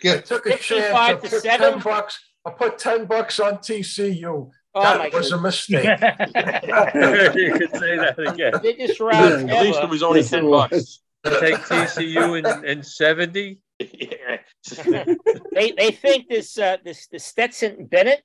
I 0.04 0.16
took 0.18 0.46
a 0.46 0.56
chance. 0.56 0.94
I 0.94 1.14
55 1.16 1.22
to 1.22 1.28
put 1.28 1.42
seven. 1.42 1.72
ten 1.72 1.80
bucks. 1.82 2.18
I 2.46 2.50
put 2.50 2.78
ten 2.78 3.04
bucks 3.04 3.38
on 3.40 3.58
TCU. 3.58 4.50
Oh, 4.74 4.82
that 4.82 4.98
my 5.12 5.18
was 5.18 5.32
a 5.32 5.40
mistake. 5.40 5.84
you 5.84 7.54
could 7.54 7.72
say 7.72 7.96
that 7.96 8.14
again. 8.18 8.52
Biggest 8.62 9.00
round 9.00 9.50
At 9.50 9.64
least 9.64 9.80
it 9.80 9.88
was 9.88 10.02
only 10.02 10.20
Yes, 10.20 10.30
ten 10.30 10.46
it 10.46 10.50
bucks. 10.50 11.00
Take 11.24 11.56
TCU 11.56 12.38
in, 12.38 12.64
in 12.64 12.82
70. 12.82 13.58
yeah. 13.80 14.36
they 15.52 15.72
they 15.72 15.90
think 15.90 16.28
this 16.28 16.58
uh, 16.58 16.76
this 16.84 17.06
the 17.08 17.18
Stetson 17.18 17.86
Bennett 17.86 18.22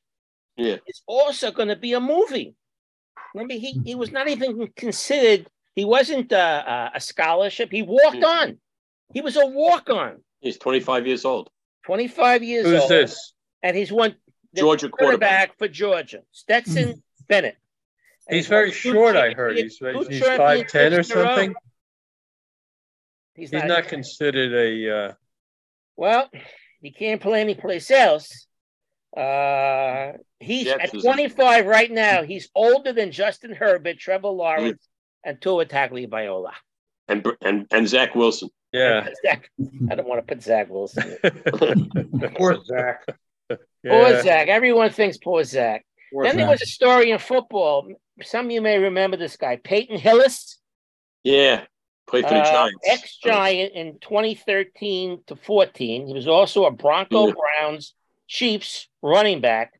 yeah. 0.57 0.77
is 0.87 1.01
also 1.07 1.51
going 1.51 1.69
to 1.69 1.75
be 1.75 1.93
a 1.93 1.99
movie. 1.99 2.55
Remember, 3.33 3.53
he 3.53 3.79
he 3.85 3.95
was 3.95 4.11
not 4.11 4.27
even 4.27 4.67
considered. 4.75 5.47
He 5.75 5.85
wasn't 5.85 6.33
uh, 6.33 6.63
uh, 6.67 6.89
a 6.95 6.99
scholarship. 6.99 7.71
He 7.71 7.81
walked 7.81 8.23
on. 8.23 8.59
He 9.13 9.21
was 9.21 9.37
a 9.37 9.45
walk 9.45 9.89
on. 9.89 10.23
He's 10.39 10.57
25 10.57 11.07
years 11.07 11.25
old. 11.25 11.49
Twenty 11.85 12.07
five 12.07 12.43
years 12.43 12.65
Who's 12.65 12.81
old, 12.81 12.91
Who's 12.91 13.11
this? 13.11 13.33
and 13.61 13.75
he's 13.75 13.91
one 13.91 14.15
the 14.22 14.22
Georgia 14.55 14.89
quarterback. 14.89 15.57
for 15.57 15.67
Georgia. 15.67 16.21
Stetson 16.31 17.01
Bennett. 17.27 17.57
And 18.27 18.35
He's 18.37 18.47
very 18.47 18.71
short, 18.71 19.15
I 19.15 19.31
heard. 19.33 19.57
He's, 19.57 19.77
he's 19.77 20.23
5'10 20.23 20.61
or 20.61 20.63
championships 20.63 21.11
in 21.11 21.17
a 21.17 21.21
row. 21.23 21.25
something. 21.35 21.53
He's 23.35 23.49
He's 23.51 23.59
not, 23.61 23.67
not 23.67 23.87
considered 23.87 24.53
a. 24.53 24.97
Uh, 25.09 25.13
well. 25.95 26.29
He 26.81 26.91
can't 26.91 27.21
play 27.21 27.39
anyplace 27.41 27.89
else. 27.89 28.45
Uh, 29.15 30.13
he's 30.39 30.65
Jets 30.65 30.83
at 30.83 30.95
is- 30.95 31.03
25 31.03 31.65
right 31.65 31.89
now. 31.91 32.23
He's 32.23 32.49
older 32.53 32.91
than 32.93 33.11
Justin 33.11 33.53
Herbert, 33.55 33.99
Trevor 33.99 34.27
Lawrence, 34.29 34.85
and 35.23 35.41
Tua 35.41 35.65
Tagovailoa. 35.65 36.51
And 37.07 37.25
and 37.41 37.67
and 37.71 37.87
Zach 37.87 38.15
Wilson. 38.15 38.49
yeah. 38.71 39.07
Zach, 39.25 39.49
I 39.91 39.95
don't 39.95 40.07
want 40.07 40.25
to 40.25 40.33
put 40.35 40.43
Zach 40.43 40.69
Wilson. 40.69 41.17
Poor 42.35 42.57
Zach. 42.65 43.05
Poor 43.85 44.09
yeah. 44.09 44.21
Zach. 44.21 44.47
Everyone 44.47 44.89
thinks 44.91 45.17
poor 45.17 45.43
Zach. 45.43 45.85
Poor 46.13 46.23
then 46.23 46.37
there 46.37 46.47
was 46.47 46.61
a 46.61 46.65
story 46.65 47.11
in 47.11 47.19
football. 47.19 47.87
Some 48.21 48.45
of 48.45 48.51
you 48.51 48.61
may 48.61 48.77
remember 48.77 49.17
this 49.17 49.35
guy, 49.37 49.57
Peyton 49.57 49.97
Hillis, 49.99 50.57
Yeah. 51.23 51.65
Played 52.07 52.25
for 52.25 52.33
the 52.33 52.41
uh, 52.41 52.51
Giants. 52.51 52.79
ex-Giant 52.85 53.73
in 53.73 53.97
2013 53.99 55.23
to 55.27 55.35
14. 55.35 56.07
He 56.07 56.13
was 56.13 56.27
also 56.27 56.65
a 56.65 56.71
Bronco 56.71 57.27
Yeah. 57.27 57.33
Browns 57.33 57.93
Chiefs 58.27 58.87
running 59.01 59.41
back. 59.41 59.73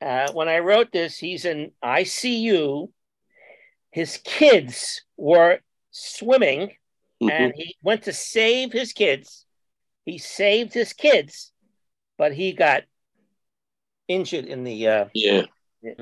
Uh, 0.00 0.30
when 0.32 0.48
I 0.48 0.58
wrote 0.60 0.92
this, 0.92 1.18
he's 1.18 1.44
in 1.44 1.72
ICU. 1.82 2.90
His 3.92 4.18
kids 4.18 5.02
were 5.16 5.60
swimming, 5.90 6.72
Mhm. 7.22 7.30
and 7.30 7.52
he 7.56 7.76
went 7.82 8.02
to 8.04 8.12
save 8.12 8.72
his 8.72 8.92
kids. 8.92 9.46
He 10.04 10.18
saved 10.18 10.74
his 10.74 10.92
kids, 10.92 11.52
but 12.18 12.32
he 12.32 12.52
got 12.52 12.84
injured 14.08 14.44
in 14.46 14.64
the. 14.64 14.88
Uh, 14.88 15.04
Yeah. 15.14 15.42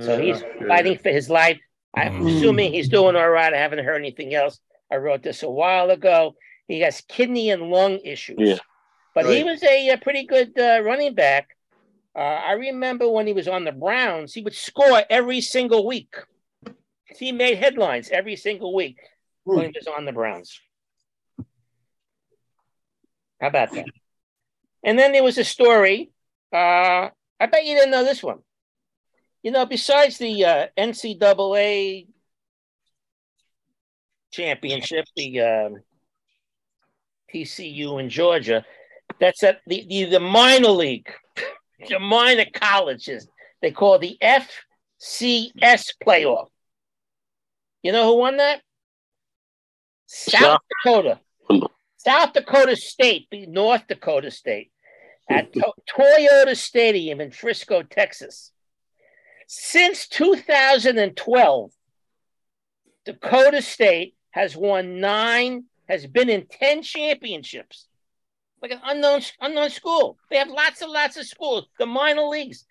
so 0.01 0.21
he's 0.21 0.41
Yeah. 0.41 0.67
fighting 0.69 0.99
for 0.99 1.11
his 1.11 1.29
life. 1.29 1.61
I'm 1.97 2.27
assuming 2.27 2.73
he's 2.73 2.89
doing 2.89 3.15
all 3.17 3.29
right. 3.31 3.53
I 3.53 3.59
haven't 3.59 3.85
heard 3.85 3.97
anything 3.97 4.35
else. 4.35 4.59
I 4.91 4.97
wrote 4.97 5.23
this 5.23 5.43
a 5.43 5.51
while 5.51 5.91
ago. 5.91 6.35
He 6.67 6.81
has 6.81 7.01
kidney 7.03 7.51
and 7.51 7.71
lung 7.71 7.99
issues. 8.05 8.37
Yeah. 8.39 8.59
But 9.15 9.27
he 9.27 9.45
was 9.45 9.63
a, 9.63 9.91
uh 9.91 9.97
pretty 9.99 10.25
good 10.27 10.59
uh, 10.59 10.81
running 10.83 11.15
back. 11.15 11.57
Uh, 12.17 12.19
I 12.19 12.53
remember 12.53 13.09
when 13.09 13.27
he 13.27 13.33
was 13.33 13.49
on 13.49 13.65
the 13.65 13.73
Browns, 13.73 14.35
he 14.35 14.43
would 14.43 14.55
score 14.55 15.03
every 15.11 15.41
single 15.41 15.87
week. 15.87 16.15
He 17.17 17.33
made 17.33 17.59
headlines 17.59 18.09
every 18.11 18.37
single 18.37 18.75
week 18.75 18.99
when 19.45 19.67
he 19.67 19.73
was 19.75 19.87
on 19.87 20.05
the 20.05 20.13
Browns. 20.13 20.61
How 23.41 23.49
about 23.49 23.73
that? 23.73 23.87
And 24.85 24.99
then 24.99 25.13
there 25.13 25.25
was 25.25 25.39
a 25.39 25.45
story. 25.45 26.11
Uh, 26.53 27.09
I 27.41 27.47
bet 27.51 27.65
you 27.65 27.75
didn't 27.75 27.91
know 27.91 28.05
this 28.05 28.23
one. 28.23 28.39
You 29.43 29.51
know, 29.51 29.67
besides 29.67 30.19
the 30.19 30.45
uh, 30.45 30.67
NCAA 30.79 32.07
championship, 34.31 35.07
the 35.17 35.41
um, 35.41 35.77
TCU 37.33 38.01
in 38.01 38.11
Georgia, 38.11 38.65
that's 39.21 39.43
at 39.43 39.61
the, 39.67 39.87
the, 39.89 40.05
the 40.05 40.21
minor 40.21 40.69
league, 40.69 41.11
the 41.89 41.99
minor 41.99 42.47
colleges. 42.53 43.27
They 43.63 43.71
call 43.71 43.99
the 43.99 44.19
FCS 44.23 45.95
playoff. 46.07 46.49
You 47.83 47.93
know 47.93 48.07
who 48.07 48.19
won 48.19 48.37
that? 48.37 48.61
South 50.07 50.41
South- 50.41 50.61
Dakota. 50.85 51.21
South 51.99 52.35
Dakota 52.35 52.77
State 52.77 53.29
beat 53.31 53.49
North 53.49 53.87
Dakota 53.87 54.31
State 54.31 54.71
at 55.29 55.53
to- 55.53 55.73
Toyota 55.89 56.57
Stadium 56.57 57.21
in 57.21 57.31
Frisco, 57.31 57.83
Texas. 57.83 58.53
Since 59.47 60.09
2012, 60.09 61.71
Dakota 63.05 63.63
State 63.63 64.17
has 64.31 64.57
won 64.57 65.01
nine, 65.01 65.65
has 65.89 66.07
been 66.07 66.31
in 66.31 66.47
10 66.47 66.83
championships. 66.83 67.87
Like 68.63 68.73
an 68.73 68.81
unknown 68.83 69.21
unknown 69.41 69.69
school. 69.69 70.17
They 70.31 70.39
have 70.39 70.49
lots 70.49 70.81
and 70.81 70.91
lots 70.91 71.19
of 71.19 71.27
schools. 71.27 71.67
The 71.79 71.85
minor 71.85 72.23
leagues. 72.23 72.65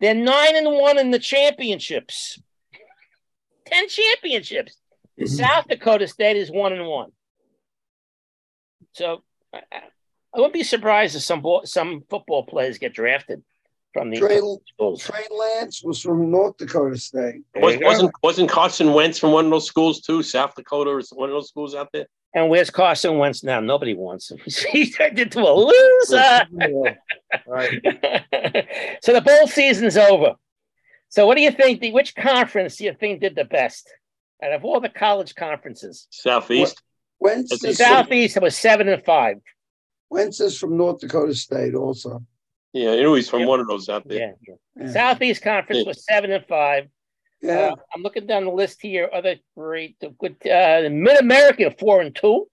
They're 0.00 0.14
nine 0.14 0.56
and 0.56 0.66
one 0.66 0.98
in 0.98 1.12
the 1.12 1.20
championships. 1.20 2.40
10 3.66 3.88
championships. 3.88 4.76
Mm-hmm. 5.18 5.26
South 5.32 5.68
Dakota 5.68 6.08
State 6.08 6.36
is 6.36 6.50
one 6.50 6.72
and 6.72 6.86
one. 6.86 7.12
So 8.92 9.22
I, 9.54 9.60
I 10.36 10.38
I 10.38 10.40
wouldn't 10.40 10.54
be 10.54 10.64
surprised 10.64 11.16
if 11.16 11.22
some 11.22 11.40
ball, 11.40 11.62
some 11.64 12.02
football 12.10 12.44
players 12.44 12.78
get 12.78 12.92
drafted 12.92 13.42
from 13.94 14.10
the 14.10 14.18
Trey, 14.18 14.36
schools. 14.36 15.02
Trey 15.02 15.24
Lance 15.30 15.82
was 15.82 16.02
from 16.02 16.30
North 16.30 16.58
Dakota 16.58 16.98
State. 16.98 17.42
Was, 17.54 17.78
wasn't 17.80 18.12
wasn't 18.22 18.50
Carson 18.50 18.92
Wentz 18.92 19.18
from 19.18 19.32
one 19.32 19.46
of 19.46 19.50
those 19.50 19.66
schools 19.66 20.02
too? 20.02 20.22
South 20.22 20.54
Dakota 20.54 20.90
or 20.90 21.02
one 21.14 21.30
of 21.30 21.34
those 21.34 21.48
schools 21.48 21.74
out 21.74 21.88
there? 21.92 22.06
And 22.34 22.50
where's 22.50 22.68
Carson 22.68 23.16
Wentz 23.16 23.42
now? 23.42 23.60
Nobody 23.60 23.94
wants 23.94 24.30
him. 24.30 24.38
He 24.70 24.90
turned 24.90 25.18
into 25.18 25.40
a 25.40 25.54
loser. 25.54 26.46
Right. 27.46 27.80
so 29.02 29.14
the 29.14 29.22
bowl 29.22 29.46
season's 29.46 29.96
over. 29.96 30.34
So 31.08 31.26
what 31.26 31.36
do 31.36 31.42
you 31.42 31.50
think? 31.50 31.80
The, 31.80 31.92
which 31.92 32.14
conference 32.14 32.76
do 32.76 32.84
you 32.84 32.92
think 32.92 33.22
did 33.22 33.36
the 33.36 33.44
best 33.44 33.90
out 34.44 34.52
of 34.52 34.66
all 34.66 34.80
the 34.80 34.90
college 34.90 35.34
conferences? 35.34 36.06
Southeast. 36.10 36.82
Wentz 37.18 37.58
The 37.58 37.68
is, 37.68 37.78
Southeast 37.78 38.38
was 38.42 38.54
seven 38.54 38.88
and 38.88 39.02
five. 39.02 39.38
Wentz 40.10 40.40
is 40.40 40.58
from 40.58 40.76
North 40.76 41.00
Dakota 41.00 41.34
State 41.34 41.74
also. 41.74 42.22
Yeah, 42.72 42.94
you 42.94 43.02
know 43.02 43.14
he's 43.14 43.28
from 43.30 43.46
one 43.46 43.60
of 43.60 43.68
those 43.68 43.88
out 43.88 44.06
there. 44.06 44.34
Yeah. 44.46 44.54
yeah. 44.76 44.92
Southeast 44.92 45.42
Conference 45.42 45.82
Yeah. 45.82 45.88
was 45.88 46.04
seven 46.04 46.30
and 46.32 46.44
five. 46.46 46.88
Yeah. 47.42 47.70
Uh, 47.72 47.76
I'm 47.94 48.02
looking 48.02 48.26
down 48.26 48.44
the 48.44 48.50
list 48.50 48.80
here. 48.82 49.08
Other 49.12 49.36
great, 49.56 49.96
the 50.00 50.10
good 50.10 50.36
uh, 50.46 50.88
Mid 50.90 51.18
America 51.20 51.70
four 51.78 52.00
and 52.00 52.14
two. 52.14 52.48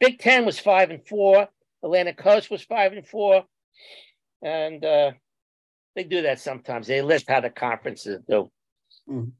Big 0.00 0.18
Ten 0.18 0.44
was 0.44 0.58
five 0.58 0.90
and 0.90 1.06
four. 1.06 1.48
Atlantic 1.82 2.16
Coast 2.18 2.50
was 2.50 2.62
five 2.62 2.92
and 2.92 3.06
four, 3.06 3.44
and 4.42 4.84
uh, 4.84 5.12
They 5.94 6.04
do 6.04 6.22
that 6.22 6.40
sometimes. 6.40 6.86
They 6.86 7.00
list 7.02 7.28
how 7.28 7.40
the 7.40 7.50
conferences 7.50 8.20
do. 8.28 8.50
Mm. 9.08 9.30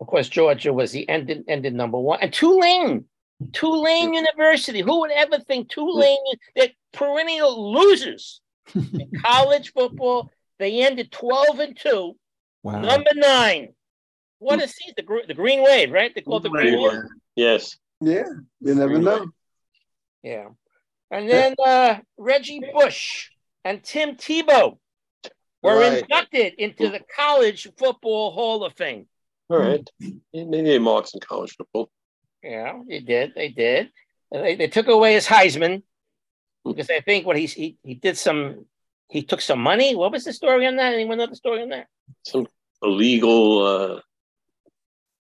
Of 0.00 0.06
course, 0.06 0.28
Georgia 0.28 0.72
was 0.72 0.92
the 0.92 1.08
ended 1.08 1.44
ended 1.48 1.74
number 1.74 1.98
one, 1.98 2.20
and 2.20 2.32
Tulane, 2.32 3.06
Tulane 3.52 4.14
University. 4.14 4.80
Who 4.80 5.00
would 5.00 5.10
ever 5.10 5.38
think 5.38 5.68
Tulane? 5.68 6.16
They're 6.56 6.68
perennial 6.92 7.72
losers 7.72 8.40
in 8.74 9.10
college 9.24 9.72
football. 9.72 10.30
They 10.58 10.82
ended 10.82 11.12
twelve 11.12 11.58
and 11.60 11.76
two. 11.78 12.16
Wow. 12.62 12.80
Number 12.80 13.10
nine. 13.14 13.68
What 14.40 14.62
a 14.62 14.68
season! 14.68 14.94
The, 14.96 15.22
the 15.28 15.34
Green 15.34 15.62
Wave, 15.62 15.90
right? 15.92 16.12
They 16.14 16.20
call 16.20 16.38
it 16.38 16.42
the 16.44 16.48
Green 16.50 16.80
Wave. 16.80 17.00
Yes. 17.36 17.76
Yeah, 18.00 18.24
you 18.60 18.74
never 18.74 18.88
Green 18.94 19.04
know. 19.04 19.18
Wave. 19.20 19.28
Yeah. 20.22 20.48
And 21.10 21.28
then 21.28 21.54
uh, 21.64 21.98
Reggie 22.16 22.60
Bush 22.72 23.30
and 23.64 23.82
Tim 23.82 24.16
Tebow 24.16 24.78
were 25.62 25.78
Right. 25.80 26.02
inducted 26.02 26.54
into 26.58 26.88
the 26.90 27.00
College 27.16 27.66
Football 27.78 28.30
Hall 28.32 28.62
of 28.64 28.74
Fame. 28.74 29.06
All 29.48 29.58
right. 29.58 29.88
Maybe 30.32 30.62
they 30.62 30.78
marks 30.78 31.14
in 31.14 31.20
college 31.20 31.56
football. 31.56 31.88
Yeah, 32.42 32.80
they 32.88 33.00
did. 33.00 33.32
They 33.34 33.48
did. 33.48 33.90
And 34.30 34.44
they, 34.44 34.54
they 34.56 34.68
took 34.68 34.88
away 34.88 35.14
his 35.14 35.26
Heisman 35.26 35.82
because 36.64 36.90
I 36.90 37.00
think 37.00 37.26
what 37.26 37.36
he, 37.36 37.46
he 37.46 37.76
he 37.82 37.94
did 37.94 38.16
some 38.16 38.66
he 39.08 39.22
took 39.22 39.40
some 39.40 39.60
money. 39.60 39.96
What 39.96 40.12
was 40.12 40.24
the 40.24 40.32
story 40.32 40.66
on 40.66 40.76
that? 40.76 40.92
Anyone 40.92 41.18
know 41.18 41.26
the 41.26 41.36
story 41.36 41.62
on 41.62 41.70
that? 41.70 41.86
Some 42.24 42.46
illegal. 42.82 43.66
Uh, 43.66 44.00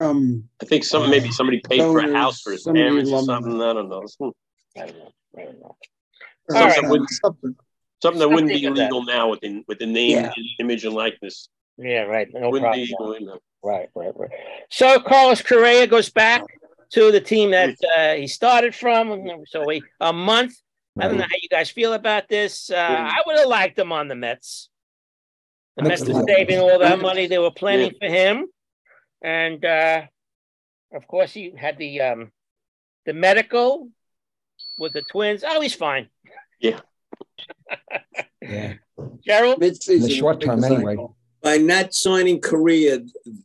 Um, 0.01 0.47
I 0.61 0.65
think 0.65 0.83
some 0.85 1.09
maybe 1.09 1.31
somebody 1.31 1.59
paid 1.59 1.79
for 1.81 1.99
a 1.99 2.13
house 2.13 2.41
for 2.41 2.51
his 2.51 2.63
parents 2.63 3.09
or 3.11 3.23
something. 3.23 3.61
I 3.61 3.73
don't 3.73 3.89
know. 3.89 4.03
I 4.77 4.85
don't 4.85 4.97
know. 4.97 5.13
I 5.35 5.43
don't 5.43 5.59
know. 5.59 5.75
or 6.49 6.55
All 6.55 6.63
right. 6.63 6.73
something, 6.73 6.89
wouldn't, 6.89 7.09
something. 7.09 7.55
something 8.01 8.19
that 8.19 8.29
wouldn't 8.29 8.47
be 8.49 8.63
Something 8.63 8.69
of 8.71 8.75
that. 8.77 8.81
illegal 8.91 9.03
now 9.03 9.29
with 9.29 9.41
the, 9.41 9.63
with 9.67 9.79
the 9.79 9.85
name, 9.85 10.11
Yeah. 10.23 10.31
image, 10.59 10.85
and 10.85 10.93
likeness. 10.95 11.49
Yeah, 11.77 12.01
right. 12.03 12.27
No 12.33 12.49
wouldn't 12.49 12.63
problem. 12.71 12.85
be 12.85 12.95
illegal. 12.99 13.39
Right, 13.63 13.89
right, 13.95 14.11
right. 14.15 14.29
So 14.69 14.99
Carlos 15.01 15.41
Correa 15.41 15.85
goes 15.87 16.09
back 16.09 16.43
to 16.91 17.11
the 17.11 17.21
team 17.21 17.51
that 17.51 17.75
uh, 17.97 18.13
he 18.13 18.27
started 18.27 18.73
from. 18.75 19.27
So 19.47 19.65
we, 19.65 19.83
a 19.99 20.13
month. 20.13 20.55
I 20.99 21.07
don't 21.07 21.17
know 21.17 21.23
how 21.23 21.37
you 21.41 21.47
guys 21.49 21.69
feel 21.69 21.93
about 21.93 22.27
this. 22.27 22.69
Uh, 22.69 22.75
I 22.75 23.21
would 23.25 23.37
have 23.37 23.47
liked 23.47 23.79
him 23.79 23.91
on 23.91 24.07
the 24.09 24.15
Mets. 24.15 24.69
The 25.77 25.83
Mets 25.83 26.01
are 26.01 26.23
saving 26.27 26.59
all 26.59 26.77
that 26.79 26.99
money 26.99 27.27
they 27.27 27.39
were 27.39 27.51
planning 27.51 27.93
for 27.97 28.07
him, 28.07 28.47
and 29.23 29.63
uh, 29.63 30.01
of 30.93 31.07
course 31.07 31.31
he 31.31 31.53
had 31.55 31.77
the 31.77 32.01
um, 32.01 32.31
the 33.05 33.13
medical 33.13 33.89
with 34.77 34.91
the 34.91 35.03
twins. 35.09 35.43
Oh, 35.47 35.61
he's 35.61 35.75
fine. 35.75 36.09
Yeah. 36.59 36.79
Yeah. 38.41 38.73
Gerald. 39.25 39.63
In 39.63 40.01
the 40.01 40.09
short 40.09 40.41
term, 40.41 40.63
anyway. 40.63 40.97
By 41.41 41.57
not 41.57 41.93
signing 41.93 42.41
Correa, 42.41 42.99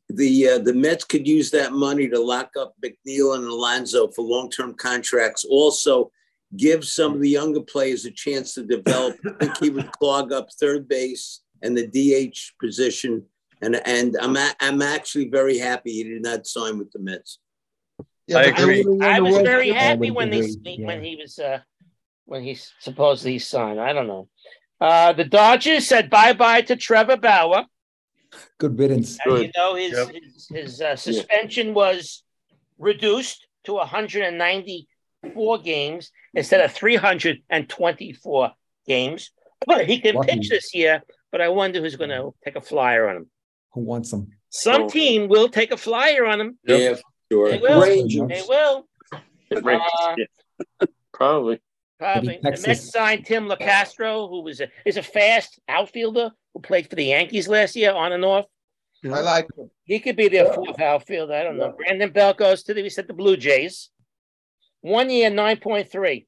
the 0.08 0.48
uh, 0.48 0.58
the 0.58 0.74
Mets 0.74 1.04
could 1.04 1.28
use 1.28 1.50
that 1.52 1.72
money 1.72 2.08
to 2.08 2.20
lock 2.20 2.50
up 2.58 2.74
McNeil 2.84 3.36
and 3.36 3.44
Alonso 3.44 4.08
for 4.08 4.24
long 4.24 4.50
term 4.50 4.74
contracts. 4.74 5.44
Also, 5.44 6.10
give 6.56 6.84
some 6.84 7.14
of 7.14 7.20
the 7.20 7.28
younger 7.28 7.60
players 7.60 8.04
a 8.04 8.10
chance 8.10 8.54
to 8.54 8.64
develop. 8.64 9.16
I 9.26 9.46
think 9.46 9.58
he 9.58 9.70
would 9.70 9.92
clog 9.92 10.32
up 10.32 10.48
third 10.52 10.88
base 10.88 11.40
and 11.62 11.76
the 11.76 11.86
DH 11.86 12.38
position. 12.60 13.24
And 13.62 13.80
and 13.86 14.16
I'm 14.20 14.36
a, 14.36 14.52
I'm 14.60 14.82
actually 14.82 15.28
very 15.28 15.58
happy 15.58 15.92
he 15.92 16.04
did 16.04 16.22
not 16.22 16.46
sign 16.46 16.78
with 16.78 16.90
the 16.92 16.98
Mets. 16.98 17.38
I 18.34 18.44
agree. 18.44 18.84
I 19.02 19.20
was 19.20 19.36
very 19.38 19.70
happy 19.70 20.10
when 20.10 20.30
they 20.30 20.40
agree, 20.40 20.80
when 20.84 21.02
he 21.02 21.16
was 21.16 21.38
uh 21.38 21.60
when 22.26 22.42
he 22.42 22.58
supposedly 22.80 23.38
signed. 23.38 23.80
I 23.80 23.92
don't 23.92 24.06
know. 24.06 24.28
Uh 24.80 25.12
the 25.12 25.24
Dodgers 25.24 25.86
said 25.86 26.10
bye 26.10 26.32
bye 26.32 26.62
to 26.62 26.76
Trevor 26.76 27.16
Bauer. 27.16 27.64
Good 28.58 28.78
riddance. 28.78 29.18
As 29.26 29.40
you 29.42 29.50
know, 29.56 29.74
his 29.74 29.98
his, 30.08 30.48
his 30.48 30.80
uh, 30.80 30.96
suspension 30.96 31.74
was 31.74 32.22
reduced 32.78 33.46
to 33.64 33.74
194 33.74 35.58
games 35.58 36.10
instead 36.34 36.60
of 36.60 36.72
324 36.72 38.52
games. 38.86 39.30
But 39.66 39.86
he 39.86 40.00
can 40.00 40.16
Lucky. 40.16 40.38
pitch 40.38 40.50
this 40.50 40.74
year, 40.74 41.02
but 41.32 41.40
I 41.40 41.48
wonder 41.48 41.80
who's 41.80 41.96
going 41.96 42.10
to 42.10 42.34
take 42.44 42.56
a 42.56 42.60
flyer 42.60 43.08
on 43.08 43.16
him. 43.16 43.30
Who 43.72 43.80
wants 43.80 44.12
him? 44.12 44.32
Some 44.50 44.88
team 44.88 45.28
will 45.28 45.48
take 45.48 45.72
a 45.72 45.76
flyer 45.76 46.26
on 46.26 46.40
him. 46.40 46.58
Yeah, 46.64 46.94
sure. 47.30 47.50
They 47.50 47.58
will. 47.58 47.80
Rangers. 47.80 48.28
They 48.28 48.42
will. 48.48 48.86
Uh. 49.50 50.14
Probably. 51.12 51.60
Probably. 52.12 52.38
The 52.42 52.62
Mets 52.66 52.90
signed 52.90 53.24
Tim 53.24 53.48
Locastro, 53.48 54.28
who 54.28 54.42
was 54.42 54.60
a 54.60 54.68
is 54.84 54.96
a 54.98 55.02
fast 55.02 55.58
outfielder 55.68 56.30
who 56.52 56.60
played 56.60 56.88
for 56.88 56.96
the 56.96 57.04
Yankees 57.06 57.48
last 57.48 57.74
year 57.76 57.92
on 57.92 58.12
and 58.12 58.24
off. 58.24 58.44
I 59.04 59.20
like 59.20 59.46
him. 59.56 59.70
He 59.84 60.00
could 60.00 60.16
be 60.16 60.28
their 60.28 60.52
fourth 60.52 60.80
outfielder. 60.80 61.32
I 61.34 61.42
don't 61.42 61.56
know. 61.58 61.72
Brandon 61.76 62.10
Belt 62.10 62.36
goes 62.38 62.62
to 62.64 62.74
the 62.74 62.82
we 62.82 62.90
said 62.90 63.06
the 63.06 63.14
Blue 63.14 63.36
Jays. 63.36 63.90
One 64.82 65.08
year, 65.08 65.30
nine 65.30 65.58
point 65.58 65.90
three. 65.90 66.26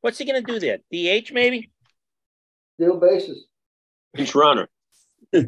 What's 0.00 0.18
he 0.18 0.24
gonna 0.24 0.40
do 0.42 0.58
there? 0.58 0.78
DH 0.90 1.32
maybe? 1.32 1.70
Steal 2.76 2.98
bases. 2.98 3.46
Pinch 4.14 4.34
runner. 4.34 4.68
uh, 5.34 5.38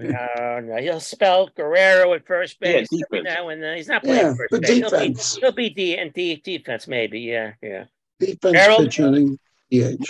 no, 0.65 0.77
he'll 0.81 1.01
spell 1.01 1.51
Guerrero 1.57 2.15
at 2.15 2.27
first 2.27 2.61
base. 2.61 2.89
every 2.93 3.23
defense. 3.23 3.25
now 3.37 3.49
and 3.49 3.63
then. 3.63 3.77
He's 3.77 3.89
not 3.89 4.03
playing 4.03 4.27
Yeah, 4.27 4.35
first 4.35 4.51
but 4.51 4.63
base. 4.63 4.71
He'll 4.71 4.91
be, 4.91 4.97
defense. 5.09 5.37
he'll 5.37 5.53
be 5.53 5.71
D 5.71 5.97
and 5.97 6.13
D 6.13 6.37
defense 6.37 6.87
maybe. 6.87 7.21
Yeah, 7.21 7.53
yeah. 7.63 7.85
Defense 8.27 8.57
Harold? 8.57 8.85
pitching, 8.85 9.39
DH. 9.71 10.05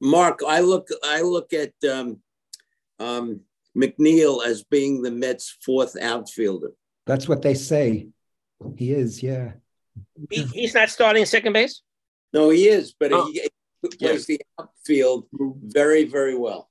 Mark, 0.00 0.40
I 0.46 0.60
look 0.60 0.88
I 1.04 1.22
look 1.22 1.52
at 1.52 1.72
um, 1.90 2.18
um, 2.98 3.40
McNeil 3.76 4.44
as 4.44 4.64
being 4.64 5.02
the 5.02 5.10
Mets' 5.10 5.56
fourth 5.64 5.96
outfielder. 6.00 6.72
That's 7.06 7.28
what 7.28 7.42
they 7.42 7.54
say. 7.54 8.08
He 8.76 8.92
is, 8.92 9.22
yeah. 9.22 9.52
He, 10.30 10.42
he's 10.44 10.74
not 10.74 10.88
starting 10.90 11.24
second 11.24 11.52
base. 11.52 11.82
No, 12.32 12.50
he 12.50 12.68
is, 12.68 12.94
but 12.98 13.12
Oh. 13.12 13.26
he, 13.32 13.48
he 13.82 13.88
plays 13.96 14.26
the 14.26 14.40
outfield 14.60 15.26
very, 15.32 16.04
very 16.04 16.36
well. 16.36 16.70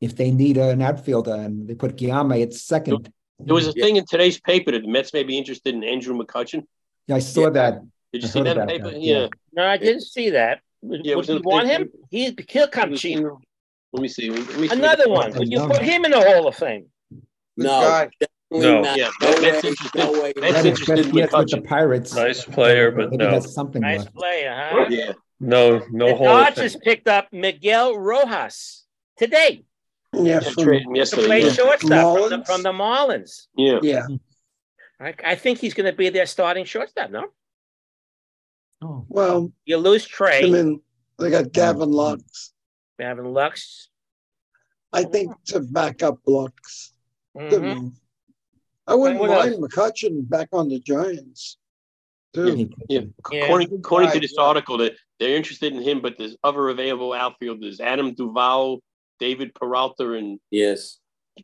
If 0.00 0.16
they 0.16 0.30
need 0.30 0.56
an 0.58 0.82
outfielder 0.82 1.34
and 1.34 1.66
they 1.68 1.74
put 1.74 1.96
Guillorme 1.96 2.42
at 2.42 2.52
second. 2.52 3.12
There 3.38 3.54
was 3.54 3.66
a 3.68 3.72
thing 3.72 3.96
in 3.96 4.04
today's 4.06 4.40
paper 4.40 4.72
that 4.72 4.82
the 4.82 4.88
Mets 4.88 5.12
may 5.12 5.22
be 5.22 5.38
interested 5.38 5.74
in 5.74 5.82
Andrew 5.84 6.16
McCutchen. 6.16 6.64
Yeah, 7.06 7.16
I 7.16 7.20
saw 7.20 7.50
that. 7.50 7.80
Did 8.14 8.22
you 8.22 8.28
I 8.28 8.30
see 8.30 8.42
that 8.42 8.68
paper? 8.68 8.90
that, 8.90 9.00
Yeah. 9.02 9.18
yeah. 9.22 9.26
No, 9.54 9.66
I 9.66 9.76
didn't 9.76 10.02
see 10.02 10.30
that. 10.30 10.60
Would, 10.82 11.04
Yeah, 11.04 11.16
would 11.16 11.28
you 11.28 11.40
want 11.42 11.66
paper. 11.66 11.82
him? 11.82 11.90
He, 12.10 12.36
he'll 12.48 12.68
come 12.68 12.94
cheap. 12.94 13.18
Let 13.92 14.02
me 14.02 14.06
see. 14.08 14.30
Let 14.30 14.56
me 14.56 14.68
see. 14.68 14.76
Another 14.76 15.08
one. 15.08 15.32
Would 15.32 15.50
you 15.50 15.66
put 15.66 15.82
him 15.82 16.04
in 16.04 16.12
the 16.12 16.20
Hall 16.20 16.46
of 16.46 16.54
Fame? 16.54 16.86
No, 17.56 17.68
guy. 17.80 18.10
definitely 18.20 18.72
No. 18.72 18.82
not. 18.82 18.96
Yeah, 18.96 19.10
no 19.20 19.28
Mets 19.40 19.62
way, 19.64 19.68
interested. 19.70 19.98
no 19.98 20.12
way. 20.12 20.32
Mets 20.36 20.52
That 20.54 20.66
is 20.66 20.80
interested 20.80 21.12
best 21.14 21.32
with 21.36 21.50
the 21.50 21.60
Pirates. 21.62 22.14
Nice 22.14 22.44
player, 22.44 22.92
but 22.92 23.10
Maybe 23.10 23.24
no. 23.24 23.30
has 23.30 23.52
something 23.52 23.82
Nice 23.82 24.00
left. 24.04 24.14
player, 24.14 24.54
huh? 24.56 24.86
Yeah. 24.90 25.12
No, 25.40 25.80
no 25.90 26.06
the 26.08 26.14
Hall 26.14 26.28
of 26.28 26.54
Dodgers 26.54 26.72
Fame. 26.74 26.80
picked 26.82 27.08
up 27.08 27.32
Miguel 27.32 27.98
Rojas 27.98 28.84
today 29.16 29.64
Yeah, 30.12 30.38
I 30.38 30.40
from, 30.50 30.62
traded 30.64 30.86
him 30.86 30.94
to 31.04 31.16
play 31.16 31.42
Yeah. 31.42 31.50
shortstop 31.52 31.80
from 31.80 31.88
the, 31.90 32.36
Marlins? 32.36 32.46
from 32.46 32.62
the 32.62 32.72
Marlins. 32.72 33.46
yeah. 33.56 33.78
yeah. 33.82 34.02
Mm-hmm. 34.02 34.16
I, 35.00 35.14
I 35.24 35.34
think 35.34 35.58
he's 35.58 35.74
going 35.74 35.90
to 35.90 35.96
be 35.96 36.08
their 36.10 36.26
starting 36.26 36.64
shortstop. 36.64 37.10
No, 37.10 37.24
Oh, 38.82 39.04
Well, 39.08 39.52
you 39.64 39.76
lose 39.78 40.06
trade. 40.06 40.44
I 40.44 40.48
mean, 40.50 40.80
they 41.18 41.30
got 41.30 41.52
Gavin 41.52 41.90
Lux. 41.90 42.52
Gavin 42.98 43.32
Lux. 43.32 43.88
I 44.92 45.04
think 45.04 45.32
to 45.46 45.60
back 45.60 46.02
up 46.02 46.18
Lux. 46.26 46.92
Good 47.36 47.62
Mhm. 47.62 47.92
I 48.86 48.94
wouldn't 48.94 49.18
what 49.20 49.30
mind 49.30 49.54
McCutchen 49.62 50.28
back 50.28 50.48
on 50.52 50.68
the 50.68 50.78
Giants. 50.78 51.56
Too. 52.34 52.68
Yeah. 52.88 53.00
Yeah. 53.32 53.42
According, 53.44 53.72
according 53.74 54.10
to 54.10 54.20
this 54.20 54.36
article, 54.36 54.78
that 54.78 54.94
they're 55.18 55.36
interested 55.36 55.72
in 55.72 55.82
him, 55.82 56.00
but 56.02 56.18
there's 56.18 56.36
other 56.44 56.68
available 56.68 57.12
outfielders: 57.12 57.80
Adam 57.80 58.12
Duvall, 58.14 58.80
David 59.20 59.54
Peralta, 59.54 60.12
and 60.12 60.38
Yes. 60.50 60.98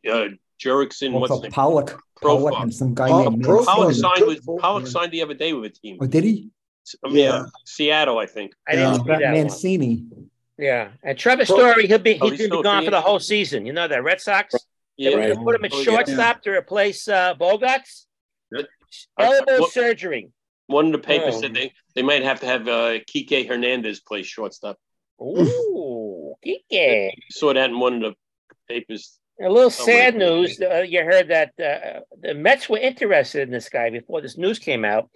uh, 0.07 0.27
Jurickson. 0.63 1.13
What's 1.13 1.31
Also 1.31 1.43
his? 1.45 1.53
Pollock. 1.53 1.99
Pollock 2.21 2.53
and 2.59 2.73
some 2.73 2.93
guy 2.93 3.09
Oh, 3.09 3.29
named 3.29 3.43
Profar. 3.43 3.65
Pollock 3.65 3.87
Mancini. 3.87 4.01
signed 4.15 4.27
with 4.27 4.45
Good 4.45 4.59
Pollock 4.59 4.83
yeah. 4.83 4.89
signed 4.89 5.11
the 5.11 5.21
other 5.23 5.33
day 5.33 5.53
with 5.53 5.65
a 5.65 5.69
team. 5.73 5.97
Oh, 5.99 6.05
did 6.07 6.23
he? 6.23 6.51
I 7.05 7.09
Yeah. 7.09 7.29
uh, 7.31 7.45
Seattle, 7.65 8.17
I 8.19 8.25
think. 8.25 8.53
I 8.67 8.75
didn't 8.75 9.05
Yeah. 9.07 9.47
see 9.47 9.77
that 9.77 9.85
one. 10.09 10.29
Yeah, 10.57 10.89
and 11.03 11.17
Trevor 11.17 11.45
Story, 11.45 11.87
he'll 11.87 11.97
be 11.97 12.19
Oh, 12.21 12.29
he's 12.29 12.39
he's 12.39 12.49
going 12.49 12.51
to 12.51 12.57
be 12.57 12.63
gone 12.63 12.85
for 12.85 12.91
the 12.91 13.01
whole 13.01 13.19
season. 13.19 13.65
You 13.65 13.73
know 13.73 13.87
that 13.87 14.03
Red 14.03 14.21
Sox. 14.21 14.53
Yeah, 14.97 15.15
Right. 15.15 15.35
put 15.37 15.55
him 15.55 15.65
at 15.65 15.73
Oh, 15.73 15.77
yeah. 15.77 15.83
shortstop 15.83 16.41
to 16.43 16.51
replace 16.51 17.07
uh, 17.07 17.33
Bogaerts. 17.35 18.05
Yeah. 18.51 18.63
Elbow 19.17 19.61
what- 19.61 19.71
surgery. 19.71 20.29
One 20.67 20.87
of 20.87 20.91
the 20.93 20.99
papers 20.99 21.35
Oh. 21.35 21.41
said 21.41 21.53
they, 21.53 21.73
they 21.95 22.01
might 22.03 22.23
have 22.23 22.39
to 22.41 22.45
have 22.45 22.67
uh, 22.67 22.99
Kike 23.09 23.47
Hernandez 23.47 23.99
play 24.01 24.23
shortstop. 24.23 24.77
Ooh, 25.21 26.35
Kike. 26.45 27.11
Saw 27.31 27.53
that 27.53 27.69
in 27.69 27.79
one 27.79 27.95
of 27.95 28.01
the 28.01 28.15
papers. 28.67 29.17
A 29.41 29.49
little 29.49 29.69
sad 29.71 30.15
news. 30.15 30.61
Uh, 30.61 30.85
you 30.87 31.03
heard 31.03 31.29
that 31.29 31.53
uh, 31.59 32.01
the 32.21 32.33
Mets 32.35 32.69
were 32.69 32.77
interested 32.77 33.41
in 33.41 33.51
this 33.51 33.69
guy 33.69 33.89
before 33.89 34.21
this 34.21 34.37
news 34.37 34.59
came 34.59 34.85
out. 34.85 35.09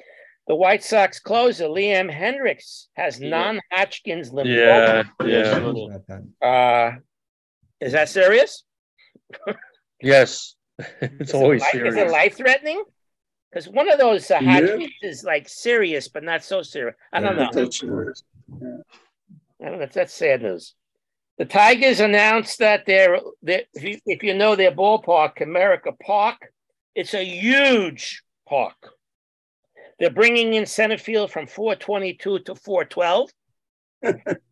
The 0.48 0.56
White 0.56 0.84
Sox 0.84 1.20
closer 1.20 1.66
Liam 1.66 2.12
Hendriks 2.14 2.86
has 2.96 3.20
Yeah. 3.20 3.30
non-Hodgkin's 3.30 4.32
Yeah, 4.34 5.04
lymphoma. 5.14 5.26
yeah. 5.26 5.58
About 5.58 6.08
that. 6.08 6.46
Uh, 6.48 7.00
is 7.82 7.94
that 7.94 8.10
serious? 8.10 8.64
Yes, 10.02 10.56
it's 11.02 11.34
always 11.34 11.62
Life- 11.62 11.76
Is 11.76 11.96
it 11.96 12.10
life 12.12 12.38
threatening? 12.38 12.84
Because 13.50 13.68
one 13.70 13.90
of 13.92 13.98
those 13.98 14.30
uh, 14.30 14.40
hot 14.40 14.64
Yeah. 14.64 14.88
is 15.02 15.24
like 15.24 15.48
serious, 15.50 16.08
but 16.10 16.24
not 16.24 16.44
so 16.44 16.62
serious. 16.62 16.96
I 17.14 17.22
don't 17.22 17.38
know. 17.38 17.44
I 17.44 17.52
don't 19.70 19.80
know. 19.80 19.88
That's 19.92 20.14
sad 20.14 20.42
news. 20.42 20.76
The 21.38 21.46
Tigers 21.46 22.00
announced 22.00 22.60
that 22.60 22.86
they're, 22.86 23.20
they're 23.42 23.64
if, 23.74 23.84
you, 23.84 24.00
if 24.06 24.24
you 24.24 24.34
know 24.34 24.56
their 24.56 24.72
ballpark, 24.72 25.38
Comerica 25.38 25.98
Park, 26.00 26.54
it's 26.94 27.14
a 27.14 27.24
huge 27.26 28.24
park. 28.48 28.76
They're 30.00 30.10
bringing 30.10 30.54
in 30.54 30.66
center 30.66 30.98
field 30.98 31.32
from 31.32 31.48
422 31.48 32.40
to 32.40 32.56
412. 32.56 33.30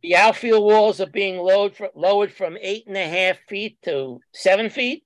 the 0.01 0.15
outfield 0.15 0.63
walls 0.63 1.01
are 1.01 1.09
being 1.09 1.37
lowered, 1.37 1.75
fr- 1.75 1.85
lowered 1.95 2.31
from 2.31 2.57
eight 2.59 2.87
and 2.87 2.97
a 2.97 3.07
half 3.07 3.37
feet 3.47 3.77
to 3.83 4.19
seven 4.33 4.69
feet. 4.69 5.03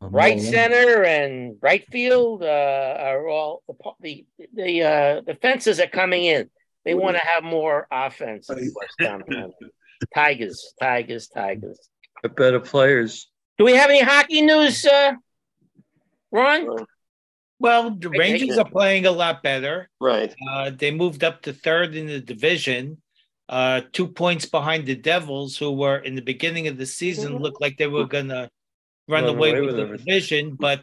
Right 0.00 0.40
center 0.40 1.04
and 1.04 1.56
right 1.60 1.86
field 1.90 2.42
uh, 2.42 2.96
are 2.98 3.28
all 3.28 3.62
the 3.68 3.74
pa- 3.74 3.94
the 4.00 4.26
the 4.54 4.82
uh, 4.82 5.20
the 5.24 5.36
fences 5.40 5.78
are 5.78 5.86
coming 5.86 6.24
in. 6.24 6.50
They 6.84 6.94
want 6.94 7.16
to 7.16 7.24
have 7.24 7.44
more 7.44 7.86
offense. 7.92 8.48
of 8.48 8.56
course, 8.56 8.94
down 9.00 9.22
the 9.28 9.34
line. 9.36 9.52
Tigers, 10.14 10.74
Tigers, 10.80 11.28
Tigers. 11.28 11.78
The 12.22 12.28
better 12.30 12.58
players. 12.58 13.28
Do 13.58 13.64
we 13.64 13.74
have 13.74 13.90
any 13.90 14.02
hockey 14.02 14.42
news, 14.42 14.84
uh, 14.84 15.12
Ron? 16.32 16.66
Well, 17.62 17.90
the 18.02 18.08
I- 18.08 18.14
I- 18.14 18.18
Rangers 18.18 18.58
are 18.58 18.68
playing 18.78 19.06
a 19.06 19.12
lot 19.12 19.42
better. 19.42 19.88
Right. 20.00 20.34
Uh, 20.50 20.70
they 20.70 20.90
moved 20.90 21.22
up 21.24 21.42
to 21.42 21.52
third 21.52 21.94
in 21.94 22.06
the 22.06 22.20
division, 22.20 23.00
uh, 23.48 23.82
two 23.92 24.08
points 24.08 24.46
behind 24.46 24.86
the 24.86 24.96
Devils, 24.96 25.56
who 25.56 25.70
were 25.72 25.98
in 25.98 26.14
the 26.14 26.22
beginning 26.32 26.66
of 26.68 26.76
the 26.76 26.86
season 26.86 27.38
looked 27.38 27.60
like 27.60 27.76
they 27.78 27.86
were 27.86 28.06
gonna 28.06 28.50
run 29.08 29.24
Run 29.24 29.34
away, 29.36 29.50
away 29.50 29.60
with, 29.60 29.66
with 29.70 29.76
the 29.76 29.82
everything. 29.82 30.06
division, 30.06 30.44
but 30.56 30.82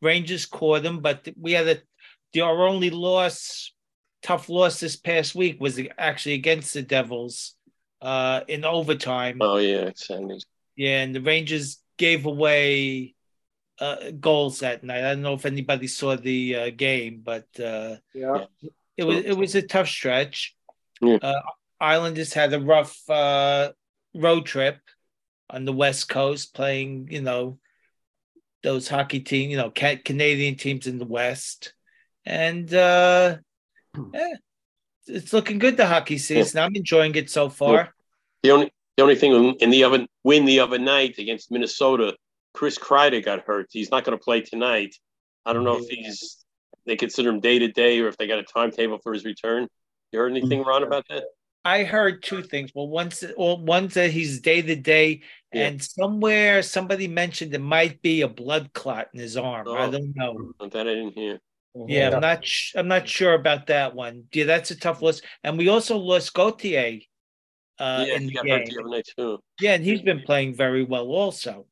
Rangers 0.00 0.46
caught 0.46 0.82
them. 0.82 1.00
But 1.00 1.28
we 1.38 1.52
had 1.52 1.68
a 1.68 1.78
the, 2.32 2.40
our 2.40 2.66
only 2.66 2.90
loss, 2.90 3.72
tough 4.22 4.48
loss 4.48 4.80
this 4.80 4.96
past 4.96 5.34
week 5.34 5.60
was 5.60 5.78
actually 5.98 6.34
against 6.34 6.72
the 6.74 6.82
Devils 6.82 7.54
uh, 8.00 8.40
in 8.48 8.64
overtime. 8.64 9.38
Oh 9.40 9.58
yeah, 9.58 9.88
it's 9.90 10.06
Sandy. 10.06 10.38
Yeah, 10.76 11.02
and 11.02 11.14
the 11.14 11.20
Rangers 11.20 11.78
gave 11.98 12.24
away 12.26 13.14
uh, 13.82 14.10
goals 14.20 14.60
that 14.60 14.84
night. 14.84 15.04
I 15.04 15.10
don't 15.14 15.22
know 15.22 15.34
if 15.34 15.44
anybody 15.46 15.88
saw 15.88 16.16
the 16.16 16.56
uh, 16.56 16.70
game, 16.70 17.20
but 17.24 17.48
uh, 17.58 17.96
Yeah. 18.14 18.46
it 18.96 19.04
was 19.04 19.18
it 19.24 19.36
was 19.36 19.54
a 19.54 19.62
tough 19.62 19.88
stretch. 19.88 20.54
Yeah. 21.00 21.18
Uh, 21.20 21.40
Islanders 21.80 22.32
had 22.32 22.52
a 22.54 22.60
rough 22.60 22.94
uh, 23.10 23.72
road 24.14 24.46
trip 24.46 24.78
on 25.50 25.64
the 25.64 25.72
West 25.72 26.08
Coast, 26.08 26.54
playing 26.54 27.08
you 27.10 27.22
know 27.22 27.58
those 28.62 28.86
hockey 28.88 29.18
team, 29.20 29.50
you 29.50 29.56
know, 29.56 29.72
ca- 29.74 30.00
Canadian 30.04 30.54
teams 30.54 30.86
in 30.86 30.98
the 30.98 31.10
West, 31.18 31.74
and 32.24 32.72
uh, 32.72 33.36
yeah, 34.14 34.34
it's 35.08 35.32
looking 35.32 35.58
good. 35.58 35.76
The 35.76 35.86
hockey 35.86 36.18
season, 36.18 36.60
I'm 36.62 36.76
enjoying 36.76 37.16
it 37.16 37.28
so 37.30 37.48
far. 37.48 37.92
The 38.44 38.52
only 38.52 38.70
the 38.96 39.02
only 39.02 39.16
thing 39.16 39.56
in 39.60 39.70
the 39.70 39.82
other 39.82 40.06
win 40.22 40.44
the 40.44 40.60
other 40.60 40.78
night 40.78 41.18
against 41.18 41.50
Minnesota, 41.50 42.14
Chris 42.54 42.78
Kreider 42.78 43.24
got 43.24 43.40
hurt. 43.46 43.66
He's 43.70 43.90
not 43.90 44.04
going 44.04 44.16
to 44.16 44.22
play 44.22 44.40
tonight. 44.42 44.94
I 45.44 45.52
don't 45.52 45.64
know 45.64 45.78
if 45.78 45.88
he's 45.88 46.44
they 46.86 46.96
consider 46.96 47.30
him 47.30 47.40
day 47.40 47.58
to 47.60 47.68
day 47.68 48.00
or 48.00 48.08
if 48.08 48.16
they 48.16 48.26
got 48.26 48.38
a 48.38 48.42
timetable 48.44 48.98
for 49.02 49.12
his 49.12 49.24
return. 49.24 49.68
You 50.10 50.18
heard 50.18 50.32
anything, 50.32 50.62
Ron, 50.62 50.82
about 50.82 51.06
that? 51.08 51.24
I 51.64 51.84
heard 51.84 52.22
two 52.24 52.42
things. 52.42 52.72
Well, 52.74 52.88
once, 52.88 53.22
well, 53.38 53.56
one 53.64 53.88
said 53.88 54.10
he's 54.10 54.40
day 54.40 54.62
to 54.62 54.74
day, 54.74 55.22
and 55.52 55.80
somewhere 55.80 56.60
somebody 56.62 57.06
mentioned 57.06 57.54
it 57.54 57.60
might 57.60 58.02
be 58.02 58.22
a 58.22 58.28
blood 58.28 58.72
clot 58.72 59.08
in 59.14 59.20
his 59.20 59.36
arm. 59.36 59.68
I 59.68 59.86
Oh. 59.86 59.90
don't 59.92 60.12
know. 60.16 60.52
That 60.68 60.88
I 60.88 60.94
didn't 60.94 61.12
hear. 61.14 61.40
Yeah, 61.86 62.10
I'm 62.14 62.20
not. 62.20 62.44
Sh- 62.44 62.74
I'm 62.74 62.88
not 62.88 63.08
sure 63.08 63.32
about 63.34 63.68
that 63.68 63.94
one. 63.94 64.24
Yeah, 64.32 64.44
that's 64.44 64.70
a 64.72 64.76
tough 64.76 65.00
loss. 65.02 65.22
And 65.44 65.56
we 65.56 65.68
also 65.68 65.96
lost 65.96 66.34
Gautier 66.34 66.98
uh, 67.78 68.04
yeah, 68.06 68.14
in 68.16 68.22
he 68.22 68.28
the 68.28 68.34
got 68.34 68.44
game. 68.44 68.58
hurt 68.58 68.66
the 68.68 68.80
other 68.80 68.88
night 68.90 69.08
too. 69.16 69.38
Yeah, 69.60 69.74
and 69.74 69.84
he's 69.84 70.02
been 70.02 70.20
playing 70.22 70.54
very 70.54 70.82
well 70.84 71.06
also. 71.06 71.66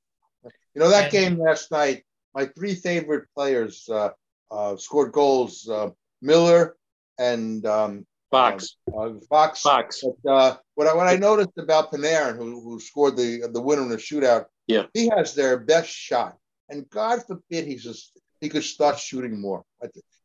You 0.80 0.86
know 0.86 0.92
that 0.92 1.12
And- 1.12 1.36
game 1.36 1.38
last 1.38 1.70
night. 1.70 2.04
My 2.34 2.46
three 2.46 2.74
favorite 2.74 3.26
players 3.36 3.86
uh, 3.90 4.12
uh, 4.50 4.76
scored 4.78 5.12
goals: 5.12 5.68
uh, 5.68 5.90
Miller 6.22 6.74
and 7.18 7.66
um, 7.66 8.06
Fox. 8.30 8.76
uh, 8.96 9.10
Fox. 9.28 9.60
Fox. 9.60 10.02
But, 10.24 10.30
uh, 10.32 10.56
what 10.76 10.86
I 10.86 10.94
what 10.94 11.06
I 11.06 11.16
noticed 11.16 11.58
about 11.58 11.92
Panarin, 11.92 12.36
who 12.38 12.62
who 12.62 12.80
scored 12.80 13.18
the 13.18 13.46
the 13.52 13.60
winner 13.60 13.82
in 13.82 13.90
the 13.90 13.98
shootout, 13.98 14.46
Yeah. 14.68 14.86
he 14.94 15.10
has 15.14 15.34
their 15.34 15.58
best 15.58 15.90
shot, 15.90 16.38
and 16.70 16.88
God 16.88 17.26
forbid 17.26 17.66
he's 17.66 17.84
just 17.84 18.18
he 18.40 18.48
could 18.48 18.64
start 18.64 18.98
shooting 18.98 19.38
more. 19.38 19.64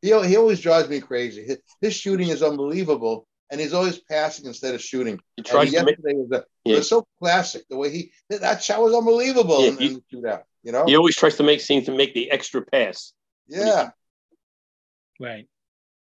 He 0.01 0.07
he 0.29 0.37
always 0.37 0.61
drives 0.61 0.87
me 0.87 1.01
crazy. 1.01 1.43
His, 1.43 1.57
his 1.81 1.93
shooting 1.95 2.29
is 2.29 2.41
unbelievable, 2.41 3.27
and 3.51 3.61
he's 3.61 3.73
always 3.73 3.99
passing 3.99 4.45
instead 4.45 4.75
of 4.75 4.81
shooting. 4.81 5.19
He 5.37 5.43
tries 5.43 5.67
and 5.73 5.77
to 5.79 5.83
make- 5.85 5.97
yesterday 5.97 6.13
was 6.15 6.31
a, 6.31 6.45
Yeah. 6.63 6.75
was 6.77 6.89
so 6.89 7.07
classic 7.19 7.63
the 7.69 7.77
way 7.77 7.89
he 7.91 8.11
that 8.29 8.63
shot 8.63 8.81
was 8.81 8.93
unbelievable 8.93 9.61
Yeah, 9.61 9.67
in, 9.69 9.77
he- 9.77 9.87
in 9.87 9.93
the 9.93 10.01
shootout. 10.17 10.43
You 10.63 10.71
know, 10.71 10.85
He 10.85 10.95
always 10.95 11.15
tries 11.15 11.35
to 11.37 11.43
make 11.43 11.61
seem 11.61 11.85
to 11.85 11.91
make 11.95 12.13
the 12.13 12.31
extra 12.31 12.61
pass. 12.63 13.13
yeah. 13.47 13.91
Right. 15.19 15.47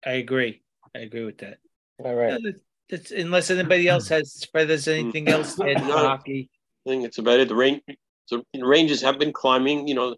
I 0.06 0.12
agree. 0.12 0.62
I 0.94 1.00
agree 1.00 1.24
with 1.24 1.38
that. 1.38 1.58
All 2.02 2.14
right. 2.14 2.40
That's, 2.88 3.10
unless 3.10 3.50
anybody 3.50 3.88
else 3.88 4.08
has, 4.08 4.44
Fred, 4.52 4.70
has 4.70 4.86
anything 4.88 5.28
else 5.28 5.56
mm. 5.56 5.74
to 5.78 5.86
No. 5.86 5.96
hockey. 5.98 6.50
I 6.86 6.90
think 6.90 7.04
it's 7.04 7.18
about 7.18 7.40
it. 7.40 7.48
The 7.48 7.54
range, 7.54 7.82
so 8.26 8.44
the 8.52 8.62
Rangers 8.64 9.00
have 9.02 9.18
been 9.18 9.32
climbing. 9.32 9.88
You 9.88 9.94
know, 9.94 10.16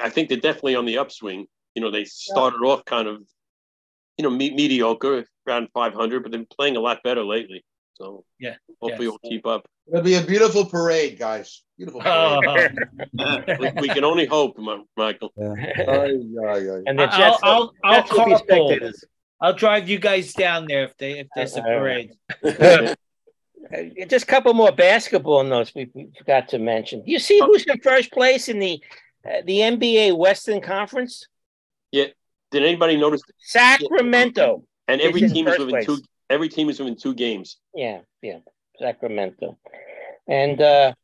I 0.00 0.10
think 0.10 0.28
they're 0.28 0.38
definitely 0.38 0.76
on 0.76 0.86
the 0.86 0.98
upswing. 0.98 1.46
You 1.74 1.82
know, 1.82 1.90
they 1.90 2.04
started 2.04 2.58
off 2.58 2.84
kind 2.84 3.08
of, 3.08 3.22
you 4.18 4.22
know, 4.22 4.30
me- 4.30 4.54
mediocre, 4.54 5.24
around 5.46 5.68
500, 5.74 6.22
but 6.22 6.32
they're 6.32 6.44
playing 6.56 6.76
a 6.76 6.80
lot 6.80 7.02
better 7.02 7.24
lately. 7.24 7.64
So 7.94 8.24
Yeah. 8.38 8.56
hopefully 8.80 9.08
we'll 9.08 9.18
keep 9.18 9.46
up. 9.46 9.66
It'll 9.88 10.02
be 10.02 10.14
a 10.14 10.22
beautiful 10.22 10.64
parade, 10.66 11.18
guys. 11.18 11.62
Beautiful 11.78 12.00
parade. 12.00 12.72
we, 13.58 13.70
we 13.82 13.88
can 13.88 14.04
only 14.04 14.26
hope, 14.26 14.58
Mi- 14.58 14.84
Michael. 14.96 15.32
Ay, 15.38 15.44
ay, 15.86 16.10
ay. 16.46 16.82
And 16.86 16.98
the 16.98 17.04
I'll, 17.04 17.18
Jets, 17.18 17.40
I'll, 17.42 17.74
I'll 17.84 18.02
Jets 18.02 18.12
will 18.12 18.24
be 18.26 18.36
spectators. 18.36 19.04
I'll 19.40 19.52
drive 19.52 19.88
you 19.88 19.98
guys 19.98 20.32
down 20.32 20.66
there 20.66 20.84
if 20.84 20.96
they 20.96 21.18
if 21.20 21.28
there's 21.34 21.56
a 21.56 21.62
parade. 21.62 22.12
Just 24.08 24.24
a 24.24 24.26
couple 24.26 24.54
more 24.54 24.72
basketball 24.72 25.42
notes 25.42 25.72
we, 25.74 25.90
we 25.92 26.08
forgot 26.16 26.48
to 26.48 26.58
mention. 26.58 27.02
You 27.04 27.18
see 27.18 27.40
who's 27.40 27.64
in 27.64 27.80
first 27.80 28.12
place 28.12 28.48
in 28.48 28.60
the 28.60 28.80
uh, 29.26 29.42
the 29.44 29.58
NBA 29.58 30.16
Western 30.16 30.60
Conference? 30.60 31.26
Yeah. 31.90 32.06
Did 32.56 32.64
anybody 32.64 32.96
notice? 32.96 33.20
Sacramento. 33.38 34.64
And 34.88 35.02
every 35.02 35.22
is 35.22 35.30
team 35.30 35.46
is 35.46 35.58
within 35.58 35.68
place. 35.68 35.84
two. 35.84 35.98
Every 36.30 36.48
team 36.48 36.70
is 36.70 36.78
within 36.78 36.96
two 36.96 37.12
games. 37.12 37.58
Yeah, 37.74 37.98
yeah, 38.22 38.38
Sacramento. 38.78 39.58
And 40.26 40.58
uh, 40.58 40.94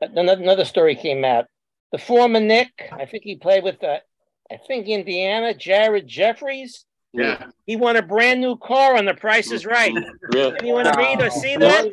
another 0.00 0.42
another 0.42 0.64
story 0.64 0.94
came 0.94 1.22
out. 1.22 1.44
The 1.92 1.98
former 1.98 2.40
Knick, 2.40 2.88
I 2.90 3.04
think 3.04 3.22
he 3.22 3.36
played 3.36 3.64
with, 3.64 3.84
uh, 3.84 3.98
I 4.50 4.56
think 4.66 4.88
Indiana, 4.88 5.52
Jared 5.52 6.08
Jeffries. 6.08 6.86
Yeah. 7.12 7.48
He 7.66 7.76
won 7.76 7.96
a 7.96 8.02
brand 8.02 8.40
new 8.40 8.56
car 8.56 8.96
on 8.96 9.04
The 9.04 9.12
Price 9.12 9.52
is 9.52 9.66
Right. 9.66 9.92
Yeah. 10.32 10.52
Anyone 10.58 10.86
read 10.96 11.20
or 11.20 11.28
see 11.28 11.54
that? 11.58 11.92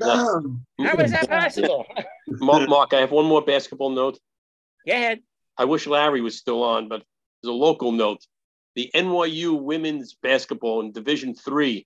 How 0.79 0.95
is 0.95 1.11
that 1.11 1.29
possible? 1.29 1.85
Mark, 2.27 2.69
Mark, 2.69 2.93
I 2.93 3.01
have 3.01 3.11
one 3.11 3.25
more 3.25 3.41
basketball 3.41 3.89
note. 3.89 4.17
Go 4.87 4.93
ahead. 4.93 5.19
I 5.57 5.65
wish 5.65 5.85
Larry 5.85 6.21
was 6.21 6.37
still 6.37 6.63
on, 6.63 6.87
but 6.87 7.03
there's 7.43 7.51
a 7.51 7.53
local 7.53 7.91
note. 7.91 8.25
The 8.75 8.89
NYU 8.95 9.61
women's 9.61 10.13
basketball 10.21 10.81
in 10.81 10.91
Division 10.91 11.33
Three 11.35 11.85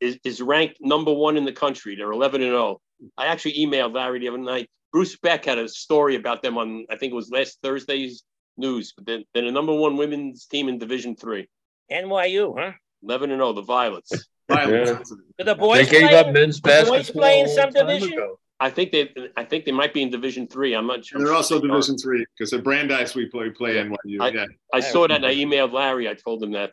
is, 0.00 0.18
is 0.24 0.40
ranked 0.40 0.78
number 0.80 1.12
one 1.12 1.36
in 1.36 1.44
the 1.44 1.52
country. 1.52 1.94
They're 1.96 2.10
11 2.12 2.42
and 2.42 2.50
0. 2.52 2.80
I 3.18 3.26
actually 3.26 3.54
emailed 3.58 3.94
Larry 3.94 4.20
the 4.20 4.28
other 4.28 4.38
night. 4.38 4.70
Bruce 4.92 5.16
Beck 5.16 5.44
had 5.44 5.58
a 5.58 5.68
story 5.68 6.16
about 6.16 6.42
them 6.42 6.56
on, 6.56 6.86
I 6.90 6.96
think 6.96 7.12
it 7.12 7.16
was 7.16 7.30
last 7.30 7.58
Thursday's 7.62 8.22
news. 8.56 8.94
But 8.96 9.04
they're, 9.06 9.20
they're 9.34 9.44
the 9.44 9.52
number 9.52 9.74
one 9.74 9.96
women's 9.96 10.46
team 10.46 10.68
in 10.68 10.78
Division 10.78 11.16
Three. 11.16 11.48
NYU, 11.92 12.54
huh? 12.58 12.72
11 13.02 13.30
and 13.30 13.38
0, 13.40 13.52
the 13.52 13.62
Violets. 13.62 14.10
Violets. 14.48 15.10
Do 15.38 15.44
the 15.44 15.54
boys 15.54 15.86
They 15.88 16.00
gave 16.00 16.08
play? 16.08 16.18
up 16.18 16.32
men's 16.32 16.60
the 16.60 16.68
boys 16.68 16.88
basketball 16.88 17.20
play 17.22 17.40
in 17.40 17.46
a 17.46 17.48
some 17.50 17.70
division? 17.70 18.12
ago. 18.14 18.38
I 18.58 18.70
think 18.70 18.92
they, 18.92 19.10
I 19.36 19.44
think 19.44 19.66
they 19.66 19.72
might 19.72 19.92
be 19.92 20.02
in 20.02 20.10
Division 20.10 20.46
Three. 20.46 20.74
I'm 20.74 20.86
not 20.86 21.04
sure. 21.04 21.18
And 21.18 21.26
they're 21.26 21.34
also 21.34 21.60
Division 21.60 21.98
Three 21.98 22.24
because 22.36 22.52
at 22.52 22.64
Brandeis 22.64 23.14
we 23.14 23.26
play 23.26 23.50
play 23.50 23.74
NYU. 23.74 24.20
I, 24.20 24.28
yeah. 24.28 24.46
I 24.72 24.80
saw 24.80 25.06
that. 25.06 25.16
and 25.16 25.26
I 25.26 25.34
emailed 25.34 25.72
Larry. 25.72 26.08
I 26.08 26.14
told 26.14 26.42
him 26.42 26.52
that. 26.52 26.72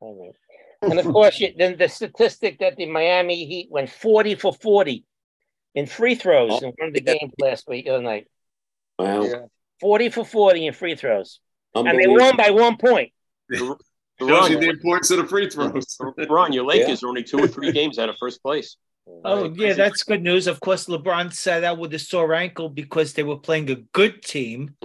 All 0.00 0.32
right. 0.82 0.90
And 0.90 0.98
of 0.98 1.06
course, 1.06 1.40
you, 1.40 1.52
then 1.56 1.78
the 1.78 1.88
statistic 1.88 2.58
that 2.58 2.76
the 2.76 2.86
Miami 2.86 3.46
Heat 3.46 3.68
went 3.70 3.88
40 3.88 4.34
for 4.34 4.52
40 4.52 5.04
in 5.74 5.86
free 5.86 6.14
throws 6.14 6.50
oh. 6.52 6.58
in 6.58 6.72
one 6.76 6.88
of 6.88 6.94
the 6.94 7.00
games 7.00 7.32
last 7.38 7.68
week, 7.68 7.86
the 7.86 7.92
other 7.92 8.02
night. 8.02 8.26
Wow. 8.98 9.48
40 9.80 10.08
for 10.10 10.24
40 10.24 10.66
in 10.66 10.72
free 10.72 10.94
throws. 10.94 11.40
And 11.74 11.98
they 11.98 12.06
won 12.06 12.36
by 12.36 12.50
one 12.50 12.76
point. 12.78 13.12
Shows 13.52 14.48
you 14.48 14.58
the 14.58 14.70
importance 14.70 15.10
of 15.10 15.18
the 15.18 15.26
free 15.26 15.48
throws. 15.50 15.98
Ron, 16.28 16.52
your 16.52 16.64
Lakers 16.64 17.02
are 17.02 17.08
only 17.08 17.22
two 17.22 17.38
or 17.38 17.48
three 17.48 17.70
games 17.72 17.98
out 17.98 18.08
of 18.08 18.16
first 18.18 18.42
place. 18.42 18.76
Oh, 19.24 19.52
yeah, 19.54 19.72
that's 19.74 20.02
good 20.02 20.22
news. 20.22 20.46
Of 20.46 20.60
course, 20.60 20.86
LeBron 20.86 21.32
sat 21.32 21.62
out 21.64 21.78
with 21.78 21.94
a 21.94 21.98
sore 21.98 22.34
ankle 22.34 22.68
because 22.68 23.12
they 23.12 23.22
were 23.22 23.38
playing 23.38 23.70
a 23.70 23.76
good 23.76 24.22
team. 24.22 24.74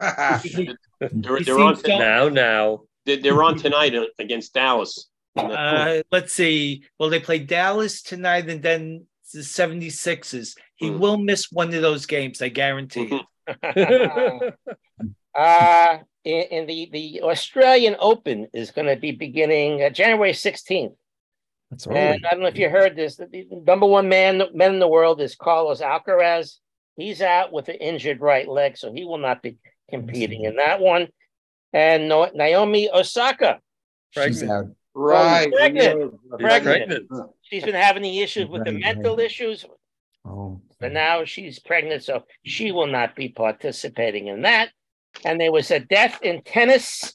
They're, 0.00 0.38
He 0.42 1.44
they're 1.44 1.58
on 1.58 1.76
to- 1.76 1.98
Now, 1.98 2.28
now. 2.28 2.80
they're, 3.04 3.16
they're 3.18 3.42
on 3.42 3.56
tonight 3.58 3.94
against 4.18 4.54
Dallas. 4.54 5.08
Uh, 5.36 6.02
let's 6.10 6.32
see. 6.32 6.84
Well, 6.98 7.10
they 7.10 7.20
play 7.20 7.38
Dallas 7.40 8.02
tonight 8.02 8.48
and 8.48 8.62
then 8.62 9.06
the 9.34 9.40
76ers. 9.40 10.54
He 10.76 10.88
Hmm. 10.88 10.98
will 10.98 11.18
miss 11.18 11.50
one 11.50 11.74
of 11.74 11.82
those 11.82 12.06
games, 12.06 12.40
I 12.42 12.48
guarantee 12.48 13.08
you. 13.10 13.20
uh, 15.34 15.98
in, 16.24 16.42
in 16.50 16.66
the, 16.66 16.88
the 16.92 17.22
Australian 17.22 17.96
Open 17.98 18.48
is 18.52 18.70
going 18.70 18.86
to 18.88 18.96
be 18.96 19.12
beginning 19.12 19.82
uh, 19.82 19.90
January 19.90 20.32
16th. 20.32 20.94
That's 21.70 21.86
And 21.86 22.24
I 22.26 22.30
don't 22.30 22.40
know 22.40 22.46
if 22.46 22.58
you 22.58 22.68
heard 22.70 22.96
this. 22.96 23.16
The, 23.16 23.26
the 23.26 23.62
number 23.66 23.86
one 23.86 24.08
man 24.08 24.42
man 24.54 24.74
in 24.74 24.78
the 24.78 24.88
world 24.88 25.20
is 25.20 25.34
Carlos 25.34 25.80
Alcaraz. 25.80 26.58
He's 26.96 27.20
out 27.20 27.52
with 27.52 27.68
an 27.68 27.76
injured 27.76 28.20
right 28.20 28.48
leg, 28.48 28.76
so 28.76 28.92
he 28.92 29.04
will 29.04 29.18
not 29.18 29.42
be 29.42 29.58
competing 29.90 30.44
in 30.44 30.56
that 30.56 30.80
one. 30.80 31.08
And 31.72 32.08
No- 32.08 32.30
Naomi 32.34 32.88
Osaka, 32.90 33.60
She's 34.10 34.42
out. 34.44 34.66
Right. 34.94 35.48
Oh, 35.52 35.56
pregnant, 35.56 36.14
She's 36.14 36.40
pregnant. 36.40 37.10
She's 37.42 37.64
been 37.64 37.74
having 37.74 38.02
the 38.02 38.20
issues 38.20 38.48
with 38.48 38.64
the 38.64 38.72
mental 38.72 39.16
right. 39.16 39.26
issues, 39.26 39.66
Oh, 40.24 40.60
but 40.80 40.92
now 40.92 41.24
she's 41.24 41.58
pregnant, 41.58 42.02
so 42.02 42.24
she 42.44 42.72
will 42.72 42.86
not 42.86 43.14
be 43.14 43.28
participating 43.28 44.28
in 44.28 44.42
that. 44.42 44.70
And 45.24 45.40
there 45.40 45.52
was 45.52 45.70
a 45.70 45.80
death 45.80 46.18
in 46.22 46.42
tennis. 46.42 47.14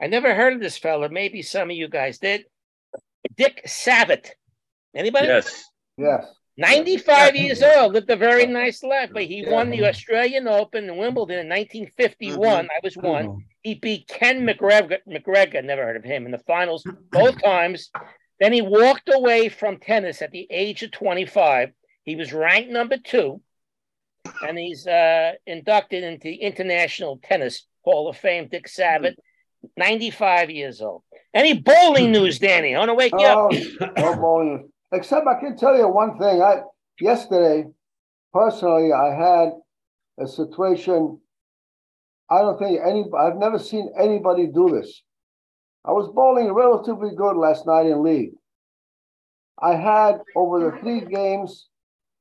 I 0.00 0.06
never 0.06 0.34
heard 0.34 0.52
of 0.52 0.60
this 0.60 0.76
fella. 0.76 1.08
Maybe 1.08 1.40
some 1.42 1.70
of 1.70 1.76
you 1.76 1.88
guys 1.88 2.18
did. 2.18 2.44
Dick 3.36 3.62
Savitt. 3.66 4.30
Anybody? 4.94 5.26
Yes. 5.26 5.64
Yes. 5.96 6.26
95 6.56 7.34
years 7.34 7.62
old, 7.62 7.94
lived 7.94 8.10
a 8.10 8.16
very 8.16 8.46
nice 8.46 8.84
life, 8.84 9.10
but 9.12 9.24
he 9.24 9.44
won 9.48 9.70
the 9.70 9.86
Australian 9.86 10.46
Open 10.46 10.84
in 10.84 10.96
Wimbledon 10.96 11.40
in 11.40 11.48
1951. 11.48 12.66
I 12.66 12.68
was 12.82 12.96
one. 12.96 13.44
He 13.62 13.74
beat 13.74 14.06
Ken 14.06 14.46
McGregor, 14.46 14.98
McGregor, 15.08 15.64
never 15.64 15.82
heard 15.82 15.96
of 15.96 16.04
him, 16.04 16.26
in 16.26 16.30
the 16.30 16.38
finals 16.38 16.84
both 17.10 17.42
times. 17.42 17.90
Then 18.38 18.52
he 18.52 18.62
walked 18.62 19.10
away 19.12 19.48
from 19.48 19.78
tennis 19.78 20.22
at 20.22 20.30
the 20.30 20.46
age 20.48 20.82
of 20.84 20.92
25. 20.92 21.72
He 22.04 22.14
was 22.14 22.32
ranked 22.32 22.70
number 22.70 22.98
two, 22.98 23.40
and 24.46 24.56
he's 24.56 24.86
uh, 24.86 25.32
inducted 25.46 26.04
into 26.04 26.28
the 26.28 26.36
International 26.36 27.18
Tennis 27.22 27.66
Hall 27.82 28.08
of 28.08 28.16
Fame. 28.16 28.48
Dick 28.48 28.68
Savitt, 28.68 29.16
95 29.76 30.50
years 30.50 30.80
old. 30.80 31.02
Any 31.32 31.54
bowling 31.60 32.12
news, 32.12 32.38
Danny? 32.38 32.74
I 32.74 32.78
want 32.78 32.90
to 32.90 32.94
wake 32.94 33.12
you 33.12 33.18
Oh, 33.20 33.48
up. 33.80 33.96
no 33.98 34.16
bowling. 34.16 34.70
Except 34.92 35.26
I 35.26 35.40
can 35.40 35.56
tell 35.56 35.76
you 35.76 35.88
one 35.88 36.18
thing. 36.18 36.40
I 36.42 36.62
yesterday, 37.00 37.64
personally, 38.32 38.92
I 38.92 39.12
had 39.14 39.52
a 40.18 40.26
situation. 40.28 41.18
I 42.30 42.38
don't 42.38 42.58
think 42.58 42.80
any. 42.84 43.04
I've 43.18 43.36
never 43.36 43.58
seen 43.58 43.92
anybody 43.98 44.46
do 44.46 44.70
this. 44.70 45.02
I 45.84 45.90
was 45.92 46.08
bowling 46.14 46.52
relatively 46.52 47.10
good 47.16 47.36
last 47.36 47.66
night 47.66 47.86
in 47.86 48.02
league. 48.02 48.30
I 49.60 49.74
had 49.74 50.20
over 50.34 50.70
the 50.70 50.78
three 50.78 51.00
games, 51.00 51.68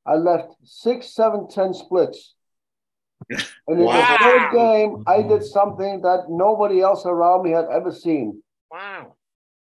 I 0.06 0.15
left 0.15 0.53
six, 0.64 1.14
seven, 1.15 1.48
ten 1.49 1.74
splits. 1.74 2.34
And 3.29 3.79
in 3.79 3.85
the 3.85 4.17
third 4.21 4.51
game, 4.51 5.03
I 5.07 5.21
did 5.21 5.43
something 5.43 6.01
that 6.01 6.25
nobody 6.29 6.81
else 6.81 7.05
around 7.05 7.43
me 7.43 7.51
had 7.51 7.65
ever 7.71 7.91
seen. 7.91 8.41
Wow. 8.71 9.15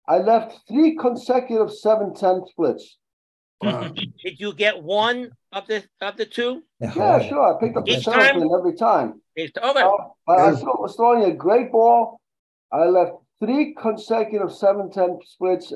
I 0.08 0.18
left 0.18 0.60
three 0.68 0.96
consecutive 0.96 1.72
seven, 1.72 2.14
ten 2.14 2.44
splits. 2.48 2.98
Did 3.62 4.40
you 4.40 4.54
get 4.54 4.84
one 4.84 5.32
of 5.52 5.66
the 5.68 5.84
of 6.02 6.18
the 6.18 6.26
two? 6.26 6.64
Yeah, 6.80 7.20
sure. 7.28 7.56
I 7.56 7.60
picked 7.60 7.78
up 7.78 7.86
the 7.86 7.94
Each 7.94 8.04
seventh 8.04 8.24
time? 8.24 8.40
one 8.48 8.60
every 8.60 8.76
time. 8.78 9.22
It's 9.36 9.58
over. 9.62 9.80
Uh, 9.80 9.92
but 10.28 10.40
I 10.40 10.56
throw- 10.56 10.78
was 10.80 10.96
throwing 10.96 11.24
a 11.24 11.34
great 11.34 11.72
ball. 11.72 12.20
I 12.72 12.86
left 12.86 13.14
three 13.40 13.74
consecutive 13.80 14.52
7 14.52 14.92
10 14.92 15.20
splits 15.26 15.74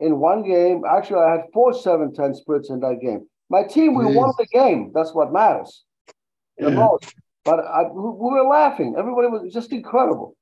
in 0.00 0.18
one 0.18 0.42
game. 0.42 0.82
Actually, 0.88 1.20
I 1.20 1.30
had 1.32 1.40
four 1.52 1.72
7 1.72 2.12
10 2.14 2.34
splits 2.34 2.70
in 2.70 2.80
that 2.80 2.98
game. 3.00 3.28
My 3.50 3.64
team, 3.64 3.94
we 3.94 4.06
won 4.06 4.32
the 4.38 4.46
game. 4.46 4.90
That's 4.94 5.12
what 5.14 5.32
matters 5.32 5.84
the 6.60 6.70
most. 6.70 7.14
But 7.44 7.60
I, 7.60 7.82
we 7.84 8.00
we 8.00 8.30
were 8.30 8.44
laughing. 8.48 8.94
Everybody 8.98 9.28
was 9.28 9.52
just 9.52 9.72
incredible. 9.72 10.36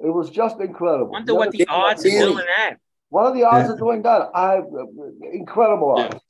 It 0.00 0.12
was 0.12 0.30
just 0.30 0.60
incredible. 0.60 1.10
Wonder 1.10 1.34
what 1.34 1.50
the 1.50 1.66
odds 1.68 2.04
of 2.04 2.10
doing 2.10 2.36
that. 2.36 2.76
What 3.10 3.26
are 3.26 3.34
the 3.34 3.44
odds 3.44 3.68
of 3.70 3.78
doing 3.78 4.02
that? 4.02 4.30
I 4.34 4.60
incredible 5.32 5.90
odds. 5.92 6.20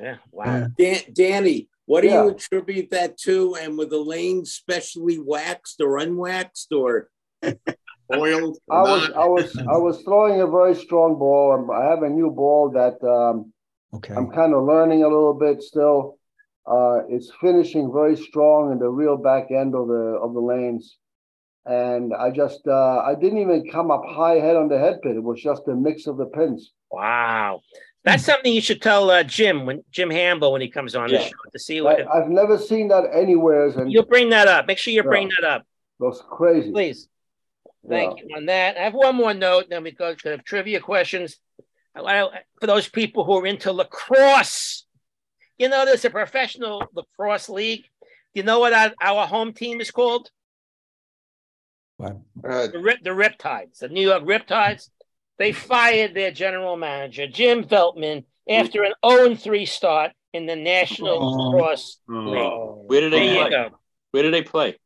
Yeah, 0.00 0.16
wow. 0.30 0.68
Dan, 0.78 1.00
Danny, 1.12 1.68
what 1.86 2.02
do 2.02 2.08
Yeah. 2.08 2.24
you 2.24 2.30
attribute 2.30 2.90
that 2.90 3.18
to? 3.18 3.56
And 3.56 3.76
were 3.76 3.86
the 3.86 3.98
lanes 3.98 4.52
specially 4.52 5.18
waxed 5.18 5.80
or 5.80 5.98
unwaxed 5.98 6.72
or 6.72 7.10
oiled? 8.14 8.58
I 8.70 8.82
was 8.82 9.10
I 9.10 9.26
was 9.26 9.58
I 9.58 9.76
was 9.76 10.02
throwing 10.02 10.40
a 10.40 10.46
very 10.46 10.74
strong 10.74 11.18
ball. 11.18 11.70
I 11.72 11.84
have 11.90 12.02
a 12.02 12.08
new 12.08 12.30
ball 12.30 12.70
that 12.70 13.02
um, 13.06 13.52
okay. 13.94 14.14
I'm 14.14 14.30
kind 14.30 14.54
of 14.54 14.64
learning 14.64 15.02
a 15.02 15.08
little 15.08 15.34
bit 15.34 15.62
still. 15.62 16.17
Uh, 16.68 17.00
it's 17.08 17.30
finishing 17.40 17.90
very 17.92 18.16
strong 18.16 18.72
in 18.72 18.78
the 18.78 18.88
real 18.88 19.16
back 19.16 19.50
end 19.50 19.74
of 19.74 19.88
the 19.88 20.18
of 20.22 20.34
the 20.34 20.40
lanes, 20.40 20.98
and 21.64 22.12
I 22.14 22.30
just 22.30 22.66
uh, 22.66 22.98
I 22.98 23.14
didn't 23.14 23.38
even 23.38 23.70
come 23.70 23.90
up 23.90 24.02
high 24.06 24.34
head 24.34 24.56
on 24.56 24.68
the 24.68 24.78
head 24.78 25.00
pin. 25.02 25.16
It 25.16 25.22
was 25.22 25.40
just 25.42 25.66
a 25.68 25.74
mix 25.74 26.06
of 26.06 26.16
the 26.18 26.26
pins. 26.26 26.72
Wow. 26.90 27.60
That's 28.04 28.24
something 28.24 28.52
you 28.52 28.60
should 28.60 28.80
tell 28.80 29.10
uh, 29.10 29.22
Jim 29.22 29.66
when 29.66 29.82
Jim 29.90 30.10
Hambo 30.10 30.50
when 30.50 30.60
he 30.60 30.68
comes 30.68 30.94
on 30.94 31.10
the 31.10 31.20
show 31.20 31.30
to 31.52 31.58
see 31.58 31.80
what 31.80 32.06
I, 32.06 32.20
I've 32.20 32.28
never 32.28 32.56
seen 32.58 32.88
that 32.88 33.04
anywhere, 33.12 33.66
and 33.68 33.90
you'll 33.92 34.06
bring 34.06 34.30
that 34.30 34.46
up. 34.48 34.66
Make 34.66 34.78
sure 34.78 34.92
you 34.92 35.02
bring 35.02 35.28
Yeah. 35.28 35.34
that 35.40 35.48
up, 35.50 35.66
that's 36.00 36.22
crazy. 36.28 36.70
please. 36.70 37.08
Thank 37.88 38.18
Yeah. 38.18 38.24
you 38.28 38.36
on 38.36 38.46
that. 38.46 38.76
I 38.76 38.82
have 38.82 38.94
one 38.94 39.16
more 39.16 39.32
note, 39.34 39.66
then 39.70 39.82
we 39.84 39.92
go 39.92 40.14
to 40.14 40.38
trivia 40.38 40.80
questions. 40.80 41.38
I- 41.94 42.00
I- 42.00 42.42
For 42.60 42.66
those 42.66 42.88
people 42.88 43.24
who 43.24 43.38
are 43.38 43.46
into 43.46 43.72
lacrosse, 43.72 44.86
you 45.58 45.68
know, 45.68 45.84
there's 45.84 46.04
a 46.04 46.10
professional 46.10 46.84
lacrosse 46.94 47.48
league. 47.48 47.82
Do 48.02 48.40
you 48.40 48.42
know 48.42 48.60
what 48.60 48.72
our, 48.72 48.92
our 49.02 49.26
home 49.26 49.52
team 49.52 49.80
is 49.80 49.90
called? 49.90 50.30
Uh, 52.02 52.12
The, 52.42 52.78
Rip, 52.80 53.02
the 53.02 53.10
Riptides, 53.10 53.78
the 53.78 53.88
New 53.88 54.06
York 54.08 54.22
Riptides. 54.22 54.88
They 55.38 55.52
fired 55.52 56.14
their 56.14 56.30
general 56.30 56.76
manager, 56.76 57.26
Jim 57.26 57.64
Veltman, 57.64 58.24
after 58.48 58.82
an 58.84 58.92
0 59.08 59.34
3 59.36 59.66
start 59.66 60.12
in 60.32 60.46
the 60.46 60.56
National 60.56 61.18
Oh. 61.22 61.50
Lacrosse 61.50 61.98
Oh. 62.10 62.14
League. 62.14 62.88
Where 62.90 63.00
did 63.00 63.12
they 63.12 63.26
There 63.28 63.48
play? 63.48 63.70
Where 64.12 64.22
did 64.22 64.34
they 64.34 64.42
play? 64.42 64.76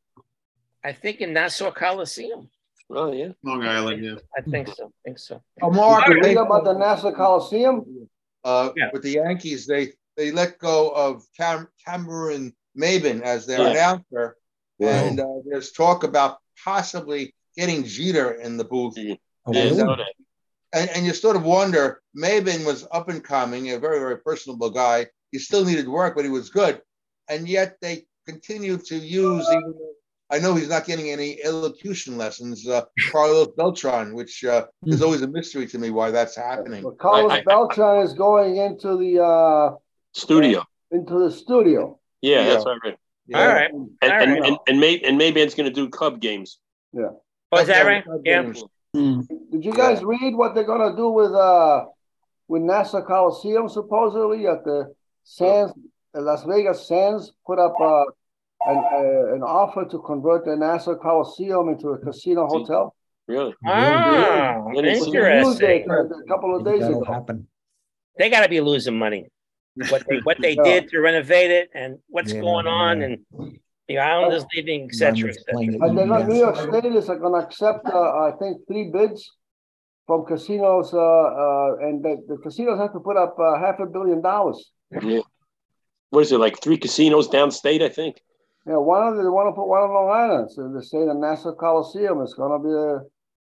I 0.85 0.93
think 0.93 1.21
in 1.21 1.33
Nassau 1.33 1.71
Coliseum. 1.71 2.49
Oh 2.91 3.13
yeah, 3.13 3.29
Long 3.43 3.63
Island. 3.63 4.05
Yeah. 4.05 4.15
I 4.37 4.43
think 4.43 4.69
so. 4.69 4.87
I 4.87 4.91
think 5.05 5.19
so. 5.19 5.43
Oh, 5.63 5.71
Mark, 5.71 6.09
you 6.09 6.21
read 6.21 6.37
about 6.37 6.65
the 6.65 6.75
Nassau 6.75 7.13
Coliseum? 7.13 8.09
uh, 8.45 8.71
with 8.93 9.03
the 9.03 9.11
Yankees, 9.13 9.67
they 9.67 9.93
they 10.17 10.31
let 10.31 10.59
go 10.59 10.91
of 10.91 11.25
Cam- 11.37 11.69
Cameron 11.85 12.55
Maybin 12.77 13.23
as 13.23 13.47
their 13.47 13.61
Yeah. 13.61 13.71
announcer, 13.71 14.37
Wow. 14.79 14.89
and 14.89 15.21
uh, 15.21 15.27
there's 15.47 15.73
talk 15.73 16.05
about 16.05 16.39
possibly 16.65 17.35
getting 17.57 17.85
Jeter 17.85 18.33
in 18.33 18.57
the 18.57 18.65
booth. 18.65 18.97
Oh, 18.99 19.53
And, 19.53 19.79
really? 19.79 19.83
uh, 19.83 20.05
and, 20.73 20.91
and 20.91 21.07
you 21.07 21.13
sort 21.13 21.37
of 21.37 21.45
wonder, 21.45 22.01
Maybin 22.17 22.65
was 22.65 22.87
up 22.91 23.09
and 23.09 23.23
coming, 23.23 23.71
a 23.71 23.79
very, 23.79 23.99
very 23.99 24.19
personable 24.19 24.71
guy. 24.71 25.07
He 25.31 25.39
still 25.39 25.65
needed 25.65 25.89
work, 25.89 26.15
but 26.15 26.25
he 26.25 26.31
was 26.31 26.51
good. 26.51 26.81
And 27.29 27.49
yet 27.49 27.77
they 27.81 28.07
continue 28.27 28.79
to 28.79 28.97
use, 28.97 29.47
even 29.51 29.73
though 29.73 29.93
I 30.31 30.39
know 30.39 30.55
he's 30.55 30.69
not 30.69 30.87
getting 30.87 31.11
any 31.11 31.43
elocution 31.45 32.17
lessons, 32.17 32.67
uh, 32.67 32.85
Carlos 33.11 33.49
Beltran, 33.57 34.15
which 34.15 34.45
uh, 34.45 34.67
is 34.87 35.03
always 35.03 35.21
a 35.23 35.27
mystery 35.29 35.67
to 35.67 35.79
me 35.79 35.91
why 35.91 36.11
that's 36.11 36.37
happening. 36.37 36.91
Carlos 36.99 37.43
Beltran 37.45 38.03
is 38.03 38.15
going 38.15 38.57
into 38.57 38.97
the 38.97 39.23
uh, 39.23 39.75
studio. 40.13 40.65
into 40.91 41.19
the 41.19 41.31
studio. 41.31 41.99
Yeah, 42.21 42.45
that's 42.45 42.65
what 42.65 42.79
I 42.83 42.89
read. 42.89 42.97
All 43.35 43.47
right. 43.49 43.71
And 43.73 43.91
All 44.03 44.11
and, 44.23 44.45
and, 44.45 44.57
and, 44.69 44.81
may, 44.81 44.99
and 45.01 45.17
maybe 45.19 45.41
it's 45.41 45.55
going 45.55 45.69
to 45.69 45.75
do 45.75 45.89
Cub 45.89 46.21
games. 46.21 46.59
Yeah. 46.93 47.09
Oh, 47.51 47.59
is 47.61 47.67
that 47.69 47.87
right? 47.87 48.05
Yeah. 48.25 48.53
Did 48.95 49.65
you 49.65 49.73
guys 49.73 50.03
read 50.05 50.35
what 50.35 50.55
they're 50.55 50.65
gonna 50.65 50.95
do 50.95 51.09
with 51.09 51.33
uh 51.33 51.85
with 52.49 52.61
Nassau 52.63 53.03
Coliseum 53.03 53.69
supposedly 53.69 54.47
at 54.47 54.65
the 54.65 54.95
Sands, 55.25 55.73
the 56.13 56.21
Las 56.21 56.45
Vegas 56.45 56.87
Sands 56.87 57.33
put 57.47 57.59
up 57.59 57.75
uh, 57.81 58.05
an 58.67 58.77
uh, 58.77 59.35
an 59.35 59.43
offer 59.43 59.87
to 59.87 59.99
convert 60.01 60.45
the 60.45 60.57
Nassau 60.57 60.95
Coliseum 60.97 61.71
into 61.71 61.89
a 61.89 61.99
casino 61.99 62.47
hotel. 62.47 62.95
Really? 63.29 63.55
Ah, 63.67 64.63
It 64.75 64.85
interesting. 64.85 65.91
a, 65.91 65.95
a 66.03 66.25
couple 66.29 66.55
of 66.57 66.65
days 66.65 66.81
That'll 66.81 67.03
ago. 67.03 67.13
happen. 67.13 67.47
They 68.19 68.29
got 68.29 68.43
to 68.43 68.49
be 68.49 68.61
losing 68.61 68.99
money. 68.99 69.29
What 69.89 70.05
they 70.09 70.19
what 70.19 70.39
they 70.41 70.55
did 70.71 70.89
to 70.91 71.01
renovate 71.01 71.51
it 71.51 71.71
and 71.75 71.99
what's 72.09 72.33
Yeah, 72.33 72.41
going 72.41 72.67
on 72.67 73.03
and 73.03 73.19
the 73.89 73.99
islanders 73.99 74.45
leaving, 74.55 74.85
et 74.85 74.95
cetera, 74.95 75.31
et. 75.31 75.37
And 75.49 75.99
they're 75.99 76.27
New 76.27 76.37
York 76.37 76.57
State 76.57 76.85
is 76.85 77.07
going 77.07 77.33
to 77.33 77.47
accept, 77.47 77.87
uh, 77.87 78.29
I 78.29 78.33
think, 78.39 78.67
three 78.69 78.91
bids 78.93 79.31
from 80.07 80.25
casinos, 80.25 80.93
uh, 80.93 80.99
uh, 80.99 81.77
and 81.81 82.03
the, 82.03 82.23
the 82.29 82.37
casinos 82.39 82.79
have 82.79 82.93
to 82.93 83.01
put 83.01 83.17
up 83.17 83.37
uh, 83.39 83.59
half 83.59 83.79
a 83.81 83.87
billion 83.87 84.21
dollars. 84.21 84.73
Yeah. 85.03 85.21
What 86.11 86.21
is 86.21 86.33
it 86.33 86.39
like? 86.39 86.61
Three 86.61 86.77
casinos 86.77 87.29
downstate, 87.29 87.83
I 87.83 87.89
think. 87.89 88.21
Yeah, 88.67 88.77
one 88.77 89.07
of 89.07 89.17
the, 89.17 89.23
they 89.23 89.29
want 89.29 89.49
to 89.49 89.57
put 89.59 89.67
one 89.67 89.81
on 89.83 89.91
Long 89.91 90.11
Island. 90.11 90.53
So 90.53 90.71
they're 90.73 90.83
saying 90.83 91.09
the 91.09 91.15
Nassau 91.15 91.55
Coliseum 91.55 92.21
is 92.23 92.35
going 92.35 92.53
to 92.53 92.63
be 92.63 92.71
the, 92.71 93.09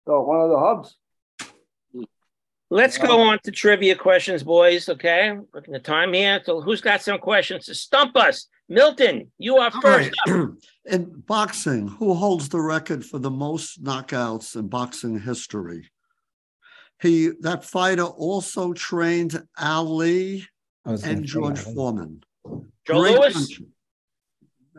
the, 0.07 0.21
one 0.21 0.41
of 0.41 0.51
the 0.51 0.59
hubs. 0.59 0.97
Let's 2.71 2.99
go 2.99 3.21
on 3.23 3.39
to 3.45 3.51
trivia 3.51 3.95
questions, 3.95 4.43
boys. 4.43 4.89
Okay, 4.91 5.35
looking 5.55 5.75
at 5.75 5.83
the 5.83 5.87
time 5.91 6.13
here. 6.13 6.41
So, 6.45 6.61
who's 6.61 6.83
got 6.83 7.01
some 7.03 7.19
questions 7.19 7.65
to 7.67 7.75
stump 7.75 8.15
us? 8.17 8.47
Milton, 8.69 9.31
you 9.39 9.57
are 9.57 9.71
All 9.75 9.81
first. 9.81 10.11
right. 10.27 10.49
In 10.85 11.21
boxing, 11.27 11.87
who 11.89 12.13
holds 12.15 12.49
the 12.51 12.61
record 12.61 13.05
for 13.05 13.19
the 13.19 13.31
most 13.31 13.83
knockouts 13.83 14.57
in 14.57 14.69
boxing 14.69 15.21
history? 15.21 15.91
He 17.01 17.31
that 17.41 17.63
fighter 17.65 18.05
also 18.05 18.73
trained 18.73 19.43
Ali 19.59 20.47
I 20.87 20.91
was 20.93 21.03
gonna 21.03 21.15
and 21.17 21.25
George 21.27 21.63
Ali. 21.65 21.75
Foreman. 21.75 22.23
Joe 22.87 23.01
Great 23.01 23.19
Louis? 23.19 23.33
country. 23.35 23.67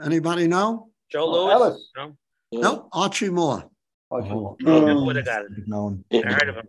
Anybody 0.03 0.47
know? 0.47 0.89
Joe 1.11 1.25
Oh, 1.25 1.45
Louis. 1.45 1.51
Ellis. 1.53 1.89
No, 1.95 2.15
Nope, 2.51 2.89
Archie 2.91 3.29
Moore. 3.29 3.69
Oh, 4.11 4.57
Never 4.59 5.03
would 5.03 5.15
have 5.15 5.25
got 5.25 5.45
it. 5.45 5.51
known. 5.67 6.03
I 6.11 6.17
heard 6.25 6.49
of 6.49 6.55
him. 6.55 6.67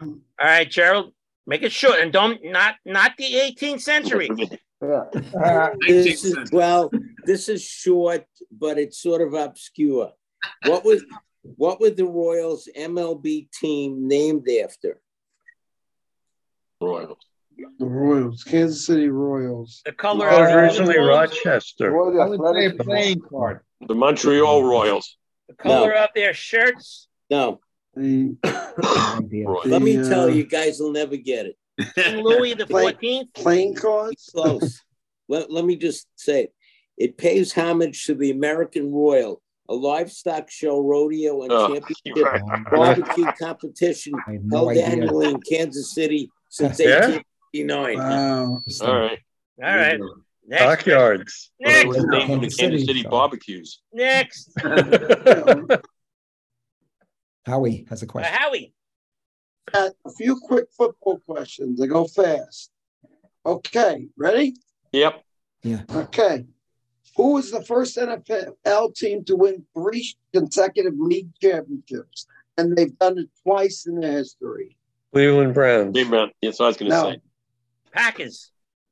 Wouldn't 0.00 0.18
get 0.18 0.22
it. 0.44 0.44
All 0.44 0.50
right, 0.50 0.70
Gerald, 0.70 1.12
make 1.46 1.62
it 1.62 1.72
short 1.72 2.00
and 2.00 2.12
don't 2.12 2.44
not 2.44 2.74
not 2.84 3.12
the 3.16 3.24
18th 3.24 3.80
century. 3.80 4.28
Yeah. 4.82 5.04
Uh, 5.42 5.70
this 5.86 6.22
is, 6.22 6.52
well, 6.52 6.90
this 7.24 7.48
is 7.48 7.62
short, 7.64 8.26
but 8.52 8.76
it's 8.78 8.98
sort 9.00 9.22
of 9.22 9.32
obscure. 9.32 10.12
What 10.66 10.84
was 10.84 11.02
what 11.42 11.80
were 11.80 11.88
the 11.88 12.04
Royals 12.04 12.68
MLB 12.76 13.50
team 13.52 14.06
named 14.06 14.46
after? 14.62 15.00
Royals. 16.80 17.18
The 17.78 17.86
Royals, 17.86 18.44
Kansas 18.44 18.84
City 18.86 19.08
Royals. 19.08 19.80
The 19.86 19.92
color 19.92 20.28
That 20.28 20.40
was 20.40 20.50
originally 20.78 20.98
Rochester. 20.98 21.90
Boy, 21.90 22.12
the 22.12 22.18
I 22.20 22.26
would 22.26 22.38
say 22.40 22.66
Athletics- 22.66 22.84
playing 22.84 23.20
card. 23.20 23.60
The 23.88 23.94
Montreal 23.94 24.62
Royals. 24.62 25.16
the 25.48 25.54
color 25.54 25.92
of 25.94 26.10
their 26.14 26.34
shirts. 26.34 27.08
No, 27.30 27.60
The, 27.96 28.36
Royals. 29.46 29.66
let 29.66 29.82
me 29.82 29.96
The, 29.96 30.08
tell 30.08 30.24
uh, 30.24 30.26
you 30.26 30.44
guys 30.44 30.78
will 30.78 30.92
never 30.92 31.16
get 31.16 31.46
it. 31.46 31.56
King 31.94 32.16
Louis 32.24 32.54
the 32.54 32.64
14th. 32.66 33.32
playing 33.34 33.74
cards? 33.74 34.30
Close. 34.34 34.82
let, 35.28 35.50
let 35.50 35.64
me 35.64 35.76
just 35.76 36.06
say 36.16 36.44
it. 36.44 36.54
It 36.98 37.16
pays 37.18 37.52
homage 37.52 38.04
to 38.06 38.14
the 38.14 38.30
American 38.30 38.92
Royal, 38.92 39.42
a 39.68 39.74
livestock 39.74 40.50
show, 40.50 40.80
rodeo, 40.80 41.42
and 41.42 41.52
Oh, 41.52 41.68
championship 41.74 42.16
right. 42.24 42.64
barbecue 42.70 43.26
competition 43.38 44.14
no 44.42 44.58
held 44.58 44.70
idea. 44.70 44.84
annually 44.86 45.30
in 45.30 45.40
Kansas 45.40 45.94
City 45.94 46.30
since 46.48 46.78
Yeah? 46.80 47.00
1859. 47.54 47.98
Wow. 47.98 48.62
All 48.82 48.98
right. 49.00 49.18
All 49.62 49.76
right. 49.76 50.00
Next. 50.48 50.62
Stockyards. 50.62 51.50
Well, 51.60 51.72
Next. 51.72 51.86
was 51.88 51.96
named 51.96 52.10
for 52.10 52.18
the 52.18 52.26
Kansas 52.40 52.56
Kansas 52.56 52.80
City, 52.80 52.86
City 52.86 53.02
barbecues. 53.08 53.80
Next. 53.92 54.52
Howie 57.46 57.86
has 57.88 58.02
a 58.02 58.06
Uh, 58.06 58.08
question. 58.08 58.34
Howie. 58.34 58.74
Got 59.72 59.92
a 60.04 60.10
few 60.12 60.38
quick 60.40 60.66
football 60.76 61.18
questions. 61.20 61.78
They 61.80 61.86
go 61.86 62.04
fast. 62.06 62.70
Okay, 63.44 64.08
ready? 64.16 64.54
Yep. 64.92 65.24
Yeah. 65.62 65.82
Okay. 65.90 66.44
Who 67.16 67.32
was 67.34 67.50
the 67.50 67.62
first 67.64 67.96
NFL 67.96 68.94
team 68.94 69.24
to 69.24 69.36
win 69.36 69.64
three 69.74 70.14
consecutive 70.32 70.94
league 70.98 71.30
championships? 71.40 72.26
And 72.58 72.76
they've 72.76 72.96
done 72.98 73.18
it 73.18 73.28
twice 73.42 73.86
in 73.86 74.00
their 74.00 74.12
history. 74.12 74.76
Cleveland 75.12 75.54
Browns. 75.54 75.92
Cleveland. 75.92 76.10
Browns. 76.10 76.32
That's 76.42 76.58
what 76.58 76.66
I 76.66 76.68
was 76.68 76.76
going 76.76 76.90
to 76.90 76.96
No. 77.02 77.10
say. 77.12 77.20
Packers. 77.92 78.50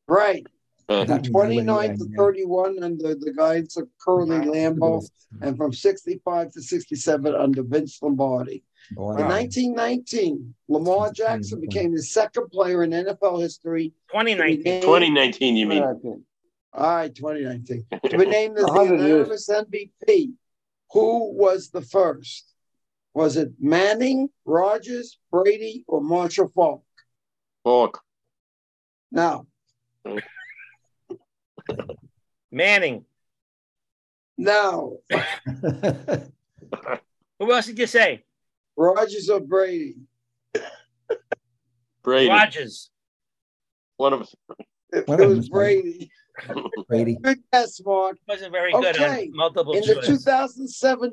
Right. 0.08 0.46
Uh, 0.88 1.04
That 1.04 1.24
29 1.24 1.98
to 1.98 2.04
31 2.16 2.82
under 2.82 3.14
the 3.14 3.32
guidance 3.32 3.76
of 3.76 3.88
Curly 3.98 4.38
Lambeau, 4.46 5.02
and 5.40 5.56
from 5.56 5.72
65 5.72 6.52
to 6.52 6.62
67 6.62 7.34
under 7.34 7.62
Vince 7.62 7.98
Lombardi. 8.02 8.62
Boy, 8.92 9.16
In 9.16 9.26
1919, 9.26 10.54
Lamar 10.68 11.10
Jackson 11.12 11.60
became 11.60 11.94
the 11.94 12.02
second 12.02 12.50
player 12.50 12.82
in 12.84 12.90
NFL 12.90 13.40
history. 13.40 13.92
to 14.12 14.24
be 14.24 14.34
2019. 14.34 14.80
2019, 14.82 15.56
you 15.56 15.66
mean? 15.66 15.82
All 15.82 16.20
right, 16.74 17.14
2019. 17.14 17.86
To 18.10 18.18
be 18.18 18.26
named 18.38 18.58
as 18.58 18.66
the 18.66 18.72
100 18.72 18.98
years. 19.00 19.08
unanimous 19.08 19.48
MVP. 19.48 20.32
Who 20.92 21.32
was 21.32 21.70
the 21.70 21.80
first? 21.82 22.52
Was 23.14 23.36
it 23.36 23.52
Manning, 23.58 24.28
Rodgers, 24.44 25.18
Brady, 25.30 25.84
or 25.88 26.00
Marshall 26.02 26.50
Faulk? 26.54 26.84
Faulk. 27.62 28.02
Now, 29.10 29.46
Manning. 32.50 33.04
No. 34.36 34.98
Who 37.38 37.52
else 37.52 37.66
did 37.66 37.78
you 37.78 37.86
say? 37.86 38.24
Rodgers 38.76 39.28
or 39.30 39.40
Brady? 39.40 39.96
Brady. 42.02 42.28
Rodgers. 42.28 42.90
One 43.96 44.12
of 44.12 44.22
us. 44.22 44.34
It, 44.92 45.06
One 45.08 45.20
it 45.20 45.26
was 45.26 45.48
Brady. 45.48 46.10
Brady. 46.46 46.62
Brady. 46.88 47.14
Good 47.22 47.38
guess, 47.52 47.80
Mark. 47.84 48.18
Wasn't 48.28 48.52
very 48.52 48.72
good 48.72 48.96
Okay. 48.96 49.30
multiple 49.32 49.72
In 49.74 49.82
the 49.82 50.02
2007 50.04 51.12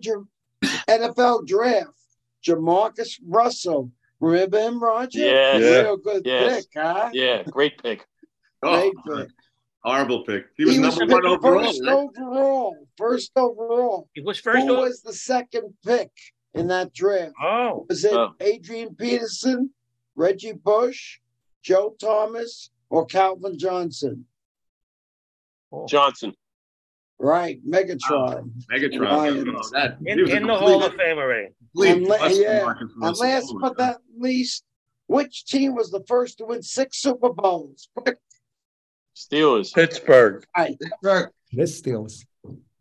NFL 0.90 1.46
draft, 1.48 1.90
JaMarcus 2.46 3.20
Russell. 3.28 3.92
Remember 4.20 4.60
him, 4.60 4.82
Roger? 4.84 5.20
Yes. 5.20 5.62
Real 5.84 5.98
good 5.98 6.24
Yes. 6.26 6.66
pick, 6.66 6.82
huh? 6.84 7.10
Yeah, 7.14 7.44
great 7.44 7.82
pick. 7.82 8.06
Oh, 8.64 8.92
Great 9.06 9.28
pick. 9.28 9.30
Horrible 9.84 10.24
pick. 10.26 10.46
He 10.58 10.66
was 10.66 10.76
He 10.76 10.80
was 10.82 10.98
number 10.98 11.14
one 11.16 11.22
picked 11.24 11.46
overall. 11.46 11.64
first 11.66 11.82
right? 11.86 11.94
overall. 11.94 12.88
First 12.98 13.32
overall. 13.36 14.10
He 14.14 14.22
was 14.22 14.40
first. 14.40 14.66
Who 14.66 14.74
over- 14.74 14.82
was 14.82 15.02
the 15.02 15.14
second 15.14 15.74
pick 15.86 16.12
in 16.54 16.68
that 16.68 16.94
draft? 16.94 17.34
Oh. 17.42 17.86
Was 17.90 18.04
it 18.06 18.14
Oh. 18.14 18.34
Adrian 18.40 18.96
Peterson, 18.96 19.72
Reggie 20.16 20.54
Bush, 20.54 21.20
Joe 21.64 21.96
Thomas, 22.00 22.70
or 22.90 23.06
Calvin 23.06 23.58
Johnson? 23.58 24.26
Oh. 25.72 25.86
Johnson. 25.88 26.34
Right, 27.18 27.60
Megatron. 27.68 28.52
Megatron. 28.72 29.56
Oh, 29.56 29.70
that- 29.74 29.98
he 30.04 30.10
In, 30.12 30.28
in 30.28 30.48
the 30.48 30.56
Hall 30.58 30.84
of 30.84 30.96
Fame 30.96 31.18
already. 31.20 31.48
Eh? 31.48 31.50
complete 31.74 31.90
And, 31.92 32.08
la- 32.08 32.28
yeah, 32.28 32.74
and 32.80 33.18
last 33.18 33.46
Oh, 33.54 33.60
but 33.62 33.78
not 33.78 34.02
least, 34.18 34.64
which 35.06 35.46
team 35.46 35.76
was 35.76 35.92
the 35.92 36.04
first 36.08 36.40
to 36.40 36.46
win 36.46 36.64
six 36.64 36.98
Super 36.98 37.32
Bowls? 37.32 37.90
Quick, 37.96 38.18
Steelers. 39.32 39.74
Pittsburgh. 39.74 40.44
right. 41.04 41.28
This 41.52 41.78
steals. 41.78 42.26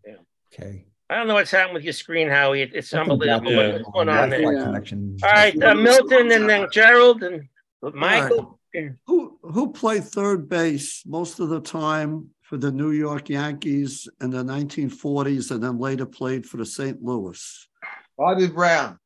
Yeah. 0.07 0.15
Okay. 0.53 0.87
I 1.09 1.17
don't 1.17 1.27
know 1.27 1.35
what's 1.35 1.51
happened 1.51 1.75
with 1.75 1.83
your 1.85 1.93
screen, 1.93 2.29
Howie. 2.29 2.63
It- 2.63 2.75
It's 2.75 2.89
Something 2.91 3.13
unbelievable 3.13 3.51
happened. 3.53 3.73
what's 3.85 3.91
going 3.93 4.09
on 4.09 4.31
there. 4.31 4.41
Yeah. 4.53 4.65
Connection. 4.65 5.17
All 5.25 5.31
right, 5.31 5.63
uh, 5.63 5.75
Milton 5.75 6.31
and 6.31 6.49
then 6.49 6.69
Gerald 6.73 7.23
and 7.23 7.49
Michael. 7.95 8.59
Who 9.07 9.37
who 9.43 9.73
played 9.73 10.05
third 10.05 10.49
base 10.49 11.03
most 11.05 11.41
of 11.41 11.49
the 11.49 11.61
time 11.61 12.31
for 12.43 12.57
the 12.57 12.71
New 12.71 12.93
York 12.93 13.29
Yankees 13.29 14.09
in 14.21 14.31
the 14.31 14.45
1940s 14.45 15.51
and 15.51 15.61
then 15.63 15.79
later 15.79 16.07
played 16.07 16.47
for 16.47 16.57
the 16.59 16.65
St. 16.67 17.03
Louis? 17.03 17.69
Bobby 18.17 18.47
Brown. 18.47 18.97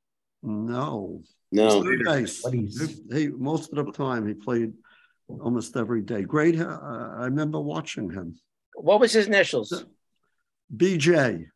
No. 0.43 1.23
No. 1.51 1.83
Third 1.83 2.05
base. 2.05 2.45
He, 2.51 2.69
he- 3.11 3.29
most 3.29 3.73
of 3.73 3.87
the 3.87 3.93
time 3.93 4.27
he 4.29 4.35
played 4.35 4.75
almost 5.29 5.77
every 5.77 6.03
day. 6.03 6.23
Great. 6.23 6.59
Uh, 6.61 6.79
I 7.19 7.25
remember 7.25 7.61
watching 7.61 8.11
him. 8.11 8.35
What 8.75 9.01
was 9.01 9.13
his 9.13 9.27
initials? 9.27 9.85
BJ. 10.75 11.47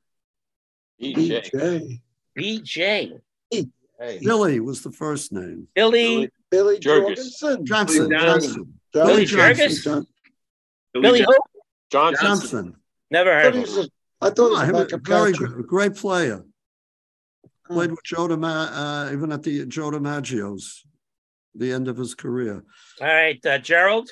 EJ. 1.03 1.51
BJ. 1.53 2.01
BJ. 2.39 3.21
Hey. 4.01 4.21
Billy 4.23 4.61
was 4.61 4.83
the 4.83 4.93
first 4.93 5.33
name. 5.33 5.67
Billy. 5.75 6.31
Billy 6.51 6.79
Jurgis. 6.79 7.41
Jorgensen. 7.41 7.67
Johnson. 7.67 8.09
Billy 8.09 8.21
Johnson. 8.25 8.75
Billy 8.93 9.25
Johnson. 9.25 9.67
Jurgis? 9.69 9.85
John- 9.85 10.07
Billy 10.95 11.21
who? 11.23 11.35
Johnson. 11.91 12.27
Johnson. 12.27 12.77
Never 13.11 13.35
heard 13.35 13.57
of 13.57 13.69
him. 13.69 13.79
a- 13.85 13.89
I 14.25 14.31
thought 14.31 14.53
Ah, 14.57 14.61
he 14.61 14.67
he 14.67 14.73
was 14.73 14.81
was 14.85 14.85
like 14.85 14.93
a 14.93 14.97
a 14.97 14.99
very 14.99 15.33
catcher. 15.33 15.63
great 15.63 15.95
player. 15.97 16.45
Played 17.67 17.91
with 17.91 18.01
Joe 18.05 18.29
DiMa- 18.29 18.71
uh, 19.09 19.13
even 19.13 19.31
at 19.33 19.43
the 19.43 19.67
Joe 19.67 19.91
DiMaggio's, 19.91 20.85
the 21.59 21.73
end 21.73 21.89
of 21.89 21.97
his 21.97 22.15
career. 22.15 22.65
All 23.01 23.07
right, 23.07 23.45
uh, 23.45 23.59
Gerald. 23.59 24.11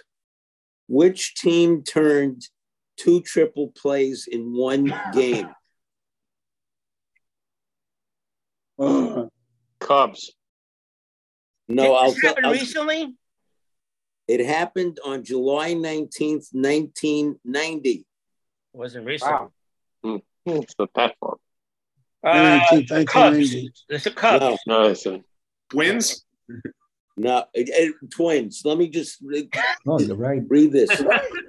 Which 0.89 1.35
team 1.35 1.83
turned 1.83 2.43
two 2.97 3.21
triple 3.21 3.69
plays 3.69 4.29
in 4.31 4.55
one 4.55 4.95
game? 5.13 5.49
Cubs. 9.81 10.33
No, 11.69 11.83
Did 11.83 11.93
I'll, 11.93 12.11
this 12.13 12.23
happen 12.23 12.45
I'll 12.45 12.53
recently? 12.53 13.15
It 14.29 14.45
happened 14.45 14.99
on 15.05 15.25
July 15.25 15.75
19th, 15.75 16.49
1990. 16.53 18.07
Wasn't 18.73 19.07
recently. 19.07 19.49
Hmm. 20.03 20.17
It's 20.45 20.75
the 20.77 20.87
platform. 20.89 21.39
Uh, 22.25 22.61
19th, 22.71 23.07
Cubs. 23.07 23.55
1990. 23.55 23.73
It's 23.89 24.05
the 24.05 24.11
Cubs. 24.11 24.59
No. 24.67 24.83
No, 24.83 24.89
it's 24.91 25.07
a 25.07 25.21
Twins? 25.71 26.25
No, 27.17 27.45
twins. 28.11 28.63
Let 28.65 28.77
me 28.77 28.89
just 28.89 29.19
re- 29.23 29.49
Oh, 29.87 29.99
you're 29.99 30.17
right. 30.17 30.43
read 30.49 30.73
this. 30.73 30.91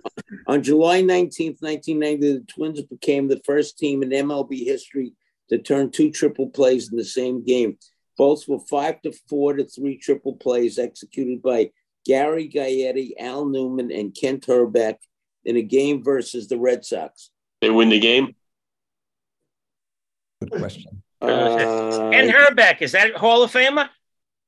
On 0.47 0.63
July 0.63 1.01
19th, 1.01 1.61
1990, 1.61 2.17
the 2.33 2.39
Twins 2.47 2.81
became 2.83 3.27
the 3.27 3.41
first 3.45 3.77
team 3.77 4.01
in 4.01 4.09
MLB 4.09 4.63
history 4.63 5.13
to 5.49 5.57
turn 5.57 5.91
two 5.91 6.09
triple 6.09 6.49
plays 6.49 6.89
in 6.89 6.97
the 6.97 7.03
same 7.03 7.43
game. 7.43 7.77
Both 8.17 8.47
were 8.47 8.59
five 8.59 9.01
to 9.01 9.11
four 9.29 9.53
to 9.55 9.65
three 9.65 9.97
triple 9.97 10.35
plays 10.37 10.79
executed 10.79 11.41
by 11.41 11.71
Gary 12.05 12.49
Gaetti, 12.49 13.11
Al 13.19 13.45
Newman, 13.45 13.91
and 13.91 14.15
Kent 14.15 14.47
Hrbek 14.47 14.95
in 15.43 15.57
a 15.57 15.61
game 15.61 16.01
versus 16.03 16.47
the 16.47 16.57
Red 16.57 16.85
Sox. 16.85 17.29
They 17.61 17.69
win 17.69 17.89
the 17.89 17.99
game. 17.99 18.35
Good 20.41 20.51
question. 20.51 21.03
Uh, 21.21 22.09
and 22.13 22.31
Hrbek, 22.31 22.81
is 22.81 22.93
that 22.93 23.15
Hall 23.17 23.43
of 23.43 23.51
Famer? 23.51 23.89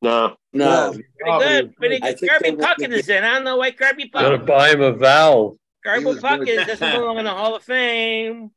No. 0.01 0.35
No, 0.51 0.91
Pretty 0.93 1.39
good. 1.39 1.75
Pretty 1.75 1.95
I 2.01 2.11
good. 2.11 2.19
think 2.19 2.31
Kirby 2.31 2.49
they 2.51 2.55
Puckett 2.63 2.91
is 2.91 3.09
in. 3.09 3.23
I 3.23 3.35
don't 3.35 3.43
know 3.43 3.57
why 3.57 3.71
Kirby 3.71 4.07
Gotta 4.09 4.37
buy 4.39 4.69
him 4.71 4.81
a 4.81 4.91
vowel. 4.93 5.59
Kirby 5.85 6.05
was 6.05 6.19
good. 6.19 6.23
Puckett 6.41 6.65
doesn't 6.67 6.91
belong 6.91 7.19
in 7.19 7.25
the 7.25 7.31
Hall 7.31 7.55
of 7.55 7.63
Fame. 7.63 8.49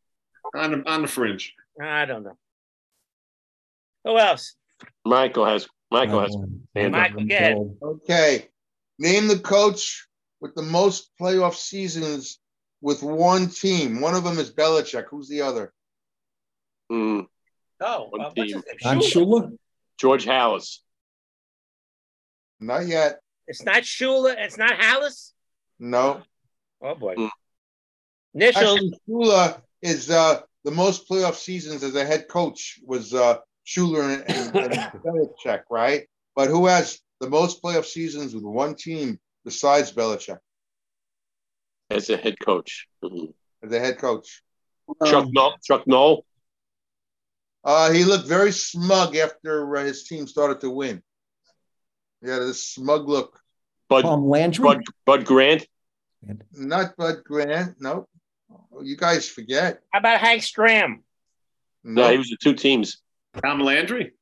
On 0.55 0.71
the, 0.83 0.91
on 0.91 1.03
the 1.03 1.09
fringe. 1.09 1.55
I 1.81 2.05
don't 2.07 2.23
know. 2.25 2.37
Who 4.05 4.19
else? 4.19 4.55
Michael 5.05 5.45
has 5.47 5.69
Michael 5.91 6.21
has 6.21 6.35
Um. 6.35 6.63
Michael, 6.75 7.25
go 7.27 7.35
ahead. 7.35 7.77
Okay. 7.83 8.49
Name 8.99 9.29
the 9.29 9.39
coach 9.39 10.07
with 10.41 10.55
the 10.55 10.63
most 10.63 11.11
playoff 11.21 11.55
seasons 11.55 12.39
with 12.81 13.03
one 13.03 13.49
team. 13.49 14.01
One 14.01 14.15
of 14.15 14.25
them 14.25 14.39
is 14.39 14.51
Belichick. 14.53 15.05
Who's 15.11 15.29
the 15.29 15.43
other? 15.43 15.73
Mm, 16.91 17.27
Oh, 17.81 18.07
One 18.11 18.21
uh, 18.21 18.25
what's 18.35 18.53
his 18.53 18.53
team. 18.53 18.63
name? 18.67 18.77
Don 18.81 18.99
Shula. 18.99 19.43
Shula? 19.43 19.59
George 20.01 20.25
Halas. 20.25 20.79
Not 22.63 22.87
yet. 22.87 23.19
It's 23.47 23.65
not 23.65 23.83
Shula. 23.83 24.35
It's 24.39 24.57
not 24.57 24.79
Halas. 24.79 25.33
No. 25.79 26.23
Oh 26.81 26.95
boy. 26.95 27.15
Hmm. 27.17 27.27
Initials. 28.35 28.75
Actually, 28.75 29.01
Shula 29.09 29.61
is 29.83 30.11
uh, 30.11 30.41
the 30.65 30.71
most 30.71 31.09
playoff 31.09 31.35
seasons 31.35 31.83
as 31.83 31.95
a 31.97 32.05
head 32.05 32.29
coach 32.29 32.79
was 32.85 33.13
uh, 33.13 33.39
Shula 33.67 34.15
and, 34.15 34.31
and, 34.31 34.73
and 34.73 35.03
Belichick, 35.05 35.63
right? 35.71 36.07
But 36.37 36.49
who 36.49 36.67
has 36.67 37.01
the 37.21 37.29
most 37.29 37.63
playoff 37.63 37.85
seasons 37.85 38.35
with 38.35 38.45
one 38.45 38.75
team 38.75 39.19
besides 39.45 39.93
Belichick 39.93 40.39
as 41.91 42.11
a 42.11 42.17
head 42.17 42.37
coach. 42.45 42.87
Mhm. 43.03 43.35
as 43.63 43.73
a 43.73 43.79
head 43.81 43.99
coach? 43.99 44.43
Chuck 45.05 45.27
Noll. 45.31 45.55
Chuck 45.65 45.87
Noll. 45.87 46.25
Uh, 47.65 47.93
he 47.93 48.05
looked 48.05 48.27
very 48.27 48.53
smug 48.53 49.17
after 49.17 49.77
uh, 49.77 49.85
his 49.85 50.05
team 50.05 50.27
started 50.27 50.61
to 50.61 50.71
win. 50.71 51.03
He 52.23 52.31
had 52.31 52.43
this 52.43 52.65
smug 52.67 53.09
look. 53.09 53.41
Bud 53.89 54.03
Tom 54.03 54.29
Landry? 54.29 54.65
Bud 54.65 54.83
Bud 55.05 55.25
Grant. 55.25 55.67
Not 56.53 56.97
Bud 56.97 57.25
Grant. 57.25 57.77
Nope. 57.81 58.09
You 58.83 58.97
guys 58.97 59.29
forget. 59.29 59.81
How 59.93 59.99
about 59.99 60.21
Hank 60.21 60.43
Stram? 60.43 61.01
No, 61.85 62.11
he 62.11 62.19
was 62.19 62.29
the 62.31 62.37
two 62.41 62.55
teams. 62.55 63.03
Tom 63.43 63.61
Landry. 63.61 64.13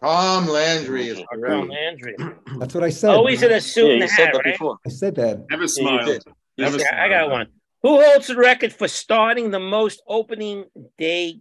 Tom 0.00 0.46
Landry 0.46 1.08
is 1.08 1.18
Tom. 1.18 1.68
Landry. 1.68 2.14
That's 2.58 2.74
what 2.74 2.84
I 2.84 2.90
said. 2.90 3.10
Always 3.10 3.42
in 3.42 3.50
a 3.52 3.60
suit 3.60 3.86
Yeah, 3.86 3.92
and 3.92 4.02
you 4.02 4.08
hat, 4.08 4.16
said 4.16 4.26
that 4.34 4.44
right? 4.44 4.54
before. 4.54 4.76
I 4.86 4.90
said 4.90 5.14
that. 5.16 5.46
Never 5.50 5.66
smiled. 5.66 6.06
did. 6.06 6.22
Never 6.58 6.78
Yeah, 6.78 7.02
I 7.02 7.08
got 7.08 7.30
one. 7.30 7.46
Who 7.82 8.00
holds 8.02 8.26
the 8.26 8.36
record 8.36 8.72
for 8.72 8.88
starting 8.88 9.50
the 9.50 9.58
most 9.60 10.02
opening 10.06 10.66
day 10.98 11.40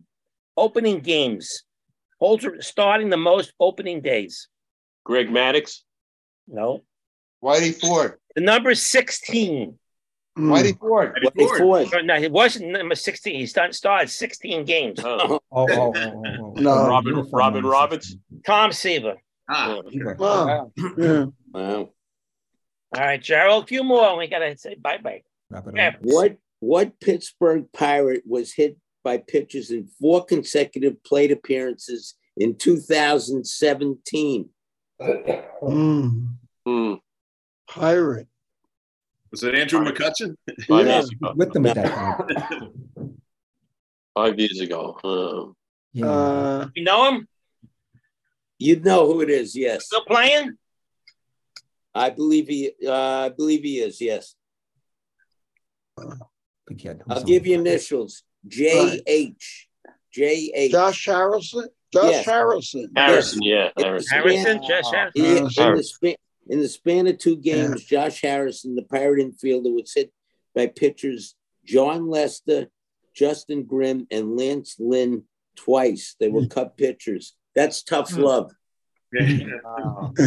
opening 0.56 1.00
games? 1.00 1.64
Holds 2.20 2.46
starting 2.62 3.10
the 3.10 3.18
most 3.18 3.54
opening 3.60 4.02
days. 4.02 4.48
Greg 5.04 5.30
Maddux. 5.30 5.82
No. 6.48 6.84
Whitey 7.44 7.80
Ford. 7.80 8.18
The 8.36 8.42
number 8.42 8.72
is 8.72 8.84
16. 8.84 9.78
Whitey 10.38 10.78
Ford. 10.80 11.14
Eddie 11.18 11.30
Hey, 11.36 11.48
Ford. 11.58 11.88
Ford. 11.90 12.06
No, 12.06 12.20
he 12.20 12.28
wasn't 12.28 12.72
number 12.72 12.96
16. 12.96 13.36
He 13.36 13.46
started, 13.48 13.74
started 13.74 14.10
16 14.10 14.66
games. 14.66 15.00
Oh, 15.04 15.40
Oh, 15.40 15.40
oh, 15.52 15.68
oh, 15.70 15.94
oh, 15.96 16.24
oh. 16.26 16.54
No. 16.58 16.88
Robin 16.88 17.10
Uniform 17.16 17.40
Robin 17.40 17.54
number 17.62 17.70
Roberts. 17.70 18.16
Tom 18.46 18.72
Seaver. 18.72 19.16
Ah, 19.50 19.82
Either. 19.92 20.16
Oh, 20.20 20.72
yeah. 20.98 21.26
Wow. 21.54 21.90
All 22.96 23.02
right, 23.04 23.22
Gerald, 23.22 23.64
a 23.64 23.68
few 23.68 23.84
more. 23.84 24.18
We 24.18 24.28
got 24.28 24.40
to 24.40 24.58
say 24.58 24.76
bye 24.76 24.98
bye. 24.98 25.24
Yeah. 25.74 25.96
What 26.02 26.38
what 26.60 27.00
Pittsburgh 27.00 27.66
Pirate 27.74 28.24
was 28.26 28.54
hit 28.54 28.78
by 29.04 29.18
pitches 29.18 29.72
in 29.72 29.88
four 30.00 30.26
consecutive 30.26 31.02
plate 31.04 31.32
appearances 31.32 32.16
in 32.36 32.56
2017? 32.58 34.50
Mm, 35.02 36.28
Hmm. 36.66 36.94
pirate. 37.68 38.28
was 39.32 39.44
it 39.44 39.54
Andrew 39.56 39.80
McCutchen? 39.84 40.36
Five 40.68 40.88
Yeah. 40.88 40.96
years 41.00 41.10
ago. 41.12 41.34
With 41.36 41.54
them 41.54 41.66
at 41.68 41.76
that 41.76 41.94
time. 41.94 43.22
Five 44.16 44.40
years 44.40 44.60
ago. 44.60 44.98
Um, 45.04 45.56
Yeah. 45.94 46.06
Uh, 46.10 46.70
You 46.76 46.84
know 46.84 47.12
him? 47.12 47.28
You'd 48.60 48.84
know 48.86 49.06
who 49.06 49.22
it 49.22 49.30
is, 49.30 49.56
yes. 49.56 49.86
Still 49.86 50.06
playing? 50.06 50.58
I 51.94 52.10
believe 52.10 52.48
he 52.48 52.72
uh, 52.86 53.26
I 53.26 53.30
believe 53.30 53.64
he 53.64 53.80
is, 53.80 54.00
yes. 54.02 54.36
I'll 57.10 57.24
give 57.24 57.46
you 57.48 57.56
initials. 57.60 58.24
J 58.48 59.02
H. 59.06 59.68
J 60.12 60.52
H. 60.54 60.72
Josh 60.72 61.06
Harrison. 61.06 61.70
Josh 61.94 62.12
Yes. 62.12 62.26
Harrison. 62.26 62.92
Harrison, 62.96 63.42
yeah, 63.44 63.70
Yes. 63.78 63.86
Harrison. 63.86 64.18
Harrison? 64.18 64.62
Josh 64.68 64.92
Harrison? 64.92 65.12
He- 65.16 65.38
in, 65.38 65.44
the 65.76 65.84
span, 65.84 66.16
in 66.50 66.60
the 66.60 66.68
span 66.68 67.08
of 67.08 67.18
two 67.18 67.38
games, 67.38 67.84
Josh 67.84 68.22
Harrison, 68.22 68.76
the 68.76 68.84
Pirate 68.84 69.26
infielder, 69.26 69.74
was 69.74 69.94
hit 69.94 70.12
by 70.54 70.68
pitchers 70.68 71.36
Jon 71.66 72.10
Lester, 72.10 72.68
Justin 73.14 73.64
Grimm, 73.64 74.08
and 74.10 74.38
Lance 74.38 74.78
Lynn 74.80 75.24
twice. 75.56 76.16
They 76.20 76.30
were 76.30 76.46
cut 76.48 76.78
pitchers. 76.78 77.36
That's 77.56 77.84
tough 77.84 78.12
hmm. 78.12 78.22
love. 78.22 78.52
Yeah. 79.12 80.18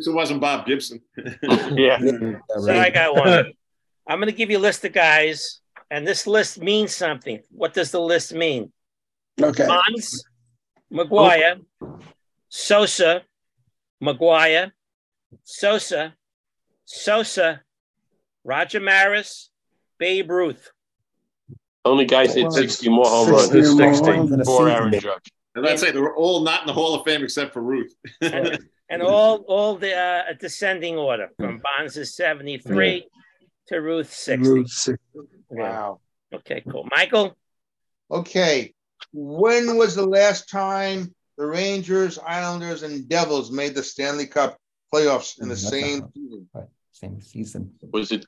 So 0.00 0.12
it 0.12 0.14
wasn't 0.14 0.40
Bob 0.40 0.66
Gibson. 0.66 1.00
Yeah. 1.72 1.98
So 2.58 2.72
I 2.72 2.90
got 2.90 3.16
one. 3.16 3.52
I'm 4.06 4.18
going 4.18 4.30
to 4.30 4.36
give 4.36 4.50
you 4.50 4.58
a 4.58 4.60
list 4.60 4.84
of 4.84 4.92
guys, 4.92 5.60
and 5.90 6.06
this 6.06 6.26
list 6.26 6.60
means 6.60 6.94
something. 6.94 7.40
What 7.50 7.74
does 7.74 7.90
the 7.90 8.00
list 8.00 8.32
mean? 8.32 8.72
Okay. 9.40 9.66
Bonds, 9.66 10.24
McGwire, 10.92 11.60
Sosa, 12.48 13.22
McGwire, 14.02 14.72
Sosa, 15.44 16.14
Sosa, 16.84 17.62
Roger 18.44 18.80
Maris, 18.80 19.50
Babe 19.98 20.30
Ruth. 20.30 20.70
Only 21.84 22.04
guys 22.06 22.34
hit 22.34 22.50
60 22.52 22.88
more 22.88 23.06
home 23.06 23.30
runs 23.30 23.50
60 23.50 23.76
Sixty. 23.76 24.10
runs. 24.10 24.32
in 24.32 24.40
a 24.40 24.44
for. 24.44 24.68
Aaron 24.68 24.92
Judge. 24.92 25.32
And 25.54 25.66
I'd 25.66 25.78
say 25.78 25.90
they 25.90 26.00
were 26.00 26.16
all 26.16 26.40
not 26.42 26.60
in 26.62 26.66
the 26.66 26.72
Hall 26.72 26.94
of 26.94 27.04
Fame 27.04 27.22
except 27.22 27.52
for 27.52 27.62
Ruth. 27.62 27.94
And, 28.20 28.58
and 28.90 29.02
all 29.02 29.38
all 29.48 29.76
the 29.76 29.94
uh, 29.94 30.22
descending 30.38 30.96
order 30.96 31.30
from 31.36 31.60
Bonds 31.60 31.96
is 31.96 32.14
73 32.14 33.06
to 33.68 33.76
Ruth 33.80 34.12
60. 34.12 34.48
Route 34.48 34.68
six. 34.68 34.98
Yeah. 35.14 35.22
Wow. 35.50 36.00
Okay, 36.32 36.62
cool. 36.70 36.86
Michael, 36.90 37.36
Okay. 38.10 38.74
When 39.12 39.76
was 39.76 39.94
the 39.94 40.06
last 40.06 40.48
time 40.50 41.14
the 41.36 41.46
Rangers, 41.46 42.18
Islanders, 42.18 42.82
and 42.82 43.08
Devils 43.08 43.50
made 43.50 43.74
the 43.74 43.82
Stanley 43.82 44.26
Cup 44.26 44.56
playoffs 44.92 45.40
in 45.40 45.48
the 45.48 45.54
mm, 45.54 45.60
That's 45.62 45.68
same 45.70 46.00
right. 46.02 46.10
season? 46.14 46.48
Right. 46.54 46.66
Same 46.92 47.20
season. 47.20 47.72
Was 47.92 48.10
it 48.12 48.26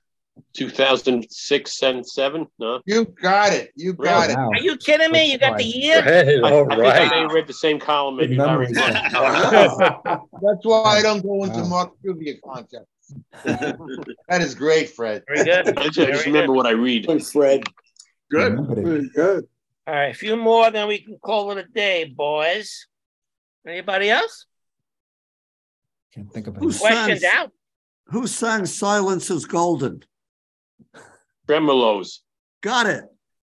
2006 0.54 1.82
and 1.82 2.06
7? 2.06 2.46
No. 2.58 2.80
You 2.86 3.04
got 3.04 3.52
it. 3.52 3.72
You 3.74 3.92
got 3.94 4.28
Really? 4.28 4.32
it. 4.32 4.36
Wow. 4.36 4.50
are 4.52 4.60
you 4.60 4.76
kidding 4.76 5.10
me? 5.10 5.32
You 5.32 5.38
got 5.38 5.58
the 5.58 5.64
year? 5.64 6.02
Hey, 6.02 6.40
I, 6.40 6.50
all 6.50 6.72
I 6.72 6.76
think 6.76 6.80
I 6.80 6.86
may 6.86 6.88
right. 7.10 7.22
have 7.22 7.32
read 7.32 7.46
the 7.46 7.52
same 7.52 7.78
column, 7.80 8.16
Good 8.16 8.30
maybe 8.30 8.36
memory. 8.38 8.68
Larry. 8.72 8.92
That's 9.12 10.64
why 10.64 10.82
I 10.98 11.02
don't 11.02 11.22
go 11.22 11.44
into 11.44 11.60
Wow. 11.60 11.68
Mark 11.68 11.92
trivia 12.02 12.34
contests. 12.44 12.86
that 13.44 14.40
is 14.40 14.54
great, 14.54 14.90
Fred. 14.90 15.24
Very 15.26 15.44
good. 15.44 15.78
I 15.78 15.88
just, 15.88 15.98
I 15.98 16.10
just 16.12 16.26
remember 16.26 16.48
good. 16.48 16.56
what 16.56 16.66
I 16.66 16.70
read. 16.70 17.08
And 17.08 17.26
Fred. 17.26 17.64
Good. 18.30 18.56
Very 18.68 19.08
good. 19.14 19.48
All 19.90 19.96
right, 19.96 20.14
a 20.14 20.16
few 20.16 20.36
more, 20.36 20.70
then 20.70 20.86
we 20.86 21.00
can 21.02 21.18
call 21.18 21.50
it 21.50 21.58
a 21.58 21.64
day, 21.64 22.04
boys. 22.04 22.86
Anybody 23.66 24.08
else? 24.08 24.46
Can't 26.14 26.32
think 26.32 26.46
of 26.46 26.54
Who 26.58 26.70
it. 26.70 26.78
Questions 26.78 27.22
sang, 27.22 27.30
out? 27.34 27.50
who 28.06 28.28
sang 28.28 28.66
Silence 28.66 29.28
is 29.32 29.46
Golden? 29.46 30.04
Tremeloes. 31.48 32.20
Got 32.60 32.86
it. 32.86 33.02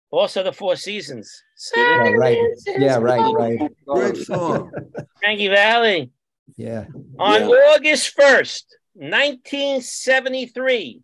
Also, 0.09 0.41
the 0.41 0.53
Four 0.53 0.77
Seasons. 0.77 1.43
Yeah, 1.75 2.11
right. 2.11 2.37
Yeah, 2.65 2.99
right, 2.99 3.33
right. 3.33 3.59
Great 3.85 4.15
song. 4.15 4.71
Frankie 5.19 5.49
Valli. 5.49 6.11
Yeah. 6.55 6.85
On 7.19 7.41
Yeah. 7.41 7.47
August 7.75 8.15
1st, 8.17 8.63
1973, 8.93 11.01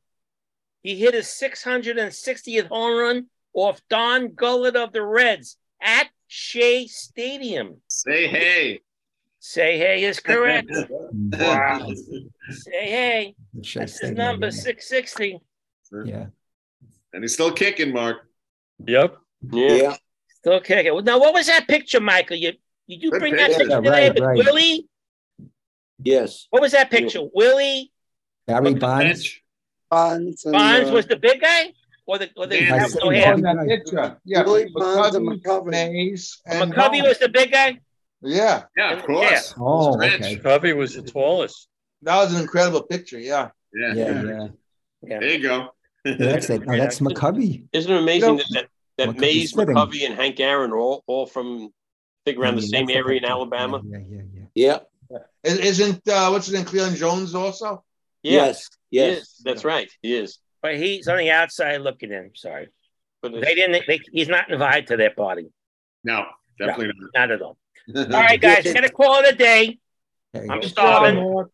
he 0.84 0.96
hit 0.96 1.14
his 1.14 1.26
660th 1.26 2.68
home 2.70 2.98
run 2.98 3.26
off 3.58 3.82
Don 3.90 4.30
Gullett 4.30 4.76
of 4.76 4.94
the 4.94 5.02
Reds 5.02 5.58
at 5.82 6.08
Shea 6.28 6.88
Stadium. 6.88 7.78
Say 7.88 8.28
hey. 8.28 8.82
Say 9.40 9.78
hey 9.78 10.04
is 10.04 10.20
correct. 10.20 10.72
wow. 11.12 11.90
Say 12.52 12.72
hey. 12.72 13.36
That's 13.54 14.00
his 14.00 14.12
number, 14.12 14.52
660. 14.52 15.40
Yeah. 16.06 16.28
And 17.14 17.24
he's 17.24 17.34
still 17.34 17.52
kicking, 17.52 17.94
Mark. 17.94 18.18
Yep. 18.86 19.18
Yeah. 19.52 19.96
Still 20.36 20.60
kicking. 20.60 20.94
Well, 20.94 21.04
Now, 21.04 21.20
what 21.20 21.34
was 21.34 21.48
that 21.48 21.68
picture, 21.68 22.00
Michael? 22.00 22.38
You 22.38 22.54
did 22.88 23.04
you 23.04 23.12
Good 23.12 23.20
bring 23.20 23.36
that 23.36 23.50
picture. 23.50 23.66
picture 23.66 23.70
Yeah, 23.70 23.82
today 23.82 24.08
right, 24.08 24.14
with 24.14 24.24
right. 24.24 24.38
Willie? 24.38 24.88
Yes. 26.04 26.48
What 26.52 26.62
was 26.62 26.72
that 26.74 26.90
picture? 26.92 27.22
Willie 27.34 27.92
Barry 28.46 28.76
Bonds. 28.76 29.40
Bonds 29.90 30.46
and, 30.46 30.54
Bonds 30.54 30.90
uh, 30.90 30.94
was 30.94 31.06
the 31.08 31.18
big 31.18 31.42
guy? 31.42 31.74
Or 32.08 32.18
the, 32.18 32.30
or 32.38 32.48
the 32.48 32.56
Yeah, 32.56 32.78
have 32.78 32.96
I've 32.96 33.04
no 33.04 33.10
hair? 33.10 33.38
that. 33.38 33.68
Picture. 33.68 34.18
Yeah. 34.24 34.44
Willie 34.44 34.72
Bonds 34.74 35.16
and 35.16 35.28
McCovey, 35.28 35.44
McCovey. 35.44 35.72
Mays, 35.72 36.42
and 36.46 36.74
McCovey 36.74 37.04
was 37.04 37.20
the 37.20 37.28
big 37.30 37.52
guy? 37.52 37.80
Yeah. 38.22 38.64
Yeah, 38.78 38.94
of 38.94 39.04
course. 39.04 39.54
Oh, 39.60 40.02
okay. 40.02 40.38
Covey 40.38 40.74
was 40.74 40.96
the 40.96 41.02
tallest. 41.02 41.68
That 42.04 42.16
was 42.16 42.34
an 42.34 42.42
incredible 42.42 42.84
picture. 42.84 43.20
Yeah. 43.20 43.50
Yeah. 43.74 43.94
Yeah, 43.94 44.24
yeah. 44.24 44.48
Yeah. 45.04 45.20
There 45.20 45.30
you 45.30 45.40
go. 45.40 45.70
Yeah, 46.06 46.16
That's 46.18 46.50
it. 46.50 46.64
Oh, 46.66 46.78
that's 46.78 47.00
McCovey. 47.02 47.66
Isn't 47.74 47.92
it 47.92 48.02
amazing 48.02 48.30
You 48.30 48.38
know, 48.38 48.44
that, 48.54 48.68
that, 48.98 49.08
that 49.08 49.16
McCovey's 49.16 49.22
Mays, 49.22 49.54
sitting. 49.54 49.76
McCovey, 49.76 50.06
and 50.06 50.16
Hank 50.16 50.40
Aaron 50.40 50.72
are 50.72 50.78
all, 50.78 51.04
all 51.08 51.26
from, 51.26 51.66
I 51.66 51.70
think 52.26 52.40
around 52.40 52.56
the 52.56 52.62
same 52.62 52.90
area 52.90 53.18
in. 53.18 53.26
Alabama? 53.26 53.82
Yeah, 53.86 53.98
yeah, 54.10 54.22
yeah. 54.34 54.46
yeah. 54.56 54.80
Yeah. 55.12 55.18
Is- 55.44 55.60
Isn't 55.60 56.08
uh, 56.08 56.30
what's 56.30 56.46
his 56.48 56.56
name, 56.56 56.66
Cleon 56.66 56.96
Jones 56.96 57.36
also? 57.36 57.84
Yes. 58.24 58.70
He 58.90 58.98
Yes. 58.98 59.42
That's 59.44 59.66
right. 59.66 59.92
He 60.02 60.16
is. 60.16 60.40
But 60.62 60.76
he's 60.78 61.08
on 61.08 61.18
the 61.18 61.32
outside 61.32 61.82
looking 61.82 62.12
in. 62.12 62.32
Sorry. 62.36 62.68
But 63.22 63.34
They 63.34 63.56
didn't, 63.56 63.86
they, 63.88 64.00
he's 64.12 64.28
not 64.28 64.50
invited 64.52 64.88
to 64.88 64.98
their 64.98 65.12
party. 65.12 65.48
No, 66.04 66.26
definitely 66.60 66.94
Not 67.16 67.30
Not 67.30 67.32
at 67.32 67.42
all. 67.42 67.58
All 67.96 68.04
right, 68.06 68.40
guys, 68.40 68.72
gonna 68.74 68.90
call 68.90 69.20
it 69.24 69.34
a 69.34 69.36
day. 69.36 69.80
I'm 70.36 70.62
starving. 70.64 71.46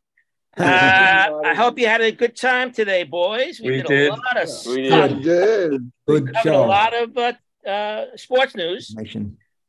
Uh, 0.56 1.42
I 1.46 1.54
hope 1.56 1.80
you 1.80 1.88
had 1.88 2.02
a 2.02 2.12
good 2.12 2.36
time 2.36 2.72
today, 2.72 3.04
boys. 3.04 3.60
We 3.64 3.78
did, 3.78 3.86
did. 3.88 4.10
a 4.10 4.12
lot 4.16 4.38
of 4.42 4.50
We 4.68 4.92
I 4.92 5.08
did. 5.08 5.24
did. 5.24 5.92
Good 6.08 6.34
covered 6.34 6.54
a 6.54 6.60
lot 6.60 6.94
of 6.94 7.18
uh, 7.18 7.34
uh, 7.68 8.06
sports 8.16 8.56
news. 8.56 8.96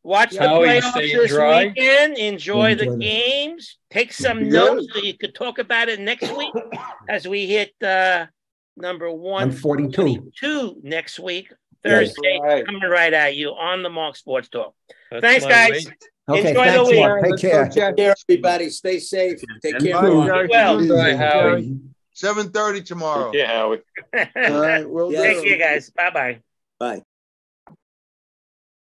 Watch 0.03 0.33
the 0.33 0.41
How 0.47 0.61
playoffs 0.61 0.95
this 0.95 1.31
dry? 1.31 1.67
weekend. 1.67 2.19
Enjoy 2.19 2.75
the 2.75 2.83
Enjoy 2.83 2.91
them. 2.91 2.99
games. 2.99 3.79
Take 3.91 4.13
some 4.13 4.41
Good. 4.41 4.53
notes 4.53 4.87
so 4.93 5.01
you 5.01 5.17
could 5.17 5.35
talk 5.35 5.59
about 5.59 5.89
it 5.89 6.01
next 6.01 6.31
week 6.37 6.53
as 7.09 7.27
we 7.27 7.47
hit 7.47 7.73
uh, 7.83 8.27
number 8.77 9.11
142. 9.11 10.03
142 10.03 10.81
next 10.83 11.19
week, 11.19 11.53
Thursday. 11.83 12.39
Right. 12.43 12.67
Coming 12.67 12.83
right 12.89 13.13
at 13.13 13.37
you 13.37 13.51
on 13.51 13.83
the 13.83 13.91
Mark 13.91 14.17
Sports 14.17 14.49
Talk. 14.49 14.75
That's 15.11 15.21
Thanks, 15.23 15.47
guys. 15.47 15.71
weight. 15.87 15.89
Okay, 16.27 16.49
Enjoy 16.51 16.65
the 16.65 16.71
thanks, 16.71 16.91
week. 16.91 17.01
Mark. 17.01 17.25
Take 17.25 17.39
care. 17.39 17.65
Jeff. 17.69 17.75
Take 17.75 17.97
care, 17.97 18.15
everybody. 18.31 18.71
Stay 18.71 18.99
safe. 18.99 19.41
Take 19.63 19.79
care. 19.81 19.93
Bye. 19.95 20.09
Mark. 20.09 20.49
Well, 20.51 20.89
Bye, 20.89 21.15
Howie. 21.17 21.79
Seven 22.15 22.51
thirty 22.51 22.81
tomorrow. 22.81 23.33
Yeah, 23.35 23.49
Howard. 23.49 23.83
All 24.15 24.61
right, 24.61 24.89
we'll 24.89 25.13
Yeah. 25.13 25.23
take 25.23 25.45
care, 25.45 25.59
guys. 25.59 25.91
Bye 25.91 26.11
bye. 26.11 26.41
Bye. 26.79 27.03